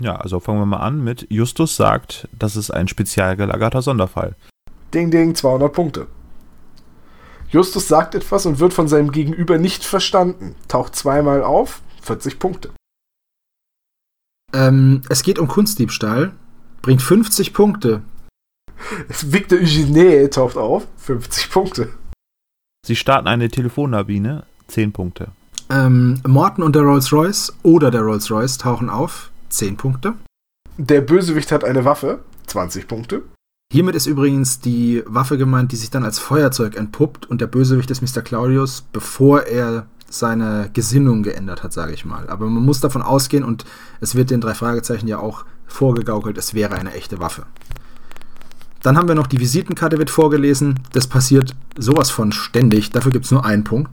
Ja, 0.01 0.17
also 0.17 0.41
fangen 0.41 0.59
wir 0.59 0.67
mal 0.67 0.79
an 0.81 1.03
mit 1.03 1.27
Justus 1.31 1.77
sagt, 1.77 2.29
das 2.39 2.57
ist 2.57 2.71
ein 2.71 2.89
spezial 2.89 3.37
gelagerter 3.37 3.81
Sonderfall. 3.81 4.35
Ding, 4.93 5.11
ding, 5.11 5.35
200 5.35 5.73
Punkte. 5.73 6.07
Justus 7.51 7.89
sagt 7.89 8.15
etwas 8.15 8.47
und 8.47 8.59
wird 8.59 8.75
von 8.75 8.89
seinem 8.89 9.13
Gegenüber 9.13 9.59
nicht 9.59 9.85
verstanden. 9.85 10.55
Taucht 10.69 10.97
zweimal 10.97 11.43
auf, 11.43 11.81
40 12.03 12.39
Punkte. 12.39 12.71
Ähm, 14.53 15.03
es 15.09 15.23
geht 15.23 15.39
um 15.39 15.49
Kunstdiebstahl, 15.49 16.33
bringt 16.83 17.03
50 17.03 17.53
Punkte. 17.53 18.03
Victor 19.09 19.59
Eugene 19.59 20.29
taucht 20.31 20.57
auf, 20.57 20.87
50 20.99 21.51
Punkte. 21.51 21.93
Sie 22.87 22.97
starten 22.97 23.29
eine 23.29 23.49
Telefonnabine, 23.49 24.45
10 24.69 24.93
Punkte. 24.93 25.29
Ähm, 25.69 26.21
Morton 26.27 26.63
und 26.63 26.77
der 26.77 26.83
Rolls-Royce 26.83 27.57
oder 27.63 27.91
der 27.91 28.03
Rolls-Royce 28.03 28.59
tauchen 28.59 28.89
auf, 28.89 29.31
10 29.49 29.77
Punkte. 29.77 30.15
Der 30.77 31.01
Bösewicht 31.01 31.51
hat 31.51 31.65
eine 31.65 31.85
Waffe, 31.85 32.21
20 32.47 32.87
Punkte. 32.87 33.23
Hiermit 33.77 33.95
ist 33.95 34.07
übrigens 34.07 34.59
die 34.59 35.03
Waffe 35.05 35.37
gemeint, 35.37 35.71
die 35.71 35.77
sich 35.77 35.91
dann 35.91 36.03
als 36.03 36.19
Feuerzeug 36.19 36.77
entpuppt 36.77 37.27
und 37.27 37.43
der 37.43 37.47
Bösewicht 37.47 37.91
ist 37.91 38.01
Mr. 38.01 38.23
Claudius, 38.23 38.87
bevor 38.91 39.43
er 39.43 39.85
seine 40.09 40.71
Gesinnung 40.73 41.23
geändert 41.23 41.63
hat, 41.63 41.75
sage 41.75 41.93
ich 41.93 42.07
mal. 42.07 42.27
Aber 42.31 42.47
man 42.47 42.65
muss 42.65 42.81
davon 42.81 43.03
ausgehen 43.03 43.45
und 43.45 43.67
es 44.01 44.15
wird 44.15 44.31
den 44.31 44.41
drei 44.41 44.55
Fragezeichen 44.55 45.09
ja 45.09 45.19
auch 45.19 45.45
vorgegaukelt, 45.67 46.39
es 46.39 46.55
wäre 46.55 46.75
eine 46.77 46.95
echte 46.95 47.19
Waffe. 47.19 47.45
Dann 48.81 48.97
haben 48.97 49.09
wir 49.09 49.15
noch 49.15 49.27
die 49.27 49.41
Visitenkarte 49.41 49.99
wird 49.99 50.09
vorgelesen. 50.09 50.81
Das 50.95 51.07
passiert 51.07 51.55
sowas 51.77 52.09
von 52.09 52.33
ständig. 52.33 52.93
Dafür 52.93 53.13
gibt 53.13 53.27
es 53.27 53.31
nur 53.31 53.45
einen 53.45 53.65
Punkt. 53.65 53.93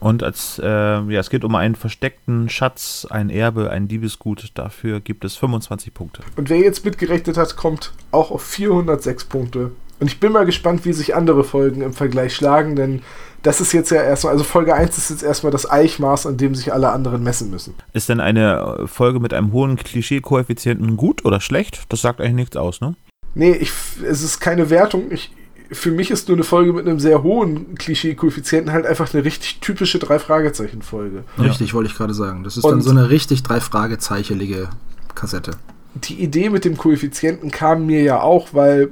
Und 0.00 0.22
als, 0.22 0.58
äh, 0.58 0.66
ja, 0.66 1.20
es 1.20 1.30
geht 1.30 1.44
um 1.44 1.54
einen 1.54 1.74
versteckten 1.74 2.48
Schatz, 2.48 3.06
ein 3.08 3.30
Erbe, 3.30 3.70
ein 3.70 3.86
Diebesgut. 3.86 4.50
Dafür 4.54 5.00
gibt 5.00 5.24
es 5.24 5.36
25 5.36 5.92
Punkte. 5.92 6.22
Und 6.36 6.48
wer 6.50 6.58
jetzt 6.58 6.84
mitgerechnet 6.84 7.36
hat, 7.36 7.56
kommt 7.56 7.92
auch 8.10 8.30
auf 8.30 8.42
406 8.42 9.26
Punkte. 9.26 9.72
Und 10.00 10.06
ich 10.06 10.18
bin 10.18 10.32
mal 10.32 10.46
gespannt, 10.46 10.86
wie 10.86 10.94
sich 10.94 11.14
andere 11.14 11.44
Folgen 11.44 11.82
im 11.82 11.92
Vergleich 11.92 12.34
schlagen, 12.34 12.74
denn 12.74 13.02
das 13.42 13.60
ist 13.60 13.72
jetzt 13.72 13.90
ja 13.90 14.02
erstmal, 14.02 14.32
also 14.32 14.44
Folge 14.44 14.74
1 14.74 14.96
ist 14.96 15.10
jetzt 15.10 15.22
erstmal 15.22 15.52
das 15.52 15.70
Eichmaß, 15.70 16.26
an 16.26 16.38
dem 16.38 16.54
sich 16.54 16.72
alle 16.72 16.90
anderen 16.90 17.22
messen 17.22 17.50
müssen. 17.50 17.74
Ist 17.92 18.08
denn 18.08 18.20
eine 18.20 18.78
äh, 18.80 18.86
Folge 18.86 19.20
mit 19.20 19.34
einem 19.34 19.52
hohen 19.52 19.76
Klischee-Koeffizienten 19.76 20.96
gut 20.96 21.26
oder 21.26 21.40
schlecht? 21.40 21.84
Das 21.90 22.00
sagt 22.00 22.20
eigentlich 22.20 22.34
nichts 22.34 22.56
aus, 22.56 22.80
ne? 22.80 22.94
Nee, 23.34 23.52
ich, 23.52 23.72
es 24.02 24.22
ist 24.22 24.40
keine 24.40 24.70
Wertung. 24.70 25.10
Ich, 25.10 25.30
für 25.72 25.90
mich 25.90 26.10
ist 26.10 26.28
nur 26.28 26.36
eine 26.36 26.44
Folge 26.44 26.72
mit 26.72 26.86
einem 26.86 26.98
sehr 27.00 27.22
hohen 27.22 27.74
Klischee-Koeffizienten 27.76 28.72
halt 28.72 28.86
einfach 28.86 29.12
eine 29.14 29.24
richtig 29.24 29.60
typische 29.60 29.98
Drei-Fragezeichen-Folge. 29.98 31.24
Ja. 31.36 31.44
Richtig, 31.44 31.74
wollte 31.74 31.90
ich 31.90 31.96
gerade 31.96 32.14
sagen. 32.14 32.42
Das 32.44 32.56
ist 32.56 32.64
Und- 32.64 32.70
dann 32.72 32.80
so 32.80 32.90
eine 32.90 33.10
richtig 33.10 33.42
drei 33.42 33.60
Fragezeichelige 33.60 34.68
Kassette. 35.14 35.52
Die 35.94 36.22
Idee 36.22 36.50
mit 36.50 36.64
dem 36.64 36.76
Koeffizienten 36.76 37.50
kam 37.50 37.86
mir 37.86 38.02
ja 38.02 38.20
auch, 38.20 38.48
weil 38.52 38.90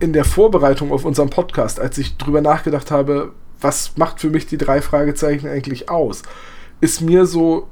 in 0.00 0.12
der 0.12 0.24
Vorbereitung 0.24 0.92
auf 0.92 1.04
unserem 1.04 1.30
Podcast, 1.30 1.80
als 1.80 1.96
ich 1.98 2.16
drüber 2.16 2.40
nachgedacht 2.40 2.90
habe, 2.90 3.32
was 3.60 3.96
macht 3.96 4.20
für 4.20 4.28
mich 4.30 4.46
die 4.46 4.58
drei 4.58 4.82
Fragezeichen 4.82 5.46
eigentlich 5.48 5.88
aus, 5.88 6.22
ist 6.80 7.00
mir 7.00 7.24
so, 7.26 7.68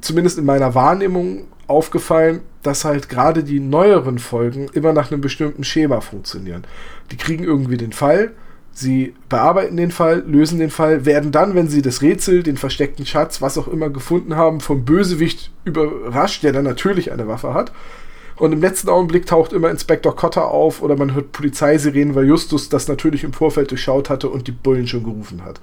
zumindest 0.00 0.38
in 0.38 0.44
meiner 0.44 0.74
Wahrnehmung, 0.74 1.46
aufgefallen, 1.66 2.40
dass 2.62 2.84
halt 2.84 3.08
gerade 3.08 3.44
die 3.44 3.60
neueren 3.60 4.18
Folgen 4.18 4.68
immer 4.72 4.92
nach 4.92 5.10
einem 5.10 5.20
bestimmten 5.20 5.64
Schema 5.64 6.00
funktionieren. 6.00 6.64
Die 7.10 7.16
kriegen 7.16 7.44
irgendwie 7.44 7.76
den 7.76 7.92
Fall, 7.92 8.32
sie 8.72 9.14
bearbeiten 9.28 9.76
den 9.76 9.90
Fall, 9.90 10.24
lösen 10.26 10.58
den 10.58 10.70
Fall, 10.70 11.04
werden 11.04 11.32
dann, 11.32 11.54
wenn 11.54 11.68
sie 11.68 11.82
das 11.82 12.02
Rätsel, 12.02 12.42
den 12.42 12.56
versteckten 12.56 13.06
Schatz, 13.06 13.40
was 13.40 13.58
auch 13.58 13.68
immer 13.68 13.90
gefunden 13.90 14.36
haben, 14.36 14.60
vom 14.60 14.84
Bösewicht 14.84 15.50
überrascht, 15.64 16.42
der 16.42 16.52
dann 16.52 16.64
natürlich 16.64 17.12
eine 17.12 17.28
Waffe 17.28 17.54
hat. 17.54 17.72
Und 18.36 18.52
im 18.52 18.60
letzten 18.60 18.88
Augenblick 18.88 19.26
taucht 19.26 19.52
immer 19.52 19.70
Inspektor 19.70 20.16
Cotter 20.16 20.48
auf 20.48 20.82
oder 20.82 20.96
man 20.96 21.14
hört 21.14 21.30
Polizeisirenen, 21.30 22.16
weil 22.16 22.26
Justus 22.26 22.68
das 22.68 22.88
natürlich 22.88 23.22
im 23.22 23.32
Vorfeld 23.32 23.70
durchschaut 23.70 24.10
hatte 24.10 24.28
und 24.28 24.48
die 24.48 24.52
Bullen 24.52 24.88
schon 24.88 25.04
gerufen 25.04 25.44
hat. 25.44 25.60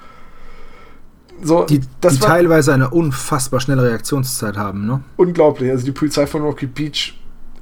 So, 1.43 1.65
Die, 1.65 1.81
das 2.01 2.13
die 2.15 2.19
teilweise 2.19 2.73
eine 2.73 2.89
unfassbar 2.89 3.59
schnelle 3.59 3.83
Reaktionszeit 3.83 4.57
haben, 4.57 4.85
ne? 4.85 5.01
unglaublich. 5.17 5.71
Also 5.71 5.85
die 5.85 5.91
Polizei 5.91 6.27
von 6.27 6.41
Rocky 6.43 6.67
Beach, 6.67 7.13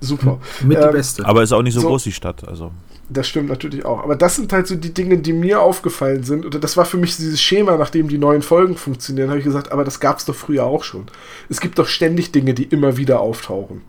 super. 0.02 0.40
Mit 0.64 0.78
die 0.78 0.82
Ähm, 0.84 0.92
beste. 0.92 1.26
Aber 1.26 1.44
ist 1.44 1.52
auch 1.54 1.62
nicht 1.62 1.74
so, 1.76 1.82
So. 1.82 1.88
groß, 1.88 2.04
die 2.04 2.12
Stadt. 2.12 2.48
Also. 2.48 2.72
Das 3.12 3.28
stimmt 3.28 3.50
natürlich 3.50 3.86
auch. 3.86 4.04
Aber 4.04 4.16
das 4.16 4.36
sind 4.36 4.54
halt 4.54 4.68
so 4.68 4.76
die 4.76 4.94
Dinge, 4.94 5.18
die 5.18 5.34
mir 5.34 5.62
aufgefallen 5.62 6.24
sind. 6.24 6.46
Oder 6.46 6.60
das 6.60 6.78
war 6.78 6.86
für 6.86 6.98
mich 6.98 7.16
dieses 7.16 7.42
Schema, 7.42 7.76
nachdem 7.78 8.08
die 8.08 8.18
neuen 8.20 8.42
Folgen 8.44 8.76
funktionieren, 8.78 9.30
habe 9.30 9.40
ich 9.40 9.46
gesagt, 9.46 9.72
aber 9.72 9.84
das 9.84 10.00
gab 10.00 10.20
es 10.20 10.26
doch 10.26 10.36
früher 10.36 10.66
auch 10.66 10.84
schon. 10.84 11.06
Es 11.50 11.60
gibt 11.60 11.80
doch 11.80 11.88
ständig 11.88 12.32
Dinge, 12.32 12.54
die 12.54 12.66
immer 12.66 12.98
wieder 12.98 13.20
auftauchen. 13.22 13.82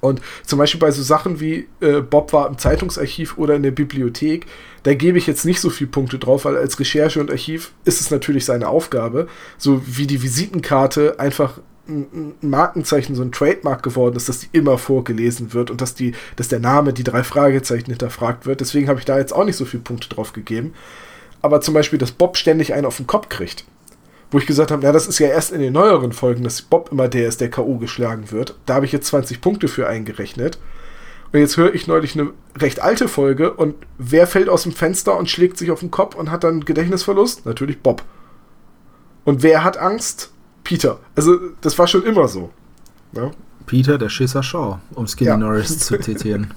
Und 0.00 0.20
zum 0.44 0.58
Beispiel 0.58 0.80
bei 0.80 0.90
so 0.90 1.02
Sachen 1.02 1.40
wie 1.40 1.68
äh, 1.80 2.00
Bob 2.00 2.32
war 2.32 2.48
im 2.48 2.58
Zeitungsarchiv 2.58 3.38
oder 3.38 3.54
in 3.54 3.62
der 3.62 3.70
Bibliothek, 3.70 4.46
da 4.82 4.94
gebe 4.94 5.18
ich 5.18 5.26
jetzt 5.26 5.44
nicht 5.44 5.60
so 5.60 5.70
viele 5.70 5.90
Punkte 5.90 6.18
drauf, 6.18 6.44
weil 6.44 6.56
als 6.56 6.78
Recherche 6.78 7.20
und 7.20 7.30
Archiv 7.30 7.72
ist 7.84 8.00
es 8.00 8.10
natürlich 8.10 8.44
seine 8.44 8.68
Aufgabe, 8.68 9.28
so 9.56 9.82
wie 9.86 10.06
die 10.06 10.22
Visitenkarte 10.22 11.18
einfach 11.18 11.60
ein 11.88 12.34
Markenzeichen, 12.42 13.14
so 13.14 13.22
ein 13.22 13.32
Trademark 13.32 13.82
geworden 13.82 14.16
ist, 14.16 14.28
dass 14.28 14.40
die 14.40 14.48
immer 14.52 14.78
vorgelesen 14.78 15.54
wird 15.54 15.70
und 15.70 15.80
dass, 15.80 15.94
die, 15.94 16.12
dass 16.36 16.48
der 16.48 16.60
Name, 16.60 16.92
die 16.92 17.04
drei 17.04 17.24
Fragezeichen 17.24 17.90
hinterfragt 17.90 18.46
wird. 18.46 18.60
Deswegen 18.60 18.88
habe 18.88 18.98
ich 18.98 19.06
da 19.06 19.18
jetzt 19.18 19.32
auch 19.32 19.44
nicht 19.44 19.56
so 19.56 19.64
viele 19.64 19.82
Punkte 19.82 20.08
drauf 20.08 20.32
gegeben. 20.32 20.74
Aber 21.40 21.60
zum 21.60 21.74
Beispiel, 21.74 21.98
dass 21.98 22.12
Bob 22.12 22.36
ständig 22.36 22.74
einen 22.74 22.84
auf 22.84 22.98
den 22.98 23.06
Kopf 23.06 23.28
kriegt. 23.28 23.64
Wo 24.30 24.38
ich 24.38 24.46
gesagt 24.46 24.70
habe, 24.70 24.82
na, 24.84 24.92
das 24.92 25.06
ist 25.06 25.18
ja 25.18 25.28
erst 25.28 25.52
in 25.52 25.60
den 25.60 25.72
neueren 25.72 26.12
Folgen, 26.12 26.44
dass 26.44 26.60
Bob 26.60 26.90
immer 26.92 27.08
der 27.08 27.28
ist, 27.28 27.40
der 27.40 27.50
K.O. 27.50 27.78
geschlagen 27.78 28.30
wird. 28.30 28.56
Da 28.66 28.74
habe 28.74 28.84
ich 28.84 28.92
jetzt 28.92 29.06
20 29.06 29.40
Punkte 29.40 29.68
für 29.68 29.88
eingerechnet. 29.88 30.58
Und 31.32 31.40
jetzt 31.40 31.56
höre 31.56 31.74
ich 31.74 31.86
neulich 31.86 32.14
eine 32.18 32.30
recht 32.58 32.80
alte 32.80 33.08
Folge 33.08 33.52
und 33.52 33.74
wer 33.98 34.26
fällt 34.26 34.48
aus 34.48 34.62
dem 34.62 34.72
Fenster 34.72 35.16
und 35.16 35.28
schlägt 35.28 35.58
sich 35.58 35.70
auf 35.70 35.80
den 35.80 35.90
Kopf 35.90 36.14
und 36.14 36.30
hat 36.30 36.44
dann 36.44 36.64
Gedächtnisverlust? 36.64 37.44
Natürlich 37.44 37.80
Bob. 37.80 38.02
Und 39.24 39.42
wer 39.42 39.62
hat 39.62 39.76
Angst? 39.76 40.32
Peter. 40.64 41.00
Also, 41.14 41.38
das 41.60 41.78
war 41.78 41.86
schon 41.86 42.02
immer 42.04 42.28
so. 42.28 42.50
Ja? 43.12 43.30
Peter, 43.66 43.98
der 43.98 44.08
Schisser 44.08 44.42
Shaw, 44.42 44.78
um 44.94 45.06
Skinny 45.06 45.28
Ja. 45.28 45.36
Norris 45.36 45.78
zu 45.78 45.98
zitieren. 45.98 46.52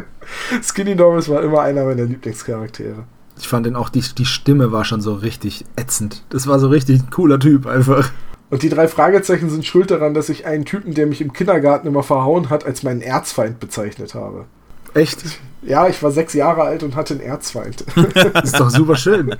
Skinny 0.62 0.96
Norris 0.96 1.28
war 1.28 1.42
immer 1.42 1.62
einer 1.62 1.84
meiner 1.84 2.04
Lieblingscharaktere. 2.04 3.04
Ich 3.40 3.48
fand 3.48 3.66
den 3.66 3.76
auch, 3.76 3.88
die, 3.88 4.02
die 4.16 4.26
Stimme 4.26 4.72
war 4.72 4.84
schon 4.84 5.00
so 5.00 5.14
richtig 5.14 5.64
ätzend. 5.76 6.22
Das 6.30 6.46
war 6.46 6.58
so 6.58 6.68
richtig 6.68 7.00
ein 7.00 7.10
cooler 7.10 7.38
Typ 7.38 7.66
einfach. 7.66 8.10
Und 8.50 8.62
die 8.62 8.68
drei 8.68 8.88
Fragezeichen 8.88 9.50
sind 9.50 9.66
schuld 9.66 9.90
daran, 9.90 10.14
dass 10.14 10.28
ich 10.28 10.46
einen 10.46 10.64
Typen, 10.64 10.94
der 10.94 11.06
mich 11.06 11.20
im 11.20 11.32
Kindergarten 11.32 11.86
immer 11.86 12.02
verhauen 12.02 12.50
hat, 12.50 12.64
als 12.64 12.82
meinen 12.82 13.02
Erzfeind 13.02 13.60
bezeichnet 13.60 14.14
habe. 14.14 14.46
Echt? 14.94 15.22
Ja, 15.62 15.88
ich 15.88 16.02
war 16.02 16.10
sechs 16.10 16.32
Jahre 16.32 16.62
alt 16.62 16.82
und 16.82 16.96
hatte 16.96 17.14
einen 17.14 17.22
Erzfeind. 17.22 17.82
Ist 18.42 18.58
doch 18.58 18.70
super 18.70 18.96
schön. 18.96 19.34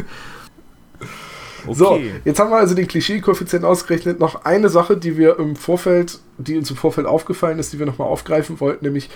Okay. 1.66 1.74
So, 1.74 2.00
jetzt 2.24 2.38
haben 2.38 2.50
wir 2.50 2.56
also 2.56 2.74
den 2.74 2.86
Klischee-Koeffizienten 2.86 3.68
ausgerechnet. 3.68 4.20
Noch 4.20 4.44
eine 4.44 4.68
Sache, 4.68 4.96
die 4.96 5.16
wir 5.16 5.38
im 5.38 5.56
Vorfeld, 5.56 6.18
die 6.38 6.56
uns 6.56 6.70
im 6.70 6.76
Vorfeld 6.76 7.06
aufgefallen 7.06 7.58
ist, 7.58 7.72
die 7.72 7.78
wir 7.78 7.86
nochmal 7.86 8.08
aufgreifen 8.08 8.60
wollten, 8.60 8.84
nämlich 8.84 9.10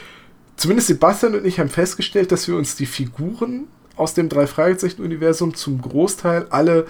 zumindest 0.56 0.88
Sebastian 0.88 1.34
und 1.34 1.46
ich 1.46 1.60
haben 1.60 1.68
festgestellt, 1.68 2.32
dass 2.32 2.48
wir 2.48 2.56
uns 2.56 2.76
die 2.76 2.86
Figuren 2.86 3.68
aus 3.96 4.14
dem 4.14 4.28
Drei-Fragezeichen-Universum 4.28 5.54
zum 5.54 5.80
Großteil 5.80 6.46
alle 6.50 6.86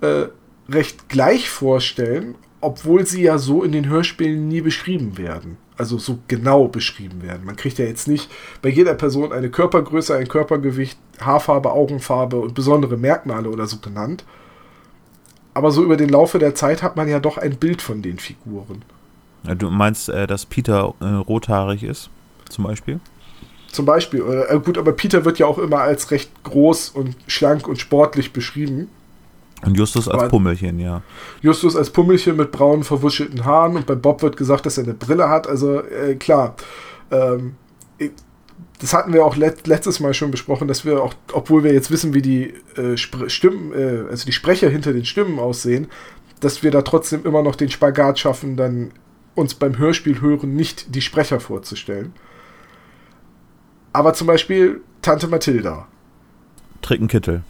äh, 0.00 0.26
recht 0.68 1.08
gleich 1.08 1.48
vorstellen, 1.48 2.34
obwohl 2.60 3.06
sie 3.06 3.22
ja 3.22 3.38
so 3.38 3.62
in 3.62 3.72
den 3.72 3.88
Hörspielen 3.88 4.48
nie 4.48 4.60
beschrieben 4.60 5.18
werden. 5.18 5.56
Also 5.78 5.98
so 5.98 6.18
genau 6.26 6.68
beschrieben 6.68 7.22
werden. 7.22 7.44
Man 7.44 7.56
kriegt 7.56 7.78
ja 7.78 7.84
jetzt 7.84 8.08
nicht 8.08 8.30
bei 8.62 8.70
jeder 8.70 8.94
Person 8.94 9.32
eine 9.32 9.50
Körpergröße, 9.50 10.16
ein 10.16 10.28
Körpergewicht, 10.28 10.98
Haarfarbe, 11.20 11.70
Augenfarbe 11.70 12.36
und 12.36 12.54
besondere 12.54 12.96
Merkmale 12.96 13.50
oder 13.50 13.66
so 13.66 13.78
genannt. 13.78 14.24
Aber 15.52 15.70
so 15.70 15.84
über 15.84 15.96
den 15.96 16.08
Laufe 16.08 16.38
der 16.38 16.54
Zeit 16.54 16.82
hat 16.82 16.96
man 16.96 17.08
ja 17.08 17.20
doch 17.20 17.38
ein 17.38 17.56
Bild 17.56 17.82
von 17.82 18.02
den 18.02 18.18
Figuren. 18.18 18.82
Du 19.42 19.70
meinst, 19.70 20.08
äh, 20.08 20.26
dass 20.26 20.44
Peter 20.44 20.94
äh, 21.00 21.04
rothaarig 21.04 21.82
ist, 21.82 22.10
zum 22.48 22.64
Beispiel? 22.64 23.00
Zum 23.76 23.84
Beispiel, 23.84 24.22
oder, 24.22 24.50
äh, 24.50 24.58
gut, 24.58 24.78
aber 24.78 24.92
Peter 24.92 25.26
wird 25.26 25.38
ja 25.38 25.44
auch 25.44 25.58
immer 25.58 25.80
als 25.80 26.10
recht 26.10 26.30
groß 26.44 26.88
und 26.88 27.14
schlank 27.26 27.68
und 27.68 27.78
sportlich 27.78 28.32
beschrieben. 28.32 28.88
Und 29.66 29.76
Justus 29.76 30.08
als 30.08 30.18
Aber- 30.18 30.30
Pummelchen, 30.30 30.78
ja. 30.80 31.02
Justus 31.42 31.76
als 31.76 31.90
Pummelchen 31.90 32.36
mit 32.36 32.52
braunen, 32.52 32.84
verwuschelten 32.84 33.44
Haaren 33.44 33.76
und 33.76 33.84
bei 33.84 33.94
Bob 33.94 34.22
wird 34.22 34.38
gesagt, 34.38 34.64
dass 34.64 34.78
er 34.78 34.84
eine 34.84 34.94
Brille 34.94 35.28
hat. 35.28 35.46
Also 35.46 35.82
äh, 35.82 36.14
klar, 36.14 36.56
ähm, 37.10 37.56
das 38.80 38.94
hatten 38.94 39.12
wir 39.12 39.26
auch 39.26 39.36
let 39.36 39.66
letztes 39.66 40.00
Mal 40.00 40.14
schon 40.14 40.30
besprochen, 40.30 40.68
dass 40.68 40.86
wir 40.86 41.02
auch, 41.02 41.12
obwohl 41.34 41.62
wir 41.62 41.74
jetzt 41.74 41.90
wissen, 41.90 42.14
wie 42.14 42.22
die 42.22 42.54
äh, 42.76 42.96
Stimmen, 42.96 43.74
äh, 43.74 44.08
also 44.10 44.24
die 44.24 44.32
Sprecher 44.32 44.70
hinter 44.70 44.94
den 44.94 45.04
Stimmen 45.04 45.38
aussehen, 45.38 45.88
dass 46.40 46.62
wir 46.62 46.70
da 46.70 46.80
trotzdem 46.80 47.26
immer 47.26 47.42
noch 47.42 47.56
den 47.56 47.70
Spagat 47.70 48.18
schaffen, 48.18 48.56
dann 48.56 48.92
uns 49.34 49.52
beim 49.52 49.76
Hörspiel 49.76 50.22
hören 50.22 50.56
nicht 50.56 50.94
die 50.94 51.02
Sprecher 51.02 51.40
vorzustellen. 51.40 52.14
Aber 53.96 54.12
zum 54.12 54.26
Beispiel 54.26 54.82
Tante 55.00 55.26
Mathilda 55.28 55.86
Trägt 56.82 57.00
einen 57.00 57.08
Kittel. 57.08 57.42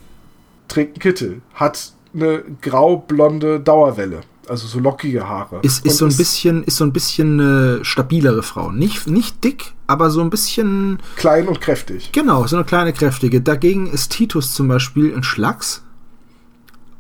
trägt 0.69 0.93
einen 0.95 1.01
Kittel, 1.01 1.41
hat 1.55 1.93
eine 2.15 2.43
grau-blonde 2.63 3.59
Dauerwelle, 3.61 4.21
also 4.49 4.67
so 4.69 4.79
lockige 4.79 5.29
Haare. 5.29 5.59
Ist, 5.63 5.85
Und 5.85 5.91
ist, 5.91 5.99
so 5.99 6.05
ein 6.07 6.17
bisschen, 6.17 6.63
ist 6.63 6.77
so 6.77 6.85
ein 6.85 6.93
bisschen 6.93 7.41
eine 7.41 7.85
stabilere 7.85 8.43
Frau. 8.45 8.71
Nicht, 8.71 9.09
nicht 9.09 9.43
dick, 9.43 9.73
aber 9.89 10.11
so 10.11 10.21
ein 10.21 10.31
bisschen, 10.31 10.99
klein 11.17 11.49
und 11.49 11.61
kräftig. 11.61 12.13
genau, 12.13 12.47
so 12.47 12.57
eine 12.57 12.65
kleine 12.65 12.93
kräftige. 12.93 13.41
Dagegen 13.41 13.89
ist 13.89 14.13
Titus 14.13 14.55
zum 14.55 14.69
Beispiel 14.69 15.15
ein 15.15 15.25
Schlacks. 15.25 15.83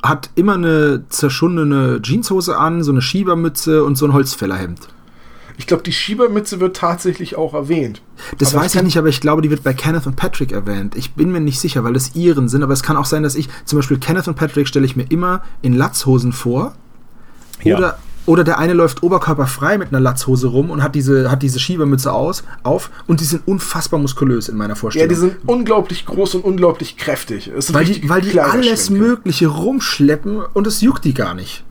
Hat 0.02 0.30
immer 0.34 0.54
eine 0.54 1.04
zerschundene 1.08 2.00
Jeanshose 2.02 2.58
an, 2.58 2.82
so 2.82 2.90
eine 2.92 3.00
Schiebermütze 3.02 3.84
und 3.84 3.96
so 3.96 4.06
ein 4.06 4.12
Holzfällerhemd. 4.12 4.88
Ich 5.58 5.66
glaube, 5.66 5.82
die 5.82 5.92
Schiebermütze 5.92 6.60
wird 6.60 6.76
tatsächlich 6.76 7.36
auch 7.36 7.54
erwähnt. 7.54 8.02
Das 8.38 8.54
Aber 8.54 8.64
weiß 8.64 8.74
ich 8.74 8.82
nicht, 8.82 8.98
aber 8.98 9.08
ich 9.08 9.20
glaube, 9.20 9.42
die 9.42 9.50
wird 9.50 9.62
bei 9.64 9.72
Kenneth 9.72 10.06
und 10.06 10.16
Patrick 10.16 10.52
erwähnt. 10.52 10.94
Ich 10.96 11.14
bin 11.14 11.32
mir 11.32 11.40
nicht 11.40 11.60
sicher, 11.60 11.82
weil 11.84 11.92
das 11.94 12.14
ihren 12.14 12.48
sind, 12.48 12.62
aber 12.62 12.72
es 12.72 12.82
kann 12.82 12.96
auch 12.96 13.06
sein, 13.06 13.22
dass 13.22 13.34
ich, 13.34 13.48
zum 13.64 13.78
Beispiel 13.78 13.98
Kenneth 13.98 14.28
und 14.28 14.34
Patrick 14.34 14.68
stelle 14.68 14.84
ich 14.86 14.96
mir 14.96 15.06
immer 15.10 15.42
in 15.62 15.72
Latzhosen 15.74 16.32
vor. 16.32 16.74
Ja. 17.62 17.78
Oder, 17.78 17.98
oder 18.26 18.44
der 18.44 18.58
eine 18.58 18.72
läuft 18.72 19.02
oberkörperfrei 19.02 19.78
mit 19.78 19.88
einer 19.88 20.00
Latzhose 20.00 20.48
rum 20.48 20.70
und 20.70 20.82
hat 20.82 20.94
diese, 20.94 21.30
hat 21.30 21.42
diese 21.42 21.58
Schiebermütze 21.60 22.12
aus, 22.12 22.42
auf 22.64 22.90
und 23.06 23.20
die 23.20 23.24
sind 23.24 23.46
unfassbar 23.46 24.00
muskulös 24.00 24.48
in 24.48 24.56
meiner 24.56 24.74
Ja, 24.74 24.80
Vorstellung. 24.80 25.08
die 25.08 25.14
sind 25.14 25.36
unglaublich 25.46 26.04
groß 26.06 26.34
und 26.34 26.44
unglaublich 26.44 26.96
kräftig. 26.96 27.50
Weil 27.72 27.84
die, 27.84 28.08
weil 28.08 28.20
die 28.20 28.38
alles 28.40 28.90
Mögliche 28.90 29.46
rumschleppen 29.46 30.40
und 30.52 30.66
es 30.66 30.80
juckt 30.80 31.04
die 31.04 31.14
gar 31.14 31.34
nicht. 31.34 31.64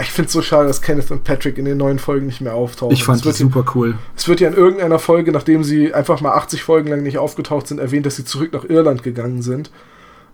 Ich 0.00 0.10
finde 0.10 0.26
es 0.26 0.32
so 0.32 0.42
schade, 0.42 0.66
dass 0.66 0.82
Kenneth 0.82 1.10
und 1.10 1.24
Patrick 1.24 1.56
in 1.58 1.64
den 1.64 1.78
neuen 1.78 1.98
Folgen 1.98 2.26
nicht 2.26 2.40
mehr 2.40 2.54
auftauchen. 2.54 2.92
Ich 2.92 3.04
fand 3.04 3.24
es 3.24 3.38
super 3.38 3.64
cool. 3.74 3.96
es 4.16 4.26
wird 4.26 4.40
ja 4.40 4.48
in 4.48 4.54
irgendeiner 4.54 4.98
Folge, 4.98 5.30
nachdem 5.30 5.62
sie 5.62 5.94
einfach 5.94 6.20
mal 6.20 6.32
80 6.32 6.62
Folgen 6.62 6.88
lang 6.88 7.02
nicht 7.02 7.18
aufgetaucht 7.18 7.68
sind, 7.68 7.78
erwähnt, 7.78 8.06
dass 8.06 8.16
sie 8.16 8.24
zurück 8.24 8.52
nach 8.52 8.64
Irland 8.64 9.02
gegangen 9.02 9.42
sind. 9.42 9.70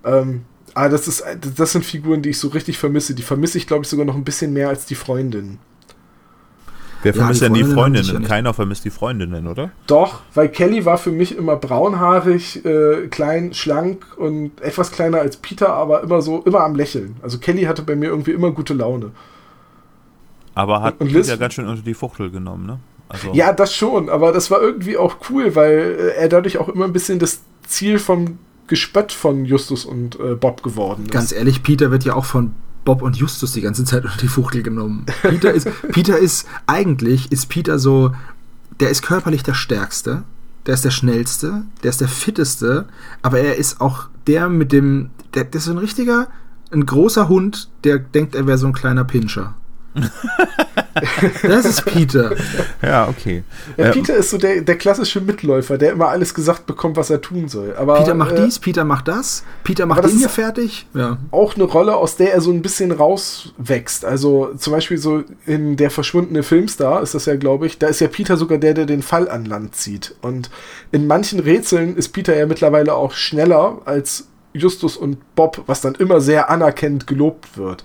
Ähm, 0.05 0.43
aber 0.75 0.89
das, 0.89 1.09
ist, 1.09 1.25
das 1.57 1.73
sind 1.73 1.85
Figuren, 1.85 2.23
die 2.23 2.31
ich 2.31 2.39
so 2.39 2.49
richtig 2.49 2.79
vermisse. 2.79 3.15
Die 3.15 3.23
vermisse 3.23 3.59
ich, 3.59 3.67
glaube 3.67 3.85
ich, 3.85 3.89
sogar 3.89 4.07
noch 4.07 4.15
ein 4.15 4.25
bisschen 4.25 4.53
mehr 4.53 4.69
als 4.69 4.87
die 4.87 4.95
Freundin. 4.95 5.59
Wer 7.03 7.13
Ja, 7.15 7.19
vermisst 7.21 7.41
die 7.41 7.45
denn 7.45 7.55
die 7.55 7.65
Freundinnen 7.65 7.95
ja 7.95 8.13
Freundinnen? 8.13 8.29
Keiner 8.29 8.55
vermisst 8.55 8.85
die 8.85 8.91
Freundinnen, 8.91 9.47
oder? 9.47 9.71
Doch, 9.87 10.21
weil 10.35 10.49
Kelly 10.49 10.85
war 10.85 10.99
für 10.99 11.11
mich 11.11 11.37
immer 11.37 11.57
braunhaarig, 11.57 12.65
äh, 12.65 13.09
klein, 13.09 13.55
schlank 13.55 14.05
und 14.17 14.61
etwas 14.61 14.93
kleiner 14.93 15.19
als 15.19 15.39
Peter, 15.39 15.71
aber 15.71 16.03
immer 16.03 16.21
so, 16.21 16.43
immer 16.43 16.61
am 16.61 16.75
Lächeln. 16.75 17.17
Also 17.23 17.39
Kelly 17.39 17.63
hatte 17.63 17.83
bei 17.83 17.97
mir 17.97 18.11
irgendwie 18.11 18.33
immer 18.33 18.51
gute 18.51 18.75
Laune. 18.75 19.13
Aber 20.55 20.83
hat 20.83 21.01
Und 21.01 21.13
Liz- 21.13 21.27
Peter 21.27 21.39
ganz 21.39 21.55
schön 21.55 21.67
unter 21.67 21.83
die 21.83 21.95
Fuchtel 21.95 22.31
genommen, 22.31 22.67
ne? 22.67 22.79
Also, 23.09 23.33
Ja, 23.33 23.53
das 23.53 23.75
schon, 23.75 24.09
aber 24.09 24.31
das 24.33 24.51
war 24.53 24.61
irgendwie 24.61 24.97
auch 24.97 25.17
cool, 25.31 25.55
weil 25.57 25.79
äh, 25.99 26.17
er 26.17 26.29
dadurch 26.29 26.59
auch 26.59 26.69
immer 26.69 26.85
ein 26.85 26.93
bisschen 26.93 27.19
das 27.19 27.41
Ziel 27.67 27.99
vom 27.99 28.39
Gespött 28.69 29.11
von 29.13 29.45
Justus 29.45 29.85
und 29.85 30.19
äh, 30.21 30.35
Bob 30.37 30.63
geworden 30.63 31.07
ist. 31.07 31.11
Ganz 31.13 31.33
ehrlich, 31.33 31.63
Peter 31.65 31.91
wird 31.91 32.05
ja 32.05 32.15
auch 32.15 32.25
von 32.25 32.55
Bob 32.85 33.03
und 33.03 33.17
Justus 33.17 33.53
die 33.53 33.63
ganze 33.63 33.85
Zeit 33.85 34.05
unter 34.07 34.17
die 34.19 34.29
Fuchtel 34.29 34.63
genommen. 34.63 35.07
Peter 35.23 35.53
ist, 35.53 35.69
Peter 35.91 36.17
ist, 36.19 36.47
eigentlich 36.69 37.33
ist 37.33 37.49
Peter 37.49 37.81
so, 37.81 38.13
der 38.79 38.91
ist 38.91 39.03
körperlich 39.03 39.43
der 39.43 39.55
Stärkste, 39.55 40.23
der 40.67 40.75
ist 40.75 40.85
der 40.85 40.91
Schnellste, 40.93 41.63
der 41.83 41.91
ist 41.91 42.01
der 42.01 42.09
Fitteste, 42.09 42.87
aber 43.23 43.41
er 43.41 43.57
ist 43.57 43.81
auch 43.81 44.09
der 44.29 44.49
mit 44.49 44.71
dem, 44.71 45.11
der, 45.35 45.45
der 45.45 45.59
ist 45.59 45.65
so 45.65 45.73
ein 45.73 45.79
richtiger, 45.79 46.29
ein 46.71 46.87
großer 46.87 47.29
Hund, 47.29 47.71
der 47.83 47.99
denkt, 47.99 48.37
er 48.37 48.47
wäre 48.47 48.57
so 48.59 48.69
ein 48.69 48.73
kleiner 48.73 49.03
Pinscher. 49.05 49.55
das 51.43 51.65
ist 51.65 51.85
Peter. 51.85 52.33
ja 52.83 53.09
okay. 53.09 53.43
ja, 53.77 53.87
Äh, 53.87 53.91
Peter 53.93 54.15
ist 54.17 54.31
so 54.31 54.39
der, 54.39 54.61
der 54.61 54.77
klassische 54.77 55.21
Mitläufer, 55.21 55.79
der 55.79 55.93
immer 55.93 56.09
alles 56.09 56.33
gesagt 56.33 56.67
bekommt, 56.67 56.97
was 56.97 57.11
er 57.11 57.21
tun 57.21 57.49
soll. 57.49 57.75
Aber, 57.77 57.99
Peter 57.99 58.15
macht 58.15 58.33
äh, 58.33 58.45
dies, 58.45 58.59
Peter 58.59 58.85
macht 58.85 59.09
das, 59.09 59.45
Peter 59.65 59.87
macht 59.87 60.05
den 60.05 60.11
hier 60.11 60.29
fertig. 60.29 60.87
Ja. 60.95 61.19
auch 61.31 61.55
eine 61.55 61.65
Rolle, 61.65 61.97
aus 61.97 62.17
der 62.17 62.33
er 62.35 62.41
so 62.41 62.53
ein 62.53 62.63
bisschen 62.63 62.93
rauswächst. 62.93 64.05
Also 64.05 64.53
zum 64.57 64.73
Beispiel 64.73 64.99
so 64.99 65.25
in 65.47 65.77
der 65.77 65.91
verschwundene 65.91 66.43
Filmstar 66.43 67.03
ist 67.03 67.15
das 67.15 67.27
ja, 67.27 67.37
glaube 67.37 67.67
ich, 67.67 67.79
da 67.79 67.89
ist 67.89 68.01
ja 68.01 68.09
Peter 68.09 68.37
sogar 68.37 68.59
der, 68.59 68.75
der 68.75 68.87
den 68.87 69.03
Fall 69.03 69.29
an 69.29 69.45
Land 69.45 69.75
zieht. 69.75 70.15
Und 70.23 70.51
in 70.93 71.07
manchen 71.07 71.41
Rätseln 71.41 71.97
ist 71.97 72.11
Peter 72.11 72.37
ja 72.37 72.47
mittlerweile 72.47 72.95
auch 72.95 73.13
schneller 73.13 73.79
als 73.85 74.29
Justus 74.53 74.97
und 74.97 75.35
Bob, 75.35 75.63
was 75.67 75.81
dann 75.81 75.95
immer 75.95 76.21
sehr 76.21 76.51
anerkennend 76.51 77.07
gelobt 77.07 77.57
wird. 77.57 77.85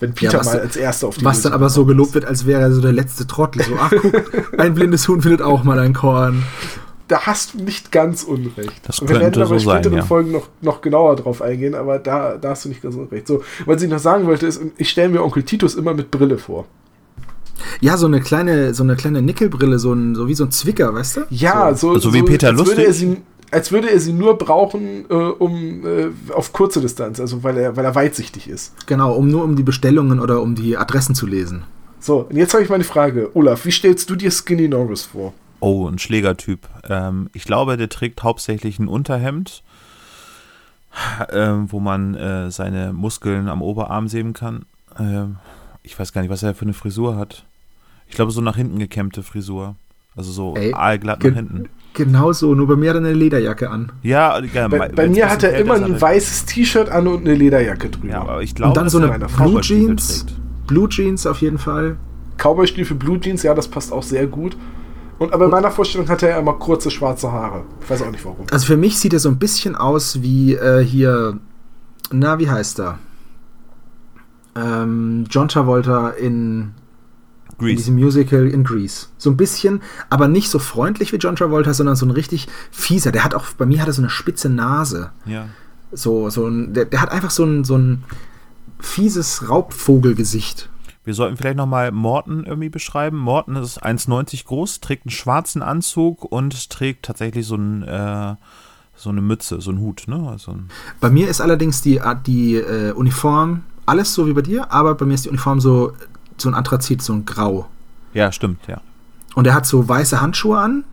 Wenn 0.00 0.12
Peter 0.14 0.38
was 0.38 0.46
mal 0.46 0.52
dann- 0.54 0.60
als 0.62 0.76
erster 0.76 1.08
auf 1.08 1.16
die 1.18 1.24
Was 1.24 1.42
dann 1.42 1.52
Lösung 1.52 1.60
aber 1.62 1.70
so 1.70 1.84
gelobt 1.84 2.14
wird, 2.14 2.24
als 2.24 2.46
wäre 2.46 2.60
er 2.62 2.72
so 2.72 2.80
der 2.80 2.92
letzte 2.92 3.26
Trottel. 3.26 3.62
So, 3.62 3.72
ach 3.78 3.92
guck, 4.00 4.54
ein 4.58 4.74
blindes 4.74 5.06
Huhn 5.08 5.20
findet 5.22 5.42
auch 5.42 5.62
mal 5.64 5.78
ein 5.78 5.92
Korn. 5.92 6.42
Da 7.06 7.22
hast 7.22 7.54
du 7.54 7.62
nicht 7.64 7.90
ganz 7.92 8.22
unrecht. 8.22 8.72
Das 8.84 9.00
Wir 9.00 9.08
werden 9.08 9.22
könnte 9.22 9.42
aber 9.42 9.54
in 9.54 9.58
so 9.60 9.64
sein, 9.70 9.78
späteren 9.82 9.98
ja. 9.98 10.04
Folgen 10.04 10.30
noch, 10.32 10.48
noch 10.60 10.80
genauer 10.80 11.16
drauf 11.16 11.42
eingehen, 11.42 11.74
aber 11.74 11.98
da, 11.98 12.36
da 12.36 12.50
hast 12.50 12.64
du 12.64 12.68
nicht 12.68 12.82
ganz 12.82 12.94
unrecht. 12.94 13.26
So, 13.26 13.42
was 13.66 13.82
ich 13.82 13.90
noch 13.90 13.98
sagen 13.98 14.26
wollte, 14.26 14.46
ist, 14.46 14.60
ich 14.76 14.88
stelle 14.90 15.08
mir 15.08 15.22
Onkel 15.22 15.42
Titus 15.42 15.74
immer 15.74 15.92
mit 15.92 16.10
Brille 16.10 16.38
vor. 16.38 16.66
Ja, 17.80 17.96
so 17.96 18.06
eine 18.06 18.20
kleine, 18.20 18.74
so 18.74 18.82
eine 18.84 18.96
kleine 18.96 19.22
Nickelbrille, 19.22 19.78
so, 19.78 19.92
ein, 19.92 20.14
so 20.14 20.28
wie 20.28 20.34
so 20.34 20.44
ein 20.44 20.50
Zwicker, 20.50 20.94
weißt 20.94 21.16
du? 21.16 21.20
Ja, 21.30 21.74
so, 21.74 21.90
Also 21.92 22.14
wie 22.14 22.22
Peter 22.22 22.52
Lustig? 22.52 23.18
Als 23.50 23.72
würde 23.72 23.90
er 23.90 24.00
sie 24.00 24.12
nur 24.12 24.38
brauchen, 24.38 25.04
äh, 25.10 25.14
um 25.14 25.84
äh, 25.86 26.10
auf 26.32 26.52
kurze 26.52 26.80
Distanz, 26.80 27.20
also 27.20 27.42
weil 27.42 27.56
er, 27.56 27.76
weil 27.76 27.84
er 27.84 27.94
weitsichtig 27.94 28.48
ist. 28.48 28.74
Genau, 28.86 29.14
um 29.14 29.28
nur 29.28 29.44
um 29.44 29.56
die 29.56 29.62
Bestellungen 29.62 30.20
oder 30.20 30.40
um 30.40 30.54
die 30.54 30.76
Adressen 30.76 31.14
zu 31.14 31.26
lesen. 31.26 31.64
So, 31.98 32.20
und 32.20 32.36
jetzt 32.36 32.54
habe 32.54 32.62
ich 32.62 32.68
mal 32.68 32.76
eine 32.76 32.84
Frage. 32.84 33.30
Olaf, 33.34 33.64
wie 33.66 33.72
stellst 33.72 34.08
du 34.08 34.16
dir 34.16 34.30
Skinny 34.30 34.68
Norris 34.68 35.04
vor? 35.04 35.34
Oh, 35.60 35.86
ein 35.86 35.98
Schlägertyp. 35.98 36.66
Ähm, 36.88 37.28
ich 37.34 37.44
glaube, 37.44 37.76
der 37.76 37.90
trägt 37.90 38.22
hauptsächlich 38.22 38.78
ein 38.78 38.88
Unterhemd, 38.88 39.62
ähm, 41.30 41.70
wo 41.70 41.80
man 41.80 42.14
äh, 42.14 42.50
seine 42.50 42.94
Muskeln 42.94 43.48
am 43.48 43.60
Oberarm 43.60 44.08
sehen 44.08 44.32
kann. 44.32 44.64
Ähm, 44.98 45.36
ich 45.82 45.98
weiß 45.98 46.12
gar 46.12 46.22
nicht, 46.22 46.30
was 46.30 46.42
er 46.42 46.54
für 46.54 46.62
eine 46.62 46.72
Frisur 46.72 47.16
hat. 47.16 47.44
Ich 48.08 48.14
glaube, 48.14 48.32
so 48.32 48.40
nach 48.40 48.56
hinten 48.56 48.78
gekämmte 48.78 49.22
Frisur. 49.22 49.76
Also 50.16 50.32
so 50.32 50.54
Ey, 50.56 50.72
aalglatt 50.74 51.22
nach 51.22 51.34
hinten. 51.34 51.68
Genau 51.94 52.32
so, 52.32 52.54
nur 52.54 52.68
bei 52.68 52.76
mir 52.76 52.90
hat 52.90 52.96
er 52.96 53.00
eine 53.00 53.12
Lederjacke 53.12 53.68
an. 53.68 53.90
Ja, 54.02 54.38
ja 54.40 54.68
Bei, 54.68 54.88
bei 54.88 55.08
mir 55.08 55.28
hat 55.28 55.42
er 55.42 55.58
immer 55.58 55.74
ein 55.74 56.00
weißes 56.00 56.46
T-Shirt 56.46 56.88
an 56.88 57.08
und 57.08 57.20
eine 57.20 57.34
Lederjacke 57.34 57.90
drüber. 57.90 58.08
Ja, 58.08 58.20
aber 58.20 58.42
ich 58.42 58.54
glaube, 58.54 58.70
Und 58.70 58.76
dann 58.76 58.88
so 58.88 59.00
er 59.00 59.12
eine 59.12 59.26
Blue 59.26 59.60
Jeans. 59.60 60.26
Blue 60.66 60.88
Jeans 60.88 61.26
auf 61.26 61.40
jeden 61.40 61.58
Fall. 61.58 61.96
Cowboy-Stiefel, 62.38 62.96
Blue 62.96 63.18
Jeans, 63.20 63.42
ja, 63.42 63.54
das 63.54 63.68
passt 63.68 63.92
auch 63.92 64.02
sehr 64.02 64.26
gut. 64.26 64.56
Und 65.18 65.34
aber 65.34 65.44
in 65.46 65.50
meiner 65.50 65.70
Vorstellung 65.70 66.08
hat 66.08 66.22
er 66.22 66.38
immer 66.38 66.54
kurze 66.54 66.90
schwarze 66.90 67.30
Haare. 67.30 67.64
Ich 67.82 67.90
weiß 67.90 68.02
auch 68.02 68.10
nicht 68.10 68.24
warum. 68.24 68.46
Also 68.50 68.66
für 68.66 68.78
mich 68.78 68.98
sieht 68.98 69.12
er 69.12 69.18
so 69.18 69.28
ein 69.28 69.38
bisschen 69.38 69.76
aus 69.76 70.22
wie 70.22 70.54
äh, 70.54 70.82
hier, 70.82 71.38
na, 72.10 72.38
wie 72.38 72.48
heißt 72.48 72.80
er? 72.80 72.98
Ähm, 74.56 75.24
John 75.28 75.48
Travolta 75.48 76.10
in, 76.10 76.70
in 77.60 77.66
Grease. 77.66 77.76
diesem 77.76 77.94
Musical 77.94 78.46
in 78.46 78.64
Grease. 78.64 79.06
So 79.18 79.30
ein 79.30 79.36
bisschen, 79.36 79.82
aber 80.08 80.28
nicht 80.28 80.50
so 80.50 80.58
freundlich 80.58 81.12
wie 81.12 81.16
John 81.16 81.36
Travolta, 81.36 81.74
sondern 81.74 81.96
so 81.96 82.06
ein 82.06 82.10
richtig 82.10 82.48
fieser. 82.70 83.12
Der 83.12 83.24
hat 83.24 83.34
auch, 83.34 83.46
bei 83.58 83.66
mir 83.66 83.80
hat 83.80 83.88
er 83.88 83.92
so 83.92 84.02
eine 84.02 84.10
spitze 84.10 84.48
Nase. 84.48 85.10
Ja. 85.26 85.46
So, 85.92 86.30
so 86.30 86.46
ein, 86.46 86.72
der, 86.74 86.84
der 86.84 87.00
hat 87.00 87.10
einfach 87.10 87.30
so 87.30 87.44
ein, 87.44 87.64
so 87.64 87.76
ein 87.76 88.04
fieses 88.78 89.48
Raubvogelgesicht. 89.48 90.68
Wir 91.04 91.14
sollten 91.14 91.36
vielleicht 91.36 91.56
nochmal 91.56 91.92
Morton 91.92 92.44
irgendwie 92.44 92.68
beschreiben. 92.68 93.16
Morton 93.18 93.56
ist 93.56 93.82
1,90 93.82 94.44
groß, 94.44 94.80
trägt 94.80 95.06
einen 95.06 95.10
schwarzen 95.10 95.62
Anzug 95.62 96.30
und 96.30 96.70
trägt 96.70 97.06
tatsächlich 97.06 97.46
so, 97.46 97.56
ein, 97.56 97.82
äh, 97.82 98.36
so 98.94 99.08
eine 99.08 99.22
Mütze, 99.22 99.60
so 99.60 99.70
einen 99.70 99.80
Hut. 99.80 100.04
Ne? 100.06 100.28
Also 100.30 100.52
ein, 100.52 100.68
Bei 101.00 101.10
mir 101.10 101.28
ist 101.28 101.40
allerdings 101.40 101.80
die, 101.80 102.00
die 102.26 102.56
äh, 102.56 102.92
Uniform 102.92 103.62
alles 103.86 104.14
so 104.14 104.26
wie 104.26 104.34
bei 104.34 104.42
dir, 104.42 104.70
aber 104.70 104.94
bei 104.94 105.06
mir 105.06 105.14
ist 105.14 105.24
die 105.24 105.30
Uniform 105.30 105.58
so, 105.58 105.94
so 106.40 106.48
ein 106.48 106.54
Anthrazit, 106.54 107.02
so 107.02 107.12
ein 107.12 107.24
Grau. 107.26 107.68
ja, 108.14 108.32
stimmt, 108.32 108.66
ja. 108.66 108.80
Und 109.34 109.46
er 109.46 109.54
hat 109.54 109.64
so 109.66 109.88
weiße 109.88 110.20
Handschuhe 110.20 110.58
an. 110.58 110.84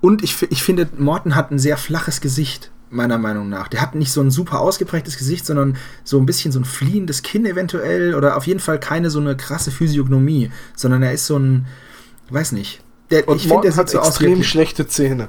Und 0.00 0.22
ich, 0.22 0.40
ich 0.50 0.62
finde, 0.62 0.88
Morton 0.96 1.34
hat 1.34 1.50
ein 1.50 1.58
sehr 1.58 1.76
flaches 1.76 2.20
Gesicht, 2.20 2.70
meiner 2.90 3.18
Meinung 3.18 3.48
nach. 3.48 3.68
Der 3.68 3.80
hat 3.80 3.94
nicht 3.94 4.12
so 4.12 4.20
ein 4.20 4.30
super 4.30 4.60
ausgeprägtes 4.60 5.16
Gesicht, 5.18 5.46
sondern 5.46 5.76
so 6.04 6.18
ein 6.18 6.26
bisschen 6.26 6.52
so 6.52 6.60
ein 6.60 6.64
fliehendes 6.64 7.22
Kinn 7.22 7.44
eventuell 7.46 8.14
oder 8.14 8.36
auf 8.36 8.46
jeden 8.46 8.60
Fall 8.60 8.78
keine 8.78 9.10
so 9.10 9.18
eine 9.18 9.36
krasse 9.36 9.70
Physiognomie, 9.70 10.50
sondern 10.76 11.02
er 11.02 11.12
ist 11.12 11.26
so 11.26 11.36
ein, 11.38 11.66
weiß 12.30 12.52
nicht. 12.52 12.82
Der, 13.10 13.28
Und 13.28 13.36
ich 13.36 13.48
finde, 13.48 13.62
der 13.68 13.76
hat 13.76 13.90
so 13.90 13.98
extrem 13.98 14.38
wie. 14.38 14.44
schlechte 14.44 14.86
Zähne. 14.86 15.28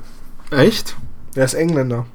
Echt? 0.51 0.95
Er 1.35 1.45
ist 1.45 1.53
Engländer. 1.55 2.05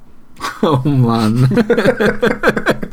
Oh 0.62 0.80
Mann. 0.84 1.48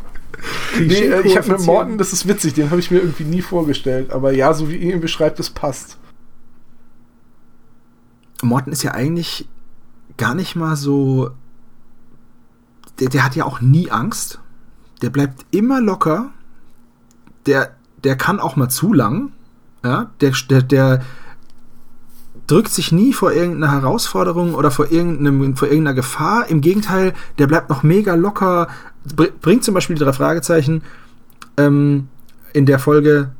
Nee, 0.78 0.94
äh, 0.94 1.20
ich 1.22 1.36
habe 1.36 1.46
Klischee-Koeffizient. 1.46 1.66
Morton, 1.66 1.98
das 1.98 2.12
ist 2.12 2.28
witzig, 2.28 2.54
den 2.54 2.70
habe 2.70 2.80
ich 2.80 2.90
mir 2.90 2.98
irgendwie 2.98 3.24
nie 3.24 3.42
vorgestellt. 3.42 4.12
Aber 4.12 4.32
ja, 4.32 4.52
so 4.52 4.68
wie 4.68 4.76
ihr 4.76 4.94
ihn 4.94 5.00
beschreibt, 5.00 5.38
das 5.38 5.50
passt. 5.50 5.98
Morton 8.42 8.72
ist 8.72 8.82
ja 8.82 8.92
eigentlich 8.92 9.48
gar 10.16 10.34
nicht 10.34 10.56
mal 10.56 10.76
so. 10.76 11.30
Der, 13.00 13.08
der 13.08 13.24
hat 13.24 13.36
ja 13.36 13.44
auch 13.44 13.60
nie 13.60 13.90
Angst. 13.90 14.40
Der 15.02 15.10
bleibt 15.10 15.44
immer 15.50 15.80
locker. 15.80 16.30
Der, 17.46 17.76
der 18.02 18.16
kann 18.16 18.40
auch 18.40 18.56
mal 18.56 18.68
zu 18.68 18.92
lang. 18.92 19.32
Ja, 19.84 20.10
der, 20.20 20.32
der, 20.48 20.62
der 20.62 21.02
drückt 22.46 22.70
sich 22.70 22.92
nie 22.92 23.12
vor 23.12 23.32
irgendeiner 23.32 23.72
Herausforderung 23.72 24.54
oder 24.54 24.70
vor, 24.70 24.90
irgendeinem, 24.90 25.56
vor 25.56 25.68
irgendeiner 25.68 25.94
Gefahr. 25.94 26.48
Im 26.48 26.60
Gegenteil, 26.60 27.12
der 27.38 27.46
bleibt 27.46 27.70
noch 27.70 27.82
mega 27.82 28.14
locker, 28.14 28.68
bringt 29.14 29.64
zum 29.64 29.74
Beispiel 29.74 29.96
die 29.96 30.04
drei 30.04 30.12
Fragezeichen 30.12 30.82
ähm, 31.56 32.08
in 32.52 32.66
der 32.66 32.78
Folge 32.78 33.30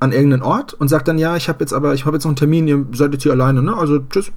an 0.00 0.12
irgendeinen 0.12 0.42
Ort 0.42 0.74
und 0.74 0.88
sagt 0.88 1.06
dann, 1.08 1.18
ja, 1.18 1.36
ich 1.36 1.48
habe 1.48 1.60
jetzt 1.60 1.72
aber, 1.72 1.94
ich 1.94 2.06
habe 2.06 2.16
jetzt 2.16 2.24
noch 2.24 2.30
einen 2.30 2.36
Termin, 2.36 2.66
ihr 2.66 2.86
seid 2.92 3.12
jetzt 3.12 3.22
hier 3.22 3.32
alleine, 3.32 3.62
ne? 3.62 3.76
Also 3.76 4.00
tschüss. 4.00 4.32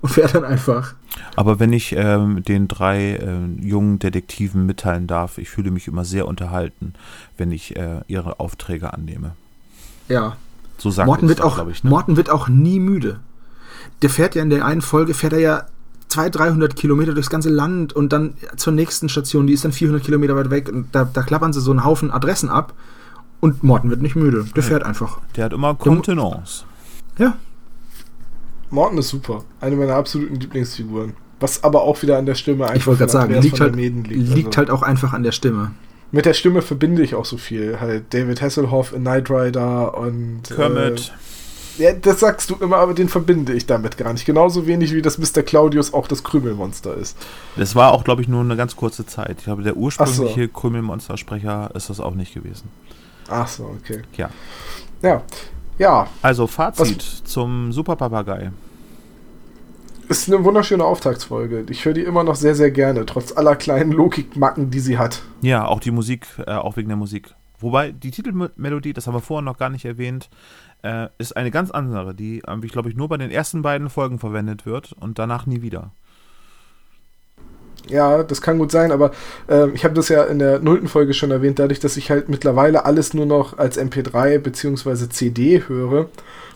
Und 0.00 0.08
fährt 0.08 0.34
dann 0.34 0.44
einfach. 0.44 0.94
Aber 1.36 1.60
wenn 1.60 1.74
ich 1.74 1.94
ähm, 1.94 2.42
den 2.42 2.68
drei 2.68 3.16
äh, 3.16 3.38
jungen 3.60 3.98
Detektiven 3.98 4.64
mitteilen 4.64 5.06
darf, 5.06 5.36
ich 5.36 5.50
fühle 5.50 5.70
mich 5.70 5.88
immer 5.88 6.06
sehr 6.06 6.26
unterhalten, 6.26 6.94
wenn 7.36 7.52
ich 7.52 7.76
äh, 7.76 8.00
ihre 8.06 8.40
Aufträge 8.40 8.94
annehme. 8.94 9.32
Ja. 10.08 10.36
So 10.78 10.90
sagt 10.90 11.06
Morten, 11.06 11.28
wird 11.28 11.40
das, 11.40 11.46
auch, 11.46 11.68
ich, 11.68 11.84
ne? 11.84 11.90
Morten 11.90 12.16
wird 12.16 12.30
auch 12.30 12.48
nie 12.48 12.80
müde. 12.80 13.20
Der 14.00 14.08
fährt 14.08 14.34
ja 14.34 14.42
in 14.42 14.48
der 14.48 14.64
einen 14.64 14.80
Folge, 14.80 15.12
fährt 15.12 15.34
er 15.34 15.40
ja 15.40 15.66
200, 16.10 16.38
300 16.38 16.76
Kilometer 16.76 17.14
durchs 17.14 17.30
ganze 17.30 17.48
Land 17.48 17.92
und 17.92 18.12
dann 18.12 18.34
zur 18.56 18.72
nächsten 18.72 19.08
Station, 19.08 19.46
die 19.46 19.52
ist 19.52 19.64
dann 19.64 19.72
400 19.72 20.04
Kilometer 20.04 20.36
weit 20.36 20.50
weg 20.50 20.68
und 20.68 20.88
da, 20.92 21.04
da 21.04 21.22
klappern 21.22 21.52
sie 21.52 21.60
so 21.60 21.70
einen 21.70 21.84
Haufen 21.84 22.10
Adressen 22.10 22.48
ab 22.48 22.74
und 23.40 23.62
Morten 23.62 23.90
wird 23.90 24.02
nicht 24.02 24.16
müde. 24.16 24.44
Der 24.54 24.62
fährt 24.62 24.82
einfach. 24.82 25.18
Der 25.36 25.44
hat 25.44 25.52
immer 25.52 25.74
Kontenance. 25.74 26.64
Ja. 27.18 27.36
Morten 28.70 28.98
ist 28.98 29.08
super. 29.08 29.44
Eine 29.60 29.76
meiner 29.76 29.94
absoluten 29.94 30.36
Lieblingsfiguren. 30.36 31.14
Was 31.40 31.64
aber 31.64 31.82
auch 31.82 32.02
wieder 32.02 32.18
an 32.18 32.26
der 32.26 32.34
Stimme 32.34 32.64
einfach 32.64 32.76
Ich 32.76 32.86
wollte 32.86 32.98
gerade 33.00 33.12
sagen, 33.12 33.40
liegt, 33.40 33.60
halt, 33.60 33.74
Meeden 33.74 34.04
liegt 34.04 34.48
Also 34.48 34.58
halt 34.58 34.70
auch 34.70 34.82
einfach 34.82 35.12
an 35.12 35.22
der 35.22 35.32
Stimme. 35.32 35.72
Mit 36.12 36.26
der 36.26 36.34
Stimme 36.34 36.60
verbinde 36.60 37.02
ich 37.02 37.14
auch 37.14 37.24
so 37.24 37.36
viel. 37.36 37.80
Halt 37.80 38.12
David 38.12 38.42
Hasselhoff 38.42 38.92
in 38.92 39.02
Knight 39.02 39.30
Rider 39.30 39.96
und. 39.96 40.42
Kermit. 40.54 41.12
Äh, 41.14 41.29
ja, 41.80 41.92
das 41.92 42.20
sagst 42.20 42.50
du 42.50 42.56
immer, 42.56 42.76
aber 42.76 42.94
den 42.94 43.08
verbinde 43.08 43.52
ich 43.52 43.66
damit 43.66 43.96
gar 43.96 44.12
nicht. 44.12 44.24
Genauso 44.26 44.66
wenig 44.66 44.94
wie 44.94 45.02
das 45.02 45.18
Mr. 45.18 45.42
Claudius 45.42 45.92
auch 45.94 46.06
das 46.06 46.22
Krümelmonster 46.22 46.94
ist. 46.94 47.16
Das 47.56 47.74
war 47.74 47.92
auch, 47.92 48.04
glaube 48.04 48.22
ich, 48.22 48.28
nur 48.28 48.40
eine 48.42 48.56
ganz 48.56 48.76
kurze 48.76 49.06
Zeit. 49.06 49.36
Ich 49.38 49.44
glaube, 49.44 49.62
der 49.62 49.76
ursprüngliche 49.76 50.48
Krümelmonster-Sprecher 50.48 51.70
ist 51.74 51.90
das 51.90 51.98
auch 52.00 52.14
nicht 52.14 52.34
gewesen. 52.34 52.68
Ach 53.28 53.48
so, 53.48 53.64
okay. 53.80 54.02
Ja. 54.16 54.30
Ja. 55.02 55.22
Ja, 55.78 56.08
Also 56.20 56.46
Fazit 56.46 57.00
zum 57.00 57.72
Superpapagei. 57.72 58.52
ist 60.10 60.28
eine 60.28 60.44
wunderschöne 60.44 60.84
Auftaktsfolge. 60.84 61.64
Ich 61.70 61.86
höre 61.86 61.94
die 61.94 62.02
immer 62.02 62.22
noch 62.22 62.34
sehr, 62.34 62.54
sehr 62.54 62.70
gerne, 62.70 63.06
trotz 63.06 63.34
aller 63.34 63.56
kleinen 63.56 63.90
Logikmacken, 63.92 64.70
die 64.70 64.80
sie 64.80 64.98
hat. 64.98 65.22
Ja, 65.40 65.64
auch 65.66 65.80
die 65.80 65.90
Musik, 65.90 66.26
äh, 66.46 66.52
auch 66.52 66.76
wegen 66.76 66.88
der 66.88 66.98
Musik. 66.98 67.34
Wobei 67.60 67.92
die 67.92 68.10
Titelmelodie, 68.10 68.92
das 68.92 69.06
haben 69.06 69.14
wir 69.14 69.20
vorher 69.20 69.42
noch 69.42 69.56
gar 69.58 69.70
nicht 69.70 69.84
erwähnt, 69.86 70.28
äh, 70.82 71.08
ist 71.18 71.36
eine 71.36 71.50
ganz 71.50 71.70
andere, 71.70 72.14
die, 72.14 72.42
äh, 72.46 72.56
ich 72.62 72.72
glaube 72.72 72.88
ich, 72.88 72.96
nur 72.96 73.08
bei 73.08 73.16
den 73.16 73.30
ersten 73.30 73.62
beiden 73.62 73.90
Folgen 73.90 74.18
verwendet 74.18 74.66
wird 74.66 74.92
und 74.98 75.18
danach 75.18 75.46
nie 75.46 75.62
wieder. 75.62 75.90
Ja, 77.88 78.22
das 78.22 78.42
kann 78.42 78.58
gut 78.58 78.70
sein, 78.70 78.92
aber 78.92 79.10
äh, 79.48 79.68
ich 79.70 79.84
habe 79.84 79.94
das 79.94 80.08
ja 80.08 80.24
in 80.24 80.38
der 80.38 80.60
nullten 80.60 80.88
Folge 80.88 81.14
schon 81.14 81.30
erwähnt, 81.30 81.58
dadurch, 81.58 81.80
dass 81.80 81.96
ich 81.96 82.10
halt 82.10 82.28
mittlerweile 82.28 82.84
alles 82.84 83.14
nur 83.14 83.26
noch 83.26 83.58
als 83.58 83.78
MP3 83.78 84.38
bzw. 84.38 85.08
CD 85.08 85.62
höre 85.66 86.08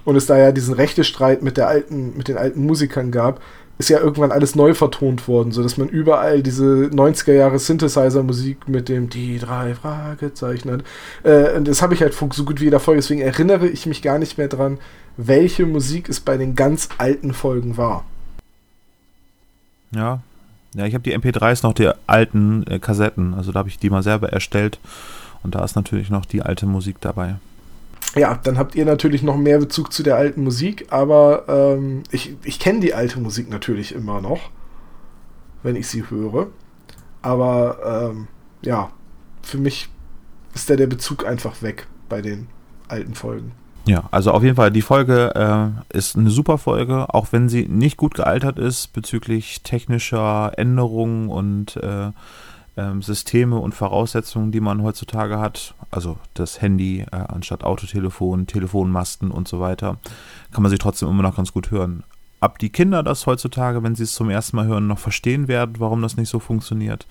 und 0.05 0.17
es 0.17 0.27
da 0.27 0.37
ja 0.37 0.53
diesen 0.53 0.75
Rechtestreit 0.75 1.43
mit 1.43 1.57
der 1.57 1.69
alten, 1.69 2.17
mit 2.17 2.29
den 2.29 2.37
alten 2.37 2.65
Musikern 2.65 3.11
gab, 3.11 3.41
ist 3.79 3.91
ja 3.91 3.99
irgendwann 3.99 4.31
alles 4.31 4.55
neu 4.55 4.75
vertont 4.75 5.27
worden, 5.27 5.53
sodass 5.53 5.77
man 5.77 5.89
überall 5.89 6.43
diese 6.43 6.91
90er 6.93 7.33
Jahre 7.33 7.59
Synthesizer-Musik 7.59 8.69
mit 8.69 8.89
dem 8.89 9.09
die 9.09 9.39
drei 9.39 9.75
Fragezeichen 9.75 10.71
hat. 10.71 10.85
Äh, 11.25 11.57
und 11.57 11.67
das 11.67 11.83
habe 11.83 11.95
ich 11.95 12.01
halt 12.01 12.15
so 12.15 12.45
gut 12.45 12.61
wie 12.61 12.65
jeder 12.65 12.81
Folge, 12.81 13.01
deswegen 13.01 13.21
erinnere 13.21 13.67
ich 13.67 13.87
mich 13.87 14.03
gar 14.03 14.19
nicht 14.19 14.39
mehr 14.39 14.49
dran, 14.49 14.79
welche 15.17 15.67
Musik 15.67 16.09
es 16.09 16.21
bei 16.21 16.37
den 16.37 16.55
ganz 16.55 16.89
alten 16.99 17.35
Folgen 17.35 17.77
war. 17.77 18.05
Ja. 19.91 20.21
Ja, 20.75 20.87
ich 20.87 20.95
habe 20.95 21.05
die 21.05 21.17
MP3s 21.17 21.63
noch 21.63 21.73
die 21.73 21.89
alten 22.09 22.67
äh, 22.67 22.81
Kassetten, 22.81 23.35
also 23.35 23.53
da 23.53 23.61
habe 23.61 23.69
ich 23.69 23.79
die 23.79 23.91
mal 23.91 24.03
selber 24.03 24.33
erstellt 24.33 24.81
und 25.45 25.55
da 25.55 25.65
ist 25.65 25.77
natürlich 25.77 26.11
noch 26.11 26.27
die 26.27 26.43
alte 26.43 26.67
Musik 26.67 26.97
dabei. 27.01 27.37
Ja, 28.15 28.39
dann 28.43 28.59
habt 28.59 28.75
ihr 28.75 28.85
natürlich 28.85 29.23
noch 29.23 29.37
mehr 29.37 29.59
Bezug 29.59 29.93
zu 29.93 30.03
der 30.03 30.17
alten 30.17 30.45
Musik, 30.45 30.87
aber 30.91 31.45
ähm, 31.49 32.05
ich, 32.11 32.37
ich 32.45 32.61
kenne 32.61 32.81
die 32.81 32.95
alte 32.95 33.19
Musik 33.19 33.51
natürlich 33.51 33.95
immer 33.95 34.21
noch, 34.21 34.51
wenn 35.63 35.75
ich 35.75 35.89
sie 35.89 36.09
höre. 36.09 36.49
Aber 37.23 38.13
ähm, 38.13 38.29
ja, 38.63 38.91
für 39.43 39.59
mich 39.59 39.89
ist 40.55 40.71
da 40.71 40.77
der 40.77 40.87
Bezug 40.87 41.27
einfach 41.27 41.63
weg 41.63 41.87
bei 42.09 42.23
den 42.23 42.47
alten 42.89 43.15
Folgen. 43.15 43.53
Ja, 43.87 44.05
also 44.11 44.31
auf 44.31 44.43
jeden 44.43 44.57
Fall, 44.57 44.71
die 44.71 44.83
Folge 44.83 45.35
äh, 45.35 45.97
ist 45.97 46.17
eine 46.17 46.31
super 46.31 46.57
Folge, 46.57 47.13
auch 47.13 47.29
wenn 47.33 47.51
sie 47.51 47.67
nicht 47.67 47.99
gut 47.99 48.15
gealtert 48.15 48.59
ist 48.59 48.93
bezüglich 48.95 49.63
technischer 49.63 50.53
Änderungen 50.57 51.29
und 51.29 51.77
äh, 51.77 52.11
ähm, 52.77 53.03
Systeme 53.03 53.59
und 53.59 53.75
Voraussetzungen, 53.75 54.53
die 54.53 54.61
man 54.61 54.83
heutzutage 54.83 55.39
hat. 55.39 55.75
Also 55.91 56.19
das 56.35 56.61
Handy 56.61 57.01
äh, 57.01 57.17
anstatt 57.17 57.65
Autotelefon, 57.65 58.47
Telefonmasten 58.47 59.31
und 59.31 59.49
so 59.49 59.61
weiter, 59.61 59.99
kann 60.53 60.63
man 60.63 60.71
sie 60.71 60.79
trotzdem 60.79 61.09
immer 61.09 61.23
noch 61.23 61.37
ganz 61.37 61.53
gut 61.53 61.71
hören. 61.71 62.05
Ob 62.41 62.59
die 62.59 62.69
Kinder 62.69 63.03
das 63.03 63.27
heutzutage, 63.27 63.83
wenn 63.83 63.95
sie 63.95 64.03
es 64.03 64.13
zum 64.13 64.29
ersten 64.29 64.57
Mal 64.57 64.67
hören, 64.67 64.87
noch 64.87 64.99
verstehen 64.99 65.49
werden, 65.49 65.77
warum 65.79 66.03
das 66.03 66.19
nicht 66.19 66.29
so 66.29 66.41
funktioniert, 66.41 67.07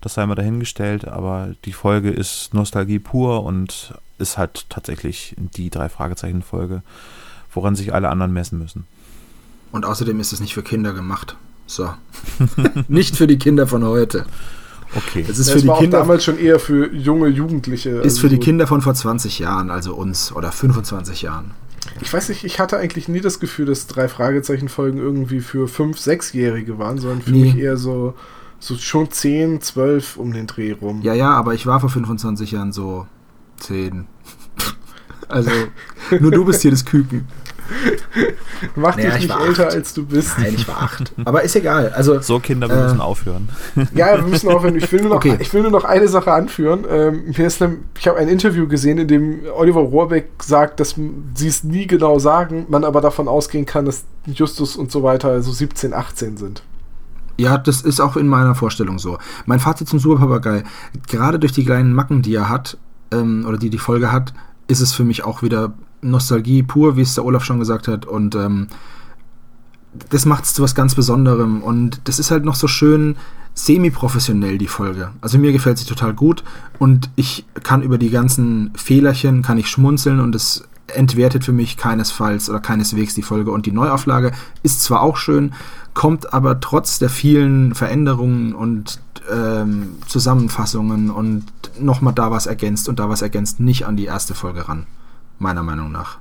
das 0.00 0.14
sei 0.14 0.24
mal 0.24 0.34
dahingestellt. 0.34 1.06
Aber 1.06 1.50
die 1.66 1.74
Folge 1.74 2.10
ist 2.10 2.54
Nostalgie 2.54 2.98
pur 2.98 3.44
und 3.44 3.92
ist 4.18 4.38
halt 4.38 4.70
tatsächlich 4.70 5.34
die 5.38 5.68
drei 5.68 5.90
Fragezeichen-Folge, 5.90 6.82
woran 7.52 7.76
sich 7.76 7.92
alle 7.92 8.08
anderen 8.08 8.32
messen 8.32 8.58
müssen. 8.58 8.86
Und 9.72 9.84
außerdem 9.84 10.18
ist 10.20 10.32
es 10.32 10.40
nicht 10.40 10.54
für 10.54 10.62
Kinder 10.62 10.94
gemacht. 10.94 11.36
So. 11.66 11.92
nicht 12.88 13.16
für 13.16 13.26
die 13.26 13.38
Kinder 13.38 13.66
von 13.66 13.84
heute. 13.84 14.24
Okay. 14.96 15.24
Es 15.28 15.38
ist 15.38 15.48
Ja, 15.48 15.52
für 15.52 15.58
es 15.58 15.64
die 15.64 15.70
Kinder 15.80 15.98
damals 15.98 16.24
schon 16.24 16.38
eher 16.38 16.58
für 16.58 16.92
junge 16.92 17.28
Jugendliche. 17.28 17.90
ist 17.90 18.02
also 18.04 18.20
für 18.22 18.28
die 18.28 18.38
Kinder 18.38 18.66
von 18.66 18.80
vor 18.80 18.94
20 18.94 19.38
Jahren, 19.38 19.70
also 19.70 19.94
uns, 19.94 20.32
oder 20.32 20.50
25 20.50 21.22
Jahren. 21.22 21.50
Ich 22.00 22.12
weiß 22.12 22.28
nicht, 22.30 22.44
ich 22.44 22.58
hatte 22.58 22.78
eigentlich 22.78 23.08
nie 23.08 23.20
das 23.20 23.40
Gefühl, 23.40 23.66
dass 23.66 23.86
drei 23.86 24.08
Fragezeichen-Folgen 24.08 24.98
irgendwie 24.98 25.40
für 25.40 25.68
fünf, 25.68 25.98
sechsjährige 25.98 26.78
waren, 26.78 26.98
sondern 26.98 27.22
für 27.22 27.30
Nee. 27.30 27.42
mich 27.44 27.58
eher 27.58 27.76
so, 27.76 28.14
so 28.60 28.76
schon 28.76 29.10
10, 29.10 29.60
12 29.60 30.16
um 30.16 30.32
den 30.32 30.46
Dreh 30.46 30.72
rum. 30.72 31.00
Ja, 31.02 31.14
ja, 31.14 31.30
aber 31.32 31.54
ich 31.54 31.66
war 31.66 31.80
vor 31.80 31.90
25 31.90 32.52
Jahren 32.52 32.72
so 32.72 33.06
10. 33.58 34.06
Also, 35.28 35.50
nur 36.20 36.30
du 36.30 36.44
bist 36.44 36.62
hier 36.62 36.70
das 36.70 36.84
Küken. 36.84 37.26
Mach 38.76 38.96
Naja, 38.96 39.10
dich 39.10 39.24
ich 39.24 39.28
nicht 39.28 39.40
älter, 39.40 39.66
acht. 39.68 39.74
als 39.76 39.94
du 39.94 40.04
bist. 40.06 40.38
Nein, 40.38 40.54
ich 40.56 40.66
war 40.68 40.82
8. 40.82 41.12
Aber 41.24 41.42
ist 41.42 41.54
egal. 41.56 41.90
Also, 41.94 42.20
So, 42.20 42.40
Kinder, 42.40 42.68
wir 42.68 42.76
Äh, 42.76 42.82
müssen 42.84 43.00
aufhören. 43.00 43.48
Ja, 43.94 44.16
wir 44.16 44.22
müssen 44.26 44.48
aufhören. 44.50 44.76
Ich 44.76 44.90
will 44.92 45.00
nur 45.00 45.10
noch, 45.10 45.16
Okay. 45.16 45.36
ich 45.38 45.52
will 45.52 45.62
nur 45.62 45.70
noch 45.70 45.84
eine 45.84 46.08
Sache 46.08 46.32
anführen. 46.32 46.84
Ähm, 46.88 47.22
mir 47.36 47.46
ist 47.46 47.62
ich 47.98 48.08
habe 48.08 48.18
ein 48.18 48.28
Interview 48.28 48.66
gesehen, 48.68 48.98
in 48.98 49.08
dem 49.08 49.40
Oliver 49.54 49.80
Rohrbeck 49.80 50.30
sagt, 50.42 50.80
dass 50.80 50.94
sie 51.34 51.48
es 51.48 51.64
nie 51.64 51.86
genau 51.86 52.18
sagen, 52.18 52.66
man 52.68 52.84
aber 52.84 53.00
davon 53.00 53.28
ausgehen 53.28 53.66
kann, 53.66 53.84
dass 53.84 54.04
Justus 54.26 54.76
und 54.76 54.90
so 54.92 55.02
weiter 55.02 55.42
so 55.42 55.52
17, 55.52 55.92
18 55.94 56.36
sind. 56.36 56.62
Ja, 57.40 57.56
das 57.56 57.82
ist 57.82 58.00
auch 58.00 58.16
in 58.16 58.26
meiner 58.26 58.54
Vorstellung 58.54 58.98
so. 58.98 59.18
Mein 59.46 59.60
Fazit 59.60 59.88
zum 59.88 59.98
Superpapagei, 60.00 60.64
gerade 61.08 61.38
durch 61.38 61.52
die 61.52 61.64
kleinen 61.64 61.92
Macken, 61.92 62.22
die 62.22 62.34
er 62.34 62.48
hat, 62.48 62.78
ähm, 63.12 63.44
oder 63.46 63.58
die 63.58 63.70
die 63.70 63.78
Folge 63.78 64.10
hat, 64.10 64.34
ist 64.66 64.80
es 64.80 64.92
für 64.92 65.04
mich 65.04 65.24
auch 65.24 65.42
wieder 65.42 65.72
Nostalgie 66.00 66.62
pur, 66.62 66.96
wie 66.96 67.02
es 67.02 67.14
der 67.14 67.24
Olaf 67.24 67.44
schon 67.44 67.58
gesagt 67.58 67.88
hat. 67.88 68.06
Und 68.06 68.34
ähm, 68.34 68.68
das 70.10 70.24
macht 70.26 70.44
es 70.44 70.54
zu 70.54 70.62
was 70.62 70.74
ganz 70.74 70.94
Besonderem. 70.94 71.62
Und 71.62 72.00
das 72.04 72.18
ist 72.18 72.30
halt 72.30 72.44
noch 72.44 72.54
so 72.54 72.68
schön 72.68 73.16
semi-professionell, 73.54 74.58
die 74.58 74.68
Folge. 74.68 75.10
Also 75.20 75.38
mir 75.38 75.52
gefällt 75.52 75.78
sie 75.78 75.86
total 75.86 76.14
gut. 76.14 76.44
Und 76.78 77.10
ich 77.16 77.44
kann 77.62 77.82
über 77.82 77.98
die 77.98 78.10
ganzen 78.10 78.72
Fehlerchen, 78.76 79.42
kann 79.42 79.58
ich 79.58 79.68
schmunzeln 79.68 80.20
und 80.20 80.34
es 80.34 80.64
entwertet 80.94 81.44
für 81.44 81.52
mich 81.52 81.76
keinesfalls 81.76 82.48
oder 82.48 82.60
keineswegs 82.60 83.14
die 83.14 83.22
Folge. 83.22 83.50
Und 83.50 83.66
die 83.66 83.72
Neuauflage 83.72 84.32
ist 84.62 84.82
zwar 84.82 85.02
auch 85.02 85.16
schön, 85.16 85.52
kommt 85.94 86.32
aber 86.32 86.60
trotz 86.60 86.98
der 86.98 87.10
vielen 87.10 87.74
Veränderungen 87.74 88.54
und 88.54 89.00
ähm, 89.30 89.96
Zusammenfassungen 90.06 91.10
und 91.10 91.44
nochmal 91.78 92.14
da 92.14 92.30
was 92.30 92.46
ergänzt 92.46 92.88
und 92.88 92.98
da 92.98 93.08
was 93.08 93.22
ergänzt 93.22 93.60
nicht 93.60 93.86
an 93.86 93.96
die 93.96 94.06
erste 94.06 94.34
Folge 94.34 94.68
ran. 94.68 94.86
Meiner 95.38 95.62
Meinung 95.62 95.92
nach. 95.92 96.18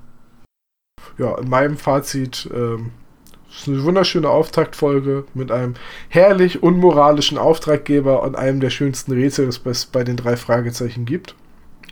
Ja, 1.18 1.38
in 1.38 1.50
meinem 1.50 1.78
Fazit 1.78 2.50
ähm, 2.54 2.92
ist 3.50 3.68
eine 3.68 3.84
wunderschöne 3.84 4.30
Auftaktfolge 4.30 5.26
mit 5.34 5.52
einem 5.52 5.74
herrlich 6.10 6.62
unmoralischen 6.62 7.38
Auftraggeber 7.38 8.22
und 8.22 8.36
einem 8.36 8.60
der 8.60 8.70
schönsten 8.70 9.14
Rätsel, 9.14 9.48
das 9.48 9.62
es 9.66 9.86
bei 9.86 10.04
den 10.04 10.18
drei 10.18 10.38
Fragezeichen 10.38 11.06
gibt. 11.06 11.36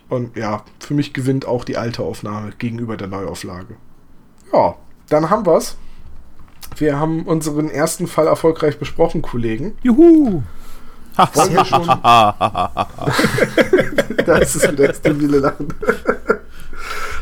Und 0.10 0.38
ja, 0.38 0.64
für 0.80 0.94
mich 0.94 1.14
gewinnt 1.14 1.48
auch 1.48 1.64
die 1.64 1.78
alte 1.78 2.04
Aufnahme 2.04 2.52
gegenüber 2.60 2.98
der 2.98 3.08
Neuauflage. 3.08 3.76
Ja, 4.54 4.76
dann 5.10 5.32
haben 5.32 5.48
wir's. 5.48 5.78
Wir 6.78 7.00
haben 7.00 7.24
unseren 7.24 7.70
ersten 7.70 8.08
Fall 8.08 8.28
erfolgreich 8.28 8.78
besprochen, 8.78 9.24
Kollegen. 9.24 9.78
Juhu! 9.82 10.44
Wollen 11.34 11.54
wir 11.54 11.66
schon. 11.66 11.88
da 14.26 14.38
ist 14.38 14.56
es 14.56 14.72
wieder 14.72 14.88
das 14.88 14.98
stabile 14.98 15.40
Lachen. 15.40 15.68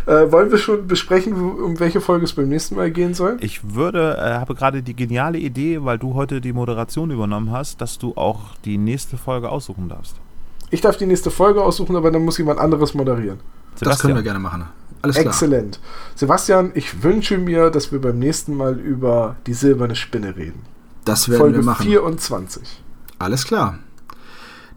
Äh, 0.05 0.31
wollen 0.31 0.51
wir 0.51 0.57
schon 0.57 0.87
besprechen, 0.87 1.33
um 1.33 1.79
welche 1.79 2.01
Folge 2.01 2.25
es 2.25 2.33
beim 2.33 2.49
nächsten 2.49 2.75
Mal 2.75 2.91
gehen 2.91 3.13
soll? 3.13 3.37
Ich 3.39 3.73
würde, 3.75 4.17
äh, 4.17 4.33
habe 4.39 4.53
gerade 4.53 4.83
die 4.83 4.95
geniale 4.95 5.37
Idee, 5.37 5.83
weil 5.83 5.97
du 5.97 6.13
heute 6.13 6.41
die 6.41 6.51
Moderation 6.51 7.11
übernommen 7.11 7.51
hast, 7.51 7.79
dass 7.79 7.97
du 7.97 8.13
auch 8.15 8.55
die 8.65 8.77
nächste 8.77 9.17
Folge 9.17 9.49
aussuchen 9.49 9.87
darfst. 9.87 10.15
Ich 10.71 10.81
darf 10.81 10.97
die 10.97 11.05
nächste 11.05 11.31
Folge 11.31 11.63
aussuchen, 11.63 11.95
aber 11.95 12.11
dann 12.11 12.25
muss 12.25 12.37
jemand 12.37 12.59
anderes 12.59 12.93
moderieren. 12.93 13.39
Sebastian. 13.75 13.89
Das 13.89 14.01
können 14.01 14.15
wir 14.15 14.23
gerne 14.23 14.39
machen. 14.39 14.65
Alles 15.03 15.17
klar. 15.17 15.27
Exzellent. 15.27 15.79
Sebastian, 16.15 16.71
ich 16.75 17.03
wünsche 17.03 17.37
mir, 17.37 17.69
dass 17.69 17.91
wir 17.91 17.99
beim 17.99 18.19
nächsten 18.19 18.55
Mal 18.55 18.79
über 18.79 19.35
die 19.47 19.53
silberne 19.53 19.95
Spinne 19.95 20.35
reden. 20.35 20.61
Das 21.05 21.29
werden 21.29 21.39
Folge 21.39 21.57
wir 21.57 21.65
machen. 21.65 21.85
24. 21.85 22.81
Alles 23.19 23.45
klar. 23.45 23.79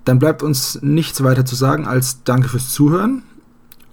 Dann 0.05 0.19
bleibt 0.19 0.43
uns 0.43 0.81
nichts 0.83 1.23
weiter 1.23 1.45
zu 1.45 1.55
sagen 1.55 1.87
als 1.87 2.23
Danke 2.25 2.49
fürs 2.49 2.71
Zuhören. 2.71 3.23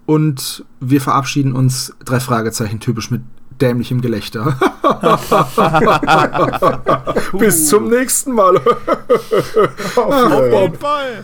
Und 0.05 0.65
wir 0.79 1.01
verabschieden 1.01 1.53
uns 1.53 1.93
drei 2.03 2.19
Fragezeichen 2.19 2.79
typisch 2.79 3.09
mit 3.09 3.21
dämlichem 3.61 4.01
Gelächter. 4.01 4.57
Bis 7.33 7.69
zum 7.69 7.89
nächsten 7.89 8.33
Mal. 8.33 8.59
Auf 9.95 10.51
jeden 10.51 10.75
Fall. 10.75 11.23